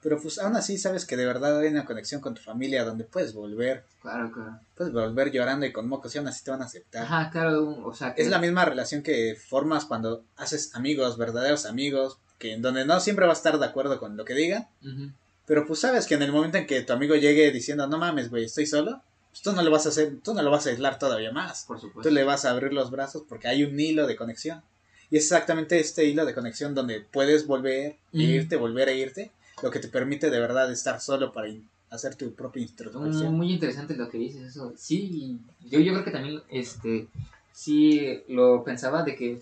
Pero 0.01 0.19
pues 0.19 0.39
aún 0.39 0.55
así 0.55 0.77
sabes 0.79 1.05
que 1.05 1.15
de 1.15 1.27
verdad 1.27 1.59
hay 1.59 1.67
una 1.67 1.85
conexión 1.85 2.21
con 2.21 2.33
tu 2.33 2.41
familia 2.41 2.83
donde 2.83 3.03
puedes 3.03 3.33
volver. 3.33 3.83
Claro, 4.01 4.31
claro. 4.31 4.59
Puedes 4.75 4.91
volver 4.91 5.31
llorando 5.31 5.65
y 5.65 5.71
con 5.71 5.87
mocos 5.87 6.15
y 6.15 6.17
aún 6.17 6.27
así 6.27 6.43
te 6.43 6.49
van 6.49 6.63
a 6.63 6.65
aceptar. 6.65 7.03
Ajá, 7.03 7.29
claro, 7.29 7.85
o 7.85 7.93
sea, 7.93 8.15
que... 8.15 8.23
Es 8.23 8.29
la 8.29 8.39
misma 8.39 8.65
relación 8.65 9.03
que 9.03 9.35
formas 9.35 9.85
cuando 9.85 10.23
haces 10.37 10.73
amigos, 10.73 11.17
verdaderos 11.19 11.67
amigos, 11.67 12.17
que 12.39 12.53
en 12.53 12.63
donde 12.63 12.83
no 12.83 12.99
siempre 12.99 13.27
vas 13.27 13.37
a 13.37 13.41
estar 13.41 13.59
de 13.59 13.65
acuerdo 13.65 13.99
con 13.99 14.17
lo 14.17 14.25
que 14.25 14.33
digan, 14.33 14.67
Ujú. 14.81 15.11
Pero 15.51 15.67
pues 15.67 15.81
sabes 15.81 16.07
que 16.07 16.13
en 16.15 16.21
el 16.21 16.31
momento 16.31 16.57
en 16.57 16.65
que 16.65 16.81
tu 16.81 16.93
amigo 16.93 17.13
llegue 17.13 17.51
diciendo, 17.51 17.85
no 17.85 17.97
mames, 17.97 18.29
güey, 18.29 18.45
estoy 18.45 18.65
solo, 18.65 19.01
pues 19.31 19.41
tú 19.41 19.51
no 19.51 19.61
lo 19.61 19.69
vas 19.69 19.85
a 19.85 19.89
hacer, 19.89 20.21
tú 20.23 20.33
no 20.33 20.41
lo 20.43 20.49
vas 20.49 20.65
a 20.65 20.69
aislar 20.69 20.97
todavía 20.97 21.33
más. 21.33 21.65
Por 21.65 21.77
supuesto. 21.77 22.07
Tú 22.07 22.15
le 22.15 22.23
vas 22.23 22.45
a 22.45 22.51
abrir 22.51 22.71
los 22.71 22.89
brazos 22.89 23.23
porque 23.27 23.49
hay 23.49 23.65
un 23.65 23.77
hilo 23.77 24.07
de 24.07 24.15
conexión. 24.15 24.61
Y 25.09 25.17
es 25.17 25.23
exactamente 25.25 25.77
este 25.77 26.05
hilo 26.05 26.25
de 26.25 26.33
conexión 26.33 26.73
donde 26.73 27.01
puedes 27.01 27.47
volver, 27.47 27.97
e 28.13 28.17
Mm. 28.17 28.21
irte, 28.21 28.55
volver 28.55 28.87
a 28.87 28.93
irte, 28.93 29.29
lo 29.61 29.71
que 29.71 29.79
te 29.79 29.89
permite 29.89 30.29
de 30.29 30.39
verdad 30.39 30.71
estar 30.71 31.01
solo 31.01 31.33
para 31.33 31.49
hacer 31.89 32.15
tu 32.15 32.33
propia 32.33 32.61
Mm, 32.63 32.67
introspección. 32.69 33.33
Muy 33.35 33.51
interesante 33.51 33.97
lo 33.97 34.07
que 34.09 34.19
dices, 34.19 34.43
eso. 34.43 34.73
Sí, 34.77 35.37
yo, 35.69 35.81
yo 35.81 35.91
creo 35.91 36.05
que 36.05 36.11
también, 36.11 36.41
este, 36.49 37.09
sí 37.51 38.23
lo 38.29 38.63
pensaba 38.63 39.03
de 39.03 39.17
que 39.17 39.39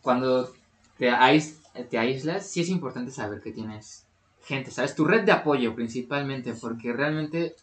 cuando 0.00 0.54
te, 0.96 1.10
ais- 1.10 1.58
te 1.90 1.98
aíslas, 1.98 2.46
sí 2.46 2.62
es 2.62 2.70
importante 2.70 3.10
saber 3.10 3.42
que 3.42 3.52
tienes 3.52 4.06
gente, 4.44 4.70
¿sabes? 4.70 4.94
Tu 4.94 5.04
red 5.04 5.24
de 5.24 5.32
apoyo 5.32 5.74
principalmente, 5.74 6.54
porque 6.54 6.92
realmente 6.92 7.56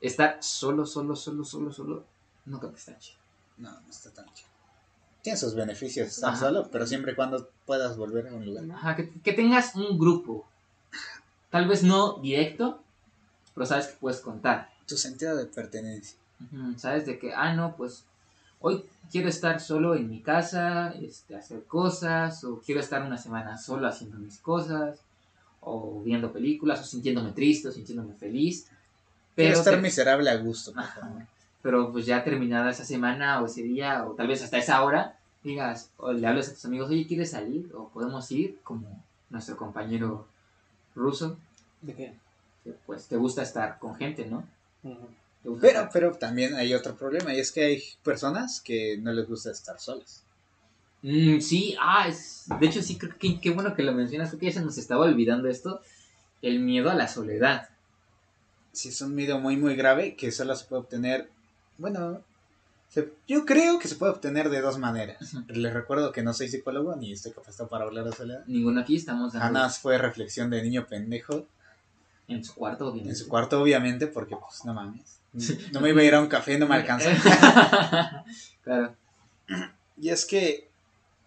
estar 0.00 0.38
solo, 0.42 0.86
solo, 0.86 1.16
solo, 1.16 1.44
solo, 1.44 1.72
solo, 1.72 2.04
no 2.46 2.58
creo 2.58 2.72
que 2.72 2.78
está 2.78 2.98
chido. 2.98 3.18
No, 3.58 3.70
no 3.70 3.90
está 3.90 4.10
tan 4.10 4.26
chido. 4.34 4.48
Tiene 5.22 5.38
sus 5.38 5.54
beneficios 5.54 6.08
estar 6.08 6.30
Ajá. 6.30 6.38
solo, 6.40 6.68
pero 6.70 6.86
siempre 6.86 7.12
y 7.12 7.14
cuando 7.14 7.48
puedas 7.66 7.96
volver 7.96 8.28
a 8.28 8.34
un 8.34 8.44
lugar. 8.44 8.64
Ajá, 8.70 8.96
que, 8.96 9.10
que 9.20 9.32
tengas 9.32 9.74
un 9.74 9.98
grupo, 9.98 10.46
tal 11.50 11.66
vez 11.66 11.82
no 11.82 12.18
directo, 12.18 12.82
pero 13.54 13.66
sabes 13.66 13.88
que 13.88 13.96
puedes 13.96 14.20
contar. 14.20 14.70
Tu 14.86 14.96
sentido 14.96 15.36
de 15.36 15.46
pertenencia. 15.46 16.18
¿Sabes? 16.76 17.04
De 17.04 17.18
que, 17.18 17.34
ah, 17.34 17.52
no, 17.54 17.74
pues 17.76 18.04
hoy 18.60 18.84
quiero 19.10 19.28
estar 19.28 19.60
solo 19.60 19.96
en 19.96 20.08
mi 20.08 20.22
casa, 20.22 20.90
este, 20.92 21.34
hacer 21.34 21.64
cosas, 21.64 22.44
o 22.44 22.60
quiero 22.60 22.80
estar 22.80 23.02
una 23.02 23.18
semana 23.18 23.58
solo 23.58 23.88
haciendo 23.88 24.16
mis 24.18 24.38
cosas, 24.38 25.00
o 25.70 26.02
viendo 26.02 26.32
películas, 26.32 26.80
o 26.80 26.84
sintiéndome 26.84 27.32
triste, 27.32 27.68
o 27.68 27.72
sintiéndome 27.72 28.14
feliz. 28.14 28.64
Quiero 28.64 28.78
Pero, 29.34 29.58
estar 29.58 29.74
te- 29.74 29.80
miserable 29.82 30.30
a 30.30 30.36
gusto, 30.36 30.72
por 30.72 30.82
Ajá. 30.82 31.00
favor. 31.00 31.22
pero 31.62 31.92
pues 31.92 32.06
ya 32.06 32.22
terminada 32.24 32.70
esa 32.70 32.84
semana 32.84 33.42
o 33.42 33.46
ese 33.46 33.62
día, 33.62 34.06
o 34.06 34.12
tal 34.14 34.28
vez 34.28 34.42
hasta 34.42 34.58
esa 34.58 34.82
hora, 34.82 35.18
digas, 35.44 35.90
o 35.98 36.12
le 36.12 36.26
hablas 36.26 36.48
a 36.48 36.54
tus 36.54 36.64
amigos, 36.64 36.90
oye, 36.90 37.06
¿quieres 37.06 37.30
salir? 37.32 37.70
O 37.74 37.88
podemos 37.88 38.30
ir, 38.32 38.58
como 38.64 38.86
nuestro 39.30 39.56
compañero 39.56 40.26
ruso, 40.94 41.36
¿De 41.82 41.94
qué? 41.94 42.14
que 42.64 42.74
pues 42.86 43.06
te 43.06 43.16
gusta 43.16 43.42
estar 43.42 43.78
con 43.78 43.94
gente, 43.96 44.26
¿no? 44.26 44.44
Pero, 45.42 45.56
estar- 45.60 45.90
pero 45.92 46.12
también 46.12 46.54
hay 46.54 46.74
otro 46.74 46.94
problema, 46.96 47.34
y 47.34 47.40
es 47.40 47.52
que 47.52 47.64
hay 47.64 47.82
personas 48.02 48.60
que 48.60 48.96
no 48.98 49.12
les 49.12 49.28
gusta 49.28 49.50
estar 49.50 49.78
solas. 49.78 50.22
Mm, 51.02 51.40
sí, 51.40 51.76
ah, 51.80 52.08
es, 52.08 52.44
de 52.58 52.66
hecho 52.66 52.82
sí, 52.82 52.98
creo 52.98 53.16
que 53.18 53.40
qué 53.40 53.50
bueno 53.50 53.74
que 53.74 53.82
lo 53.82 53.92
mencionas, 53.92 54.30
creo 54.30 54.40
que 54.40 54.46
ya 54.46 54.52
se 54.52 54.64
nos 54.64 54.78
estaba 54.78 55.04
olvidando 55.04 55.48
esto, 55.48 55.80
el 56.42 56.60
miedo 56.60 56.90
a 56.90 56.94
la 56.94 57.06
soledad. 57.08 57.68
Si 58.72 58.88
es 58.90 59.00
un 59.00 59.14
miedo 59.14 59.38
muy, 59.38 59.56
muy 59.56 59.74
grave 59.76 60.14
que 60.16 60.30
solo 60.32 60.54
se 60.56 60.64
puede 60.66 60.82
obtener, 60.82 61.28
bueno, 61.78 62.20
se- 62.90 63.12
yo 63.28 63.44
creo 63.44 63.78
que 63.78 63.88
se 63.88 63.96
puede 63.96 64.12
obtener 64.12 64.50
de 64.50 64.60
dos 64.60 64.78
maneras. 64.78 65.18
Les 65.48 65.72
recuerdo 65.72 66.10
que 66.12 66.22
no 66.22 66.32
soy 66.34 66.48
psicólogo 66.48 66.94
ni 66.96 67.12
estoy 67.12 67.32
capacitado 67.32 67.68
para 67.68 67.84
hablar 67.84 68.04
de 68.04 68.12
soledad. 68.12 68.44
Ninguno 68.46 68.80
aquí 68.80 68.96
estamos 68.96 69.34
Ana 69.34 69.68
fue 69.70 69.98
reflexión 69.98 70.50
de 70.50 70.62
niño 70.62 70.86
pendejo 70.86 71.46
en 72.28 72.44
su 72.44 72.54
cuarto, 72.54 72.84
en 72.86 72.90
obviamente. 72.92 73.14
su 73.16 73.28
cuarto, 73.28 73.60
obviamente, 73.62 74.06
porque 74.06 74.36
pues 74.36 74.64
no 74.64 74.74
mames. 74.74 75.18
No 75.72 75.80
me 75.80 75.90
iba 75.90 76.00
a 76.00 76.04
ir 76.04 76.14
a 76.14 76.20
un 76.20 76.26
café, 76.28 76.58
no 76.58 76.66
me 76.66 76.74
alcanza. 76.74 77.10
claro. 78.64 78.94
Y 79.96 80.08
es 80.10 80.24
que. 80.24 80.67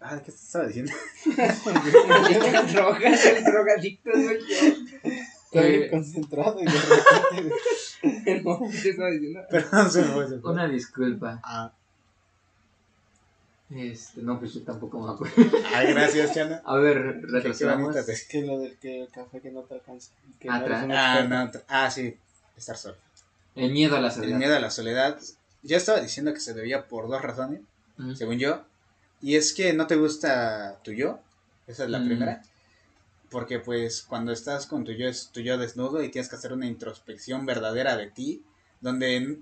Ah, 0.04 0.18
¿qué 0.24 0.32
te 0.32 0.36
estaba 0.38 0.66
diciendo? 0.66 0.92
Drogas, 2.72 3.24
el 3.26 3.44
drogadicto 3.44 4.10
soy 4.12 4.38
yo. 4.48 5.10
Estoy 5.52 5.74
Eh, 5.74 5.90
concentrado 5.90 6.60
y 6.60 6.64
de 6.64 6.70
repente. 6.72 7.54
No, 8.42 8.58
¿qué 8.82 8.88
estaba 8.90 9.10
diciendo? 9.10 9.40
Perdón, 9.48 9.90
se 9.90 10.00
me 10.02 10.08
fue, 10.08 10.28
se 10.28 10.38
fue. 10.40 10.52
Una 10.52 10.66
disculpa. 10.68 11.40
Ah, 11.44 11.72
Este, 13.70 14.22
no, 14.22 14.38
pues 14.40 14.54
yo 14.54 14.62
tampoco 14.62 14.98
me 15.00 15.12
acuerdo. 15.12 15.34
ah, 15.74 15.82
gracias, 15.84 16.34
Chana. 16.34 16.62
A 16.64 16.76
ver, 16.78 17.20
retrocedamos. 17.22 17.94
Es 17.94 18.26
que 18.26 18.42
lo 18.42 18.58
del 18.58 18.76
que 18.78 19.02
el 19.02 19.08
café 19.08 19.40
que 19.40 19.50
no 19.52 19.60
te 19.62 19.74
alcanza. 19.74 20.10
Que 20.40 20.48
Ah, 20.50 20.58
no 20.58 20.94
Ah, 20.96 21.22
no, 21.28 21.50
ah, 21.68 21.90
sí, 21.90 22.16
estar 22.56 22.76
solo. 22.76 22.96
El 23.54 23.70
miedo 23.72 23.96
a 23.96 24.00
la 24.00 24.08
El 24.08 24.14
soledad. 24.14 24.38
miedo 24.38 24.56
a 24.56 24.60
la 24.60 24.70
soledad. 24.70 25.18
Ya 25.62 25.76
estaba 25.76 26.00
diciendo 26.00 26.32
que 26.34 26.40
se 26.40 26.54
debía 26.54 26.88
por 26.88 27.08
dos 27.08 27.22
razones, 27.22 27.60
según 28.16 28.38
yo. 28.38 28.64
Y 29.22 29.36
es 29.36 29.52
que 29.54 29.72
no 29.72 29.86
te 29.86 29.96
gusta 29.96 30.80
tu 30.82 30.92
yo. 30.92 31.20
Esa 31.66 31.84
es 31.84 31.90
la 31.90 32.00
Mm. 32.00 32.06
primera. 32.06 32.42
Porque 33.30 33.60
pues 33.60 34.02
cuando 34.02 34.32
estás 34.32 34.66
con 34.66 34.84
tu 34.84 34.92
yo 34.92 35.08
es 35.08 35.30
tu 35.32 35.40
yo 35.40 35.56
desnudo 35.56 36.02
y 36.02 36.10
tienes 36.10 36.28
que 36.28 36.36
hacer 36.36 36.52
una 36.52 36.66
introspección 36.66 37.46
verdadera 37.46 37.96
de 37.96 38.08
ti, 38.10 38.44
donde 38.80 39.38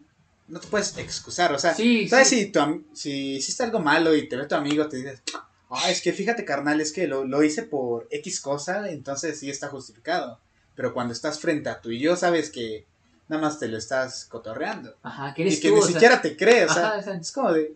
no 0.47 0.61
te 0.61 0.69
puedes 0.69 0.97
excusar, 0.99 1.53
o 1.53 1.59
sea, 1.59 1.75
Sí, 1.75 2.09
¿sabes 2.09 2.29
sí. 2.29 2.41
si 2.47 2.53
tu 2.53 2.85
si 2.93 3.37
hiciste 3.37 3.63
algo 3.65 3.81
malo 3.81 4.15
y 4.15 4.29
te 4.29 4.37
ve 4.37 4.47
tu 4.47 4.55
amigo 4.55 4.89
te 4.89 4.99
dices, 4.99 5.23
"Ah, 5.71 5.91
es 5.91 6.03
que 6.03 6.13
fíjate 6.13 6.45
carnal, 6.45 6.81
es 6.81 6.93
que 6.93 7.07
lo, 7.09 7.25
lo 7.25 7.43
hice 7.43 7.63
por 7.65 8.07
X 8.11 8.41
cosa, 8.41 8.89
entonces 8.91 9.39
sí 9.41 9.49
está 9.51 9.69
justificado." 9.69 10.39
Pero 10.75 10.93
cuando 10.95 11.13
estás 11.13 11.41
frente 11.41 11.69
a 11.69 11.81
tu 11.81 11.91
yo 11.91 12.17
sabes 12.17 12.51
que 12.51 12.87
nada 13.29 13.43
más 13.43 13.59
te 13.59 13.69
lo 13.69 13.77
estás 13.79 14.25
cotorreando 14.25 14.97
Ajá, 15.03 15.33
que 15.35 15.43
eres 15.43 15.59
y 15.59 15.61
que 15.61 15.69
tú, 15.69 15.75
ni 15.77 15.81
sea, 15.83 15.91
siquiera 15.93 16.23
te 16.23 16.37
crees, 16.37 16.71
o 16.71 16.75
sea, 16.75 16.89
Ajá, 16.91 16.99
o 16.99 17.03
sea, 17.03 17.15
es 17.15 17.33
como 17.33 17.53
de, 17.53 17.75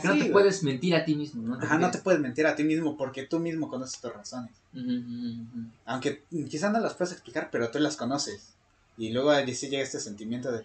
que 0.00 0.08
no 0.08 0.14
te 0.14 0.20
güey. 0.20 0.32
puedes 0.32 0.62
mentir 0.62 0.94
a 0.94 1.04
ti 1.04 1.14
mismo, 1.14 1.42
¿no? 1.42 1.58
ajá, 1.60 1.78
no 1.78 1.90
te 1.90 1.98
puedes 1.98 2.20
mentir 2.20 2.46
a 2.46 2.56
ti 2.56 2.64
mismo 2.64 2.96
porque 2.96 3.24
tú 3.24 3.38
mismo 3.38 3.68
conoces 3.68 4.00
tus 4.00 4.12
razones. 4.12 4.52
Ujú, 4.72 4.82
ujú, 4.82 5.42
ujú. 5.42 5.70
Aunque 5.86 6.24
quizás 6.48 6.72
no 6.72 6.80
las 6.80 6.94
puedes 6.94 7.12
explicar, 7.12 7.48
pero 7.50 7.70
tú 7.70 7.78
las 7.78 7.96
conoces. 7.96 8.54
Y 8.96 9.10
luego 9.10 9.30
allí 9.30 9.54
sí 9.54 9.68
llega 9.68 9.82
este 9.82 10.00
sentimiento 10.00 10.50
de... 10.52 10.64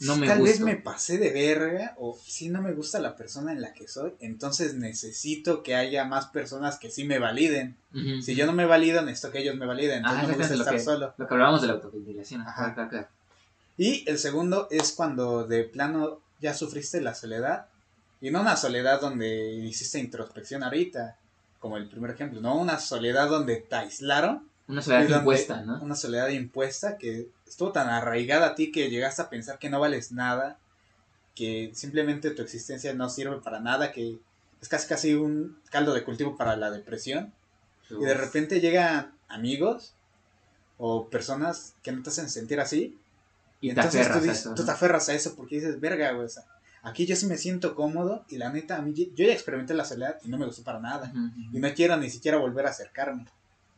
No 0.00 0.16
me 0.16 0.26
Tal 0.26 0.42
vez 0.42 0.58
me 0.60 0.76
pasé 0.76 1.18
de 1.18 1.30
verga 1.32 1.94
o 1.98 2.18
si 2.20 2.48
no 2.48 2.60
me 2.60 2.72
gusta 2.72 2.98
la 2.98 3.14
persona 3.14 3.52
en 3.52 3.60
la 3.60 3.72
que 3.72 3.86
soy, 3.86 4.12
entonces 4.18 4.74
necesito 4.74 5.62
que 5.62 5.76
haya 5.76 6.04
más 6.04 6.26
personas 6.26 6.78
que 6.78 6.90
sí 6.90 7.04
me 7.04 7.20
validen. 7.20 7.76
Si 8.20 8.34
yo 8.34 8.46
no 8.46 8.52
me 8.52 8.66
valido, 8.66 9.02
necesito 9.02 9.30
que 9.30 9.40
ellos 9.40 9.56
me 9.56 9.66
validen. 9.66 9.98
Entonces 9.98 10.18
Ajá, 10.18 10.26
no 10.26 10.32
me 10.32 10.38
gusta 10.38 10.54
estar 10.54 10.74
lo 10.74 10.80
solo. 10.80 11.14
Lo 11.16 11.28
que 11.28 11.34
hablábamos 11.34 11.60
de 11.60 11.68
la 11.68 11.74
autoventilación. 11.74 12.40
Ajá, 12.40 12.74
claro, 12.74 12.90
claro. 12.90 13.08
Y 13.76 14.08
el 14.08 14.18
segundo 14.18 14.66
es 14.70 14.92
cuando 14.92 15.44
de 15.46 15.64
plano 15.64 16.20
ya 16.42 16.52
sufriste 16.52 17.00
la 17.00 17.14
soledad. 17.14 17.66
Y 18.20 18.30
no 18.30 18.40
una 18.40 18.56
soledad 18.56 19.00
donde 19.00 19.54
hiciste 19.54 19.98
introspección 19.98 20.62
ahorita, 20.62 21.16
como 21.58 21.76
el 21.76 21.88
primer 21.88 22.10
ejemplo, 22.10 22.40
no 22.40 22.56
una 22.56 22.78
soledad 22.78 23.28
donde 23.28 23.56
te 23.56 23.76
aislaron. 23.76 24.48
Una 24.68 24.82
soledad 24.82 25.18
impuesta, 25.18 25.62
¿no? 25.62 25.80
Una 25.82 25.94
soledad 25.94 26.28
impuesta 26.28 26.98
que 26.98 27.28
estuvo 27.46 27.72
tan 27.72 27.88
arraigada 27.88 28.48
a 28.48 28.54
ti 28.54 28.70
que 28.70 28.90
llegaste 28.90 29.22
a 29.22 29.30
pensar 29.30 29.58
que 29.58 29.70
no 29.70 29.80
vales 29.80 30.12
nada, 30.12 30.58
que 31.34 31.70
simplemente 31.74 32.30
tu 32.30 32.42
existencia 32.42 32.94
no 32.94 33.08
sirve 33.08 33.38
para 33.40 33.60
nada, 33.60 33.92
que 33.92 34.18
es 34.60 34.68
casi 34.68 34.86
casi 34.86 35.14
un 35.14 35.58
caldo 35.70 35.92
de 35.94 36.04
cultivo 36.04 36.36
para 36.36 36.56
la 36.56 36.70
depresión. 36.70 37.32
Y 37.90 38.04
de 38.04 38.14
repente 38.14 38.60
llegan 38.60 39.12
amigos 39.28 39.94
o 40.78 41.08
personas 41.08 41.74
que 41.82 41.92
no 41.92 42.02
te 42.02 42.10
hacen 42.10 42.30
sentir 42.30 42.60
así. 42.60 42.98
Y 43.62 43.68
te 43.68 43.80
entonces 43.80 44.00
aferras 44.02 44.12
tú, 44.12 44.18
a 44.18 44.22
dices- 44.22 44.40
eso, 44.40 44.54
tú 44.54 44.60
¿no? 44.62 44.66
te 44.66 44.72
aferras 44.72 45.08
a 45.08 45.14
eso 45.14 45.34
porque 45.34 45.54
dices, 45.56 45.80
verga, 45.80 46.12
güey. 46.12 46.26
o 46.26 46.28
sea, 46.28 46.42
aquí 46.82 47.06
yo 47.06 47.16
sí 47.16 47.24
me 47.26 47.38
siento 47.38 47.74
cómodo 47.74 48.24
y 48.28 48.36
la 48.36 48.50
neta, 48.52 48.76
a 48.76 48.82
mí, 48.82 48.92
yo 48.92 49.06
ya 49.24 49.32
experimenté 49.32 49.72
la 49.72 49.84
soledad 49.86 50.18
y 50.24 50.28
no 50.28 50.36
me 50.36 50.44
gustó 50.46 50.62
para 50.62 50.80
nada. 50.80 51.10
Y 51.52 51.58
no 51.58 51.72
quiero 51.72 51.96
ni 51.96 52.10
siquiera 52.10 52.36
volver 52.38 52.66
a 52.66 52.70
acercarme. 52.70 53.24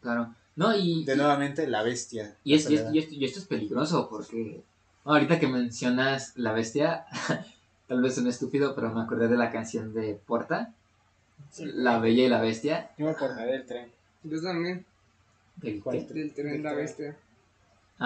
Claro. 0.03 0.35
No, 0.57 0.77
y, 0.77 1.05
De 1.05 1.15
nuevamente, 1.17 1.67
la 1.69 1.83
bestia. 1.83 2.35
y, 2.45 2.51
la 2.51 2.57
es- 2.57 2.63
y 2.71 2.75
es- 2.75 2.81
soledad. 2.81 2.93
y 2.95 2.99
esto, 2.99 3.15
y 3.15 3.25
esto 3.25 3.39
es 3.41 3.45
peligroso 3.47 4.09
porque 4.09 4.63
ahorita 5.05 5.39
que 5.39 5.49
mencionas 5.49 6.33
la 6.37 6.53
bestia, 6.53 7.05
tal 7.89 8.01
vez 8.03 8.17
un 8.19 8.27
estúpido, 8.29 8.75
pero 8.75 8.91
me 8.93 9.03
acordé 9.03 9.29
de 9.29 9.37
la 9.37 9.51
canción 9.53 9.93
de 9.93 10.15
Porta, 10.27 10.73
La 11.59 11.99
Bella 11.99 12.25
y 12.25 12.29
la 12.29 12.41
Bestia. 12.41 12.91
Yo 12.97 13.05
me 13.07 13.11
acordaré 13.13 13.53
del 13.53 13.67
tren. 13.67 13.89
Yo 14.23 14.41
también, 14.43 14.85
¿Del 15.57 15.83
¿Cuál? 15.83 16.07
qué? 16.07 16.15
del 16.15 16.33
tren 16.33 16.63
la 16.63 16.73
bestia. 16.73 17.17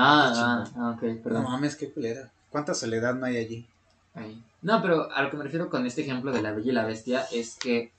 Ah, 0.00 0.32
ah, 0.34 0.64
ah, 0.76 0.90
ok, 0.96 1.02
No 1.02 1.22
perdón. 1.22 1.42
mames, 1.44 1.74
qué 1.76 1.90
culera. 1.90 2.30
¿Cuánta 2.50 2.74
soledad 2.74 3.14
no 3.14 3.26
hay 3.26 3.36
allí? 3.36 3.66
Ahí. 4.14 4.40
No, 4.62 4.80
pero 4.82 5.10
a 5.12 5.22
lo 5.22 5.30
que 5.30 5.36
me 5.36 5.44
refiero 5.44 5.68
con 5.70 5.86
este 5.86 6.02
ejemplo 6.02 6.32
de 6.32 6.40
La 6.42 6.52
Bella 6.52 6.70
y 6.70 6.74
la 6.74 6.84
Bestia 6.86 7.24
es 7.32 7.56
que 7.56 7.90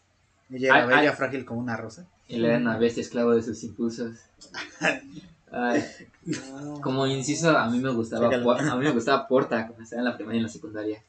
Ella 0.52 0.68
era 0.70 0.76
Ay, 0.84 0.88
bella, 0.88 1.10
ay. 1.12 1.16
frágil 1.16 1.46
como 1.46 1.60
una 1.60 1.76
rosa. 1.78 2.06
él 2.28 2.46
era 2.46 2.58
una 2.58 2.78
bestia 2.78 3.02
esclavo 3.02 3.32
de 3.32 3.42
sus 3.44 3.64
impulsos. 3.64 4.16
Ay, 5.52 5.84
como 6.82 7.06
inciso, 7.08 7.58
a 7.58 7.70
mí 7.70 7.80
me 7.80 7.92
gustaba 7.92 8.28
a 8.28 8.76
mí 8.76 8.84
me 8.84 8.92
gustaba 8.92 9.28
Porta 9.28 9.66
cuando 9.68 9.84
estaba 9.84 10.00
en 10.02 10.06
la 10.06 10.16
primaria 10.16 10.38
y 10.38 10.40
en 10.40 10.44
la 10.48 10.50
secundaria. 10.52 11.02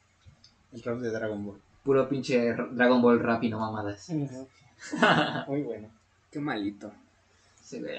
El 0.73 0.83
rap 0.83 0.99
de 0.99 1.11
Dragon 1.11 1.45
Ball. 1.45 1.59
Puro 1.85 2.09
pinche 2.09 2.55
Dragon 2.73 3.01
Ball 3.03 3.19
rap 3.21 3.43
y 3.45 3.49
no 3.51 3.59
mamadas. 3.59 4.09
Muy 5.47 5.63
bueno. 5.63 5.89
Qué 6.31 6.39
malito. 6.41 6.91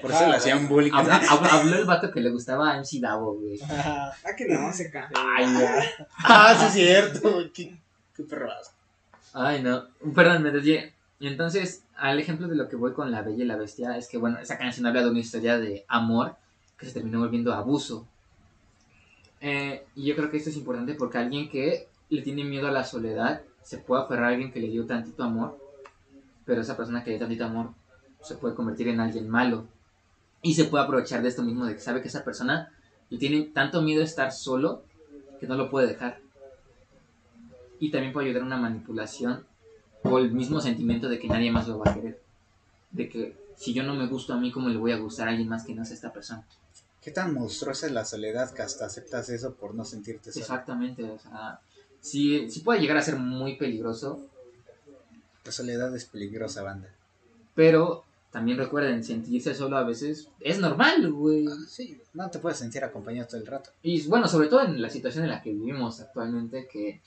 Por 0.00 0.10
eso 0.10 0.28
le 0.28 0.36
hacían 0.36 0.68
bullying. 0.68 0.90
Habla- 0.94 1.20
Habló 1.28 1.76
el 1.76 1.84
vato 1.84 2.10
que 2.10 2.20
le 2.20 2.30
gustaba 2.30 2.72
a 2.72 2.76
MC 2.78 3.00
Davo, 3.00 3.34
güey. 3.34 3.58
Ah, 3.68 4.12
que 4.36 4.46
no, 4.46 4.72
se 4.72 4.90
cae. 4.90 5.06
Ay, 5.14 5.46
no. 5.46 5.60
ah, 6.24 6.54
sí 6.58 6.66
es 6.66 6.72
cierto. 6.72 7.32
güey, 7.32 7.50
Qué, 7.52 7.76
qué 8.14 8.22
perrazo. 8.24 8.72
Ay, 9.32 9.62
no. 9.62 9.84
Perdón, 10.14 10.42
me 10.42 10.50
desvié. 10.50 10.92
Y 11.18 11.28
entonces, 11.28 11.84
al 11.96 12.18
ejemplo 12.18 12.48
de 12.48 12.56
lo 12.56 12.68
que 12.68 12.76
voy 12.76 12.92
con 12.92 13.10
La 13.10 13.22
Bella 13.22 13.44
y 13.44 13.46
la 13.46 13.56
Bestia, 13.56 13.96
es 13.96 14.08
que, 14.08 14.18
bueno, 14.18 14.38
esa 14.38 14.58
canción 14.58 14.86
habla 14.86 15.02
de 15.02 15.10
una 15.10 15.20
historia 15.20 15.58
de 15.58 15.84
amor 15.88 16.34
que 16.76 16.86
se 16.86 16.92
terminó 16.92 17.20
volviendo 17.20 17.52
abuso. 17.54 18.06
Eh, 19.40 19.84
y 19.96 20.04
yo 20.06 20.14
creo 20.16 20.30
que 20.30 20.36
esto 20.36 20.50
es 20.50 20.56
importante 20.56 20.94
porque 20.94 21.18
alguien 21.18 21.48
que 21.48 21.88
le 22.10 22.22
tiene 22.22 22.44
miedo 22.44 22.68
a 22.68 22.70
la 22.70 22.84
soledad 22.84 23.42
se 23.62 23.78
puede 23.78 24.02
aferrar 24.02 24.24
a 24.24 24.28
alguien 24.28 24.52
que 24.52 24.60
le 24.60 24.68
dio 24.68 24.86
tantito 24.86 25.22
amor, 25.22 25.58
pero 26.44 26.60
esa 26.60 26.76
persona 26.76 27.02
que 27.02 27.10
le 27.10 27.16
dio 27.16 27.26
tantito 27.26 27.44
amor 27.44 27.70
se 28.22 28.36
puede 28.36 28.54
convertir 28.54 28.88
en 28.88 29.00
alguien 29.00 29.28
malo. 29.28 29.66
Y 30.42 30.54
se 30.54 30.64
puede 30.64 30.84
aprovechar 30.84 31.22
de 31.22 31.28
esto 31.28 31.42
mismo, 31.42 31.64
de 31.66 31.74
que 31.74 31.80
sabe 31.80 32.02
que 32.02 32.08
esa 32.08 32.24
persona 32.24 32.72
le 33.10 33.18
tiene 33.18 33.42
tanto 33.42 33.82
miedo 33.82 34.00
a 34.02 34.04
estar 34.04 34.32
solo 34.32 34.82
que 35.38 35.46
no 35.46 35.56
lo 35.56 35.70
puede 35.70 35.86
dejar. 35.88 36.20
Y 37.78 37.90
también 37.90 38.12
puede 38.12 38.26
ayudar 38.28 38.42
a 38.42 38.46
una 38.46 38.56
manipulación 38.56 39.44
o 40.02 40.18
el 40.18 40.32
mismo 40.32 40.60
sentimiento 40.60 41.08
de 41.08 41.18
que 41.18 41.28
nadie 41.28 41.50
más 41.52 41.68
lo 41.68 41.78
va 41.78 41.90
a 41.90 41.94
querer. 41.94 42.20
De 42.90 43.08
que 43.08 43.36
si 43.56 43.72
yo 43.72 43.82
no 43.82 43.94
me 43.94 44.06
gusto 44.06 44.32
a 44.32 44.36
mí, 44.36 44.50
¿cómo 44.50 44.68
le 44.68 44.76
voy 44.78 44.92
a 44.92 44.98
gustar 44.98 45.28
a 45.28 45.30
alguien 45.30 45.48
más 45.48 45.64
que 45.64 45.74
no 45.74 45.84
sea 45.84 45.94
esta 45.94 46.12
persona? 46.12 46.44
Qué 47.00 47.10
tan 47.10 47.34
monstruosa 47.34 47.86
es 47.86 47.92
la 47.92 48.04
soledad 48.04 48.52
que 48.52 48.62
hasta 48.62 48.86
aceptas 48.86 49.28
eso 49.28 49.54
por 49.54 49.74
no 49.74 49.84
sentirte 49.84 50.30
solo. 50.32 50.42
Exactamente, 50.44 51.02
o 51.04 51.18
sea, 51.18 51.60
sí, 52.00 52.48
sí 52.50 52.60
puede 52.60 52.80
llegar 52.80 52.96
a 52.96 53.02
ser 53.02 53.16
muy 53.16 53.56
peligroso, 53.56 54.20
La 55.44 55.50
soledad 55.50 55.94
es 55.96 56.04
peligrosa, 56.04 56.62
banda. 56.62 56.88
pero 57.54 58.04
también 58.32 58.56
recuerden, 58.56 59.04
sentirse 59.04 59.54
solo 59.54 59.76
a 59.76 59.84
veces 59.84 60.28
es 60.40 60.58
normal, 60.58 61.12
güey. 61.12 61.46
Ah, 61.46 61.56
Sí, 61.68 62.00
no 62.14 62.30
te 62.30 62.38
puedes 62.38 62.58
sentir 62.58 62.82
acompañado 62.82 63.28
todo 63.28 63.40
el 63.40 63.46
rato. 63.46 63.70
Y 63.82 64.06
bueno, 64.08 64.26
sobre 64.26 64.48
todo 64.48 64.62
en 64.62 64.80
la 64.80 64.88
situación 64.88 65.24
en 65.24 65.30
la 65.30 65.42
que 65.42 65.52
vivimos 65.52 66.00
actualmente, 66.00 66.66
que 66.66 67.00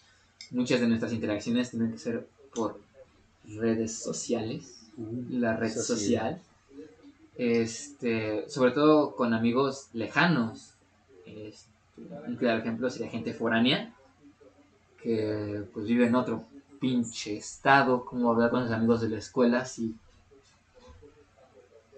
muchas 0.51 0.79
de 0.79 0.87
nuestras 0.87 1.11
interacciones 1.13 1.71
tienen 1.71 1.91
que 1.91 1.97
ser 1.97 2.27
por 2.53 2.79
redes 3.47 3.97
sociales. 3.97 4.83
la 5.29 5.57
red 5.57 5.73
social. 5.73 6.39
Este, 7.37 8.47
sobre 8.47 8.71
todo 8.71 9.15
con 9.15 9.33
amigos 9.33 9.87
lejanos. 9.93 10.73
Este, 11.25 11.69
un 12.27 12.35
claro 12.35 12.59
ejemplo 12.59 12.89
sería 12.89 13.09
gente 13.09 13.33
foránea 13.33 13.93
que 15.01 15.63
pues 15.73 15.87
vive 15.87 16.05
en 16.05 16.15
otro 16.15 16.45
pinche 16.79 17.37
estado, 17.37 18.05
como 18.05 18.31
hablar 18.31 18.51
con 18.51 18.63
sus 18.63 18.71
amigos 18.71 19.01
de 19.01 19.09
la 19.09 19.17
escuela, 19.17 19.65
sí. 19.65 19.95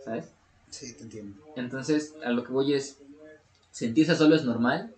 ¿Sabes? 0.07 0.25
Sí, 0.69 0.93
te 0.93 1.03
entiendo. 1.03 1.41
Entonces, 1.57 2.13
a 2.23 2.29
lo 2.29 2.43
que 2.43 2.53
voy 2.53 2.73
es 2.73 2.97
sentirse 3.71 4.15
solo 4.15 4.35
es 4.35 4.45
normal. 4.45 4.93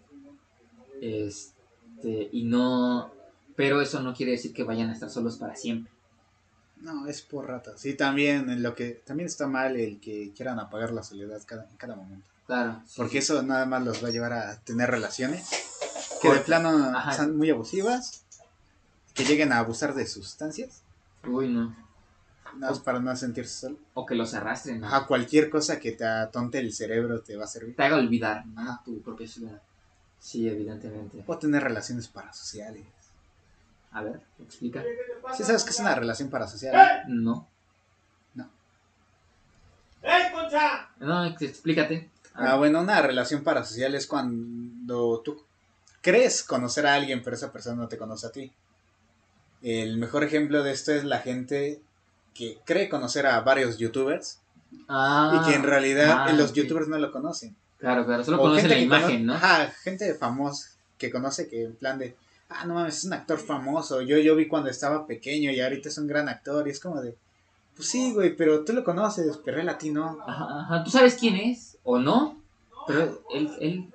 Este, 1.02 2.30
y 2.32 2.44
no 2.44 3.12
pero 3.56 3.82
eso 3.82 4.00
no 4.02 4.14
quiere 4.14 4.32
decir 4.32 4.54
que 4.54 4.64
vayan 4.64 4.90
a 4.90 4.94
estar 4.94 5.10
solos 5.10 5.36
para 5.36 5.54
siempre. 5.54 5.92
No, 6.78 7.08
es 7.08 7.22
por 7.22 7.46
rato. 7.46 7.74
Sí, 7.76 7.94
también 7.94 8.50
en 8.50 8.64
lo 8.64 8.74
que 8.74 8.92
también 9.06 9.28
está 9.28 9.48
mal 9.48 9.76
el 9.76 10.00
que 10.00 10.32
quieran 10.34 10.60
apagar 10.60 10.92
la 10.92 11.04
soledad 11.04 11.42
cada, 11.46 11.66
en 11.70 11.76
cada 11.76 11.98
momento. 11.98 12.26
Claro. 12.46 12.82
sí, 12.88 12.94
Porque 12.96 13.22
sí. 13.22 13.34
eso 13.34 13.44
nada 13.44 13.66
más 13.66 13.84
los 13.84 14.02
va 14.02 14.08
a 14.08 14.12
llevar 14.12 14.32
a 14.32 14.62
tener 14.62 14.90
relaciones 14.90 15.50
que 16.22 16.32
de 16.32 16.40
plano 16.40 16.70
Ajá. 16.70 17.12
son 17.12 17.36
muy 17.36 17.50
abusivas, 17.50 18.24
que 19.14 19.26
lleguen 19.26 19.52
a 19.52 19.60
abusar 19.60 19.94
de 19.94 20.08
sustancias, 20.08 20.84
Uy, 21.28 21.50
no. 21.50 21.76
Nada 22.58 22.72
más 22.74 22.80
para 22.82 23.00
no 23.00 23.16
sentirse 23.16 23.54
solo. 23.68 23.78
O 23.94 24.06
que 24.06 24.16
los 24.16 24.34
arrastren. 24.34 24.80
¿no? 24.82 24.88
Ajá, 24.88 25.06
cualquier 25.08 25.50
cosa 25.50 25.80
que 25.80 25.92
te 25.94 26.06
atonte 26.06 26.60
el 26.60 26.74
cerebro 26.74 27.22
te 27.22 27.36
va 27.36 27.46
a 27.46 27.48
servir. 27.48 27.76
te 27.76 27.84
haga 27.84 27.96
olvidar 27.98 28.46
¿no? 28.46 28.62
Ajá. 28.62 28.82
tu 28.84 29.02
propia 29.02 29.28
ciudad. 29.28 29.62
Sí, 30.20 30.48
evidentemente. 30.50 31.24
O 31.28 31.38
tener 31.38 31.64
relaciones 31.64 32.08
parasociales. 32.08 32.84
A 33.92 34.02
ver, 34.04 34.22
explica. 34.40 34.84
¿Sí 35.36 35.44
sabes 35.44 35.64
qué 35.64 35.70
es 35.72 35.80
una 35.80 35.96
relación 35.96 36.30
parasocial? 36.30 37.04
No. 37.08 37.48
No. 38.36 38.50
No, 41.00 41.26
ex- 41.26 41.42
explícate. 41.42 42.10
A 42.34 42.40
Ah, 42.40 42.50
ver. 42.52 42.58
bueno, 42.60 42.82
una 42.82 43.02
relación 43.02 43.44
parasocial 43.44 43.96
es 43.96 44.08
cuando 44.08 45.22
tú 45.22 45.44
crees 46.02 46.44
conocer 46.44 46.86
a 46.88 46.94
alguien, 46.96 47.22
pero 47.24 47.36
esa 47.36 47.52
persona 47.52 47.76
no 47.82 47.88
te 47.88 47.98
conoce 47.98 48.28
a 48.28 48.32
ti. 48.32 48.52
El 49.62 49.98
mejor 49.98 50.24
ejemplo 50.24 50.64
de 50.64 50.72
esto 50.72 50.94
es 50.94 51.04
la 51.04 51.20
gente 51.20 51.82
que 52.40 52.58
cree 52.64 52.88
conocer 52.88 53.28
a 53.28 53.42
varios 53.42 53.78
youtubers 53.78 54.40
Ah, 54.88 55.42
y 55.42 55.50
que 55.50 55.56
en 55.56 55.64
realidad 55.64 56.26
ah, 56.28 56.32
los 56.32 56.54
youtubers 56.54 56.88
no 56.88 56.98
lo 56.98 57.12
conocen. 57.12 57.54
Claro, 57.80 58.06
claro. 58.06 58.24
Solo 58.24 58.38
O 58.38 58.42
conocen 58.44 58.70
la 58.70 58.80
imagen, 58.80 59.26
¿no? 59.26 59.34
Ajá, 59.34 59.74
gente 59.84 60.14
famosa 60.14 60.70
que 60.98 61.12
conoce 61.12 61.50
que 61.50 61.64
en 61.64 61.76
plan 61.76 62.00
de, 62.00 62.16
ah, 62.48 62.66
no 62.66 62.76
mames, 62.76 63.00
es 63.00 63.04
un 63.04 63.14
actor 63.14 63.40
famoso. 63.40 64.02
Yo, 64.02 64.18
yo 64.20 64.38
vi 64.38 64.48
cuando 64.48 64.70
estaba 64.70 65.06
pequeño 65.06 65.52
y 65.52 65.60
ahorita 65.60 65.90
es 65.90 65.98
un 65.98 66.08
gran 66.08 66.30
actor. 66.30 66.66
Y 66.68 66.72
es 66.72 66.80
como 66.80 67.02
de, 67.02 67.16
pues 67.76 67.90
sí, 67.90 68.14
güey, 68.14 68.36
pero 68.38 68.64
tú 68.64 68.72
lo 68.72 68.86
conoces, 68.86 69.38
pero 69.44 69.60
él 69.60 69.68
a 69.68 69.78
ti 69.78 69.90
no. 69.90 70.20
Ajá, 70.26 70.62
ajá. 70.62 70.84
¿Tú 70.86 70.92
sabes 70.92 71.16
quién 71.16 71.36
es? 71.36 71.78
¿O 71.84 72.00
no? 72.00 72.42
Pero 72.88 73.22
él, 73.34 73.52
él 73.60 73.90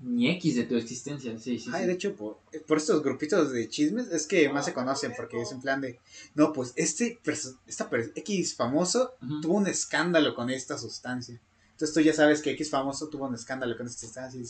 ni 0.00 0.30
X 0.30 0.56
de 0.56 0.64
tu 0.64 0.76
existencia. 0.76 1.38
Sí, 1.38 1.58
sí. 1.58 1.70
Ay, 1.72 1.82
sí. 1.82 1.86
de 1.86 1.92
hecho, 1.92 2.14
por, 2.14 2.38
por 2.66 2.78
estos 2.78 3.02
grupitos 3.02 3.52
de 3.52 3.68
chismes 3.68 4.08
es 4.08 4.26
que 4.26 4.48
más 4.48 4.64
se 4.64 4.72
conocen 4.72 5.12
porque 5.16 5.40
es 5.40 5.50
en 5.52 5.60
plan 5.60 5.80
de, 5.80 5.98
no, 6.34 6.52
pues 6.52 6.72
este 6.76 7.18
esta 7.66 7.90
X 8.14 8.54
famoso 8.56 9.14
tuvo 9.42 9.54
un 9.54 9.66
escándalo 9.66 10.34
con 10.34 10.50
esta 10.50 10.78
sustancia. 10.78 11.40
Entonces 11.72 11.94
tú 11.94 12.00
ya 12.00 12.12
sabes 12.12 12.42
que 12.42 12.50
X 12.50 12.70
famoso 12.70 13.08
tuvo 13.08 13.26
un 13.26 13.34
escándalo 13.34 13.76
con 13.76 13.86
esta 13.86 14.00
sustancia 14.00 14.40
y 14.40 14.44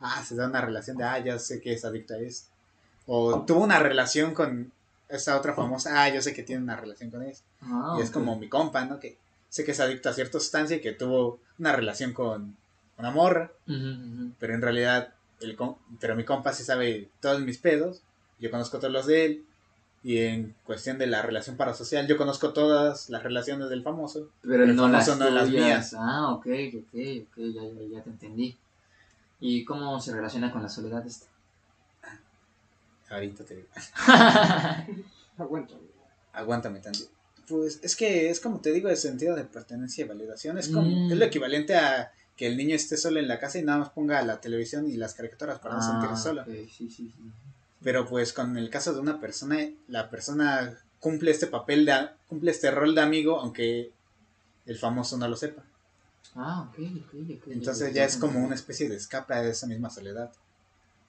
ah, 0.00 0.22
se 0.22 0.36
da 0.36 0.46
una 0.48 0.60
relación 0.60 0.96
de, 0.96 1.04
ah, 1.04 1.18
ya 1.22 1.38
sé 1.38 1.60
que 1.60 1.72
es 1.72 1.84
adicto 1.84 2.14
a 2.14 2.18
esto. 2.18 2.50
O 3.06 3.44
tuvo 3.44 3.64
una 3.64 3.78
relación 3.78 4.34
con 4.34 4.72
esta 5.08 5.36
otra 5.36 5.54
famosa, 5.54 6.02
ah, 6.02 6.08
yo 6.08 6.22
sé 6.22 6.34
que 6.34 6.42
tiene 6.42 6.62
una 6.62 6.76
relación 6.76 7.10
con 7.10 7.22
eso. 7.22 7.42
Ah, 7.60 7.96
y 7.98 8.02
es 8.02 8.10
como 8.10 8.38
mi 8.38 8.48
compa, 8.48 8.84
¿no? 8.84 9.00
Que 9.00 9.18
sé 9.48 9.64
que 9.64 9.72
es 9.72 9.80
adicto 9.80 10.08
a 10.08 10.12
cierta 10.12 10.40
sustancia 10.40 10.76
y 10.76 10.80
que 10.80 10.92
tuvo 10.92 11.40
una 11.58 11.72
relación 11.72 12.12
con 12.12 12.56
una 12.98 13.10
morra 13.10 13.50
pero 14.38 14.54
en 14.54 14.62
realidad, 14.62 15.12
el 15.40 15.56
pero 16.00 16.14
mi 16.16 16.24
compa 16.24 16.52
sí 16.52 16.62
sabe 16.64 17.08
todos 17.20 17.40
mis 17.40 17.58
pedos, 17.58 18.02
yo 18.38 18.50
conozco 18.50 18.78
todos 18.78 18.92
los 18.92 19.06
de 19.06 19.24
él, 19.24 19.44
y 20.02 20.18
en 20.18 20.54
cuestión 20.64 20.98
de 20.98 21.06
la 21.06 21.22
relación 21.22 21.56
parasocial, 21.56 22.06
yo 22.06 22.16
conozco 22.18 22.52
todas 22.52 23.08
las 23.08 23.22
relaciones 23.22 23.70
del 23.70 23.82
famoso. 23.82 24.28
Pero 24.42 24.64
El 24.64 24.76
no 24.76 24.86
las, 24.88 25.06
famoso 25.06 25.24
no 25.24 25.30
las 25.30 25.48
mías. 25.48 25.94
Ah, 25.98 26.30
ok, 26.32 26.46
ok, 26.46 26.94
ok, 27.22 27.36
ya, 27.38 27.62
ya, 27.62 27.88
ya 27.90 28.02
te 28.02 28.10
entendí. 28.10 28.54
¿Y 29.40 29.64
cómo 29.64 29.98
se 30.00 30.12
relaciona 30.14 30.52
con 30.52 30.62
la 30.62 30.68
soledad 30.68 31.06
esta? 31.06 31.26
Ahorita 33.10 33.44
te 33.44 33.56
digo. 33.56 33.68
Aguanta. 35.38 35.74
Aguántame 36.32 36.80
tantito. 36.80 37.10
Pues 37.48 37.78
es 37.82 37.94
que 37.96 38.30
es 38.30 38.40
como 38.40 38.60
te 38.60 38.72
digo, 38.72 38.88
el 38.88 38.96
sentido 38.96 39.36
de 39.36 39.44
pertenencia 39.44 40.04
y 40.04 40.08
validación. 40.08 40.58
Es 40.58 40.68
como 40.68 40.88
Mm. 40.88 41.12
es 41.12 41.18
lo 41.18 41.24
equivalente 41.24 41.76
a 41.76 42.10
que 42.36 42.46
el 42.46 42.56
niño 42.56 42.74
esté 42.74 42.96
solo 42.96 43.20
en 43.20 43.28
la 43.28 43.38
casa 43.38 43.58
y 43.58 43.62
nada 43.62 43.78
más 43.78 43.90
ponga 43.90 44.20
la 44.22 44.40
televisión 44.40 44.88
y 44.90 44.96
las 44.96 45.14
caricaturas 45.14 45.58
para 45.60 45.74
no 45.76 45.80
Ah, 45.80 45.84
sentirse 45.84 46.22
solo. 46.22 46.42
ok, 46.42 46.48
sí, 46.48 46.90
sí, 46.90 46.90
sí. 46.90 47.14
Pero 47.82 48.06
pues 48.08 48.32
con 48.32 48.56
el 48.56 48.70
caso 48.70 48.92
de 48.92 49.00
una 49.00 49.20
persona, 49.20 49.56
la 49.88 50.08
persona 50.10 50.76
cumple 51.00 51.30
este 51.30 51.46
papel 51.46 51.84
de 51.84 52.08
cumple 52.28 52.50
este 52.50 52.70
rol 52.70 52.94
de 52.94 53.02
amigo 53.02 53.38
aunque 53.38 53.92
el 54.66 54.78
famoso 54.78 55.16
no 55.18 55.28
lo 55.28 55.36
sepa. 55.36 55.62
Ah, 56.34 56.62
ok, 56.68 56.78
ok, 56.78 57.14
ok. 57.36 57.48
Entonces 57.48 57.92
ya 57.94 58.04
es 58.04 58.16
como 58.16 58.42
una 58.42 58.54
especie 58.54 58.88
de 58.88 58.96
escape 58.96 59.34
a 59.34 59.44
esa 59.44 59.66
misma 59.66 59.90
soledad. 59.90 60.32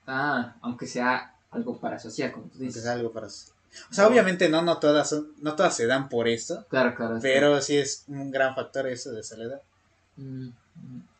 Ah, 0.05 0.55
aunque 0.61 0.85
sea 0.85 1.33
algo 1.51 1.79
parasocial, 1.79 2.31
como 2.33 2.45
tú 2.45 2.51
Aunque 2.55 2.65
dices. 2.67 2.83
sea 2.83 2.91
algo 2.91 3.11
para... 3.11 3.27
O 3.27 3.93
sea, 3.93 4.07
obviamente 4.07 4.47
no, 4.49 4.61
no 4.61 4.77
todas 4.79 5.09
son- 5.09 5.33
no 5.41 5.55
todas 5.55 5.75
se 5.75 5.85
dan 5.87 6.07
por 6.09 6.27
eso, 6.27 6.65
Claro, 6.69 6.93
claro. 6.95 7.19
pero 7.21 7.61
sí 7.61 7.77
es 7.77 8.03
un 8.07 8.29
gran 8.31 8.53
factor 8.55 8.87
eso 8.87 9.11
de 9.11 9.23
soledad. 9.23 9.61
Mm. 10.17 10.49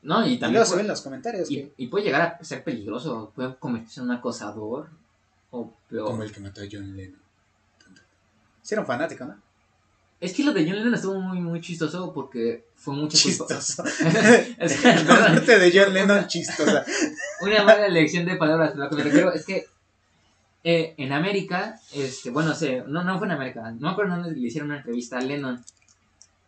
No, 0.02 0.26
y 0.27 0.34
Y 0.34 0.38
también. 0.40 0.64
se 0.65 0.72
puede- 0.72 0.84
ven 0.84 0.88
los 0.90 1.02
comentarios 1.02 1.49
y, 1.49 1.56
que, 1.56 1.73
y 1.77 1.88
puede 1.88 2.06
llegar 2.06 2.38
a 2.40 2.44
ser 2.44 2.64
peligroso. 2.64 3.32
Puede 3.36 3.56
convertirse 3.56 3.99
en 4.02 4.07
un 4.07 4.11
acosador. 4.15 4.90
O 5.52 5.73
peor. 5.90 6.06
como 6.07 6.23
el 6.23 6.32
que 6.32 6.40
mató 6.41 6.61
a 6.61 6.65
John 6.72 6.95
Lennon. 6.95 7.19
Sí 8.61 8.73
era 8.76 8.82
un 8.82 8.88
fanático, 8.88 9.26
¿no? 9.26 9.40
Es 10.19 10.34
que 10.34 10.44
lo 10.44 10.53
de 10.53 10.64
John 10.65 10.76
Lennon 10.77 10.94
estuvo 10.95 11.19
muy, 11.19 11.40
muy 11.40 11.61
chistoso 11.61 12.14
porque 12.14 12.65
fue 12.76 12.94
mucho. 12.94 13.18
Chistoso. 13.18 13.84
Es 14.57 14.80
que, 14.80 14.95
La 15.06 15.30
muerte 15.30 15.60
de 15.60 15.72
John 15.73 15.94
Lennon 15.94 16.27
chistosa. 16.27 16.84
una 17.41 17.64
mala 17.64 17.86
elección 17.88 18.26
de 18.26 18.36
palabras. 18.36 18.76
Lo 18.76 18.90
que 18.90 18.95
me 18.95 19.03
refiero 19.03 19.32
es 19.34 19.45
que 19.45 19.68
eh, 20.64 20.94
en 20.98 21.14
América, 21.14 21.80
este, 21.94 22.32
bueno, 22.32 22.53
sé, 22.56 22.84
no, 22.88 23.03
no 23.03 23.18
fue 23.18 23.27
en 23.27 23.34
América, 23.34 23.72
no 23.72 23.88
me 23.88 23.90
acuerdo 23.90 24.15
dónde 24.15 24.32
le 24.32 24.48
hicieron 24.48 24.69
una 24.72 24.77
entrevista 24.80 25.18
a 25.19 25.22
Lennon 25.22 25.64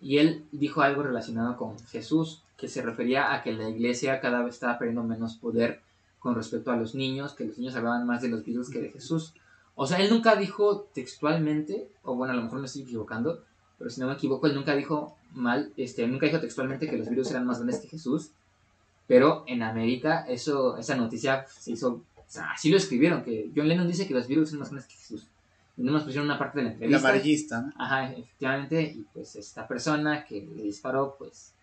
y 0.01 0.17
él 0.17 0.45
dijo 0.51 0.81
algo 0.81 1.03
relacionado 1.03 1.55
con 1.55 1.77
Jesús, 1.89 2.41
que 2.57 2.67
se 2.67 2.81
refería 2.81 3.33
a 3.33 3.43
que 3.43 3.53
la 3.53 3.69
iglesia 3.69 4.19
cada 4.19 4.43
vez 4.43 4.55
estaba 4.55 4.77
perdiendo 4.77 5.03
menos 5.03 5.35
poder 5.35 5.81
con 6.19 6.35
respecto 6.35 6.71
a 6.71 6.75
los 6.75 6.95
niños, 6.95 7.33
que 7.33 7.45
los 7.45 7.57
niños 7.57 7.75
hablaban 7.75 8.05
más 8.05 8.21
de 8.21 8.29
los 8.29 8.43
Beatles 8.43 8.69
que 8.69 8.81
de 8.81 8.89
Jesús. 8.89 9.33
O 9.75 9.85
sea, 9.85 9.99
él 9.99 10.09
nunca 10.09 10.35
dijo 10.35 10.89
textualmente, 10.93 11.89
o 12.03 12.15
bueno, 12.15 12.33
a 12.33 12.35
lo 12.35 12.41
mejor 12.41 12.59
me 12.59 12.65
estoy 12.65 12.81
equivocando, 12.81 13.43
pero 13.77 13.89
si 13.91 14.01
no 14.01 14.07
me 14.07 14.13
equivoco, 14.13 14.47
él 14.47 14.55
nunca 14.55 14.75
dijo 14.75 15.15
mal, 15.33 15.71
este, 15.77 16.07
nunca 16.07 16.25
dijo 16.25 16.39
textualmente 16.39 16.89
que 16.89 16.97
los 16.97 17.09
virus 17.09 17.29
eran 17.29 17.45
más 17.45 17.59
grandes 17.59 17.79
que 17.79 17.87
Jesús, 17.87 18.31
pero 19.07 19.43
en 19.47 19.61
América 19.61 20.25
eso, 20.27 20.77
esa 20.77 20.95
noticia 20.95 21.45
se 21.47 21.71
hizo, 21.71 22.01
o 22.15 22.23
sea, 22.27 22.51
así 22.51 22.71
lo 22.71 22.77
escribieron, 22.77 23.23
que 23.23 23.51
John 23.55 23.67
Lennon 23.67 23.87
dice 23.87 24.07
que 24.07 24.15
los 24.15 24.27
virus 24.27 24.49
son 24.49 24.59
más 24.59 24.69
grandes 24.69 24.89
que 24.89 24.95
Jesús. 24.95 25.27
Y 25.77 25.83
no 25.83 25.91
nos 25.91 26.03
pusieron 26.03 26.25
una 26.25 26.39
parte 26.39 26.57
de 26.57 26.63
la 26.63 26.69
El 26.71 26.75
entrevista. 26.75 27.07
amarillista, 27.07 27.61
¿no? 27.61 27.73
Ajá, 27.77 28.11
efectivamente, 28.11 28.81
y 28.81 29.05
pues 29.13 29.35
esta 29.35 29.67
persona 29.67 30.25
que 30.25 30.41
le 30.41 30.63
disparó, 30.63 31.15
pues... 31.19 31.53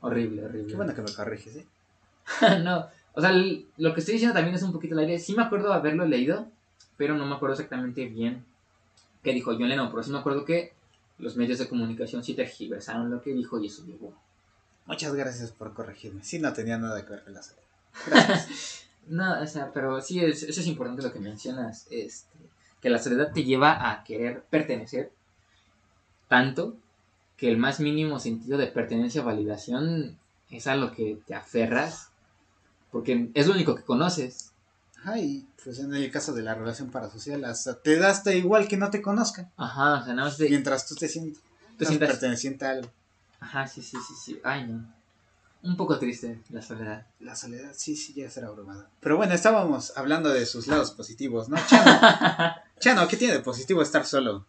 Horrible, 0.00 0.44
horrible. 0.44 0.68
Qué 0.68 0.76
bueno 0.76 0.94
que 0.94 1.02
me 1.02 1.12
corriges, 1.12 1.56
¿eh? 1.56 1.66
no, 2.62 2.86
o 3.12 3.20
sea, 3.20 3.32
lo 3.32 3.94
que 3.94 4.00
estoy 4.00 4.14
diciendo 4.14 4.34
también 4.34 4.54
es 4.54 4.62
un 4.62 4.72
poquito 4.72 4.94
al 4.94 5.00
aire. 5.00 5.18
Sí 5.18 5.34
me 5.34 5.42
acuerdo 5.42 5.72
haberlo 5.72 6.04
leído, 6.04 6.48
pero 6.96 7.16
no 7.16 7.26
me 7.26 7.34
acuerdo 7.34 7.54
exactamente 7.54 8.06
bien 8.06 8.44
qué 9.22 9.32
dijo 9.32 9.52
John 9.52 9.68
Lennon, 9.68 9.90
pero 9.90 10.02
sí 10.02 10.10
me 10.10 10.18
acuerdo 10.18 10.44
que 10.44 10.72
los 11.18 11.36
medios 11.36 11.58
de 11.58 11.68
comunicación 11.68 12.22
sí 12.22 12.34
tergiversaron 12.34 13.10
lo 13.10 13.22
que 13.22 13.32
dijo 13.32 13.58
y 13.58 13.66
eso 13.66 13.84
llegó. 13.84 14.14
Muchas 14.84 15.14
gracias 15.14 15.50
por 15.50 15.72
corregirme. 15.74 16.22
Sí, 16.22 16.38
no 16.38 16.52
tenía 16.52 16.78
nada 16.78 17.04
que 17.04 17.10
ver 17.10 17.24
con 17.24 17.34
la 17.34 17.42
soledad. 17.42 18.46
No, 19.08 19.40
o 19.40 19.46
sea, 19.46 19.72
pero 19.72 20.00
sí, 20.00 20.18
es, 20.18 20.42
eso 20.42 20.60
es 20.60 20.66
importante 20.66 21.00
lo 21.00 21.12
que 21.12 21.20
mencionas, 21.20 21.86
este, 21.90 22.38
que 22.80 22.90
la 22.90 22.98
soledad 22.98 23.32
te 23.32 23.44
lleva 23.44 23.88
a 23.88 24.02
querer 24.02 24.42
pertenecer 24.50 25.12
tanto 26.26 26.76
que 27.36 27.48
el 27.50 27.58
más 27.58 27.80
mínimo 27.80 28.18
sentido 28.20 28.58
de 28.58 28.66
pertenencia 28.68 29.22
o 29.22 29.24
validación 29.24 30.16
es 30.50 30.66
a 30.66 30.76
lo 30.76 30.92
que 30.92 31.18
te 31.26 31.34
aferras, 31.34 32.08
porque 32.90 33.30
es 33.34 33.46
lo 33.46 33.54
único 33.54 33.74
que 33.74 33.82
conoces. 33.82 34.52
Ajá, 34.98 35.18
y 35.18 35.46
pues 35.62 35.78
en 35.78 35.94
el 35.94 36.10
caso 36.10 36.32
de 36.32 36.42
la 36.42 36.54
relación 36.54 36.90
parasocial, 36.90 37.44
hasta 37.44 37.80
te 37.80 37.96
das 37.98 38.24
da 38.24 38.34
igual 38.34 38.66
que 38.68 38.76
no 38.76 38.90
te 38.90 39.02
conozcan. 39.02 39.50
Ajá, 39.56 40.00
o 40.00 40.04
sea, 40.04 40.14
nada 40.14 40.28
más 40.28 40.38
de... 40.38 40.48
Mientras 40.48 40.86
tú 40.86 40.94
te 40.94 41.08
sientas 41.08 41.42
Te 41.78 41.84
sientas- 41.84 42.08
perteneciente 42.10 42.64
a 42.64 42.70
algo. 42.70 42.90
Ajá, 43.38 43.66
sí, 43.66 43.82
sí, 43.82 43.96
sí, 44.08 44.14
sí. 44.24 44.40
Ay, 44.42 44.66
no. 44.66 44.84
Un 45.62 45.76
poco 45.76 45.98
triste 45.98 46.40
la 46.50 46.62
soledad. 46.62 47.06
La 47.20 47.36
soledad 47.36 47.72
sí, 47.76 47.96
sí 47.96 48.12
llega 48.14 48.28
a 48.28 48.30
ser 48.30 48.44
abrumada. 48.44 48.88
Pero 49.00 49.16
bueno, 49.16 49.34
estábamos 49.34 49.92
hablando 49.96 50.30
de 50.30 50.46
sus 50.46 50.66
lados 50.68 50.92
positivos, 50.92 51.48
¿no? 51.48 51.56
Chano, 51.66 52.00
Chano 52.80 53.08
¿qué 53.08 53.16
tiene 53.16 53.34
de 53.34 53.40
positivo 53.40 53.82
estar 53.82 54.06
solo? 54.06 54.46